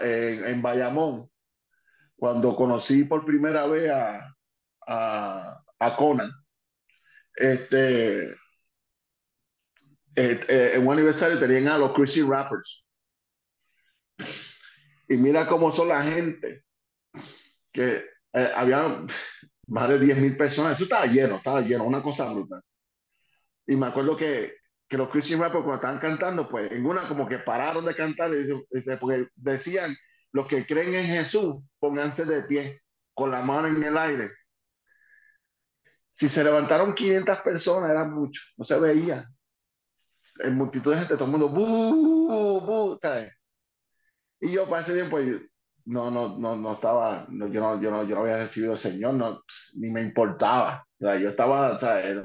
en, 0.01 0.45
en 0.45 0.61
Bayamón, 0.61 1.29
cuando 2.15 2.55
conocí 2.55 3.03
por 3.03 3.25
primera 3.25 3.67
vez 3.67 3.89
a, 3.89 4.35
a, 4.87 5.63
a 5.79 5.95
Conan, 5.95 6.31
este, 7.35 8.31
eh, 10.15 10.39
eh, 10.47 10.71
en 10.75 10.87
un 10.87 10.93
aniversario 10.93 11.39
tenían 11.39 11.67
a 11.67 11.77
los 11.77 11.93
Christian 11.93 12.29
Rappers. 12.29 12.85
Y 15.07 15.17
mira 15.17 15.47
cómo 15.47 15.71
son 15.71 15.89
la 15.89 16.01
gente, 16.03 16.63
que 17.71 18.05
eh, 18.33 18.51
había 18.55 19.05
más 19.67 19.89
de 19.89 19.99
10 19.99 20.17
mil 20.19 20.37
personas, 20.37 20.75
eso 20.75 20.85
estaba 20.85 21.05
lleno, 21.05 21.35
estaba 21.35 21.61
lleno, 21.61 21.83
una 21.83 22.01
cosa 22.01 22.31
brutal. 22.31 22.61
Y 23.67 23.75
me 23.75 23.87
acuerdo 23.87 24.15
que 24.15 24.55
que 24.87 24.97
los 24.97 25.09
Christian 25.09 25.39
Rappers 25.39 25.63
cuando 25.63 25.75
estaban 25.75 25.99
cantando, 25.99 26.47
pues 26.47 26.71
en 26.71 26.85
una 26.85 27.07
como 27.07 27.27
que 27.27 27.39
pararon 27.39 27.85
de 27.85 27.95
cantar, 27.95 28.31
porque 28.99 29.27
decían, 29.35 29.95
los 30.31 30.47
que 30.47 30.65
creen 30.65 30.93
en 30.95 31.05
Jesús, 31.07 31.63
pónganse 31.79 32.25
de 32.25 32.43
pie, 32.43 32.79
con 33.13 33.31
la 33.31 33.41
mano 33.41 33.67
en 33.67 33.81
el 33.81 33.97
aire. 33.97 34.29
Si 36.11 36.29
se 36.29 36.43
levantaron 36.43 36.93
500 36.93 37.39
personas, 37.39 37.89
era 37.89 38.05
mucho, 38.05 38.41
no 38.57 38.63
se 38.63 38.79
veía. 38.79 39.25
En 40.39 40.57
multitud 40.57 40.91
de 40.91 40.99
gente, 40.99 41.15
todo 41.15 41.25
el 41.25 41.31
mundo, 41.31 41.49
¡bu, 41.49 42.61
bu, 42.61 42.97
¿sabes? 42.99 43.33
Y 44.39 44.51
yo 44.51 44.69
para 44.69 44.81
ese 44.81 44.93
tiempo, 44.93 45.17
no, 45.85 46.11
no, 46.11 46.37
no, 46.37 46.55
no 46.55 46.73
estaba, 46.73 47.25
no, 47.29 47.47
yo, 47.47 47.61
no, 47.61 47.81
yo, 47.81 47.91
no, 47.91 48.03
yo 48.03 48.15
no 48.15 48.21
había 48.21 48.37
recibido 48.37 48.73
al 48.73 48.77
Señor, 48.77 49.13
no, 49.13 49.41
ni 49.77 49.89
me 49.91 50.01
importaba. 50.01 50.85
O 50.99 51.05
sea, 51.05 51.17
yo 51.17 51.29
estaba, 51.29 51.79
¿sabes? 51.79 52.17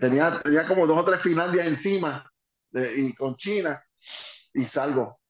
Tenía, 0.00 0.40
tenía 0.40 0.66
como 0.66 0.86
dos 0.86 0.98
o 0.98 1.04
tres 1.04 1.20
finales 1.22 1.66
encima 1.66 2.30
de, 2.70 3.00
y 3.00 3.14
con 3.14 3.36
China 3.36 3.82
y 4.52 4.64
salgo. 4.64 5.20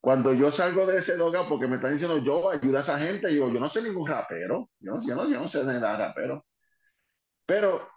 Cuando 0.00 0.34
yo 0.34 0.50
salgo 0.52 0.86
de 0.86 0.98
ese 0.98 1.16
doga, 1.16 1.48
porque 1.48 1.66
me 1.66 1.76
están 1.76 1.92
diciendo 1.92 2.18
yo 2.18 2.50
ayuda 2.50 2.78
a 2.78 2.82
esa 2.82 2.98
gente, 2.98 3.34
yo, 3.34 3.50
yo 3.50 3.58
no 3.58 3.70
sé 3.70 3.80
ningún 3.80 4.06
rapero, 4.06 4.70
yo, 4.78 4.96
yo, 5.06 5.14
no, 5.14 5.28
yo 5.28 5.40
no 5.40 5.48
sé 5.48 5.64
nada 5.64 5.96
rapero, 5.96 6.44
pero, 7.46 7.88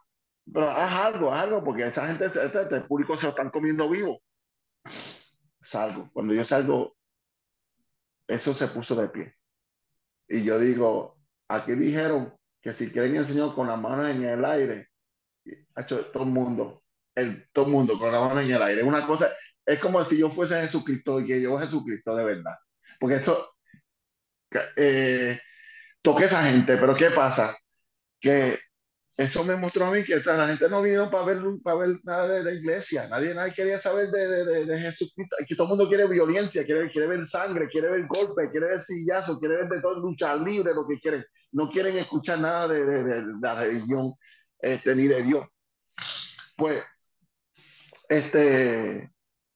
pero 0.52 0.70
haz 0.70 0.94
algo, 0.94 1.34
haz 1.34 1.44
algo, 1.44 1.64
porque 1.64 1.86
esa 1.86 2.08
gente, 2.08 2.26
este, 2.26 2.46
este 2.46 2.82
público 2.82 3.18
se 3.18 3.26
lo 3.26 3.32
están 3.32 3.50
comiendo 3.50 3.90
vivo. 3.90 4.22
Salgo, 5.62 6.10
cuando 6.14 6.34
yo 6.34 6.46
salgo, 6.46 6.96
eso 8.28 8.54
se 8.54 8.68
puso 8.68 8.96
de 8.96 9.10
pie. 9.10 9.36
Y 10.30 10.44
yo 10.44 10.60
digo, 10.60 11.18
aquí 11.50 11.74
dijeron 11.74 12.34
que 12.62 12.74
si 12.74 12.92
quieren 12.92 13.16
enseñar 13.16 13.54
con 13.54 13.68
las 13.68 13.80
manos 13.80 14.10
en 14.10 14.24
el 14.24 14.46
aire, 14.46 14.90
hecho 15.76 16.06
todo 16.08 16.24
el 16.24 16.30
mundo, 16.30 16.84
el, 17.16 17.48
todo 17.52 17.66
el 17.66 17.72
mundo 17.72 17.98
con 18.00 18.12
la 18.12 18.20
mano 18.20 18.40
en 18.42 18.52
el 18.52 18.62
aire. 18.62 18.84
Una 18.84 19.06
cosa, 19.06 19.30
es 19.66 19.80
como 19.80 20.04
si 20.04 20.18
yo 20.18 20.30
fuese 20.30 20.62
Jesucristo 20.62 21.20
y 21.20 21.28
que 21.28 21.42
yo 21.42 21.58
Jesucristo 21.60 22.16
de 22.16 22.24
verdad. 22.24 22.56
Porque 23.00 23.16
esto, 23.16 23.56
eh, 24.76 25.40
esa 26.04 26.44
gente, 26.44 26.78
pero 26.78 26.96
¿qué 26.96 27.12
pasa? 27.12 27.56
Que 28.20 28.60
eso 29.18 29.44
me 29.44 29.56
mostró 29.56 29.86
a 29.86 29.92
mí 29.92 30.04
que 30.04 30.16
o 30.16 30.24
sea, 30.24 30.38
la 30.38 30.48
gente 30.48 30.70
no 30.70 30.82
vino 30.82 31.10
para 31.10 31.26
ver, 31.26 31.42
para 31.64 31.78
ver 31.78 32.00
nada 32.04 32.28
de 32.28 32.44
la 32.44 32.52
iglesia, 32.54 33.08
nadie, 33.10 33.34
nadie 33.34 33.54
quería 33.54 33.80
saber 33.80 34.12
de, 34.12 34.28
de, 34.46 34.66
de, 34.66 34.80
Jesucristo, 34.80 35.36
que 35.48 35.56
todo 35.56 35.66
el 35.66 35.70
mundo 35.70 35.88
quiere 35.88 36.08
violencia, 36.08 36.64
quiere, 36.64 36.90
quiere 36.92 37.08
ver 37.08 37.26
sangre, 37.26 37.68
quiere 37.68 37.90
ver 37.90 38.06
golpes, 38.08 38.50
quiere 38.52 38.68
ver 38.68 38.80
sillazos, 38.80 39.40
quiere 39.40 39.58
ver 39.58 39.70
de 39.70 39.82
todo, 39.82 40.00
lucha 40.00 40.36
libre, 40.36 40.74
lo 40.74 40.88
que 40.88 41.00
quieren, 41.00 41.26
no 41.52 41.70
quieren 41.72 41.98
escuchar 41.98 42.40
nada 42.40 42.68
de, 42.68 42.86
de 42.86 43.24
la 43.42 43.56
religión 43.56 44.14
este, 44.60 44.96
ni 44.96 45.08
de 45.08 45.24
Dios. 45.24 45.46
Pues, 46.56 46.84
este, 48.10 49.12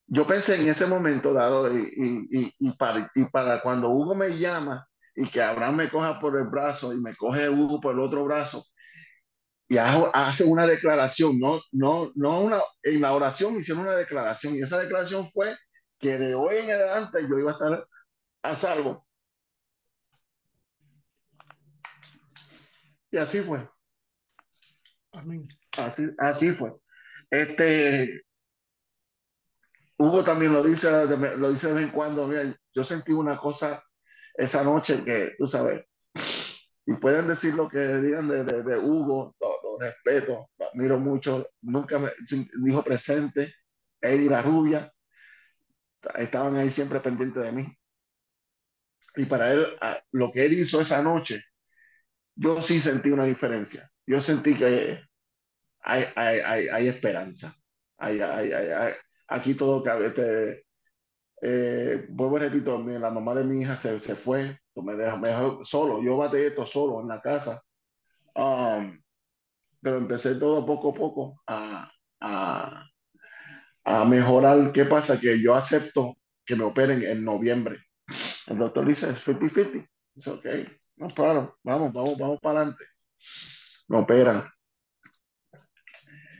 yo 0.06 0.26
pensé 0.26 0.56
en 0.56 0.68
ese 0.68 0.86
momento 0.86 1.32
dado 1.32 1.72
y, 1.76 2.28
y, 2.30 2.54
y, 2.58 2.76
para, 2.76 3.10
y 3.14 3.24
para 3.30 3.62
cuando 3.62 3.90
Hugo 3.90 4.14
me 4.14 4.38
llama 4.38 4.86
y 5.14 5.28
que 5.28 5.42
Abraham 5.42 5.76
me 5.76 5.88
coja 5.88 6.18
por 6.18 6.36
el 6.38 6.46
brazo 6.46 6.92
y 6.92 7.00
me 7.00 7.14
coge 7.16 7.48
Hugo 7.48 7.80
por 7.80 7.94
el 7.94 8.00
otro 8.00 8.24
brazo 8.24 8.64
y 9.72 9.78
hace 9.78 10.44
una 10.44 10.66
declaración, 10.66 11.38
no, 11.38 11.58
no, 11.72 12.12
no 12.14 12.40
una, 12.42 12.60
en 12.82 13.00
la 13.00 13.14
oración 13.14 13.56
hicieron 13.56 13.84
una 13.84 13.96
declaración 13.96 14.54
y 14.54 14.60
esa 14.60 14.78
declaración 14.78 15.30
fue 15.30 15.56
que 15.98 16.18
de 16.18 16.34
hoy 16.34 16.56
en 16.56 16.72
adelante 16.72 17.22
yo 17.22 17.38
iba 17.38 17.52
a 17.52 17.54
estar 17.54 17.86
a 18.42 18.56
salvo. 18.56 19.06
Y 23.10 23.16
así 23.18 23.40
fue. 23.40 23.66
Así, 25.78 26.08
así 26.18 26.52
fue. 26.52 26.72
Este, 27.30 28.22
Hugo 29.98 30.24
también 30.24 30.52
lo 30.52 30.62
dice, 30.62 30.90
lo 31.36 31.50
dice 31.50 31.68
de 31.68 31.74
vez 31.74 31.84
en 31.84 31.90
cuando. 31.90 32.30
yo 32.74 32.84
sentí 32.84 33.12
una 33.12 33.36
cosa 33.38 33.82
esa 34.34 34.64
noche 34.64 35.04
que, 35.04 35.34
tú 35.38 35.46
sabes, 35.46 35.84
y 36.84 36.94
pueden 36.94 37.28
decir 37.28 37.54
lo 37.54 37.68
que 37.68 37.78
digan 37.78 38.28
de, 38.28 38.44
de, 38.44 38.78
Hugo, 38.78 39.36
lo, 39.40 39.78
respeto, 39.78 40.50
lo 40.58 40.68
admiro 40.68 40.98
mucho, 40.98 41.48
nunca 41.62 41.98
me 41.98 42.10
dijo 42.62 42.82
presente, 42.82 43.54
él 44.00 44.22
y 44.22 44.28
la 44.28 44.42
rubia 44.42 44.92
estaban 46.16 46.56
ahí 46.56 46.70
siempre 46.70 47.00
pendientes 47.00 47.42
de 47.42 47.52
mí. 47.52 47.78
Y 49.16 49.26
para 49.26 49.52
él, 49.52 49.66
lo 50.12 50.30
que 50.32 50.44
él 50.44 50.54
hizo 50.54 50.80
esa 50.80 51.02
noche, 51.02 51.42
yo 52.34 52.60
sí 52.62 52.80
sentí 52.80 53.10
una 53.10 53.24
diferencia. 53.24 53.91
Yo 54.06 54.20
sentí 54.20 54.54
que 54.56 55.00
hay, 55.82 56.04
hay, 56.16 56.40
hay, 56.40 56.68
hay 56.68 56.88
esperanza. 56.88 57.54
Aquí 59.28 59.54
todo. 59.54 59.82
Este, 60.04 60.64
eh, 61.42 62.06
vuelvo 62.10 62.38
repito, 62.38 62.78
la 62.78 63.10
mamá 63.10 63.34
de 63.34 63.44
mi 63.44 63.62
hija 63.62 63.76
se, 63.76 63.98
se 64.00 64.14
fue, 64.16 64.58
me 64.76 64.94
dejó, 64.94 65.18
me 65.18 65.28
dejó, 65.28 65.64
solo. 65.64 66.02
Yo 66.02 66.16
bate 66.16 66.46
esto 66.46 66.66
solo 66.66 67.00
en 67.00 67.08
la 67.08 67.20
casa. 67.20 67.62
Um, 68.34 69.00
pero 69.80 69.98
empecé 69.98 70.36
todo 70.36 70.64
poco 70.66 70.90
a 70.90 70.94
poco 70.94 71.42
a, 71.46 71.92
a, 72.20 72.86
a 73.84 74.04
mejorar. 74.04 74.72
¿Qué 74.72 74.84
pasa? 74.84 75.18
Que 75.20 75.40
yo 75.42 75.54
acepto 75.54 76.16
que 76.44 76.56
me 76.56 76.64
operen 76.64 77.02
en 77.02 77.24
noviembre. 77.24 77.78
El 78.46 78.58
doctor 78.58 78.86
dice, 78.86 79.10
es 79.10 79.18
50-50. 79.18 79.88
Es 80.16 80.28
ok, 80.28 80.46
no 80.96 81.08
claro, 81.08 81.56
vamos, 81.62 81.92
vamos, 81.92 82.18
vamos 82.18 82.40
para 82.40 82.60
adelante. 82.60 82.84
Me 83.92 83.98
operan. 83.98 84.42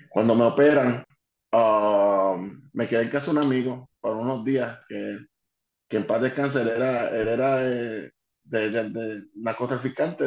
Cuando 0.09 0.35
me 0.35 0.45
operan, 0.45 1.05
um, 1.53 2.71
me 2.73 2.89
quedé 2.89 3.03
en 3.03 3.11
casa 3.11 3.31
de 3.31 3.37
un 3.37 3.45
amigo 3.45 3.91
por 4.01 4.17
unos 4.17 4.43
días 4.43 4.79
que, 4.89 5.19
que 5.87 5.99
en 5.99 6.07
paz 6.07 6.23
descanse, 6.23 6.63
él 6.63 6.71
era, 6.71 7.11
él 7.11 7.29
era 7.29 7.59
de, 7.59 8.13
de, 8.45 8.71
de, 8.71 9.25
narcotraficante, 9.35 10.25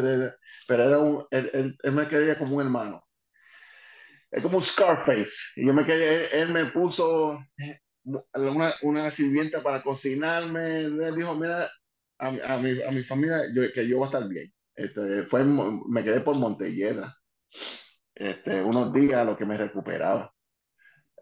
pero 0.67 0.83
era 0.83 0.99
un, 0.99 1.25
él, 1.31 1.75
él, 1.81 1.91
me 1.93 2.07
quería 2.07 2.37
como 2.37 2.57
un 2.57 2.61
hermano. 2.61 3.03
Es 4.29 4.43
como 4.43 4.57
un 4.57 4.63
Scarface. 4.63 5.33
Y 5.55 5.65
yo 5.65 5.73
me 5.73 5.83
quedé, 5.83 6.29
él, 6.39 6.49
me 6.49 6.65
puso 6.65 7.39
una, 8.35 8.75
una 8.83 9.09
sirvienta 9.09 9.63
para 9.63 9.81
cocinarme. 9.81 10.81
Él 10.81 11.15
dijo, 11.15 11.33
mira, 11.33 11.71
a, 12.19 12.27
a, 12.27 12.57
mi, 12.59 12.83
a 12.83 12.91
mi 12.91 13.01
familia 13.01 13.51
yo, 13.51 13.63
que 13.73 13.87
yo 13.87 13.97
voy 13.97 14.05
a 14.05 14.09
estar 14.09 14.29
bien. 14.29 14.53
Este, 14.75 15.23
fue, 15.23 15.43
me 15.43 16.03
quedé 16.03 16.21
por 16.21 16.37
Montelledra. 16.37 17.15
Este, 18.13 18.61
unos 18.61 18.93
días 18.93 19.21
a 19.21 19.25
lo 19.25 19.37
que 19.37 19.45
me 19.45 19.57
recuperaba. 19.57 20.33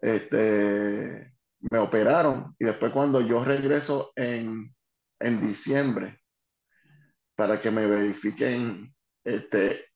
Este, 0.00 1.32
me 1.70 1.78
operaron 1.78 2.54
y 2.58 2.64
después 2.66 2.92
cuando 2.92 3.20
yo 3.20 3.44
regreso 3.44 4.12
en, 4.16 4.74
en 5.18 5.40
diciembre 5.40 6.20
para 7.34 7.60
que 7.60 7.70
me 7.70 7.86
verifiquen 7.86 8.94
este, 9.24 9.86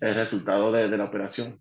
el 0.00 0.14
resultado 0.14 0.72
de, 0.72 0.96
la 0.96 1.04
operación, 1.04 1.58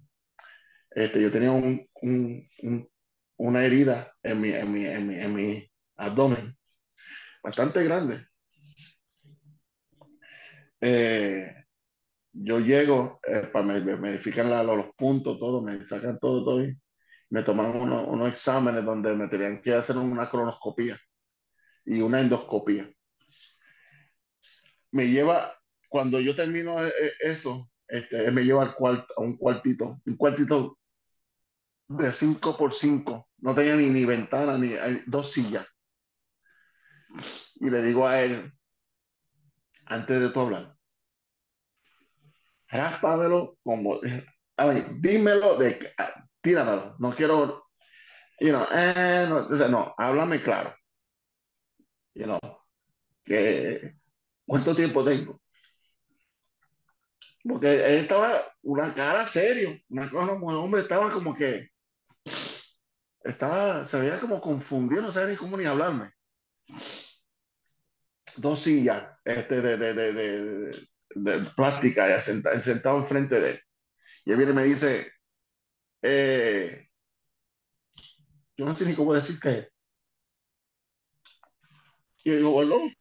este, 0.91 1.21
yo 1.21 1.31
tenía 1.31 1.51
un, 1.51 1.85
un, 2.01 2.47
un, 2.63 2.89
una 3.37 3.65
herida 3.65 4.13
en 4.23 4.41
mi, 4.41 4.49
en 4.51 4.71
mi, 4.71 4.85
en 4.85 5.07
mi, 5.07 5.15
en 5.19 5.35
mi 5.35 5.71
abdomen 5.97 6.57
bastante 7.43 7.83
grande. 7.83 8.26
Eh, 10.81 11.53
yo 12.33 12.59
llego, 12.59 13.19
eh, 13.23 13.49
para 13.51 13.65
me, 13.65 13.79
verifican 13.79 14.49
la, 14.49 14.63
los 14.63 14.93
puntos, 14.95 15.39
todo, 15.39 15.61
me 15.61 15.85
sacan 15.85 16.19
todo, 16.19 16.43
todo, 16.43 16.63
y 16.63 16.77
me 17.29 17.43
toman 17.43 17.75
unos, 17.75 18.07
unos 18.07 18.29
exámenes 18.29 18.85
donde 18.85 19.15
me 19.15 19.27
tenían 19.27 19.61
que 19.61 19.73
hacer 19.73 19.97
una 19.97 20.29
cronoscopía 20.29 20.99
y 21.85 22.01
una 22.01 22.21
endoscopía. 22.21 22.89
Me 24.91 25.07
lleva, 25.07 25.53
cuando 25.89 26.19
yo 26.19 26.35
termino 26.35 26.83
e, 26.85 26.89
e, 26.89 27.31
eso, 27.31 27.69
este, 27.87 28.31
me 28.31 28.43
lleva 28.43 28.63
al 28.63 28.75
cuarto, 28.75 29.13
a 29.17 29.21
un 29.21 29.37
cuartito, 29.37 30.01
un 30.05 30.15
cuartito 30.17 30.77
de 31.87 32.11
5 32.11 32.57
por 32.57 32.73
5 32.73 33.27
no 33.39 33.53
tenía 33.53 33.75
ni, 33.75 33.89
ni 33.89 34.05
ventana, 34.05 34.57
ni 34.57 34.73
dos 35.05 35.31
sillas. 35.31 35.65
Y 37.55 37.69
le 37.69 37.81
digo 37.81 38.07
a 38.07 38.21
él, 38.21 38.51
antes 39.89 40.21
de 40.21 40.29
tu 40.29 40.39
hablar, 40.39 40.75
ráspamelo 42.67 43.57
como, 43.63 43.99
a 44.57 44.65
ver, 44.65 44.83
dímelo 44.99 45.57
de, 45.57 45.93
tíramelo, 46.41 46.95
no 46.99 47.15
quiero, 47.15 47.67
you 48.39 48.49
know, 48.49 48.65
eh, 48.73 49.25
no, 49.29 49.67
no, 49.69 49.95
háblame 49.97 50.41
claro, 50.41 50.75
you 52.13 52.25
know, 52.25 52.39
que, 53.23 53.95
¿cuánto 54.45 54.75
tiempo 54.75 55.03
tengo? 55.03 55.39
Porque 57.43 57.73
él 57.73 58.01
estaba 58.01 58.43
una 58.63 58.93
cara 58.93 59.25
serio, 59.25 59.77
una 59.89 60.09
cosa 60.09 60.33
como 60.33 60.51
el 60.51 60.57
hombre 60.57 60.81
estaba 60.81 61.09
como 61.11 61.33
que 61.33 61.69
estaba, 63.23 63.85
se 63.85 63.99
veía 63.99 64.19
como 64.19 64.41
confundido, 64.41 65.01
no 65.01 65.11
sabía 65.11 65.29
ni 65.29 65.35
cómo 65.37 65.57
ni 65.57 65.65
hablarme. 65.65 66.11
Dos 68.37 68.61
sillas 68.61 69.03
este, 69.25 69.61
de, 69.61 69.77
de, 69.77 69.93
de, 69.93 70.87
de, 71.09 71.39
plástica 71.55 72.19
sentado, 72.19 72.59
sentado 72.61 72.97
enfrente 72.99 73.39
de 73.39 73.51
él. 73.51 73.61
Y 74.25 74.31
él 74.31 74.37
viene 74.37 74.51
y 74.51 74.55
me 74.55 74.63
dice, 74.63 75.11
eh, 76.01 76.87
yo 78.55 78.65
no 78.65 78.75
sé 78.75 78.85
ni 78.85 78.95
cómo 78.95 79.13
decir 79.13 79.39
qué. 79.39 79.69
Y 82.23 82.31
yo 82.31 82.37
digo, 82.37 82.51
bueno, 82.51 82.91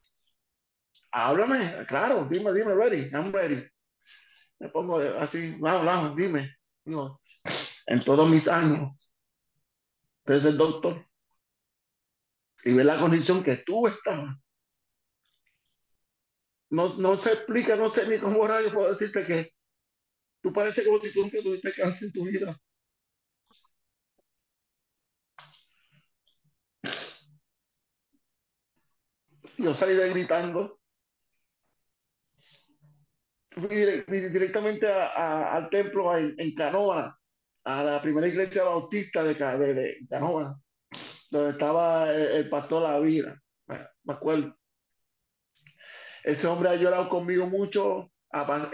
háblame, 1.11 1.85
claro, 1.87 2.27
dime, 2.31 2.53
dime, 2.53 2.75
ready, 2.75 3.11
I'm 3.13 3.33
ready. 3.33 3.67
Me 4.59 4.69
pongo 4.69 4.99
así, 4.99 5.59
habla, 5.65 6.15
dime. 6.17 6.57
Digo, 6.85 7.21
en 7.87 8.05
todos 8.05 8.29
mis 8.29 8.49
años, 8.49 8.93
usted 10.19 10.47
el 10.47 10.57
doctor 10.57 11.07
y 12.65 12.73
ve 12.73 12.85
la 12.85 12.99
condición 12.99 13.43
que 13.43 13.59
tú 13.59 13.87
estabas. 13.87 14.37
No, 16.71 16.97
no 16.97 17.17
se 17.19 17.33
explica, 17.33 17.77
no 17.77 17.89
sé 17.89 18.07
ni 18.09 18.19
cómo 18.19 18.47
yo 18.47 18.73
puedo 18.73 18.91
decirte 18.91 19.25
que 19.25 19.53
tú 20.43 20.53
pareces 20.53 20.85
como 20.87 20.99
si 20.99 21.13
tú 21.13 21.23
nunca 21.23 21.39
tuviste 21.43 21.73
cáncer 21.73 22.07
en 22.09 22.13
tu 22.13 22.25
vida. 22.25 22.57
Yo 29.59 29.75
salí 29.75 29.95
de 29.95 30.11
gritando. 30.11 30.79
Fui 33.51 33.69
directamente 33.69 34.87
al 34.87 35.71
templo 35.71 36.15
en, 36.17 36.35
en 36.39 36.55
Canoa, 36.55 37.19
a 37.65 37.83
la 37.83 38.03
primera 38.03 38.29
iglesia 38.29 38.65
bautista 38.65 39.23
de, 39.25 39.35
de, 39.35 39.97
donde 41.31 41.51
estaba 41.51 42.13
el, 42.13 42.49
pastor 42.51 42.83
La 42.83 42.99
Vida. 43.01 43.41
Me 43.67 44.13
acuerdo. 44.13 44.55
Ese 46.27 46.49
hombre 46.49 46.69
ha 46.69 46.75
llorado 46.75 47.09
conmigo 47.09 47.47
mucho, 47.47 48.11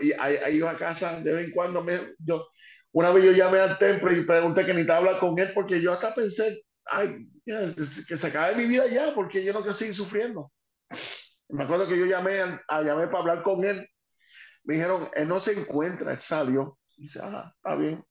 y 0.00 0.12
ha, 0.12 0.48
ido 0.48 0.70
a 0.70 0.76
casa 0.76 1.20
de 1.20 1.34
vez 1.34 1.46
en 1.48 1.52
cuando. 1.52 1.84
Me, 1.84 2.14
yo, 2.18 2.48
una 2.92 3.10
vez 3.10 3.24
yo 3.24 3.32
llamé 3.32 3.58
al 3.58 3.76
templo 3.76 4.10
y 4.10 4.24
pregunté 4.24 4.64
que 4.64 4.72
te 4.72 4.90
hablar 4.90 5.20
con 5.20 5.38
él 5.38 5.50
porque 5.54 5.78
yo 5.78 5.92
hasta 5.92 6.14
pensé, 6.14 6.64
ay, 6.86 7.28
que 7.44 8.16
se 8.16 8.26
acabe 8.26 8.56
mi 8.56 8.64
vida 8.64 8.86
ya 8.86 9.14
porque 9.14 9.44
yo 9.44 9.52
no 9.52 9.60
quiero 9.60 9.74
seguir 9.74 9.94
sufriendo. 9.94 10.50
Me 11.50 11.64
acuerdo 11.64 11.86
que 11.86 11.98
yo 11.98 12.06
llamé, 12.06 12.40
a, 12.40 12.82
llamé 12.82 13.06
para 13.08 13.18
hablar 13.18 13.42
con 13.42 13.62
él. 13.64 13.86
Me 14.64 14.76
dijeron, 14.76 15.10
él 15.14 15.28
no 15.28 15.38
se 15.38 15.52
encuentra, 15.52 16.12
él 16.12 16.20
salió. 16.20 16.78
dice, 16.96 17.20
ah, 17.22 17.52
está 17.54 17.76
bien. 17.76 18.02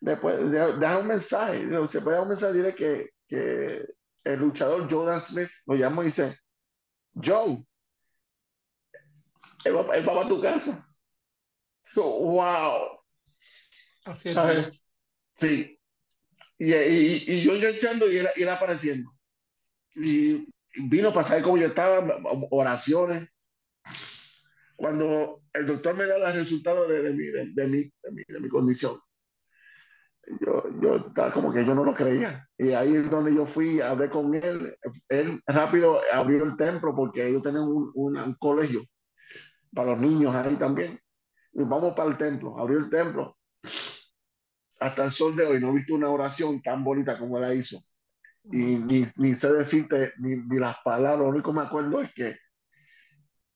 Después, 0.00 0.48
deja 0.48 0.98
un 0.98 1.08
mensaje. 1.08 1.68
Se 1.88 2.00
puede 2.02 2.18
dar 2.18 2.22
un 2.22 2.28
mensaje, 2.28 2.52
dile 2.52 2.72
que, 2.72 3.10
que 3.26 3.84
el 4.22 4.38
luchador 4.38 4.88
Jordan 4.88 5.20
Smith 5.20 5.48
lo 5.66 5.74
llamó 5.74 6.02
y 6.02 6.06
dice, 6.06 6.38
Joe, 7.14 7.66
él 9.66 9.76
va, 9.76 9.96
él 9.96 10.08
va 10.08 10.24
a 10.24 10.28
tu 10.28 10.40
casa. 10.40 10.86
wow. 11.94 13.00
Así 14.04 14.28
es. 14.28 14.82
Sí. 15.36 15.78
Y, 16.58 16.72
y, 16.72 17.24
y, 17.26 17.42
yo 17.42 17.54
enganchando 17.54 18.10
y 18.10 18.18
él, 18.18 18.28
y 18.36 18.42
él 18.42 18.48
apareciendo. 18.48 19.10
Y 19.94 20.48
vino 20.88 21.12
para 21.12 21.26
saber 21.26 21.42
cómo 21.42 21.58
yo 21.58 21.66
estaba, 21.66 22.06
oraciones. 22.50 23.28
Cuando 24.76 25.42
el 25.52 25.66
doctor 25.66 25.96
me 25.96 26.06
da 26.06 26.18
los 26.18 26.34
resultados 26.34 26.88
de, 26.88 27.02
de, 27.02 27.12
mi, 27.12 27.24
de, 27.24 27.44
mi, 27.66 27.82
de, 27.82 28.12
mi, 28.12 28.22
de 28.28 28.40
mi 28.40 28.48
condición, 28.48 28.94
yo, 30.40 30.64
yo 30.80 30.96
estaba 30.96 31.32
como 31.32 31.52
que 31.52 31.64
yo 31.64 31.74
no 31.74 31.84
lo 31.84 31.94
creía. 31.94 32.46
Y 32.58 32.72
ahí 32.72 32.94
es 32.96 33.10
donde 33.10 33.34
yo 33.34 33.46
fui, 33.46 33.80
hablé 33.80 34.08
con 34.08 34.34
él. 34.34 34.76
Él 35.08 35.40
rápido 35.46 36.00
abrió 36.12 36.44
el 36.44 36.56
templo 36.56 36.94
porque 36.94 37.26
ellos 37.26 37.42
tenían 37.42 37.64
un, 37.64 37.90
un, 37.94 38.16
un 38.16 38.34
colegio 38.34 38.82
para 39.72 39.92
los 39.92 40.00
niños 40.00 40.34
ahí 40.34 40.56
también. 40.56 41.00
Y 41.52 41.62
vamos 41.64 41.94
para 41.94 42.10
el 42.10 42.16
templo, 42.16 42.58
abrió 42.58 42.78
el 42.78 42.90
templo. 42.90 43.38
Hasta 44.80 45.04
el 45.04 45.10
sol 45.10 45.34
de 45.34 45.46
hoy 45.46 45.60
no 45.60 45.70
he 45.70 45.74
visto 45.74 45.94
una 45.94 46.10
oración 46.10 46.60
tan 46.60 46.84
bonita 46.84 47.18
como 47.18 47.38
la 47.38 47.54
hizo. 47.54 47.78
Y 48.44 48.76
ni, 48.76 49.06
ni 49.16 49.34
sé 49.34 49.52
decirte 49.52 50.12
ni, 50.18 50.36
ni, 50.36 50.58
las 50.58 50.76
palabras, 50.84 51.18
lo 51.18 51.28
único 51.28 51.50
que 51.50 51.58
me 51.58 51.66
acuerdo 51.66 52.00
es 52.02 52.12
que 52.12 52.36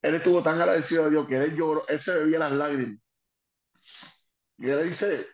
él 0.03 0.15
estuvo 0.15 0.43
tan 0.43 0.61
agradecido 0.61 1.05
a 1.05 1.11
Dios 1.11 1.27
que 1.27 1.37
él 1.37 1.55
lloró, 1.55 1.87
él 1.89 2.01
se 2.01 2.19
bebía 2.19 2.39
las 2.39 2.53
lágrimas. 2.53 2.99
Y 4.59 4.69
él 4.69 4.89
dice, 4.89 5.27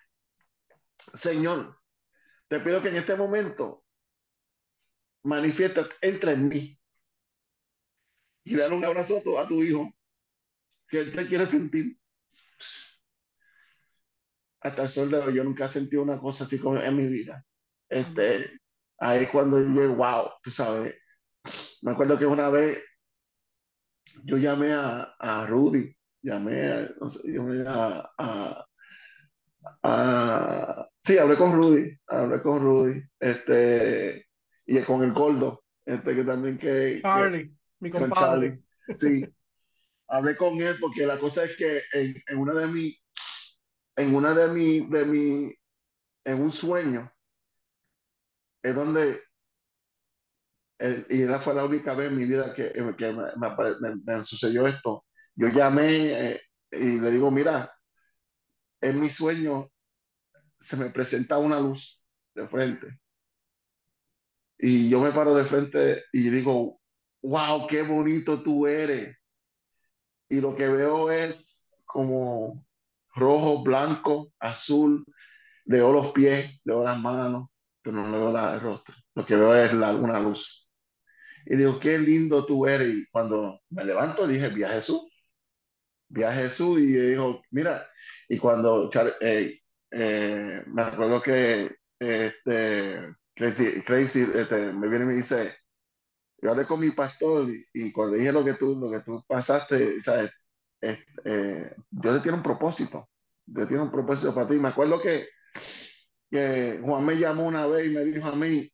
Señor, 1.14 1.78
te 2.48 2.60
pido 2.60 2.82
que 2.82 2.88
en 2.88 2.96
este 2.96 3.16
momento 3.16 3.84
manifiestas 5.22 5.88
entre 6.00 6.32
en 6.32 6.48
mí 6.48 6.80
y 8.44 8.54
dale 8.54 8.76
un 8.76 8.84
abrazo 8.84 9.18
a 9.18 9.22
tu, 9.22 9.38
a 9.38 9.46
tu 9.46 9.62
hijo 9.62 9.92
que 10.88 11.00
él 11.00 11.12
te 11.12 11.26
quiere 11.26 11.46
sentir. 11.46 11.98
Hasta 14.60 14.82
el 14.82 14.88
sol 14.88 15.10
de 15.10 15.18
hoy 15.18 15.34
yo 15.34 15.44
nunca 15.44 15.66
he 15.66 15.68
sentido 15.68 16.02
una 16.02 16.18
cosa 16.18 16.44
así 16.44 16.58
como 16.58 16.80
en 16.80 16.96
mi 16.96 17.06
vida. 17.06 17.44
Este, 17.88 18.60
ahí 18.98 19.24
es 19.24 19.30
cuando 19.30 19.60
yo, 19.60 19.94
wow, 19.94 20.30
tú 20.42 20.50
sabes. 20.50 20.94
Me 21.82 21.92
acuerdo 21.92 22.18
que 22.18 22.26
una 22.26 22.48
vez 22.48 22.82
yo 24.24 24.36
llamé 24.38 24.72
a, 24.72 25.14
a 25.18 25.46
Rudy, 25.46 25.94
llamé 26.22 26.72
a, 26.72 26.90
no 27.00 27.08
sé, 27.08 27.30
llamé 27.30 27.64
a, 27.68 28.10
a, 28.18 28.66
a, 29.82 30.88
sí, 31.04 31.18
hablé 31.18 31.36
con 31.36 31.52
Rudy, 31.52 31.96
hablé 32.06 32.42
con 32.42 32.60
Rudy, 32.60 33.02
este, 33.20 34.26
y 34.64 34.80
con 34.82 35.02
el 35.04 35.12
gordo, 35.12 35.64
este 35.84 36.14
que 36.14 36.24
también 36.24 36.58
que... 36.58 37.00
Charlie, 37.00 37.50
que, 37.50 37.56
mi 37.80 37.90
compadre. 37.90 38.62
Charlie, 38.88 39.24
sí, 39.24 39.35
hablé 40.08 40.36
con 40.36 40.60
él 40.60 40.76
porque 40.80 41.06
la 41.06 41.18
cosa 41.18 41.44
es 41.44 41.56
que 41.56 41.82
en, 41.92 42.14
en 42.26 42.38
una 42.38 42.54
de 42.54 42.66
mis, 42.66 43.02
en 43.96 44.14
una 44.14 44.34
de 44.34 44.48
mi, 44.48 44.88
de 44.88 45.04
mi, 45.04 45.54
en 46.24 46.42
un 46.42 46.52
sueño, 46.52 47.10
es 48.62 48.74
donde, 48.74 49.20
el, 50.78 51.06
y 51.08 51.22
esa 51.22 51.40
fue 51.40 51.54
la 51.54 51.64
única 51.64 51.94
vez 51.94 52.08
en 52.10 52.16
mi 52.16 52.24
vida 52.24 52.54
que, 52.54 52.72
que 52.72 53.12
me, 53.12 53.24
me, 53.36 53.96
me, 54.04 54.24
sucedió 54.24 54.66
esto. 54.66 55.04
Yo 55.34 55.48
llamé 55.48 56.32
eh, 56.32 56.40
y 56.72 57.00
le 57.00 57.10
digo, 57.10 57.30
mira, 57.30 57.72
en 58.80 59.00
mi 59.00 59.08
sueño 59.08 59.70
se 60.60 60.76
me 60.76 60.90
presenta 60.90 61.38
una 61.38 61.60
luz 61.60 62.04
de 62.34 62.48
frente. 62.48 62.98
Y 64.58 64.88
yo 64.88 65.00
me 65.00 65.12
paro 65.12 65.34
de 65.34 65.44
frente 65.44 66.04
y 66.12 66.30
digo, 66.30 66.80
wow, 67.22 67.66
qué 67.66 67.82
bonito 67.82 68.42
tú 68.42 68.66
eres 68.66 69.16
y 70.28 70.40
lo 70.40 70.54
que 70.54 70.68
veo 70.68 71.10
es 71.10 71.70
como 71.84 72.64
rojo, 73.14 73.62
blanco, 73.62 74.32
azul, 74.38 75.04
veo 75.64 75.92
los 75.92 76.12
pies, 76.12 76.60
veo 76.64 76.84
las 76.84 76.98
manos, 76.98 77.48
pero 77.82 77.96
no 77.96 78.12
veo 78.12 78.32
la, 78.32 78.54
el 78.54 78.60
rostro. 78.60 78.94
Lo 79.14 79.24
que 79.26 79.36
veo 79.36 79.54
es 79.54 79.72
la, 79.72 79.94
una 79.94 80.20
luz. 80.20 80.68
Y 81.46 81.56
digo, 81.56 81.78
qué 81.80 81.98
lindo 81.98 82.44
tú 82.44 82.66
eres. 82.66 82.92
Y 82.94 83.06
cuando 83.10 83.60
me 83.70 83.84
levanto 83.84 84.26
dije, 84.26 84.48
vi 84.48 84.64
a 84.64 84.70
Jesús. 84.70 85.02
Vi 86.08 86.22
Jesús 86.22 86.78
y 86.80 86.92
dijo, 86.92 87.42
mira, 87.50 87.86
y 88.28 88.38
cuando 88.38 88.90
eh, 89.20 89.58
eh, 89.90 90.62
me 90.66 90.82
acuerdo 90.82 91.20
que 91.22 91.76
este, 91.98 93.14
Crazy, 93.34 93.82
Crazy 93.82 94.26
este, 94.34 94.72
me 94.72 94.88
viene 94.88 95.04
y 95.04 95.08
me 95.08 95.14
dice, 95.14 95.56
yo 96.38 96.50
hablé 96.50 96.66
con 96.66 96.80
mi 96.80 96.90
pastor 96.90 97.48
y, 97.48 97.64
y, 97.72 97.92
cuando 97.92 98.14
le 98.14 98.20
dije 98.20 98.32
lo 98.32 98.44
que 98.44 98.54
tú, 98.54 98.76
lo 98.76 98.90
que 98.90 99.00
tú 99.00 99.24
pasaste, 99.26 100.02
¿sabes? 100.02 100.30
Eh, 100.80 101.04
eh, 101.24 101.74
Dios 101.90 102.22
tiene 102.22 102.36
un 102.36 102.42
propósito. 102.42 103.08
Dios 103.44 103.68
tiene 103.68 103.82
un 103.82 103.90
propósito 103.90 104.34
para 104.34 104.46
ti. 104.46 104.56
Me 104.56 104.68
acuerdo 104.68 105.00
que, 105.00 105.28
que 106.30 106.80
Juan 106.82 107.04
me 107.04 107.16
llamó 107.16 107.46
una 107.46 107.66
vez 107.66 107.86
y 107.86 107.94
me 107.94 108.04
dijo 108.04 108.26
a 108.28 108.36
mí, 108.36 108.70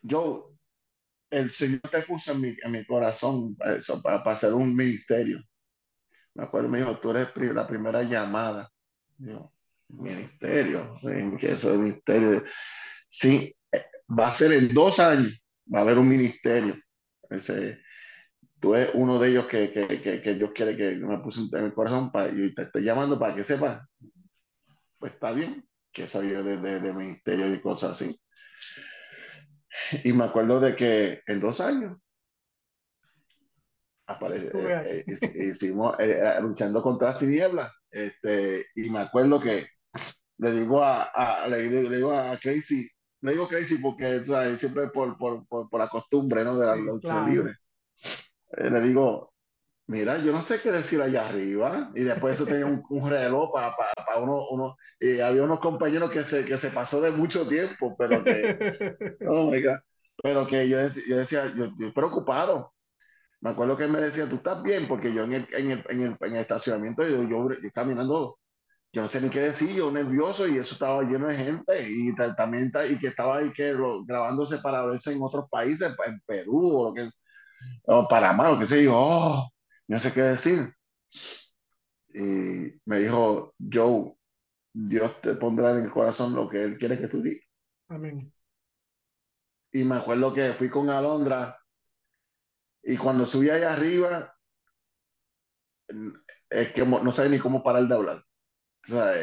yo, 0.00 0.54
el 1.30 1.50
Señor 1.50 1.80
te 1.90 2.02
puso 2.02 2.32
en 2.32 2.40
mi, 2.40 2.56
en 2.62 2.72
mi 2.72 2.84
corazón 2.84 3.54
para, 3.56 3.76
eso, 3.76 4.02
para, 4.02 4.22
para, 4.22 4.34
hacer 4.34 4.54
un 4.54 4.74
ministerio. 4.74 5.42
Me 6.34 6.44
acuerdo, 6.44 6.68
me 6.68 6.78
dijo, 6.78 6.98
tú 6.98 7.10
eres 7.10 7.28
la 7.54 7.66
primera 7.66 8.02
llamada. 8.02 8.70
Yo, 9.18 9.52
ministerio, 9.88 10.98
¿qué 11.38 11.52
es 11.52 11.64
el 11.64 11.78
ministerio? 11.78 12.42
Sí, 13.08 13.54
eh, 13.70 13.84
va 14.18 14.28
a 14.28 14.34
ser 14.34 14.52
en 14.52 14.72
dos 14.72 14.98
años 14.98 15.41
va 15.72 15.80
a 15.80 15.82
haber 15.82 15.98
un 15.98 16.08
ministerio. 16.08 16.76
Ese, 17.30 17.78
tú 18.60 18.74
eres 18.74 18.90
uno 18.94 19.18
de 19.18 19.30
ellos 19.30 19.46
que, 19.46 19.72
que, 19.72 20.00
que, 20.00 20.20
que 20.20 20.34
Dios 20.34 20.50
quiere 20.54 20.76
que 20.76 20.94
me 20.96 21.18
puse 21.18 21.40
en 21.52 21.64
el 21.64 21.74
corazón 21.74 22.12
para, 22.12 22.28
y 22.30 22.54
te 22.54 22.62
estoy 22.62 22.84
llamando 22.84 23.18
para 23.18 23.34
que 23.34 23.44
sepas. 23.44 23.86
Pues 24.98 25.14
está 25.14 25.32
bien, 25.32 25.66
que 25.92 26.06
salió 26.06 26.42
de, 26.44 26.58
de, 26.58 26.80
de, 26.80 26.92
ministerio 26.92 27.52
y 27.52 27.60
cosas 27.60 27.90
así. 27.90 28.20
Y 30.04 30.12
me 30.12 30.24
acuerdo 30.24 30.60
de 30.60 30.76
que 30.76 31.22
en 31.26 31.40
dos 31.40 31.60
años 31.60 31.98
aparece, 34.06 34.50
eh, 34.54 35.04
eh, 35.06 35.44
hicimos 35.52 35.96
eh, 35.98 36.38
luchando 36.40 36.82
contra 36.82 37.10
las 37.10 37.18
tinieblas. 37.18 37.72
Este, 37.90 38.66
y 38.74 38.90
me 38.90 39.00
acuerdo 39.00 39.40
que 39.40 39.66
le 40.38 40.52
digo 40.52 40.82
a, 40.82 41.04
a 41.04 41.48
le, 41.48 41.68
le, 41.68 41.96
digo 41.96 42.12
a 42.12 42.38
Casey, 42.38 42.88
le 43.22 43.32
digo 43.32 43.48
crazy 43.48 43.78
porque 43.78 44.16
o 44.16 44.24
sea, 44.24 44.56
siempre 44.56 44.88
por, 44.88 45.16
por, 45.16 45.46
por, 45.46 45.70
por, 45.70 45.80
la 45.80 45.88
costumbre 45.88 46.44
¿no? 46.44 46.58
de 46.58 46.66
la 46.66 46.76
lucha 46.76 47.08
claro. 47.08 47.28
libre. 47.28 47.52
Eh, 48.56 48.68
le 48.68 48.80
digo, 48.80 49.32
mira, 49.86 50.18
yo 50.18 50.32
no 50.32 50.42
sé 50.42 50.60
qué 50.60 50.72
decir 50.72 51.00
allá 51.00 51.28
arriba. 51.28 51.92
Y 51.94 52.02
después 52.02 52.34
eso 52.34 52.46
tenía 52.46 52.66
un, 52.66 52.82
un 52.90 53.08
reloj 53.08 53.52
para 53.52 53.76
pa, 53.76 53.92
pa 53.94 54.18
uno, 54.18 54.48
uno. 54.50 54.76
Y 54.98 55.20
había 55.20 55.44
unos 55.44 55.60
compañeros 55.60 56.10
que 56.10 56.24
se, 56.24 56.44
que 56.44 56.56
se 56.56 56.70
pasó 56.70 57.00
de 57.00 57.12
mucho 57.12 57.46
tiempo, 57.46 57.94
pero 57.96 58.22
que. 58.24 58.96
oh 59.28 59.50
my 59.50 59.62
God. 59.62 59.78
Pero 60.22 60.46
que 60.46 60.68
yo, 60.68 60.78
yo 61.08 61.16
decía, 61.16 61.52
yo, 61.56 61.70
yo, 61.78 61.92
preocupado. 61.94 62.74
Me 63.40 63.50
acuerdo 63.50 63.76
que 63.76 63.84
él 63.84 63.90
me 63.90 64.00
decía, 64.00 64.28
tú 64.28 64.36
estás 64.36 64.62
bien, 64.62 64.86
porque 64.86 65.12
yo 65.12 65.24
en 65.24 65.32
el, 65.32 65.48
en 65.52 65.70
el, 65.70 65.84
en 65.88 66.00
el, 66.00 66.16
en 66.20 66.34
el 66.34 66.40
estacionamiento, 66.40 67.06
yo, 67.06 67.24
yo, 67.24 67.48
yo 67.50 67.70
caminando 67.72 68.38
yo 68.92 69.00
no 69.00 69.08
sé 69.08 69.20
ni 69.20 69.30
qué 69.30 69.40
decir, 69.40 69.74
yo 69.74 69.90
nervioso 69.90 70.46
y 70.46 70.58
eso 70.58 70.74
estaba 70.74 71.02
lleno 71.02 71.28
de 71.28 71.36
gente 71.36 71.88
y 71.88 72.14
también 72.14 72.70
y 72.90 72.98
que 72.98 73.06
estaba 73.06 73.38
ahí 73.38 73.50
que 73.52 73.72
lo, 73.72 74.04
grabándose 74.04 74.58
para 74.58 74.84
verse 74.84 75.12
en 75.12 75.22
otros 75.22 75.48
países, 75.50 75.94
en 76.06 76.20
Perú 76.26 76.76
o 76.76 76.88
lo 76.88 76.94
que 76.94 77.08
o 77.84 78.06
Panamá, 78.08 78.50
lo 78.50 78.58
que 78.58 78.66
sé 78.66 78.84
yo, 78.84 78.92
oh, 78.94 79.50
no 79.88 79.98
sé 79.98 80.12
qué 80.12 80.22
decir. 80.22 80.68
Y 82.12 82.80
me 82.84 82.98
dijo, 82.98 83.54
Joe, 83.72 84.14
Dios 84.72 85.20
te 85.22 85.34
pondrá 85.36 85.70
en 85.72 85.84
el 85.84 85.90
corazón 85.90 86.34
lo 86.34 86.48
que 86.48 86.62
Él 86.62 86.76
quiere 86.76 86.98
que 86.98 87.08
tú 87.08 87.22
digas. 87.22 87.44
Amén. 87.88 88.32
Y 89.72 89.84
me 89.84 89.96
acuerdo 89.96 90.34
que 90.34 90.52
fui 90.52 90.68
con 90.68 90.90
Alondra 90.90 91.58
y 92.82 92.96
cuando 92.98 93.24
subí 93.24 93.48
allá 93.48 93.72
arriba, 93.72 94.34
es 96.50 96.72
que 96.72 96.84
no 96.84 97.12
sabía 97.12 97.30
ni 97.30 97.38
cómo 97.38 97.62
parar 97.62 97.86
de 97.86 97.94
hablar. 97.94 98.24
Sea, 98.82 99.14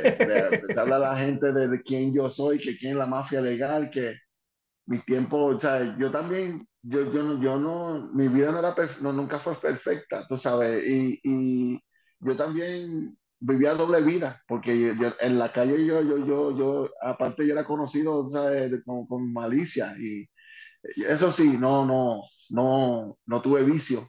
se 0.73 0.80
habla 0.80 0.99
la 0.99 1.18
gente 1.18 1.52
de, 1.52 1.68
de, 1.68 1.81
quién 1.81 2.14
yo 2.14 2.30
soy, 2.30 2.60
que 2.60 2.77
quién 2.77 2.94
es 2.94 2.98
la 2.98 3.06
mafia 3.06 3.41
legal, 3.41 3.90
que 3.90 4.15
mi 4.86 4.99
tiempo, 4.99 5.60
sea, 5.60 5.98
yo 5.98 6.10
también, 6.10 6.68
yo, 6.81 7.11
yo, 7.11 7.23
no, 7.23 7.41
yo 7.41 7.60
no, 7.60 8.10
mi 8.14 8.27
vida 8.30 8.52
no 8.52 8.60
era, 8.60 8.76
no, 9.02 9.14
nunca 9.14 9.38
fue 9.40 9.56
perfecta, 9.56 10.26
tú 10.27 10.38
sabes, 10.38 10.84
y, 10.88 11.19
y 11.23 11.80
yo 12.19 12.36
también 12.36 13.18
vivía 13.40 13.73
doble 13.73 14.02
vida, 14.02 14.41
porque 14.48 14.95
en 15.19 15.40
la 15.40 15.52
calle 15.52 15.86
yo, 15.86 16.02
yo, 16.02 16.26
yo, 16.26 16.57
yo, 16.57 16.90
aparte 17.02 17.45
yo 17.45 17.53
era 17.53 17.65
conocido, 17.65 18.27
¿sabes? 18.30 18.81
Con, 18.86 19.06
con, 19.07 19.31
malicia, 19.31 19.94
y 19.99 20.27
eso 21.06 21.31
sí, 21.31 21.57
no, 21.60 21.86
no, 21.86 22.23
no, 22.49 23.18
no 23.26 23.41
tuve 23.41 23.64
vicio, 23.64 24.07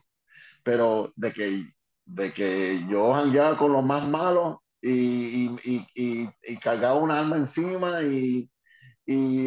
pero 0.63 1.11
de 1.15 1.31
que, 1.33 1.65
de 2.05 2.33
que 2.33 2.85
yo 2.89 3.13
jangueaba 3.13 3.57
con 3.57 3.73
los 3.73 3.83
más 3.85 4.07
malos, 4.07 4.57
y, 4.81 5.49
y, 5.63 5.87
y, 5.95 6.29
y, 6.43 6.57
cargaba 6.57 6.95
un 6.95 7.11
arma 7.11 7.37
encima 7.37 8.01
y, 8.03 8.49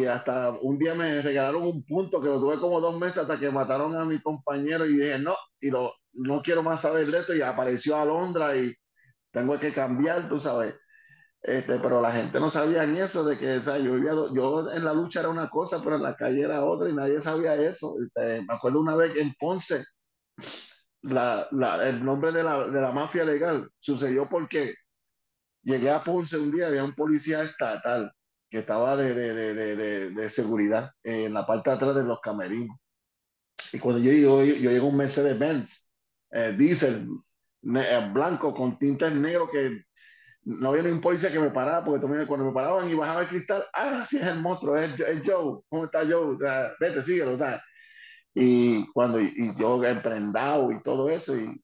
hasta 0.05 0.51
un 0.61 0.77
día 0.77 0.93
me 0.93 1.21
regalaron 1.23 1.63
un 1.63 1.83
punto 1.85 2.21
que 2.21 2.27
lo 2.27 2.39
tuve 2.39 2.59
como 2.59 2.79
dos 2.79 2.99
meses 2.99 3.19
hasta 3.19 3.39
que 3.39 3.49
mataron 3.49 3.97
a 3.97 4.05
mi 4.05 4.21
compañero 4.21 4.85
y 4.85 4.97
dije 4.97 5.17
no, 5.17 5.35
y 5.59 5.71
lo, 5.71 5.93
no 6.13 6.41
quiero 6.43 6.61
más 6.61 6.81
saber 6.81 7.07
de 7.07 7.19
esto 7.19 7.33
y 7.35 7.41
apareció 7.41 7.97
Alondra 7.97 8.55
y 8.55 8.73
tengo 9.31 9.59
que 9.59 9.73
cambiar, 9.73 10.29
tú 10.29 10.39
sabes. 10.39 10.75
Este, 11.41 11.79
pero 11.79 12.01
la 12.01 12.11
gente 12.11 12.39
no 12.39 12.49
sabía 12.49 12.85
ni 12.85 12.99
eso 12.99 13.23
de 13.23 13.37
que 13.37 13.57
o 13.57 13.63
sea, 13.63 13.77
yo, 13.77 13.93
vivía, 13.93 14.13
yo 14.33 14.71
en 14.71 14.83
la 14.83 14.93
lucha 14.93 15.19
era 15.21 15.29
una 15.29 15.49
cosa, 15.49 15.81
pero 15.83 15.95
en 15.97 16.03
la 16.03 16.15
calle 16.15 16.41
era 16.41 16.63
otra 16.65 16.89
y 16.89 16.93
nadie 16.93 17.21
sabía 17.21 17.55
eso. 17.55 17.95
Este, 18.03 18.41
me 18.43 18.53
acuerdo 18.53 18.81
una 18.81 18.95
vez 18.95 19.15
en 19.17 19.33
Ponce, 19.39 19.83
la, 21.01 21.47
la, 21.51 21.87
el 21.87 22.03
nombre 22.03 22.31
de 22.31 22.43
la, 22.43 22.67
de 22.67 22.81
la 22.81 22.91
mafia 22.91 23.25
legal 23.25 23.69
sucedió 23.79 24.27
porque 24.29 24.73
llegué 25.65 25.89
a 25.89 26.01
Ponce 26.03 26.37
un 26.37 26.51
día, 26.51 26.67
había 26.67 26.83
un 26.83 26.93
policía 26.93 27.43
estatal 27.43 28.11
que 28.49 28.59
estaba 28.59 28.95
de, 28.95 29.13
de, 29.13 29.53
de, 29.75 30.09
de 30.11 30.29
seguridad 30.29 30.91
en 31.03 31.33
la 31.33 31.45
parte 31.45 31.71
de 31.71 31.75
atrás 31.75 31.95
de 31.95 32.03
los 32.03 32.21
camerinos. 32.21 32.77
Y 33.73 33.79
cuando 33.79 34.01
yo 34.01 34.11
llego, 34.11 34.43
yo, 34.43 34.55
yo 34.55 34.69
llego 34.69 34.87
un 34.87 34.97
Mercedes-Benz, 34.97 35.91
eh, 36.31 36.55
diésel, 36.57 37.09
eh, 37.63 38.09
blanco, 38.13 38.53
con 38.53 38.77
tintas 38.77 39.13
negro, 39.13 39.49
que 39.49 39.81
no 40.43 40.69
había 40.69 40.83
ningún 40.83 41.01
policía 41.01 41.31
que 41.31 41.39
me 41.39 41.49
parara, 41.49 41.83
porque 41.83 42.01
también 42.01 42.27
cuando 42.27 42.45
me 42.45 42.53
paraban 42.53 42.87
y 42.87 42.93
bajaba 42.93 43.21
el 43.21 43.27
cristal, 43.27 43.65
ah, 43.73 44.05
sí 44.07 44.17
es 44.17 44.27
el 44.27 44.39
monstruo, 44.39 44.77
es, 44.77 44.97
es 44.99 45.21
Joe, 45.25 45.61
¿cómo 45.67 45.85
está 45.85 46.01
Joe? 46.01 46.35
O 46.35 46.39
sea, 46.39 46.71
vete, 46.79 47.01
síguelo, 47.01 47.33
o 47.33 47.37
sea. 47.37 47.61
Y 48.35 48.85
cuando 48.91 49.19
y 49.19 49.55
yo 49.57 49.83
emprendado 49.83 50.71
y 50.71 50.81
todo 50.81 51.09
eso, 51.09 51.35
y 51.35 51.59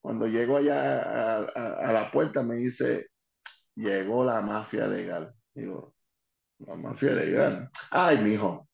cuando 0.00 0.26
llego 0.26 0.56
allá 0.56 1.02
a, 1.02 1.38
a, 1.54 1.88
a 1.88 1.92
la 1.92 2.10
puerta 2.10 2.42
me 2.42 2.56
dice, 2.56 3.06
llegó 3.78 4.24
la 4.24 4.40
mafia 4.40 4.86
legal. 4.86 5.32
Digo, 5.54 5.94
la 6.58 6.74
mafia 6.74 7.12
legal. 7.12 7.70
Ay, 7.90 8.18
mi 8.18 8.32
hijo, 8.32 8.68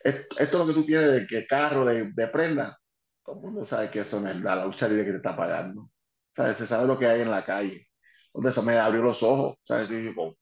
esto, 0.00 0.38
es 0.38 0.52
lo 0.52 0.66
que 0.66 0.74
tú 0.74 0.84
tienes 0.84 1.12
de 1.12 1.26
que 1.26 1.46
carro, 1.46 1.84
de, 1.84 2.12
de 2.12 2.26
prenda. 2.28 2.78
Todo 3.22 3.36
el 3.36 3.42
mundo 3.42 3.64
sabe 3.64 3.90
que 3.90 4.00
eso 4.00 4.20
no 4.20 4.30
es 4.30 4.36
la 4.40 4.64
lucha 4.64 4.88
libre 4.88 5.04
que 5.04 5.10
te 5.12 5.16
está 5.18 5.36
pagando. 5.36 5.90
¿Sabes? 6.30 6.56
Se 6.56 6.66
sabe 6.66 6.86
lo 6.86 6.98
que 6.98 7.06
hay 7.06 7.20
en 7.20 7.30
la 7.30 7.44
calle. 7.44 7.88
Entonces 8.28 8.52
eso 8.52 8.62
me 8.62 8.78
abrió 8.78 9.02
los 9.02 9.22
ojos. 9.22 9.58
¿Sabes? 9.62 9.90
Y 9.90 9.96
digo, 9.96 10.36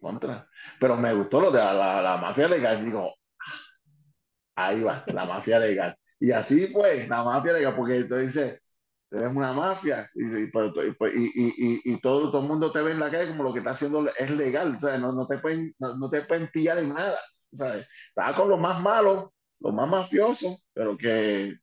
contra. 0.00 0.48
Pero 0.80 0.96
me 0.96 1.14
gustó 1.14 1.40
lo 1.40 1.50
de 1.50 1.58
la, 1.58 1.72
la, 1.74 2.02
la 2.02 2.16
mafia 2.16 2.48
legal. 2.48 2.84
Digo, 2.84 3.14
ahí 4.56 4.82
va, 4.82 5.04
la 5.06 5.24
mafia 5.26 5.58
legal. 5.58 5.96
Y 6.18 6.32
así 6.32 6.68
pues, 6.68 7.08
la 7.08 7.22
mafia 7.22 7.52
legal, 7.52 7.74
porque 7.76 7.96
entonces 7.98 8.60
eres 9.14 9.34
una 9.34 9.52
mafia 9.52 10.10
y, 10.14 10.24
y, 10.24 10.50
y, 11.26 11.80
y, 11.84 12.00
todo, 12.00 12.30
todo 12.30 12.42
el 12.42 12.48
mundo 12.48 12.72
te 12.72 12.82
ve 12.82 12.92
en 12.92 13.00
la 13.00 13.10
calle 13.10 13.28
como 13.28 13.44
lo 13.44 13.52
que 13.52 13.60
está 13.60 13.70
haciendo 13.70 14.06
es 14.18 14.30
legal, 14.30 14.78
¿sabes? 14.80 15.00
No, 15.00 15.12
no, 15.12 15.26
te, 15.26 15.38
pueden, 15.38 15.72
no, 15.78 15.96
no 15.96 16.10
te 16.10 16.22
pueden 16.22 16.48
pillar 16.52 16.78
en 16.78 16.90
nada, 16.90 17.18
¿sabes? 17.52 17.86
Estaba 18.08 18.36
con 18.36 18.48
los 18.48 18.60
más 18.60 18.80
malos, 18.80 19.30
los 19.60 19.72
más 19.74 19.88
mafiosos, 19.88 20.64
pero 20.72 20.96
que, 20.96 21.54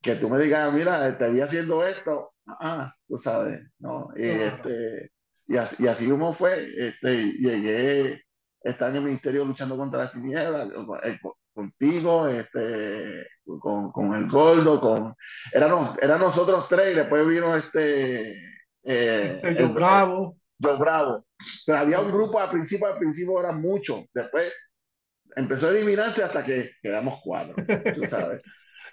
que 0.00 0.16
tú 0.16 0.28
me 0.28 0.40
digas, 0.42 0.72
mira, 0.72 1.16
te 1.18 1.30
vi 1.30 1.40
haciendo 1.40 1.84
esto, 1.86 2.32
ah, 2.46 2.92
tú 3.06 3.16
sabes, 3.16 3.60
¿no? 3.78 4.08
Y, 4.16 4.24
este, 4.24 5.10
y, 5.46 5.56
así, 5.56 5.84
y 5.84 5.86
así 5.88 6.08
como 6.08 6.32
fue, 6.32 6.68
este, 6.76 7.32
llegué, 7.32 8.22
estar 8.62 8.90
en 8.90 8.96
el 8.96 9.02
ministerio 9.02 9.44
luchando 9.44 9.76
contra 9.76 10.04
las 10.04 10.12
tinieblas, 10.12 10.68
contigo, 11.60 12.26
este, 12.26 13.26
con, 13.60 13.92
con, 13.92 14.14
el 14.14 14.28
Gordo, 14.28 14.80
con... 14.80 15.14
Eran, 15.52 15.94
eran 16.00 16.20
nosotros 16.20 16.66
tres 16.68 16.92
y 16.92 16.96
después 16.96 17.26
vino 17.26 17.54
este... 17.54 18.34
Eh, 18.82 19.40
yo 19.42 19.66
el, 19.66 19.68
Bravo. 19.68 20.36
Yo 20.58 20.78
Bravo. 20.78 21.26
Pero 21.66 21.78
había 21.78 22.00
un 22.00 22.10
grupo 22.10 22.40
al 22.40 22.50
principio, 22.50 22.86
al 22.86 22.98
principio 22.98 23.40
eran 23.40 23.60
muchos. 23.60 24.04
Después 24.14 24.52
empezó 25.36 25.68
a 25.68 25.70
eliminarse 25.70 26.24
hasta 26.24 26.44
que 26.44 26.72
quedamos 26.82 27.20
cuatro, 27.22 27.54
tú 27.94 28.06
sabes. 28.06 28.42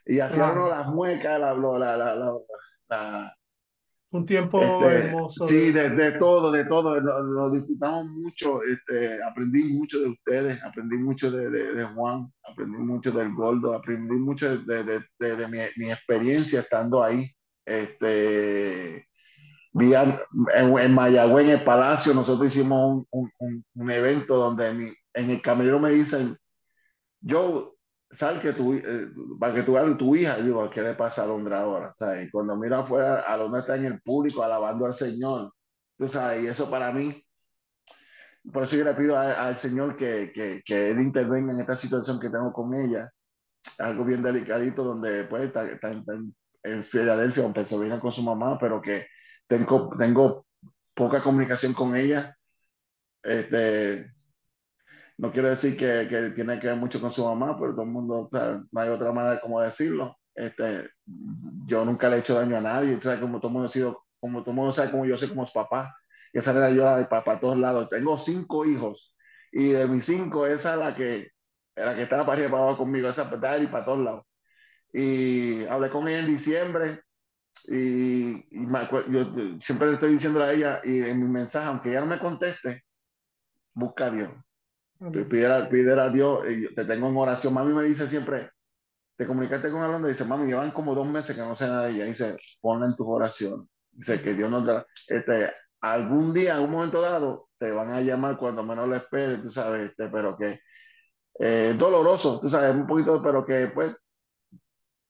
Y 0.06 0.20
hacíamos 0.20 0.70
las 0.70 0.88
muecas, 0.88 1.40
la, 1.40 1.54
la, 1.54 1.98
la, 1.98 2.16
la, 2.16 2.38
la 2.90 3.38
un 4.14 4.26
tiempo 4.26 4.62
este, 4.62 5.08
hermoso. 5.08 5.48
Sí, 5.48 5.72
de, 5.72 5.90
de, 5.90 6.18
todo, 6.18 6.52
de 6.52 6.66
todo. 6.66 7.00
Lo, 7.00 7.24
lo, 7.24 7.50
disfrutamos 7.50 8.06
mucho. 8.06 8.62
Este, 8.64 9.22
aprendí 9.24 9.64
mucho 9.66 10.00
de 10.00 10.10
ustedes, 10.10 10.64
aprendí 10.64 10.98
mucho 10.98 11.30
de, 11.30 11.50
de, 11.50 11.74
de 11.74 11.84
Juan, 11.86 12.32
aprendí 12.44 12.78
mucho 12.78 13.12
del 13.12 13.34
Gordo, 13.34 13.74
aprendí 13.74 14.16
mucho 14.16 14.58
de, 14.58 15.04
mi, 15.50 15.58
mi, 15.78 15.92
experiencia 15.92 16.62
estando 16.62 17.04
ahí. 17.04 17.30
Este, 17.66 19.08
vi 19.74 19.94
en, 19.94 20.18
en, 20.56 20.94
Mayagüez, 20.94 21.46
en 21.46 21.52
el 21.52 21.64
Palacio, 21.64 22.14
nosotros 22.14 22.54
hicimos 22.54 23.06
un, 23.12 23.30
un, 23.40 23.66
un 23.76 23.92
evento 23.92 24.38
donde 24.38 24.74
mi, 24.74 24.92
en 25.14 25.30
el 25.30 25.42
camerino 25.42 25.80
me 25.80 25.92
dicen, 25.92 26.38
yo 27.20 27.77
sal 28.12 28.40
que 28.40 28.54
tu, 28.54 28.74
eh, 28.74 29.10
para 29.40 29.54
que 29.54 29.64
tú 29.64 29.74
veas 29.74 29.98
tu 29.98 30.16
hija, 30.16 30.38
digo, 30.38 30.70
¿qué 30.70 30.82
le 30.82 30.94
pasa 30.96 31.24
a 31.24 31.28
Londra 31.28 31.62
ahora? 31.62 31.92
¿Sabes? 31.96 32.30
Cuando 32.32 32.56
mira 32.56 32.80
afuera, 32.80 33.22
a 33.22 33.38
Londra 33.38 33.62
está 33.62 33.76
en 33.76 33.86
el 33.86 34.02
público 34.02 34.44
alabando 34.44 34.86
al 34.86 34.94
Señor, 34.94 35.54
tú 35.98 36.08
sabes, 36.08 36.44
y 36.44 36.48
eso 36.48 36.70
para 36.70 36.92
mí, 36.92 37.24
por 38.52 38.64
eso 38.64 38.78
yo 38.78 38.86
le 38.86 38.94
pido 38.94 39.18
a, 39.18 39.48
al 39.48 39.58
Señor 39.58 39.98
que, 39.98 40.32
que, 40.34 40.62
que, 40.66 40.92
Él 40.92 41.02
intervenga 41.02 41.54
en 41.54 41.60
esta 41.60 41.76
situación 41.76 42.20
que 42.20 42.30
tengo 42.30 42.54
con 42.54 42.74
ella, 42.76 43.10
algo 43.80 44.06
bien 44.06 44.24
delicadito, 44.24 44.84
donde 44.84 45.26
pues 45.26 45.48
está, 45.48 45.70
está, 45.70 45.92
está 45.92 46.14
en, 46.14 46.36
en, 46.64 46.84
Filadelfia, 46.84 47.46
en 47.46 47.54
Pennsylvania 47.54 48.00
con 48.00 48.12
su 48.12 48.24
mamá, 48.24 48.58
pero 48.60 48.82
que 48.82 49.08
tengo, 49.48 49.90
tengo 49.98 50.46
poca 50.94 51.22
comunicación 51.22 51.74
con 51.74 51.96
ella. 51.96 52.36
Este, 53.22 54.17
no 55.18 55.32
quiere 55.32 55.50
decir 55.50 55.76
que, 55.76 56.08
que, 56.10 56.30
tiene 56.32 56.60
que 56.60 56.68
ver 56.68 56.76
mucho 56.76 57.02
con 57.02 57.12
su 57.12 57.26
mamá, 57.26 57.58
pero 57.60 57.72
todo 57.74 57.84
el 57.84 57.90
mundo, 57.90 58.22
o 58.22 58.30
sea, 58.30 58.62
no 58.72 58.82
hay 58.82 58.90
otra 58.90 59.12
manera 59.12 59.36
de 59.36 59.42
cómo 59.42 59.62
decirlo. 59.62 60.18
Este, 60.36 60.90
yo 61.66 61.84
nunca 61.84 62.10
le 62.10 62.18
he 62.18 62.20
hecho 62.20 62.36
daño 62.36 62.58
a 62.58 62.62
nadie, 62.62 62.96
o 62.96 63.02
sea, 63.02 63.20
como 63.20 63.40
todo 63.40 63.48
el 63.50 63.54
mundo 63.54 63.68
ha 63.68 63.72
sido, 63.72 64.06
como 64.20 64.42
todo 64.42 64.52
el 64.52 64.58
mundo 64.58 64.72
sabe 64.72 64.92
como 64.92 65.06
yo 65.06 65.18
soy 65.18 65.30
como 65.30 65.46
su 65.46 65.54
papá, 65.54 65.96
y 66.32 66.38
esa 66.38 66.52
era 66.52 66.70
yo 66.70 66.86
la 66.86 66.98
de 66.98 67.06
papá 67.06 67.34
a 67.34 67.40
todos 67.40 67.58
lados. 67.58 67.90
Tengo 67.90 68.18
cinco 68.18 68.66
hijos, 68.66 69.16
y 69.52 69.70
de 69.70 69.88
mis 69.88 70.06
cinco, 70.06 70.46
esa 70.46 70.74
es 70.74 70.80
la 70.80 70.96
que, 70.96 71.32
la 71.76 71.96
que 71.96 72.04
estaba 72.04 72.26
para 72.26 72.34
arriba 72.34 72.52
para 72.52 72.64
abajo 72.64 72.78
conmigo, 72.80 73.10
esa 73.10 73.24
y 73.62 73.68
para 73.68 73.86
todos 73.86 74.00
lados. 74.00 74.26
Y 74.94 75.66
hablé 75.66 75.90
con 75.90 76.08
ella 76.08 76.20
en 76.20 76.28
diciembre, 76.28 77.02
y, 77.68 78.46
y 78.56 78.68
me 78.68 78.80
acuerdo, 78.80 79.12
yo, 79.12 79.36
yo 79.36 79.60
siempre 79.62 79.88
le 79.88 79.94
estoy 79.96 80.12
diciendo 80.12 80.44
a 80.44 80.54
ella, 80.54 80.80
y 80.84 81.02
en 81.02 81.20
mi 81.20 81.28
mensaje, 81.28 81.68
aunque 81.68 81.90
ella 81.90 82.02
no 82.02 82.08
me 82.08 82.20
conteste, 82.20 82.84
busca 83.74 84.06
a 84.08 84.12
Dios 84.12 84.30
Pidiera, 85.00 85.70
pidiera 85.70 86.06
a 86.06 86.10
Dios, 86.10 86.44
te 86.76 86.86
tengo 86.86 87.08
en 87.08 87.18
oración. 87.18 87.54
Mami 87.54 87.74
me 87.74 87.84
dice 87.84 88.08
siempre, 88.08 88.52
te 89.16 89.28
comunicaste 89.28 89.70
con 89.70 89.82
Alondra, 89.82 90.10
dice, 90.10 90.26
mami, 90.26 90.48
llevan 90.48 90.72
como 90.72 90.96
dos 90.96 91.08
meses 91.08 91.36
que 91.36 91.42
no 91.42 91.56
sé 91.56 91.68
nada 91.68 91.86
de 91.86 91.92
ella. 91.92 92.06
Dice, 92.06 92.38
ponla 92.62 92.88
en 92.88 92.96
tus 92.96 93.06
oraciones. 93.08 93.68
Dice 93.92 94.22
que 94.22 94.34
Dios 94.34 94.50
nos 94.50 94.66
da, 94.66 94.86
este, 95.08 95.52
algún 95.82 96.34
día, 96.34 96.58
en 96.58 96.64
un 96.64 96.72
momento 96.72 97.02
dado, 97.02 97.50
te 97.58 97.72
van 97.72 97.92
a 97.92 98.02
llamar 98.02 98.38
cuando 98.38 98.64
menos 98.64 98.88
lo 98.88 98.96
esperes, 98.96 99.42
tú 99.42 99.52
sabes, 99.52 99.92
este, 99.92 100.08
pero 100.10 100.38
que 100.38 100.60
eh, 101.40 101.76
doloroso, 101.78 102.40
tú 102.40 102.50
sabes, 102.50 102.76
un 102.76 102.88
poquito, 102.88 103.22
pero 103.22 103.46
que 103.46 103.68
pues 103.68 103.96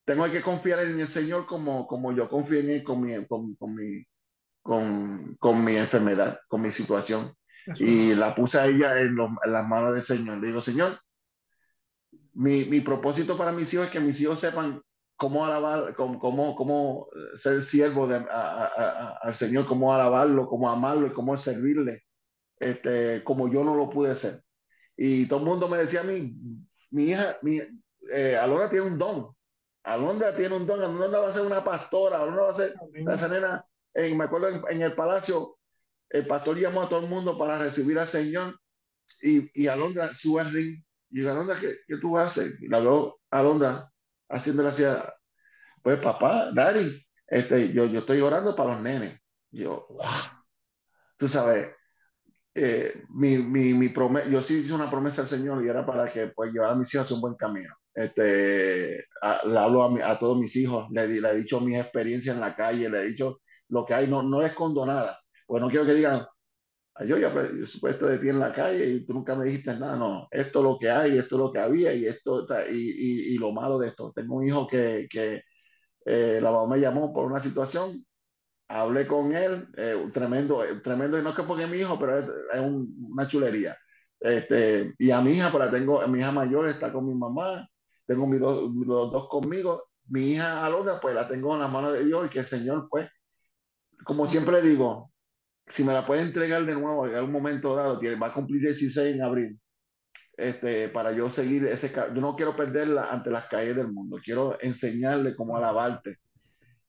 tengo 0.04 0.30
que 0.30 0.42
confiar 0.42 0.80
en 0.80 1.00
el 1.00 1.08
Señor 1.08 1.46
como, 1.46 1.86
como 1.86 2.12
yo 2.12 2.28
confío 2.28 2.60
en 2.60 2.70
Él 2.70 2.84
con 2.84 3.00
mi, 3.02 3.26
con, 3.26 3.54
con 3.56 3.74
mi, 3.74 4.04
con, 4.62 5.36
con 5.38 5.64
mi 5.64 5.76
enfermedad, 5.76 6.40
con 6.48 6.62
mi 6.62 6.70
situación 6.70 7.34
y 7.76 8.14
la 8.14 8.34
puse 8.34 8.58
a 8.58 8.66
ella 8.66 9.00
en, 9.00 9.14
los, 9.14 9.30
en, 9.44 9.52
las 9.52 9.66
manos 9.66 9.94
del 9.94 10.02
Señor. 10.02 10.38
Le 10.38 10.48
digo, 10.48 10.60
Señor, 10.60 10.98
mi, 12.34 12.64
mi, 12.64 12.80
propósito 12.80 13.36
para 13.36 13.52
mis 13.52 13.72
hijos 13.72 13.86
es 13.86 13.92
que 13.92 14.00
mis 14.00 14.20
hijos 14.20 14.40
sepan 14.40 14.82
cómo 15.16 15.44
alabar, 15.44 15.94
cómo, 15.94 16.18
cómo, 16.18 16.54
cómo 16.54 17.08
ser 17.34 17.60
siervo 17.62 18.06
de, 18.06 18.16
a, 18.16 18.20
a, 18.20 18.64
a, 18.66 19.18
al 19.22 19.34
Señor, 19.34 19.66
cómo 19.66 19.92
alabarlo, 19.92 20.46
cómo 20.46 20.70
amarlo 20.70 21.06
y 21.06 21.12
cómo 21.12 21.36
servirle, 21.36 22.04
este, 22.58 23.22
como 23.24 23.52
yo 23.52 23.64
no 23.64 23.74
lo 23.74 23.90
pude 23.90 24.14
ser. 24.14 24.40
Y 24.96 25.26
todo 25.26 25.40
el 25.40 25.44
mundo 25.44 25.68
me 25.68 25.78
decía 25.78 26.00
a 26.00 26.04
mí, 26.04 26.36
mi 26.90 27.04
hija, 27.04 27.36
mi, 27.42 27.60
eh, 28.10 28.36
Alondra 28.36 28.70
tiene 28.70 28.86
un 28.86 28.98
don. 28.98 29.34
Alondra 29.84 30.34
tiene 30.34 30.56
un 30.56 30.66
don, 30.66 30.80
Alondra 30.80 31.20
va 31.20 31.28
a 31.28 31.32
ser 31.32 31.46
una 31.46 31.64
pastora, 31.64 32.20
Alondra 32.20 32.44
va 32.44 32.50
a 32.50 32.54
ser, 32.54 32.74
esa 32.94 33.28
nena, 33.28 33.64
eh, 33.94 34.14
me 34.14 34.24
acuerdo 34.24 34.48
en, 34.48 34.62
en 34.68 34.82
el 34.82 34.94
palacio, 34.94 35.57
el 36.10 36.26
pastor 36.26 36.58
llamó 36.58 36.82
a 36.82 36.88
todo 36.88 37.00
el 37.00 37.08
mundo 37.08 37.36
para 37.36 37.58
recibir 37.58 37.98
al 37.98 38.08
Señor 38.08 38.58
y, 39.22 39.62
y 39.62 39.66
Alondra 39.66 40.14
sube 40.14 40.40
al 40.40 40.52
ring. 40.52 40.82
Y 41.10 41.22
yo, 41.22 41.30
Alondra, 41.30 41.58
¿qué, 41.58 41.76
¿qué, 41.86 41.96
tú 41.98 42.12
vas 42.12 42.24
a 42.24 42.26
hacer? 42.26 42.56
Y 42.60 42.68
la 42.68 42.80
veo 42.80 43.20
Alondra 43.30 43.90
haciéndole 44.28 44.70
hacia, 44.70 45.14
pues 45.82 45.98
papá, 46.00 46.50
Daddy, 46.52 47.02
este, 47.26 47.72
yo, 47.72 47.86
yo 47.86 48.00
estoy 48.00 48.20
orando 48.20 48.54
para 48.54 48.72
los 48.72 48.82
nenes. 48.82 49.18
Y 49.50 49.62
yo, 49.62 49.86
wow. 49.90 50.04
Tú 51.16 51.28
sabes, 51.28 51.70
eh, 52.54 53.02
mi, 53.10 53.38
mi, 53.38 53.74
mi 53.74 53.92
yo 54.30 54.40
sí 54.40 54.58
hice 54.58 54.72
una 54.72 54.90
promesa 54.90 55.22
al 55.22 55.28
Señor 55.28 55.64
y 55.64 55.68
era 55.68 55.84
para 55.84 56.10
que 56.10 56.28
pues 56.28 56.52
llevar 56.52 56.70
a 56.70 56.74
mis 56.74 56.92
hijos 56.94 57.10
a 57.10 57.14
un 57.14 57.20
buen 57.20 57.34
camino. 57.34 57.74
Este, 57.94 59.06
a, 59.22 59.40
le 59.46 59.58
hablo 59.58 59.82
a, 59.82 59.90
mi, 59.90 60.00
a, 60.00 60.18
todos 60.18 60.38
mis 60.38 60.54
hijos, 60.56 60.86
le, 60.90 61.08
le, 61.08 61.28
he 61.30 61.36
dicho 61.36 61.60
mi 61.60 61.76
experiencia 61.76 62.32
en 62.32 62.40
la 62.40 62.54
calle, 62.54 62.88
le 62.88 63.00
he 63.00 63.06
dicho 63.06 63.40
lo 63.68 63.84
que 63.84 63.94
hay, 63.94 64.06
no, 64.06 64.22
no 64.22 64.42
escondo 64.42 64.86
nada 64.86 65.18
pues 65.48 65.62
no 65.62 65.70
quiero 65.70 65.86
que 65.86 65.94
digan, 65.94 66.26
yo 67.06 67.16
ya 67.16 67.32
supuesto 67.64 68.06
de 68.06 68.18
ti 68.18 68.28
en 68.28 68.38
la 68.38 68.52
calle 68.52 68.86
y 68.86 69.06
tú 69.06 69.14
nunca 69.14 69.34
me 69.34 69.46
dijiste 69.46 69.74
nada, 69.78 69.96
no, 69.96 70.28
esto 70.30 70.58
es 70.58 70.64
lo 70.64 70.78
que 70.78 70.90
hay, 70.90 71.16
esto 71.16 71.36
es 71.36 71.40
lo 71.40 71.52
que 71.52 71.58
había 71.58 71.94
y 71.94 72.06
esto, 72.06 72.44
y, 72.70 72.74
y, 72.74 73.34
y 73.34 73.38
lo 73.38 73.52
malo 73.52 73.78
de 73.78 73.88
esto. 73.88 74.12
Tengo 74.14 74.36
un 74.36 74.46
hijo 74.46 74.66
que, 74.66 75.08
que 75.10 75.42
eh, 76.04 76.38
la 76.42 76.50
mamá 76.50 76.74
me 76.74 76.80
llamó 76.80 77.12
por 77.12 77.24
una 77.24 77.40
situación, 77.40 78.04
hablé 78.68 79.06
con 79.06 79.32
él, 79.32 79.68
eh, 79.76 80.10
tremendo, 80.12 80.62
tremendo, 80.82 81.18
y 81.18 81.22
no 81.22 81.30
es 81.30 81.36
que 81.36 81.44
porque 81.44 81.64
es 81.64 81.70
mi 81.70 81.78
hijo, 81.78 81.98
pero 81.98 82.18
es, 82.18 82.26
es 82.52 82.60
un, 82.60 82.94
una 83.12 83.26
chulería. 83.26 83.76
Este, 84.20 84.94
y 84.98 85.10
a 85.10 85.20
mi 85.22 85.32
hija, 85.32 85.50
pues 85.50 85.64
la 85.64 85.70
tengo, 85.70 86.06
mi 86.08 86.18
hija 86.18 86.32
mayor 86.32 86.68
está 86.68 86.92
con 86.92 87.06
mi 87.06 87.14
mamá, 87.14 87.66
tengo 88.06 88.26
mis 88.26 88.40
dos, 88.40 88.70
los 88.74 89.12
dos 89.12 89.28
conmigo, 89.28 89.84
mi 90.08 90.32
hija 90.32 90.64
Alondra, 90.66 91.00
pues 91.00 91.14
la 91.14 91.28
tengo 91.28 91.54
en 91.54 91.60
la 91.60 91.68
mano 91.68 91.92
de 91.92 92.04
Dios 92.04 92.26
y 92.26 92.28
que 92.28 92.40
el 92.40 92.44
Señor, 92.44 92.88
pues, 92.90 93.08
como 94.04 94.26
siempre 94.26 94.62
digo, 94.62 95.12
si 95.68 95.84
me 95.84 95.92
la 95.92 96.06
puede 96.06 96.22
entregar 96.22 96.64
de 96.64 96.74
nuevo 96.74 97.06
en 97.06 97.14
algún 97.14 97.32
momento 97.32 97.76
dado, 97.76 97.98
tiene, 97.98 98.16
va 98.16 98.28
a 98.28 98.34
cumplir 98.34 98.62
16 98.62 99.16
en 99.16 99.22
abril, 99.22 99.60
este, 100.36 100.88
para 100.88 101.12
yo 101.12 101.28
seguir 101.30 101.66
ese, 101.66 101.92
yo 101.92 102.20
no 102.20 102.36
quiero 102.36 102.54
perderla 102.54 103.10
ante 103.10 103.30
las 103.30 103.46
calles 103.46 103.76
del 103.76 103.92
mundo, 103.92 104.18
quiero 104.24 104.56
enseñarle 104.60 105.34
cómo 105.34 105.56
alabarte. 105.56 106.18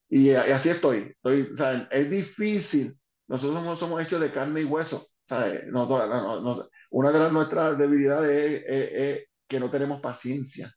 Y, 0.10 0.30
y 0.30 0.36
así 0.36 0.70
estoy, 0.70 1.14
estoy 1.16 1.54
o 1.60 1.88
es 1.92 2.10
difícil, 2.10 2.94
nosotros 3.28 3.64
no 3.64 3.76
somos 3.76 4.02
hechos 4.02 4.22
de 4.22 4.32
carne 4.32 4.62
y 4.62 4.66
hueso, 4.66 5.08
¿sabes? 5.24 5.66
No, 5.68 5.88
no, 5.88 6.42
no, 6.42 6.70
una 6.92 7.12
de 7.12 7.20
las 7.20 7.32
nuestras 7.32 7.78
debilidades 7.78 8.64
es, 8.68 9.26
que 9.48 9.60
no 9.60 9.72
tenemos 9.72 10.00
paciencia. 10.00 10.72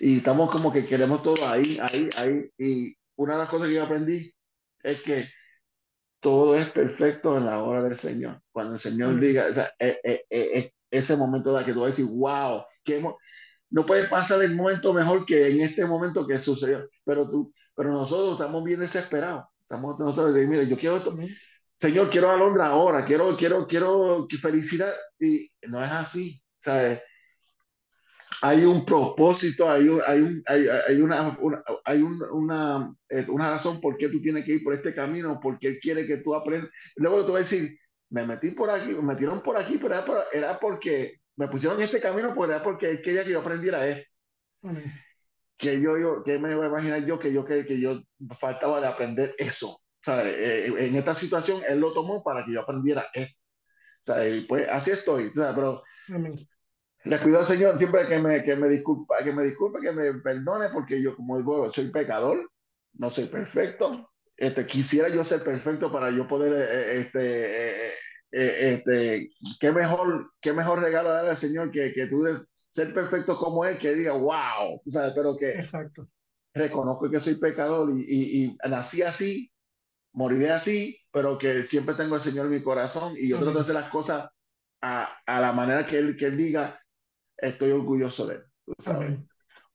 Y 0.00 0.18
estamos 0.18 0.50
como 0.50 0.72
que 0.72 0.86
queremos 0.86 1.20
todo 1.20 1.46
ahí, 1.46 1.78
ahí, 1.80 2.08
ahí. 2.16 2.50
Y 2.56 2.96
una 3.16 3.34
de 3.34 3.40
las 3.40 3.48
cosas 3.50 3.68
que 3.68 3.74
yo 3.74 3.84
aprendí 3.84 4.32
es 4.82 5.02
que 5.02 5.28
todo 6.20 6.56
es 6.56 6.68
perfecto 6.70 7.36
en 7.36 7.46
la 7.46 7.62
hora 7.62 7.82
del 7.82 7.94
Señor. 7.94 8.40
Cuando 8.50 8.74
el 8.74 8.78
Señor 8.78 9.18
diga, 9.20 9.46
o 9.50 9.52
sea, 9.52 9.70
eh, 9.78 9.98
eh, 10.02 10.24
eh, 10.30 10.72
ese 10.90 11.16
momento 11.16 11.52
da 11.52 11.64
que 11.64 11.72
tú 11.72 11.80
vas 11.80 11.88
a 11.88 11.96
decir, 11.96 12.06
wow, 12.06 12.64
que 12.82 13.02
no 13.70 13.86
puede 13.86 14.08
pasar 14.08 14.42
el 14.42 14.54
momento 14.54 14.92
mejor 14.92 15.24
que 15.24 15.48
en 15.48 15.60
este 15.60 15.84
momento 15.86 16.26
que 16.26 16.38
sucedió. 16.38 16.88
Pero 17.04 17.28
tú, 17.28 17.52
pero 17.74 17.92
nosotros 17.92 18.32
estamos 18.32 18.64
bien 18.64 18.80
desesperados. 18.80 19.44
Estamos 19.60 19.98
nosotros 19.98 20.34
de, 20.34 20.46
mire, 20.46 20.66
yo 20.66 20.78
quiero 20.78 20.96
esto, 20.96 21.16
Señor, 21.76 22.10
quiero 22.10 22.30
a 22.30 22.36
Londra 22.36 22.68
ahora, 22.68 23.04
quiero, 23.04 23.36
quiero, 23.36 23.66
quiero 23.66 24.26
felicidad. 24.40 24.92
Y 25.20 25.50
no 25.68 25.84
es 25.84 25.90
así, 25.90 26.42
¿sabes? 26.58 27.00
Hay 28.42 28.64
un 28.64 28.84
propósito, 28.84 29.70
hay, 29.70 29.88
un, 29.88 30.00
hay, 30.06 30.20
un, 30.20 30.42
hay, 30.46 30.66
hay, 30.88 31.00
una, 31.00 31.36
una, 31.40 31.62
hay 31.84 32.02
una, 32.02 32.94
eh, 33.08 33.24
una 33.28 33.50
razón 33.50 33.80
por 33.80 33.96
qué 33.96 34.08
tú 34.08 34.20
tienes 34.20 34.44
que 34.44 34.52
ir 34.52 34.64
por 34.64 34.74
este 34.74 34.94
camino, 34.94 35.38
porque 35.42 35.68
Él 35.68 35.78
quiere 35.80 36.06
que 36.06 36.18
tú 36.18 36.34
aprendas. 36.34 36.70
Luego 36.96 37.24
te 37.24 37.30
voy 37.30 37.40
a 37.40 37.44
decir, 37.44 37.76
me 38.10 38.26
metí 38.26 38.52
por 38.52 38.70
aquí, 38.70 38.94
me 38.94 39.02
metieron 39.02 39.42
por 39.42 39.56
aquí, 39.56 39.78
pero 39.78 39.94
era, 39.94 40.24
era 40.32 40.60
porque 40.60 41.20
me 41.36 41.48
pusieron 41.48 41.78
en 41.78 41.84
este 41.84 42.00
camino, 42.00 42.34
porque 42.34 42.54
era 42.54 42.62
porque 42.62 42.90
Él 42.90 43.02
quería 43.02 43.24
que 43.24 43.32
yo 43.32 43.40
aprendiera 43.40 43.86
esto. 43.86 44.14
Que 45.56 45.80
yo, 45.80 45.98
yo, 45.98 46.22
que 46.22 46.38
me 46.38 46.54
voy 46.54 46.66
a 46.66 46.68
imaginar 46.68 47.04
yo 47.04 47.18
que 47.18 47.32
yo, 47.32 47.44
que, 47.44 47.66
que 47.66 47.80
yo 47.80 48.02
faltaba 48.38 48.80
de 48.80 48.86
aprender 48.86 49.34
eso. 49.38 49.80
Eh, 50.06 50.72
en 50.78 50.96
esta 50.96 51.14
situación 51.14 51.60
él 51.68 51.80
lo 51.80 51.92
tomó 51.92 52.22
para 52.22 52.44
que 52.44 52.52
yo 52.52 52.60
aprendiera 52.60 53.08
esto. 53.12 53.36
pues 54.48 54.68
así 54.68 54.90
estoy, 54.90 55.30
pero 55.34 55.82
le 57.04 57.18
cuido 57.20 57.40
al 57.40 57.46
Señor 57.46 57.76
siempre 57.76 58.06
que 58.06 58.18
me, 58.18 58.42
que 58.42 58.56
me 58.56 58.68
disculpa, 58.68 59.16
que 59.22 59.32
me 59.32 59.44
disculpe, 59.44 59.80
que 59.80 59.92
me 59.92 60.14
perdone, 60.14 60.68
porque 60.70 61.00
yo 61.00 61.14
como 61.16 61.38
digo, 61.38 61.72
soy 61.72 61.90
pecador, 61.90 62.50
no 62.94 63.10
soy 63.10 63.26
perfecto. 63.26 64.10
Este, 64.36 64.66
quisiera 64.66 65.08
yo 65.08 65.24
ser 65.24 65.42
perfecto 65.42 65.90
para 65.90 66.10
yo 66.10 66.28
poder, 66.28 66.52
eh, 66.52 67.00
este, 67.00 67.88
eh, 67.88 67.92
este, 68.30 69.30
qué 69.58 69.72
mejor, 69.72 70.32
qué 70.40 70.52
mejor 70.52 70.80
regalo 70.80 71.10
darle 71.10 71.30
al 71.30 71.36
Señor 71.36 71.70
que, 71.70 71.92
que 71.92 72.06
tú 72.06 72.22
de 72.22 72.36
ser 72.70 72.92
perfecto 72.94 73.36
como 73.38 73.64
Él, 73.64 73.78
que 73.78 73.94
diga, 73.94 74.12
wow, 74.12 74.80
¿sabes? 74.84 75.12
Pero 75.14 75.36
que 75.36 75.50
Exacto. 75.50 76.08
reconozco 76.54 77.10
que 77.10 77.20
soy 77.20 77.36
pecador 77.36 77.90
y, 77.90 78.04
y, 78.06 78.44
y 78.44 78.56
nací 78.68 79.02
así, 79.02 79.50
moriré 80.12 80.50
así, 80.50 80.96
pero 81.12 81.38
que 81.38 81.62
siempre 81.62 81.94
tengo 81.94 82.14
al 82.14 82.20
Señor 82.20 82.46
en 82.46 82.52
mi 82.52 82.62
corazón 82.62 83.14
y 83.16 83.28
yo 83.28 83.38
trato 83.38 83.54
de 83.54 83.60
hacer 83.60 83.74
las 83.74 83.90
cosas 83.90 84.28
a, 84.80 85.18
a, 85.26 85.40
la 85.40 85.52
manera 85.52 85.84
que 85.86 85.98
él, 85.98 86.16
que 86.16 86.26
él 86.26 86.36
diga, 86.36 86.80
estoy 87.38 87.72
orgulloso 87.72 88.26
de 88.26 88.34
él. 88.34 89.26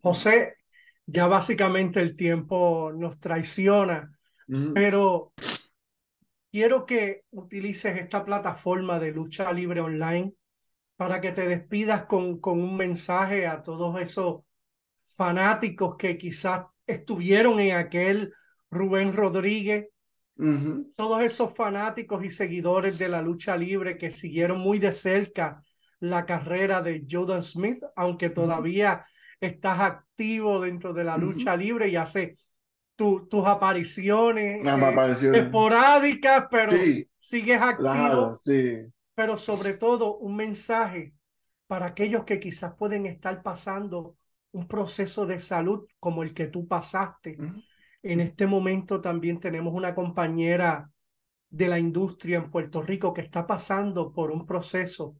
José, 0.01 0.57
ya 1.05 1.27
básicamente 1.27 1.99
el 2.01 2.15
tiempo 2.15 2.91
nos 2.95 3.19
traiciona, 3.19 4.11
pero 4.73 5.33
quiero 6.51 6.85
que 6.85 7.23
utilices 7.31 7.97
esta 7.97 8.23
plataforma 8.23 8.99
de 8.99 9.11
lucha 9.11 9.51
libre 9.51 9.81
online 9.81 10.33
para 10.95 11.19
que 11.21 11.31
te 11.31 11.47
despidas 11.47 12.05
con, 12.05 12.39
con 12.39 12.61
un 12.61 12.77
mensaje 12.77 13.47
a 13.47 13.63
todos 13.63 13.99
esos 13.99 14.43
fanáticos 15.03 15.95
que 15.97 16.17
quizás 16.17 16.65
estuvieron 16.85 17.59
en 17.59 17.75
aquel 17.75 18.33
Rubén 18.69 19.13
Rodríguez. 19.13 19.87
Todos 20.95 21.21
esos 21.21 21.55
fanáticos 21.55 22.25
y 22.25 22.31
seguidores 22.31 22.97
de 22.97 23.07
la 23.07 23.21
lucha 23.21 23.55
libre 23.55 23.97
que 23.97 24.09
siguieron 24.09 24.59
muy 24.59 24.79
de 24.79 24.91
cerca 24.91 25.61
la 26.03 26.25
carrera 26.25 26.81
de 26.81 27.05
Jordan 27.09 27.41
Smith, 27.41 27.81
aunque 27.95 28.29
todavía 28.29 29.05
estás 29.39 29.79
activo 29.79 30.59
dentro 30.59 30.91
de 30.93 31.05
la 31.05 31.17
lucha 31.17 31.55
libre 31.55 31.87
y 31.87 31.95
hace 31.95 32.35
tus 32.97 33.45
apariciones, 33.45 34.65
eh, 34.65 35.31
esporádicas, 35.33 36.47
pero 36.51 36.71
sigues 37.15 37.61
activo. 37.61 38.33
Pero 39.15 39.37
sobre 39.37 39.75
todo 39.75 40.17
un 40.17 40.35
mensaje 40.35 41.13
para 41.67 41.87
aquellos 41.87 42.25
que 42.25 42.39
quizás 42.39 42.73
pueden 42.75 43.05
estar 43.05 43.41
pasando 43.41 44.17
un 44.51 44.67
proceso 44.67 45.25
de 45.25 45.39
salud 45.39 45.87
como 45.99 46.23
el 46.23 46.33
que 46.33 46.47
tú 46.47 46.67
pasaste. 46.67 47.37
En 48.01 48.19
este 48.19 48.45
momento 48.45 48.99
también 48.99 49.39
tenemos 49.39 49.73
una 49.73 49.95
compañera 49.95 50.91
de 51.49 51.67
la 51.67 51.79
industria 51.79 52.39
en 52.39 52.51
Puerto 52.51 52.81
Rico 52.81 53.13
que 53.13 53.21
está 53.21 53.47
pasando 53.47 54.11
por 54.11 54.31
un 54.31 54.45
proceso 54.45 55.15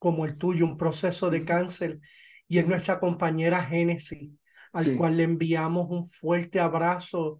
como 0.00 0.24
el 0.24 0.36
tuyo, 0.36 0.64
un 0.64 0.76
proceso 0.76 1.30
de 1.30 1.44
cáncer, 1.44 2.00
y 2.48 2.58
es 2.58 2.66
nuestra 2.66 2.98
compañera 2.98 3.62
Génesis, 3.62 4.32
al 4.72 4.96
cual 4.96 5.16
le 5.16 5.22
enviamos 5.22 5.88
un 5.90 6.04
fuerte 6.04 6.58
abrazo 6.58 7.38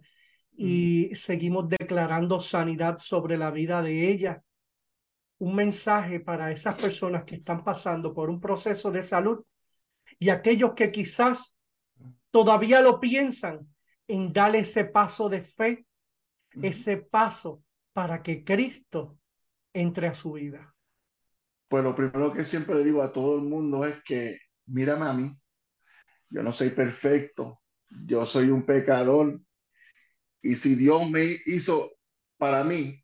y 0.55 1.13
seguimos 1.15 1.67
declarando 1.67 2.39
sanidad 2.39 2.97
sobre 2.99 3.37
la 3.37 3.51
vida 3.51 3.81
de 3.81 4.09
ella. 4.09 4.41
Un 5.39 5.55
mensaje 5.55 6.19
para 6.19 6.51
esas 6.51 6.79
personas 6.79 7.23
que 7.25 7.35
están 7.35 7.63
pasando 7.63 8.13
por 8.13 8.29
un 8.29 8.39
proceso 8.39 8.91
de 8.91 9.03
salud 9.03 9.43
y 10.19 10.29
aquellos 10.29 10.73
que 10.73 10.91
quizás 10.91 11.57
todavía 12.29 12.81
lo 12.81 12.99
piensan, 12.99 13.67
en 14.07 14.33
darle 14.33 14.59
ese 14.59 14.85
paso 14.85 15.29
de 15.29 15.41
fe, 15.41 15.85
ese 16.61 16.97
paso 16.97 17.63
para 17.93 18.21
que 18.21 18.43
Cristo 18.43 19.17
entre 19.73 20.07
a 20.07 20.13
su 20.13 20.33
vida? 20.33 20.75
Pues 21.71 21.85
lo 21.85 21.95
primero 21.95 22.33
que 22.33 22.43
siempre 22.43 22.75
le 22.75 22.83
digo 22.83 23.01
a 23.01 23.13
todo 23.13 23.37
el 23.37 23.43
mundo 23.43 23.85
es 23.85 24.03
que, 24.03 24.37
mírame 24.65 25.05
a 25.05 25.13
mí, 25.13 25.33
yo 26.29 26.43
no 26.43 26.51
soy 26.51 26.71
perfecto, 26.71 27.61
yo 28.05 28.25
soy 28.25 28.49
un 28.49 28.65
pecador, 28.65 29.39
y 30.41 30.55
si 30.55 30.75
Dios 30.75 31.09
me 31.09 31.37
hizo 31.45 31.93
para 32.37 32.65
mí, 32.65 33.01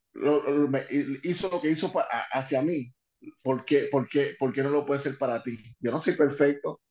hizo 1.23 1.49
lo 1.49 1.61
que 1.61 1.69
hizo 1.71 1.93
hacia 2.33 2.61
mí, 2.61 2.93
¿por 3.41 3.63
qué, 3.63 3.87
por, 3.89 4.09
qué, 4.09 4.35
¿por 4.37 4.51
qué 4.51 4.63
no 4.63 4.69
lo 4.69 4.85
puede 4.85 4.99
ser 4.99 5.17
para 5.17 5.41
ti? 5.41 5.57
Yo 5.79 5.89
no 5.89 6.01
soy 6.01 6.17
perfecto, 6.17 6.81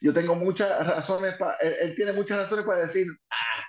yo 0.00 0.14
tengo 0.14 0.36
muchas 0.36 0.86
razones, 0.86 1.34
para, 1.36 1.56
él, 1.56 1.94
tiene 1.94 2.14
muchas 2.14 2.38
razones 2.38 2.64
para 2.64 2.80
decir, 2.80 3.08
ah, 3.30 3.62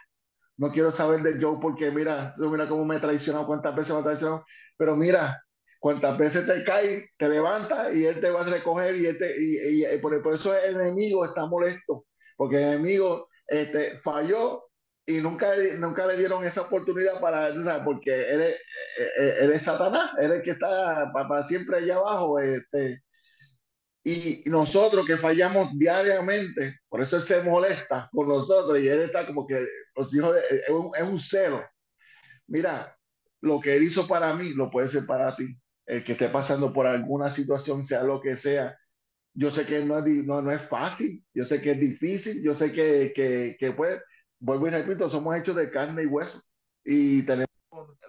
no 0.56 0.72
quiero 0.72 0.90
saber 0.94 1.22
de 1.22 1.38
Joe 1.44 1.58
porque 1.62 1.92
mira, 1.92 2.32
mira 2.38 2.70
cómo 2.70 2.86
me 2.86 2.96
ha 2.96 3.02
traicionado, 3.02 3.46
cuántas 3.46 3.76
veces 3.76 3.94
me 3.94 4.00
ha 4.00 4.04
traicionado, 4.04 4.46
pero 4.78 4.96
mira, 4.96 5.44
cuántas 5.80 6.18
veces 6.18 6.46
te 6.46 6.64
caes, 6.64 7.06
te 7.18 7.30
levantas 7.30 7.94
y 7.94 8.06
él 8.06 8.20
te 8.20 8.30
va 8.30 8.42
a 8.42 8.50
recoger 8.50 8.96
y, 8.96 9.06
él 9.06 9.18
y, 9.40 9.98
por, 10.00 10.14
eso 10.34 10.56
el 10.58 10.76
enemigo 10.76 11.26
está 11.26 11.46
molesto, 11.46 12.06
porque 12.36 12.58
el 12.58 12.74
enemigo 12.74 13.30
este, 13.48 13.98
falló 14.00 14.64
y 15.06 15.20
nunca, 15.20 15.54
nunca 15.78 16.06
le 16.06 16.18
dieron 16.18 16.46
esa 16.46 16.62
oportunidad 16.62 17.20
para, 17.22 17.56
¿sabes? 17.64 17.84
porque 17.86 18.30
él 18.30 18.42
es, 18.42 18.58
él 19.42 19.52
es 19.54 19.64
Satanás, 19.64 20.12
él 20.20 20.32
es 20.32 20.38
el 20.38 20.44
que 20.44 20.52
está 20.52 21.12
para, 21.14 21.48
siempre 21.48 21.78
allá 21.78 21.96
abajo, 21.96 22.40
este, 22.40 23.02
y 24.04 24.44
nosotros 24.46 25.06
que 25.06 25.18
fallamos 25.18 25.70
diariamente, 25.78 26.80
por 26.90 27.02
eso 27.02 27.18
él 27.18 27.24
se 27.24 27.42
molesta 27.42 28.10
con 28.12 28.28
nosotros 28.28 28.80
y 28.80 28.88
él 28.88 29.02
está 29.02 29.26
como 29.26 29.46
que, 29.46 29.66
los 29.96 30.14
hijos 30.16 30.36
es, 30.50 30.70
un, 30.70 30.92
es 30.96 31.04
un 31.04 31.20
celo. 31.20 31.64
Mira, 32.48 32.98
lo 33.42 33.60
que 33.60 33.76
él 33.76 33.84
hizo 33.84 34.08
para 34.08 34.34
mí 34.34 34.54
lo 34.54 34.70
puede 34.70 34.88
ser 34.88 35.06
para 35.06 35.36
ti. 35.36 35.58
Que 35.88 36.12
esté 36.12 36.28
pasando 36.28 36.74
por 36.74 36.86
alguna 36.86 37.32
situación, 37.32 37.84
sea 37.84 38.04
lo 38.04 38.20
que 38.20 38.36
sea. 38.36 38.78
Yo 39.34 39.52
sé 39.52 39.66
que 39.66 39.86
no 39.86 40.00
es, 40.00 40.06
no, 40.26 40.42
no 40.42 40.52
es 40.52 40.62
fácil, 40.64 41.24
yo 41.34 41.46
sé 41.46 41.62
que 41.62 41.72
es 41.72 41.80
difícil, 41.80 42.44
yo 42.44 42.54
sé 42.54 42.74
que, 42.74 43.14
que, 43.16 43.56
que 43.60 43.72
pues, 43.72 44.02
vuelvo 44.40 44.68
y 44.68 44.72
repito, 44.72 45.10
somos 45.10 45.36
hechos 45.36 45.56
de 45.56 45.70
carne 45.70 46.04
y 46.04 46.08
hueso 46.08 46.42
y 46.84 47.22
tenemos 47.24 47.48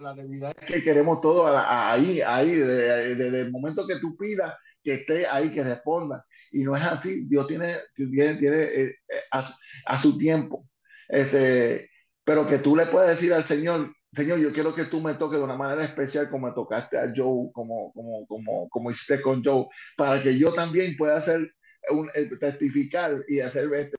la 0.00 0.14
debilidad 0.14 0.55
que 0.56 0.82
queremos 0.82 1.20
todo 1.20 1.46
ahí, 1.46 2.20
ahí, 2.20 2.50
desde 2.50 3.42
el 3.42 3.50
momento 3.50 3.86
que 3.86 3.98
tú 4.00 4.16
pidas 4.16 4.55
que 4.82 4.94
esté 4.94 5.26
ahí, 5.26 5.52
que 5.52 5.62
responda. 5.62 6.24
Y 6.50 6.62
no 6.62 6.76
es 6.76 6.82
así, 6.84 7.26
Dios 7.28 7.46
tiene, 7.46 7.76
tiene, 7.94 8.34
tiene 8.36 8.62
eh, 8.62 8.96
eh, 9.09 9.20
a, 9.32 10.00
su 10.00 10.16
tiempo. 10.16 10.66
Este, 11.09 11.90
pero 12.24 12.46
que 12.46 12.59
tú 12.59 12.76
le 12.76 12.86
puedas 12.86 13.09
decir 13.09 13.34
al 13.34 13.44
Señor, 13.44 13.92
Señor, 14.12 14.39
yo 14.39 14.52
quiero 14.52 14.74
que 14.74 14.86
tú 14.86 15.01
me 15.01 15.14
toques 15.14 15.39
de 15.39 15.44
una 15.44 15.56
manera 15.56 15.85
especial 15.85 16.30
como 16.30 16.48
me 16.48 16.55
tocaste 16.55 16.98
a 16.98 17.12
Joe, 17.14 17.51
como, 17.52 17.93
como, 17.93 18.26
como, 18.26 18.68
como 18.68 18.90
hiciste 18.90 19.20
con 19.20 19.44
Joe, 19.44 19.66
para 19.97 20.22
que 20.22 20.39
yo 20.39 20.52
también 20.55 20.97
pueda 20.97 21.16
hacer 21.16 21.52
un, 21.90 22.09
eh, 22.14 22.30
testificar 22.40 23.22
y 23.28 23.40
hacer 23.40 23.72
este, 23.74 23.97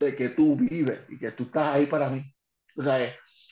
de 0.00 0.16
que 0.16 0.30
tú 0.30 0.56
vives 0.56 0.98
y 1.08 1.18
que 1.18 1.30
tú 1.32 1.44
estás 1.44 1.74
ahí 1.74 1.86
para 1.86 2.08
mí. 2.08 2.22
O 2.76 2.82
sea, 2.82 2.98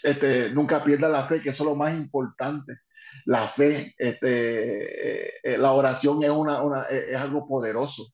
este, 0.02 0.50
nunca 0.50 0.82
pierdas 0.82 1.10
la 1.10 1.26
fe, 1.26 1.42
que 1.42 1.50
eso 1.50 1.64
es 1.64 1.68
lo 1.68 1.76
más 1.76 1.94
importante. 1.94 2.78
la 3.26 3.48
fe, 3.48 3.94
este, 3.98 5.54
eh, 5.54 5.58
la 5.58 5.72
oración 5.72 6.22
es, 6.24 6.30
una, 6.30 6.62
una, 6.62 6.82
es 6.84 7.16
algo 7.16 7.46
poderoso. 7.46 8.12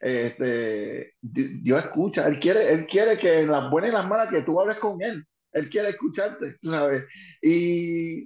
Este, 0.00 1.14
Dios 1.20 1.84
escucha, 1.84 2.26
él 2.26 2.38
quiere, 2.38 2.72
él 2.72 2.86
quiere 2.86 3.18
que 3.18 3.40
en 3.40 3.50
las 3.50 3.70
buenas 3.70 3.90
y 3.90 3.94
las 3.94 4.06
malas 4.06 4.28
que 4.28 4.42
tú 4.42 4.60
hables 4.60 4.78
con 4.78 5.00
Él, 5.02 5.26
Él 5.56 5.70
quiere 5.70 5.90
escucharte, 5.90 6.56
tú 6.60 6.70
sabes. 6.70 7.04
Y 7.42 8.22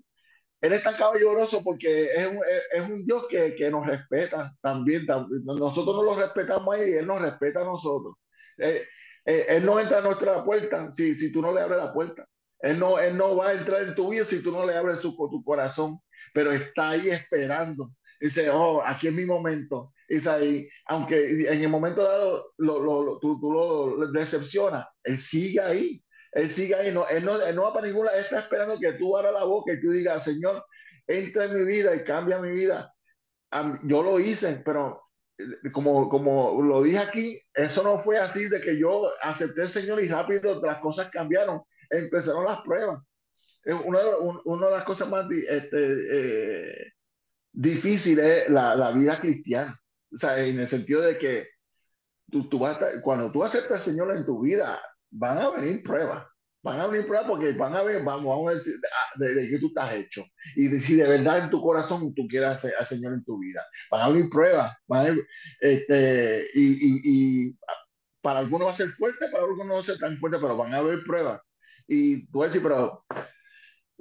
Él 0.60 0.72
es 0.72 0.82
tan 0.82 0.96
caballeroso 0.96 1.62
porque 1.64 2.06
es 2.14 2.26
un, 2.26 2.40
es 2.72 2.90
un 2.90 3.06
Dios 3.06 3.26
que, 3.28 3.54
que, 3.54 3.70
nos 3.70 3.86
respeta 3.86 4.52
también, 4.60 5.06
Nosotros 5.06 5.96
no 5.96 6.02
lo 6.02 6.14
respetamos 6.16 6.74
ahí, 6.74 6.92
Él 6.92 7.06
nos 7.06 7.22
respeta 7.22 7.62
a 7.62 7.64
nosotros. 7.64 8.16
Eh, 8.58 8.82
eh, 9.24 9.46
él 9.48 9.66
no 9.66 9.78
entra 9.78 9.98
a 9.98 10.02
nuestra 10.02 10.42
puerta 10.42 10.90
si, 10.90 11.14
si 11.14 11.32
tú 11.32 11.42
no 11.42 11.52
le 11.52 11.60
abres 11.60 11.78
la 11.78 11.92
puerta. 11.92 12.26
Él 12.60 12.78
no, 12.78 12.98
él 12.98 13.16
no 13.16 13.36
va 13.36 13.48
a 13.48 13.54
entrar 13.54 13.82
en 13.82 13.94
tu 13.94 14.10
vida 14.10 14.24
si 14.24 14.42
tú 14.42 14.52
no 14.52 14.66
le 14.66 14.76
abres 14.76 15.00
su, 15.00 15.12
tu 15.12 15.42
corazón, 15.44 15.98
pero 16.34 16.52
está 16.52 16.90
ahí 16.90 17.08
esperando. 17.08 17.90
Dice, 18.20 18.50
oh, 18.50 18.82
aquí 18.84 19.08
es 19.08 19.14
mi 19.14 19.24
momento. 19.24 19.92
Es 20.08 20.26
ahí, 20.26 20.68
aunque 20.86 21.46
en 21.48 21.62
el 21.62 21.68
momento 21.68 22.02
dado 22.02 22.52
lo, 22.58 22.80
lo, 22.80 23.18
tú, 23.18 23.40
tú, 23.40 23.52
lo 23.52 24.08
decepcionas, 24.08 24.86
él 25.04 25.16
sigue 25.16 25.60
ahí. 25.60 26.02
Él 26.32 26.50
sigue 26.50 26.74
ahí. 26.74 26.92
No, 26.92 27.06
él, 27.08 27.24
no, 27.24 27.40
él 27.40 27.54
no 27.54 27.62
va 27.62 27.72
para 27.72 27.86
ninguna. 27.86 28.10
Él 28.12 28.24
está 28.24 28.40
esperando 28.40 28.78
que 28.78 28.92
tú 28.92 29.16
abras 29.16 29.32
la 29.32 29.44
boca 29.44 29.72
y 29.72 29.80
tú 29.80 29.90
digas, 29.90 30.24
Señor, 30.24 30.64
entra 31.06 31.44
en 31.44 31.56
mi 31.56 31.64
vida 31.64 31.94
y 31.94 32.04
cambia 32.04 32.38
mi 32.38 32.50
vida. 32.50 32.92
Yo 33.84 34.02
lo 34.02 34.20
hice, 34.20 34.62
pero 34.64 35.02
como, 35.72 36.08
como 36.08 36.62
lo 36.62 36.82
dije 36.82 36.98
aquí, 36.98 37.40
eso 37.54 37.82
no 37.82 37.98
fue 37.98 38.18
así 38.18 38.48
de 38.48 38.60
que 38.60 38.78
yo 38.78 39.10
acepté 39.22 39.62
al 39.62 39.68
Señor 39.68 40.02
y 40.02 40.08
rápido 40.08 40.60
las 40.62 40.80
cosas 40.80 41.10
cambiaron. 41.10 41.62
Empezaron 41.88 42.44
las 42.44 42.60
pruebas. 42.60 43.02
Una, 43.84 44.00
una 44.44 44.66
de 44.66 44.72
las 44.72 44.84
cosas 44.84 45.08
más 45.08 45.26
este, 45.30 45.96
eh, 46.12 46.92
difíciles 47.52 48.44
es 48.44 48.50
la, 48.50 48.74
la, 48.74 48.90
vida 48.92 49.18
cristiana. 49.18 49.78
O 50.12 50.16
sea, 50.16 50.42
en 50.42 50.58
el 50.58 50.66
sentido 50.66 51.02
de 51.02 51.18
que 51.18 51.46
tú, 52.30 52.48
tú 52.48 52.58
vas 52.58 52.78
cuando 53.02 53.30
tú 53.30 53.44
aceptas 53.44 53.72
al 53.72 53.82
Señor 53.82 54.14
en 54.14 54.24
tu 54.24 54.40
vida, 54.40 54.80
van 55.10 55.38
a 55.38 55.50
venir 55.50 55.82
pruebas 55.82 56.24
van 56.62 56.80
a 56.80 56.86
venir 56.86 57.06
pruebas 57.06 57.28
porque 57.28 57.52
van 57.52 57.74
a 57.74 57.82
ver, 57.82 58.02
vamos, 58.04 58.48
a 58.48 58.52
ver 58.52 58.62
de, 59.16 59.34
de, 59.34 59.48
qué 59.48 59.58
tú 59.58 59.68
estás 59.68 59.94
hecho 59.94 60.24
y 60.56 60.68
de, 60.68 60.80
si 60.80 60.94
de 60.94 61.08
verdad 61.08 61.44
en 61.44 61.50
tu 61.50 61.60
corazón 61.60 62.14
tú 62.14 62.26
quieres 62.28 62.64
al 62.64 62.86
Señor 62.86 63.14
en 63.14 63.24
tu 63.24 63.38
vida. 63.38 63.64
Van 63.90 64.02
a 64.02 64.08
venir 64.08 64.28
pruebas, 64.30 64.76
van 64.86 65.06
a 65.06 65.16
este, 65.60 66.46
y, 66.54 66.72
y, 66.72 67.00
y, 67.04 67.58
para 68.20 68.40
algunos 68.40 68.68
va 68.68 68.72
a 68.72 68.76
ser 68.76 68.88
fuerte, 68.88 69.28
para 69.30 69.44
algunos 69.44 69.66
no 69.66 69.74
va 69.74 69.80
a 69.80 69.84
ser 69.84 69.98
tan 69.98 70.18
fuerte, 70.18 70.38
pero 70.40 70.56
van 70.56 70.74
a 70.74 70.78
haber 70.78 71.02
pruebas. 71.04 71.40
Y 71.86 72.30
tú 72.30 72.38
vas 72.38 72.46
a 72.46 72.52
decir, 72.52 72.62
pero 72.62 73.04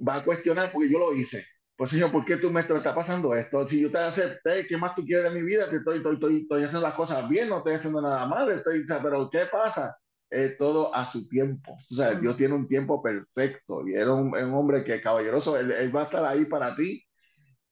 va 0.07 0.15
a 0.17 0.23
cuestionar 0.23 0.69
porque 0.71 0.89
yo 0.89 0.99
lo 0.99 1.13
hice. 1.13 1.45
Pues 1.77 1.91
Señor, 1.91 2.11
¿por 2.11 2.25
qué 2.25 2.35
tú 2.35 2.49
me 2.51 2.59
está 2.59 2.93
pasando 2.93 3.33
esto? 3.33 3.65
Si 3.65 3.81
yo 3.81 3.89
te 3.89 3.99
acepté, 3.99 4.67
¿qué 4.67 4.75
más 4.75 4.93
tú 4.95 5.05
quieres 5.05 5.31
de 5.31 5.39
mi 5.39 5.45
vida? 5.45 5.63
estoy, 5.71 5.97
estoy, 5.97 6.15
estoy, 6.15 6.41
estoy 6.41 6.63
haciendo 6.63 6.81
las 6.81 6.93
cosas 6.93 7.29
bien, 7.29 7.47
no 7.47 7.59
estoy 7.59 7.75
haciendo 7.75 8.01
nada 8.01 8.25
mal, 8.27 8.51
estoy, 8.51 8.83
pero 9.01 9.29
¿qué 9.31 9.45
pasa? 9.49 9.95
Eh, 10.31 10.55
todo 10.57 10.93
a 10.93 11.09
su 11.09 11.27
tiempo. 11.27 11.77
O 11.91 11.95
sea, 11.95 12.13
Dios 12.15 12.37
tiene 12.37 12.53
un 12.55 12.67
tiempo 12.67 13.01
perfecto 13.01 13.87
y 13.87 13.93
era 13.93 14.13
un, 14.13 14.35
un 14.35 14.53
hombre 14.53 14.83
que 14.83 15.01
caballeroso, 15.01 15.57
él, 15.57 15.71
él, 15.71 15.95
va 15.95 16.01
a 16.01 16.05
estar 16.05 16.25
ahí 16.25 16.45
para 16.45 16.75
ti. 16.75 17.03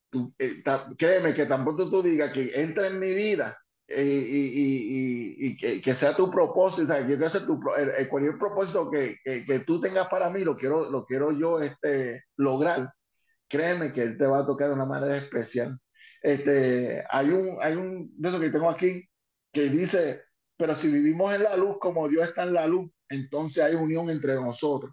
Tú, 0.10 0.34
eh, 0.40 0.64
ta, 0.64 0.88
créeme 0.98 1.34
que 1.34 1.46
tampoco 1.46 1.90
tú 1.90 2.02
digas 2.02 2.32
que 2.32 2.52
entra 2.62 2.88
en 2.88 3.00
mi 3.00 3.14
vida 3.14 3.58
eh, 3.88 4.04
y, 4.04 4.38
y, 4.38 5.46
y, 5.46 5.48
y 5.48 5.58
que, 5.58 5.82
que, 5.82 5.96
sea 5.96 6.16
tu 6.16 6.30
propósito, 6.32 6.84
o 6.84 6.86
sea, 6.88 7.28
hacer 7.28 7.46
tu, 7.46 7.60
cualquier 8.10 8.38
propósito 8.38 8.90
que, 8.92 9.18
que, 9.24 9.46
que, 9.46 9.60
tú 9.62 9.80
tengas 9.80 10.08
para 10.08 10.30
mí, 10.30 10.44
lo 10.44 10.58
quiero, 10.58 10.90
lo 10.90 11.06
quiero 11.06 11.32
yo 11.32 11.62
este, 11.62 12.24
lograr. 12.38 12.92
Créeme 13.48 13.94
que 13.94 14.04
él 14.04 14.18
te 14.18 14.26
va 14.28 14.40
a 14.40 14.46
tocar 14.46 14.68
de 14.70 14.74
una 14.74 14.86
manera 14.86 15.18
especial. 15.18 15.80
Este, 16.22 17.04
hay 17.10 17.30
un, 17.30 17.58
hay 17.62 17.76
un 17.76 18.12
de 18.18 18.30
eso 18.30 18.40
que 18.40 18.50
tengo 18.50 18.70
aquí 18.70 19.08
que 19.54 19.70
dice, 19.70 20.24
pero 20.58 20.76
si 20.76 20.92
vivimos 20.92 21.34
en 21.34 21.44
la 21.44 21.56
luz 21.56 21.78
como 21.80 22.08
Dios 22.10 22.28
está 22.28 22.44
en 22.44 22.54
la 22.54 22.68
luz, 22.68 22.90
entonces 23.10 23.64
hay 23.64 23.76
unión 23.76 24.10
entre 24.10 24.36
nosotros. 24.36 24.92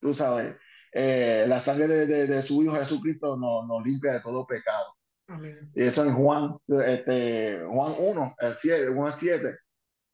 Tú 0.00 0.14
sabes, 0.14 0.56
eh, 0.92 1.44
la 1.48 1.60
sangre 1.60 1.86
de, 1.86 2.06
de, 2.06 2.26
de, 2.26 2.42
su 2.42 2.62
Hijo 2.62 2.74
Jesucristo 2.74 3.36
nos, 3.36 3.66
nos 3.66 3.84
limpia 3.84 4.14
de 4.14 4.20
todo 4.20 4.46
pecado. 4.46 4.94
Amén. 5.26 5.70
Y 5.74 5.82
eso 5.82 6.04
en 6.04 6.14
Juan, 6.14 6.56
este, 6.84 7.62
Juan 7.68 7.94
1, 7.98 8.34
el 8.38 8.56
7, 8.56 8.88
Juan 8.88 9.14
7. 9.16 9.56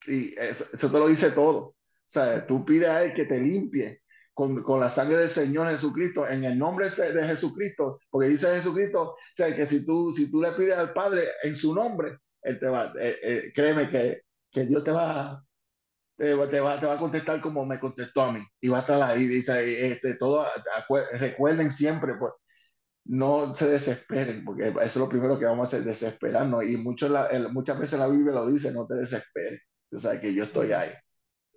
Y 0.09 0.39
eso, 0.39 0.65
eso, 0.73 0.91
te 0.91 0.99
lo 0.99 1.09
dice 1.09 1.31
todo. 1.31 1.59
O 1.59 1.77
sea, 2.09 2.47
tú 2.47 2.65
pides 2.65 2.89
a 2.89 3.05
Él 3.05 3.15
que 3.15 3.25
te 3.25 3.41
limpie 3.41 4.03
con, 4.35 4.63
con, 4.63 4.81
la 4.81 4.91
sangre 4.91 5.17
del 5.17 5.31
Señor 5.31 5.71
Jesucristo, 5.71 6.29
en 6.29 6.45
el 6.45 6.59
nombre 6.59 6.91
de 6.91 7.27
Jesucristo, 7.27 8.01
porque 8.11 8.29
dice 8.29 8.55
Jesucristo, 8.55 9.03
o 9.03 9.17
sea, 9.35 9.55
que 9.57 9.65
si 9.67 9.85
tú, 9.87 10.13
si 10.15 10.31
tú 10.31 10.43
le 10.43 10.53
pides 10.53 10.77
al 10.77 10.93
Padre 10.93 11.29
en 11.43 11.57
su 11.57 11.75
nombre, 11.75 12.19
Él 12.43 12.59
te 12.59 12.67
va, 12.67 12.93
eh, 13.01 13.17
eh, 13.23 13.53
créeme 13.55 13.89
que 13.89 14.26
que 14.57 14.65
Dios 14.65 14.83
te 14.83 14.91
va, 14.91 15.45
te, 16.17 16.35
te, 16.35 16.61
va, 16.61 16.81
te 16.81 16.87
va 16.87 16.95
a 16.95 16.99
contestar 16.99 17.43
como 17.43 17.67
me 17.67 17.79
contestó 17.79 18.23
a 18.23 18.33
mí. 18.33 18.41
Y 18.59 18.69
va 18.69 18.79
a 18.79 18.81
estar 18.81 19.03
ahí, 19.03 19.27
dice, 19.27 19.89
este, 19.93 20.15
todo, 20.15 20.47
recuerden 21.13 21.71
siempre, 21.71 22.15
pues, 22.19 22.33
no 23.05 23.55
se 23.55 23.69
desesperen, 23.69 24.45
porque 24.47 24.69
eso 24.69 24.81
es 24.81 24.97
lo 24.97 25.11
primero 25.11 25.39
que 25.39 25.45
vamos 25.45 25.67
a 25.67 25.77
hacer, 25.77 25.87
desesperarnos. 25.87 26.65
Y 26.65 26.79
mucho 26.79 27.07
la, 27.07 27.29
muchas 27.53 27.79
veces 27.79 27.99
la 27.99 28.09
Biblia 28.09 28.33
lo 28.33 28.47
dice, 28.47 28.73
no 28.73 28.87
te 28.87 28.95
desesperes. 28.95 29.61
Tú 29.91 29.99
sabes 29.99 30.21
que 30.21 30.33
yo 30.33 30.45
estoy 30.45 30.73
ahí. 30.73 30.91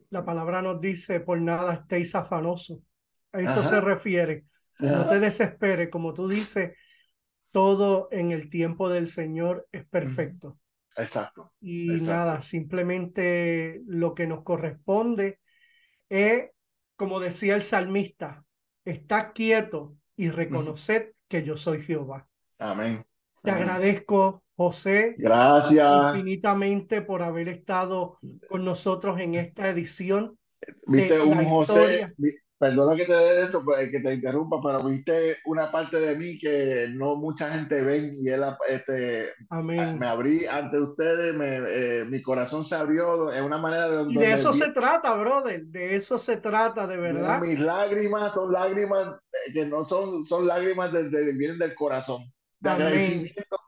La 0.09 0.25
palabra 0.25 0.61
nos 0.61 0.81
dice, 0.81 1.21
por 1.21 1.39
nada 1.39 1.73
estéis 1.75 2.13
afanosos. 2.13 2.79
A 3.31 3.39
eso 3.39 3.61
Ajá. 3.61 3.63
se 3.63 3.81
refiere. 3.81 4.45
Ajá. 4.79 4.91
No 4.91 5.07
te 5.07 5.19
desesperes, 5.21 5.89
como 5.89 6.13
tú 6.13 6.27
dices, 6.27 6.73
todo 7.51 8.09
en 8.11 8.33
el 8.33 8.49
tiempo 8.49 8.89
del 8.89 9.07
Señor 9.07 9.67
es 9.71 9.85
perfecto. 9.87 10.58
Exacto. 10.99 11.51
Y 11.61 11.93
exacto. 11.93 12.13
nada, 12.13 12.41
simplemente 12.41 13.81
lo 13.87 14.13
que 14.13 14.27
nos 14.27 14.43
corresponde 14.43 15.39
es, 16.09 16.49
como 16.95 17.19
decía 17.19 17.55
el 17.55 17.61
salmista, 17.61 18.43
estar 18.85 19.33
quieto 19.33 19.95
y 20.15 20.29
reconocer 20.29 21.01
uh 21.01 21.09
-huh. 21.09 21.15
que 21.27 21.43
yo 21.43 21.57
soy 21.57 21.81
Jehová. 21.81 22.27
Amén. 22.57 23.05
Te 23.41 23.51
Amén. 23.51 23.63
agradezco, 23.63 24.43
José. 24.55 25.15
Gracias. 25.17 26.15
Infinitamente 26.15 27.01
por 27.01 27.23
haber 27.23 27.47
estado 27.47 28.17
con 28.49 28.65
nosotros 28.65 29.19
en 29.21 29.35
esta 29.35 29.69
edición. 29.69 30.37
Viste 30.85 31.15
de 31.15 31.21
un 31.21 31.47
José, 31.47 32.13
perdona 32.59 32.95
que 32.97 33.05
te 33.05 33.13
dé 33.13 33.41
eso, 33.41 33.63
pues, 33.63 33.89
que 33.89 34.01
te 34.01 34.13
interrumpa, 34.13 34.57
pero 34.61 34.83
viste 34.83 35.37
una 35.45 35.71
parte 35.71 35.97
de 35.97 36.13
mí 36.15 36.37
que 36.37 36.89
no 36.91 37.15
mucha 37.15 37.53
gente 37.53 37.81
ve 37.81 38.11
y 38.19 38.27
él 38.27 38.43
este, 38.67 39.29
Amén. 39.49 39.97
me 39.97 40.05
abrí 40.05 40.45
ante 40.45 40.77
ustedes, 40.77 41.33
me, 41.33 41.59
eh, 41.69 42.05
mi 42.05 42.21
corazón 42.21 42.65
se 42.65 42.75
abrió, 42.75 43.31
es 43.31 43.41
una 43.41 43.57
manera 43.57 43.87
de... 43.87 44.11
Y 44.11 44.17
de 44.17 44.33
eso 44.33 44.51
se 44.51 44.71
trata, 44.71 45.15
brother, 45.15 45.63
de 45.67 45.95
eso 45.95 46.17
se 46.17 46.35
trata, 46.35 46.85
de 46.85 46.97
verdad. 46.97 47.39
Mis 47.39 47.59
lágrimas 47.59 48.33
son 48.33 48.51
lágrimas 48.51 49.15
que 49.53 49.65
no 49.65 49.85
son, 49.85 50.25
son 50.25 50.45
lágrimas 50.45 50.91
de, 50.91 51.09
de, 51.09 51.31
vienen 51.37 51.59
del 51.59 51.73
corazón, 51.73 52.23
de 52.59 52.69
Amén. 52.69 52.87
agradecimiento, 52.87 53.59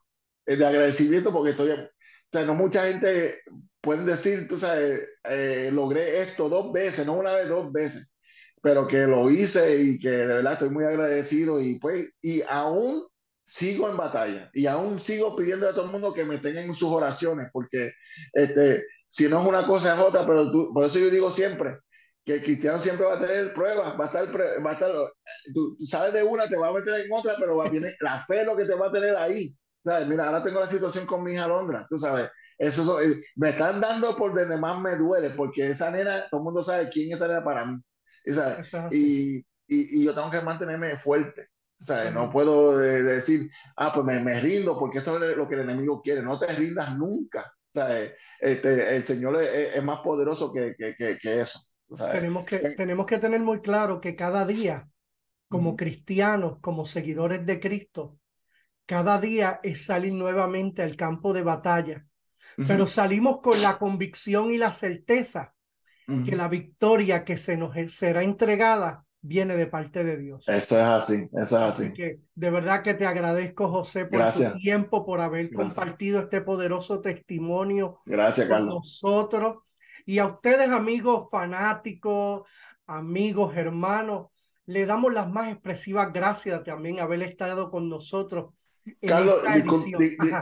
eh, 0.45 0.55
de 0.57 0.65
agradecimiento 0.65 1.31
porque 1.31 1.51
estoy... 1.51 1.71
O 1.71 2.33
sea, 2.33 2.45
no 2.45 2.55
mucha 2.55 2.83
gente 2.83 3.39
pueden 3.81 4.05
decir, 4.05 4.47
tú 4.47 4.57
sabes, 4.57 5.01
eh, 5.25 5.69
logré 5.73 6.21
esto 6.21 6.47
dos 6.47 6.71
veces, 6.71 7.05
no 7.05 7.13
una 7.13 7.33
vez, 7.33 7.49
dos 7.49 7.71
veces 7.71 8.10
pero 8.61 8.87
que 8.87 9.07
lo 9.07 9.29
hice 9.29 9.81
y 9.81 9.99
que 9.99 10.09
de 10.09 10.25
verdad 10.27 10.53
estoy 10.53 10.69
muy 10.69 10.83
agradecido 10.85 11.59
y 11.59 11.79
pues, 11.79 12.09
y 12.21 12.41
aún 12.47 13.05
sigo 13.43 13.89
en 13.89 13.97
batalla 13.97 14.49
y 14.53 14.67
aún 14.67 14.99
sigo 14.99 15.35
pidiendo 15.35 15.67
a 15.67 15.73
todo 15.73 15.85
el 15.85 15.91
mundo 15.91 16.13
que 16.13 16.23
me 16.23 16.37
tengan 16.37 16.65
en 16.65 16.75
sus 16.75 16.89
oraciones, 16.89 17.49
porque 17.51 17.91
este, 18.33 18.85
si 19.07 19.27
no 19.27 19.41
es 19.41 19.47
una 19.47 19.65
cosa 19.67 19.95
es 19.95 19.99
otra, 19.99 20.25
pero 20.25 20.51
tú, 20.51 20.71
por 20.73 20.85
eso 20.85 20.99
yo 20.99 21.09
digo 21.09 21.31
siempre 21.31 21.79
que 22.23 22.35
el 22.35 22.43
cristiano 22.43 22.79
siempre 22.79 23.05
va 23.05 23.15
a 23.15 23.19
tener 23.19 23.53
pruebas, 23.53 23.99
va 23.99 24.05
a 24.05 24.07
estar, 24.07 24.27
va 24.65 24.69
a 24.69 24.73
estar 24.73 24.91
tú, 25.53 25.75
tú 25.75 25.85
sabes 25.87 26.13
de 26.13 26.23
una, 26.23 26.47
te 26.47 26.55
va 26.55 26.67
a 26.67 26.73
meter 26.73 27.01
en 27.01 27.11
otra, 27.11 27.35
pero 27.39 27.57
va 27.57 27.65
a 27.65 27.71
tener, 27.71 27.95
la 27.99 28.23
fe 28.25 28.45
lo 28.45 28.55
que 28.55 28.65
te 28.65 28.75
va 28.75 28.87
a 28.87 28.91
tener 28.91 29.15
ahí. 29.15 29.55
¿Sabes? 29.83 30.07
Mira, 30.07 30.27
ahora 30.27 30.43
tengo 30.43 30.59
la 30.59 30.69
situación 30.69 31.07
con 31.07 31.23
mi 31.23 31.33
hija 31.33 31.47
Londra, 31.47 31.87
tú 31.89 31.97
sabes, 31.97 32.29
eso 32.59 32.99
me 33.35 33.49
están 33.49 33.81
dando 33.81 34.15
por 34.15 34.35
donde 34.35 34.55
más 34.55 34.79
me 34.79 34.95
duele, 34.95 35.31
porque 35.31 35.71
esa 35.71 35.89
nena, 35.89 36.27
todo 36.29 36.41
el 36.41 36.45
mundo 36.45 36.61
sabe 36.61 36.89
quién 36.89 37.09
es 37.09 37.15
esa 37.15 37.27
nena 37.27 37.43
para 37.43 37.65
mí. 37.65 37.81
Y, 38.91 39.37
y, 39.37 39.43
y, 39.67 40.03
yo 40.03 40.13
tengo 40.13 40.29
que 40.29 40.41
mantenerme 40.41 40.97
fuerte. 40.97 41.49
¿sabes? 41.75 42.13
No 42.13 42.29
puedo 42.29 42.79
eh, 42.81 43.01
decir, 43.01 43.49
ah, 43.77 43.91
pues 43.93 44.05
me, 44.05 44.19
me, 44.19 44.39
rindo, 44.39 44.77
porque 44.77 44.99
eso 44.99 45.23
es 45.23 45.35
lo 45.35 45.47
que 45.47 45.55
el 45.55 45.61
enemigo 45.61 46.01
quiere. 46.01 46.21
No 46.21 46.37
te 46.37 46.47
rindas 46.53 46.95
nunca. 46.95 47.51
¿sabes? 47.73 48.13
Este, 48.39 48.95
el 48.95 49.03
Señor 49.03 49.41
es, 49.41 49.75
es 49.75 49.83
más 49.83 49.99
poderoso 50.01 50.51
que, 50.51 50.75
que, 50.77 50.95
que, 50.95 51.17
que 51.17 51.41
eso. 51.41 51.59
Tenemos, 52.11 52.45
que, 52.45 52.59
tenemos 52.75 53.05
que 53.05 53.17
tener 53.17 53.41
muy 53.41 53.61
claro 53.61 53.99
que 53.99 54.15
cada 54.15 54.45
día, 54.45 54.89
como 55.49 55.71
uh 55.71 55.73
-huh. 55.73 55.77
cristianos, 55.77 56.59
como 56.61 56.85
seguidores 56.85 57.45
de 57.45 57.59
Cristo, 57.59 58.17
cada 58.85 59.19
día 59.19 59.59
es 59.63 59.85
salir 59.85 60.13
nuevamente 60.13 60.83
al 60.83 60.95
campo 60.95 61.33
de 61.33 61.43
batalla. 61.43 62.05
Uh 62.57 62.61
-huh. 62.61 62.67
Pero 62.67 62.87
salimos 62.87 63.41
con 63.41 63.61
la 63.61 63.77
convicción 63.77 64.51
y 64.51 64.57
la 64.57 64.71
certeza 64.71 65.53
que 66.05 66.35
la 66.35 66.47
victoria 66.47 67.23
que 67.23 67.37
se 67.37 67.57
nos 67.57 67.75
será 67.93 68.23
entregada 68.23 69.05
viene 69.21 69.55
de 69.55 69.67
parte 69.67 70.03
de 70.03 70.17
Dios. 70.17 70.47
Eso 70.47 70.77
es 70.77 70.83
así, 70.83 71.29
eso 71.33 71.57
es 71.57 71.63
así. 71.63 71.83
Así 71.83 71.93
que 71.93 72.19
de 72.33 72.49
verdad 72.49 72.81
que 72.81 72.93
te 72.93 73.05
agradezco, 73.05 73.69
José, 73.69 74.05
por 74.05 74.33
tu 74.33 74.51
tiempo, 74.57 75.05
por 75.05 75.21
haber 75.21 75.53
compartido 75.53 76.19
este 76.19 76.41
poderoso 76.41 77.01
testimonio 77.01 77.99
Gracias, 78.05 78.49
con 78.49 78.65
nosotros. 78.65 79.57
Y 80.05 80.17
a 80.17 80.25
ustedes, 80.25 80.69
amigos 80.69 81.29
fanáticos, 81.29 82.49
amigos, 82.87 83.55
hermanos, 83.55 84.27
le 84.65 84.85
damos 84.85 85.13
las 85.13 85.29
más 85.29 85.49
expresivas 85.49 86.11
gracias 86.11 86.63
también 86.63 86.99
haber 86.99 87.21
estado 87.21 87.69
con 87.69 87.89
nosotros 87.89 88.53
Carlos, 89.07 89.41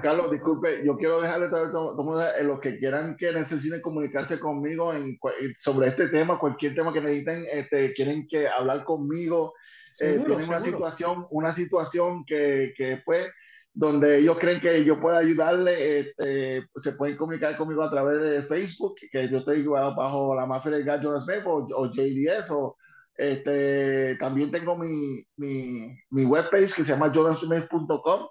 Carlos, 0.01 0.31
disculpe, 0.31 0.81
yo 0.85 0.95
quiero 0.97 1.21
dejarle 1.21 1.47
a 1.47 2.43
los 2.43 2.59
que 2.59 2.77
quieran 2.77 3.17
que 3.17 3.33
necesiten 3.33 3.81
comunicarse 3.81 4.39
conmigo 4.39 4.93
en, 4.93 5.17
sobre 5.57 5.89
este 5.89 6.07
tema, 6.07 6.39
cualquier 6.39 6.73
tema 6.73 6.93
que 6.93 7.01
necesiten, 7.01 7.45
este, 7.51 7.93
quieren 7.93 8.27
que 8.29 8.47
hablar 8.47 8.85
conmigo, 8.85 9.53
eh, 9.99 10.21
tienen 10.25 10.47
una 10.47 10.61
situación, 10.61 11.27
una 11.31 11.51
situación 11.51 12.23
que, 12.25 12.73
que 12.77 13.01
pues, 13.05 13.27
donde 13.73 14.19
ellos 14.19 14.37
creen 14.39 14.61
que 14.61 14.85
yo 14.85 14.99
pueda 15.01 15.19
ayudarle, 15.19 15.99
este, 15.99 16.65
se 16.77 16.93
pueden 16.93 17.17
comunicar 17.17 17.57
conmigo 17.57 17.83
a 17.83 17.89
través 17.89 18.21
de 18.21 18.43
Facebook, 18.43 18.95
que 19.11 19.27
yo 19.29 19.39
estoy 19.39 19.63
bajo 19.63 20.33
la 20.33 20.45
mafia 20.45 20.71
de 20.71 20.83
Smith 20.83 21.43
o, 21.45 21.67
o 21.75 21.91
JDS 21.91 22.51
o 22.51 22.77
este, 23.19 24.15
también 24.15 24.49
tengo 24.49 24.77
mi, 24.77 25.21
mi, 25.35 25.93
mi 26.09 26.23
webpage 26.23 26.73
que 26.73 26.85
se 26.85 26.93
llama 26.93 27.11
jordansmith.com, 27.13 28.27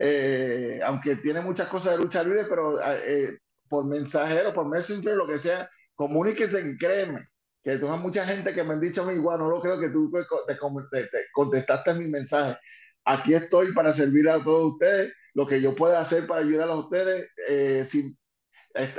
eh, 0.00 0.80
aunque 0.84 1.14
tiene 1.14 1.40
muchas 1.40 1.68
cosas 1.68 1.92
de 1.92 1.98
lucha 1.98 2.24
libre, 2.24 2.44
pero 2.48 2.80
eh, 2.84 3.38
por 3.68 3.84
mensajero, 3.84 4.52
por 4.52 4.66
messenger, 4.66 5.14
lo 5.14 5.28
que 5.28 5.38
sea, 5.38 5.70
comuníquense, 5.94 6.76
créeme, 6.76 7.28
que 7.62 7.78
tengo 7.78 7.96
mucha 7.98 8.26
gente 8.26 8.52
que 8.52 8.64
me 8.64 8.72
han 8.74 8.80
dicho 8.80 9.02
a 9.02 9.06
mí, 9.06 9.14
igual, 9.14 9.38
no 9.38 9.48
lo 9.48 9.60
creo 9.60 9.78
que 9.78 9.90
tú 9.90 10.10
te, 10.10 11.04
te, 11.04 11.26
contestaste 11.32 11.94
mi 11.94 12.08
mensaje. 12.08 12.58
Aquí 13.04 13.34
estoy 13.34 13.72
para 13.72 13.92
servir 13.92 14.28
a 14.28 14.42
todos 14.42 14.72
ustedes, 14.72 15.12
lo 15.34 15.46
que 15.46 15.60
yo 15.60 15.76
pueda 15.76 16.00
hacer 16.00 16.26
para 16.26 16.40
ayudar 16.40 16.70
a 16.70 16.74
ustedes, 16.74 17.28
eh, 17.48 17.86
sin, 17.88 18.18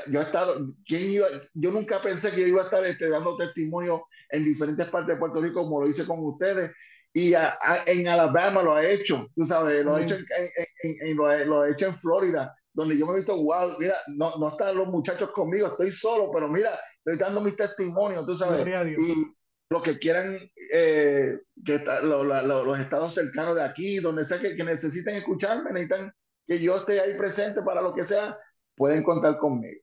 yo 0.08 0.22
he 0.22 0.24
estado, 0.24 0.56
yo 0.86 1.72
nunca 1.72 2.02
pensé 2.02 2.32
que 2.32 2.40
yo 2.40 2.48
iba 2.48 2.62
a 2.62 2.66
estar 2.66 2.86
este, 2.86 3.10
dando 3.10 3.36
testimonio 3.36 4.06
en 4.30 4.44
diferentes 4.44 4.88
partes 4.90 5.16
de 5.16 5.20
Puerto 5.20 5.42
Rico, 5.42 5.64
como 5.64 5.82
lo 5.82 5.88
hice 5.88 6.06
con 6.06 6.20
ustedes. 6.20 6.72
Y 7.14 7.34
en 7.34 8.08
Alabama 8.10 8.62
lo 8.62 8.74
ha 8.74 8.86
hecho, 8.86 9.28
tú 9.34 9.46
sabes, 9.46 9.86
lo 9.86 9.96
ha 9.96 10.02
hecho 10.02 10.18
en, 10.84 11.16
lo, 11.16 11.62
ha 11.62 11.70
hecho 11.70 11.88
en 11.88 11.98
Florida, 11.98 12.54
donde 12.74 12.98
yo 12.98 13.06
me 13.06 13.14
he 13.14 13.18
visto, 13.18 13.42
wow, 13.42 13.78
mira, 13.80 13.96
no, 14.08 14.36
no 14.36 14.50
están 14.50 14.76
los 14.76 14.90
muchachos 14.90 15.32
conmigo, 15.32 15.68
estoy 15.68 15.92
solo, 15.92 16.30
pero 16.34 16.50
mira, 16.50 16.78
estoy 16.98 17.18
dando 17.18 17.40
mis 17.40 17.56
testimonios, 17.56 18.26
tú 18.26 18.36
sabes. 18.36 18.68
Y 18.98 19.26
los 19.70 19.82
que 19.82 19.98
quieran, 19.98 20.38
eh, 20.74 21.40
que 21.64 21.80
los 22.04 22.80
estados 22.80 23.14
cercanos 23.14 23.56
de 23.56 23.64
aquí, 23.64 24.00
donde 24.00 24.26
sea 24.26 24.40
que, 24.40 24.56
que 24.58 24.64
necesiten 24.66 25.16
escucharme, 25.16 25.72
necesitan 25.72 26.12
que 26.46 26.60
yo 26.60 26.78
esté 26.78 27.00
ahí 27.00 27.18
presente 27.18 27.62
para 27.62 27.82
lo 27.82 27.94
que 27.94 28.04
sea, 28.04 28.38
pueden 28.76 29.04
contar 29.04 29.38
conmigo. 29.38 29.82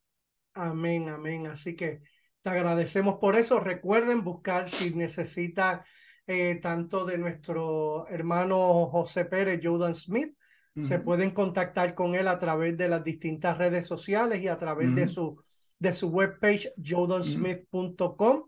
Amén, 0.55 1.09
amén. 1.09 1.47
Así 1.47 1.75
que 1.75 2.03
te 2.43 2.51
agradecemos 2.51 3.17
por 3.21 3.37
eso. 3.37 3.61
Recuerden 3.61 4.25
buscar 4.25 4.69
si 4.69 4.95
necesitan 4.95 5.81
eh, 6.27 6.59
tanto 6.61 7.05
de 7.05 7.19
nuestro 7.19 8.07
hermano 8.09 8.87
José 8.91 9.25
Pérez, 9.25 9.61
Jordan 9.63 9.95
Smith. 9.95 10.37
Se 10.75 10.99
pueden 10.99 11.33
contactar 11.33 11.95
con 11.95 12.15
él 12.15 12.27
a 12.29 12.39
través 12.39 12.79
de 12.79 12.89
las 12.89 13.05
distintas 13.05 13.59
redes 13.59 13.87
sociales 13.87 14.41
y 14.41 14.49
a 14.49 14.57
través 14.57 14.95
de 14.95 15.07
su 15.07 15.39
de 15.79 15.93
su 15.93 16.09
webpage 16.09 16.73
jordansmith.com. 16.83 18.45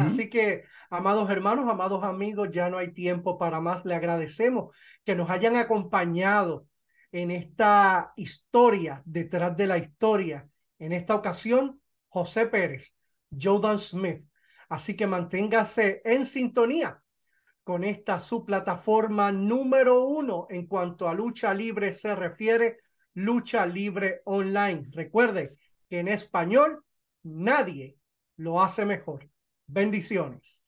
Así 0.00 0.30
que, 0.30 0.62
amados 0.88 1.28
hermanos, 1.28 1.68
amados 1.68 2.02
amigos, 2.02 2.48
ya 2.50 2.70
no 2.70 2.78
hay 2.78 2.94
tiempo 2.94 3.36
para 3.36 3.60
más. 3.60 3.84
Le 3.84 3.94
agradecemos 3.94 4.74
que 5.04 5.14
nos 5.14 5.28
hayan 5.28 5.56
acompañado 5.56 6.66
en 7.12 7.30
esta 7.30 8.12
historia, 8.16 9.02
detrás 9.04 9.54
de 9.56 9.66
la 9.66 9.78
historia. 9.78 10.48
En 10.78 10.92
esta 10.92 11.14
ocasión, 11.14 11.80
José 12.08 12.46
Pérez, 12.46 12.95
Jordan 13.30 13.78
Smith. 13.78 14.28
Así 14.68 14.96
que 14.96 15.06
manténgase 15.06 16.02
en 16.04 16.24
sintonía 16.24 17.02
con 17.66 17.82
esta 17.82 18.20
su 18.20 18.44
plataforma 18.44 19.32
número 19.32 20.04
uno 20.04 20.46
en 20.50 20.66
cuanto 20.66 21.08
a 21.08 21.14
lucha 21.14 21.52
libre 21.52 21.92
se 21.92 22.14
refiere, 22.14 22.76
lucha 23.14 23.66
libre 23.66 24.22
online. 24.24 24.88
Recuerde 24.92 25.56
que 25.88 25.98
en 25.98 26.08
español 26.08 26.84
nadie 27.24 27.98
lo 28.36 28.62
hace 28.62 28.84
mejor. 28.86 29.28
Bendiciones. 29.66 30.64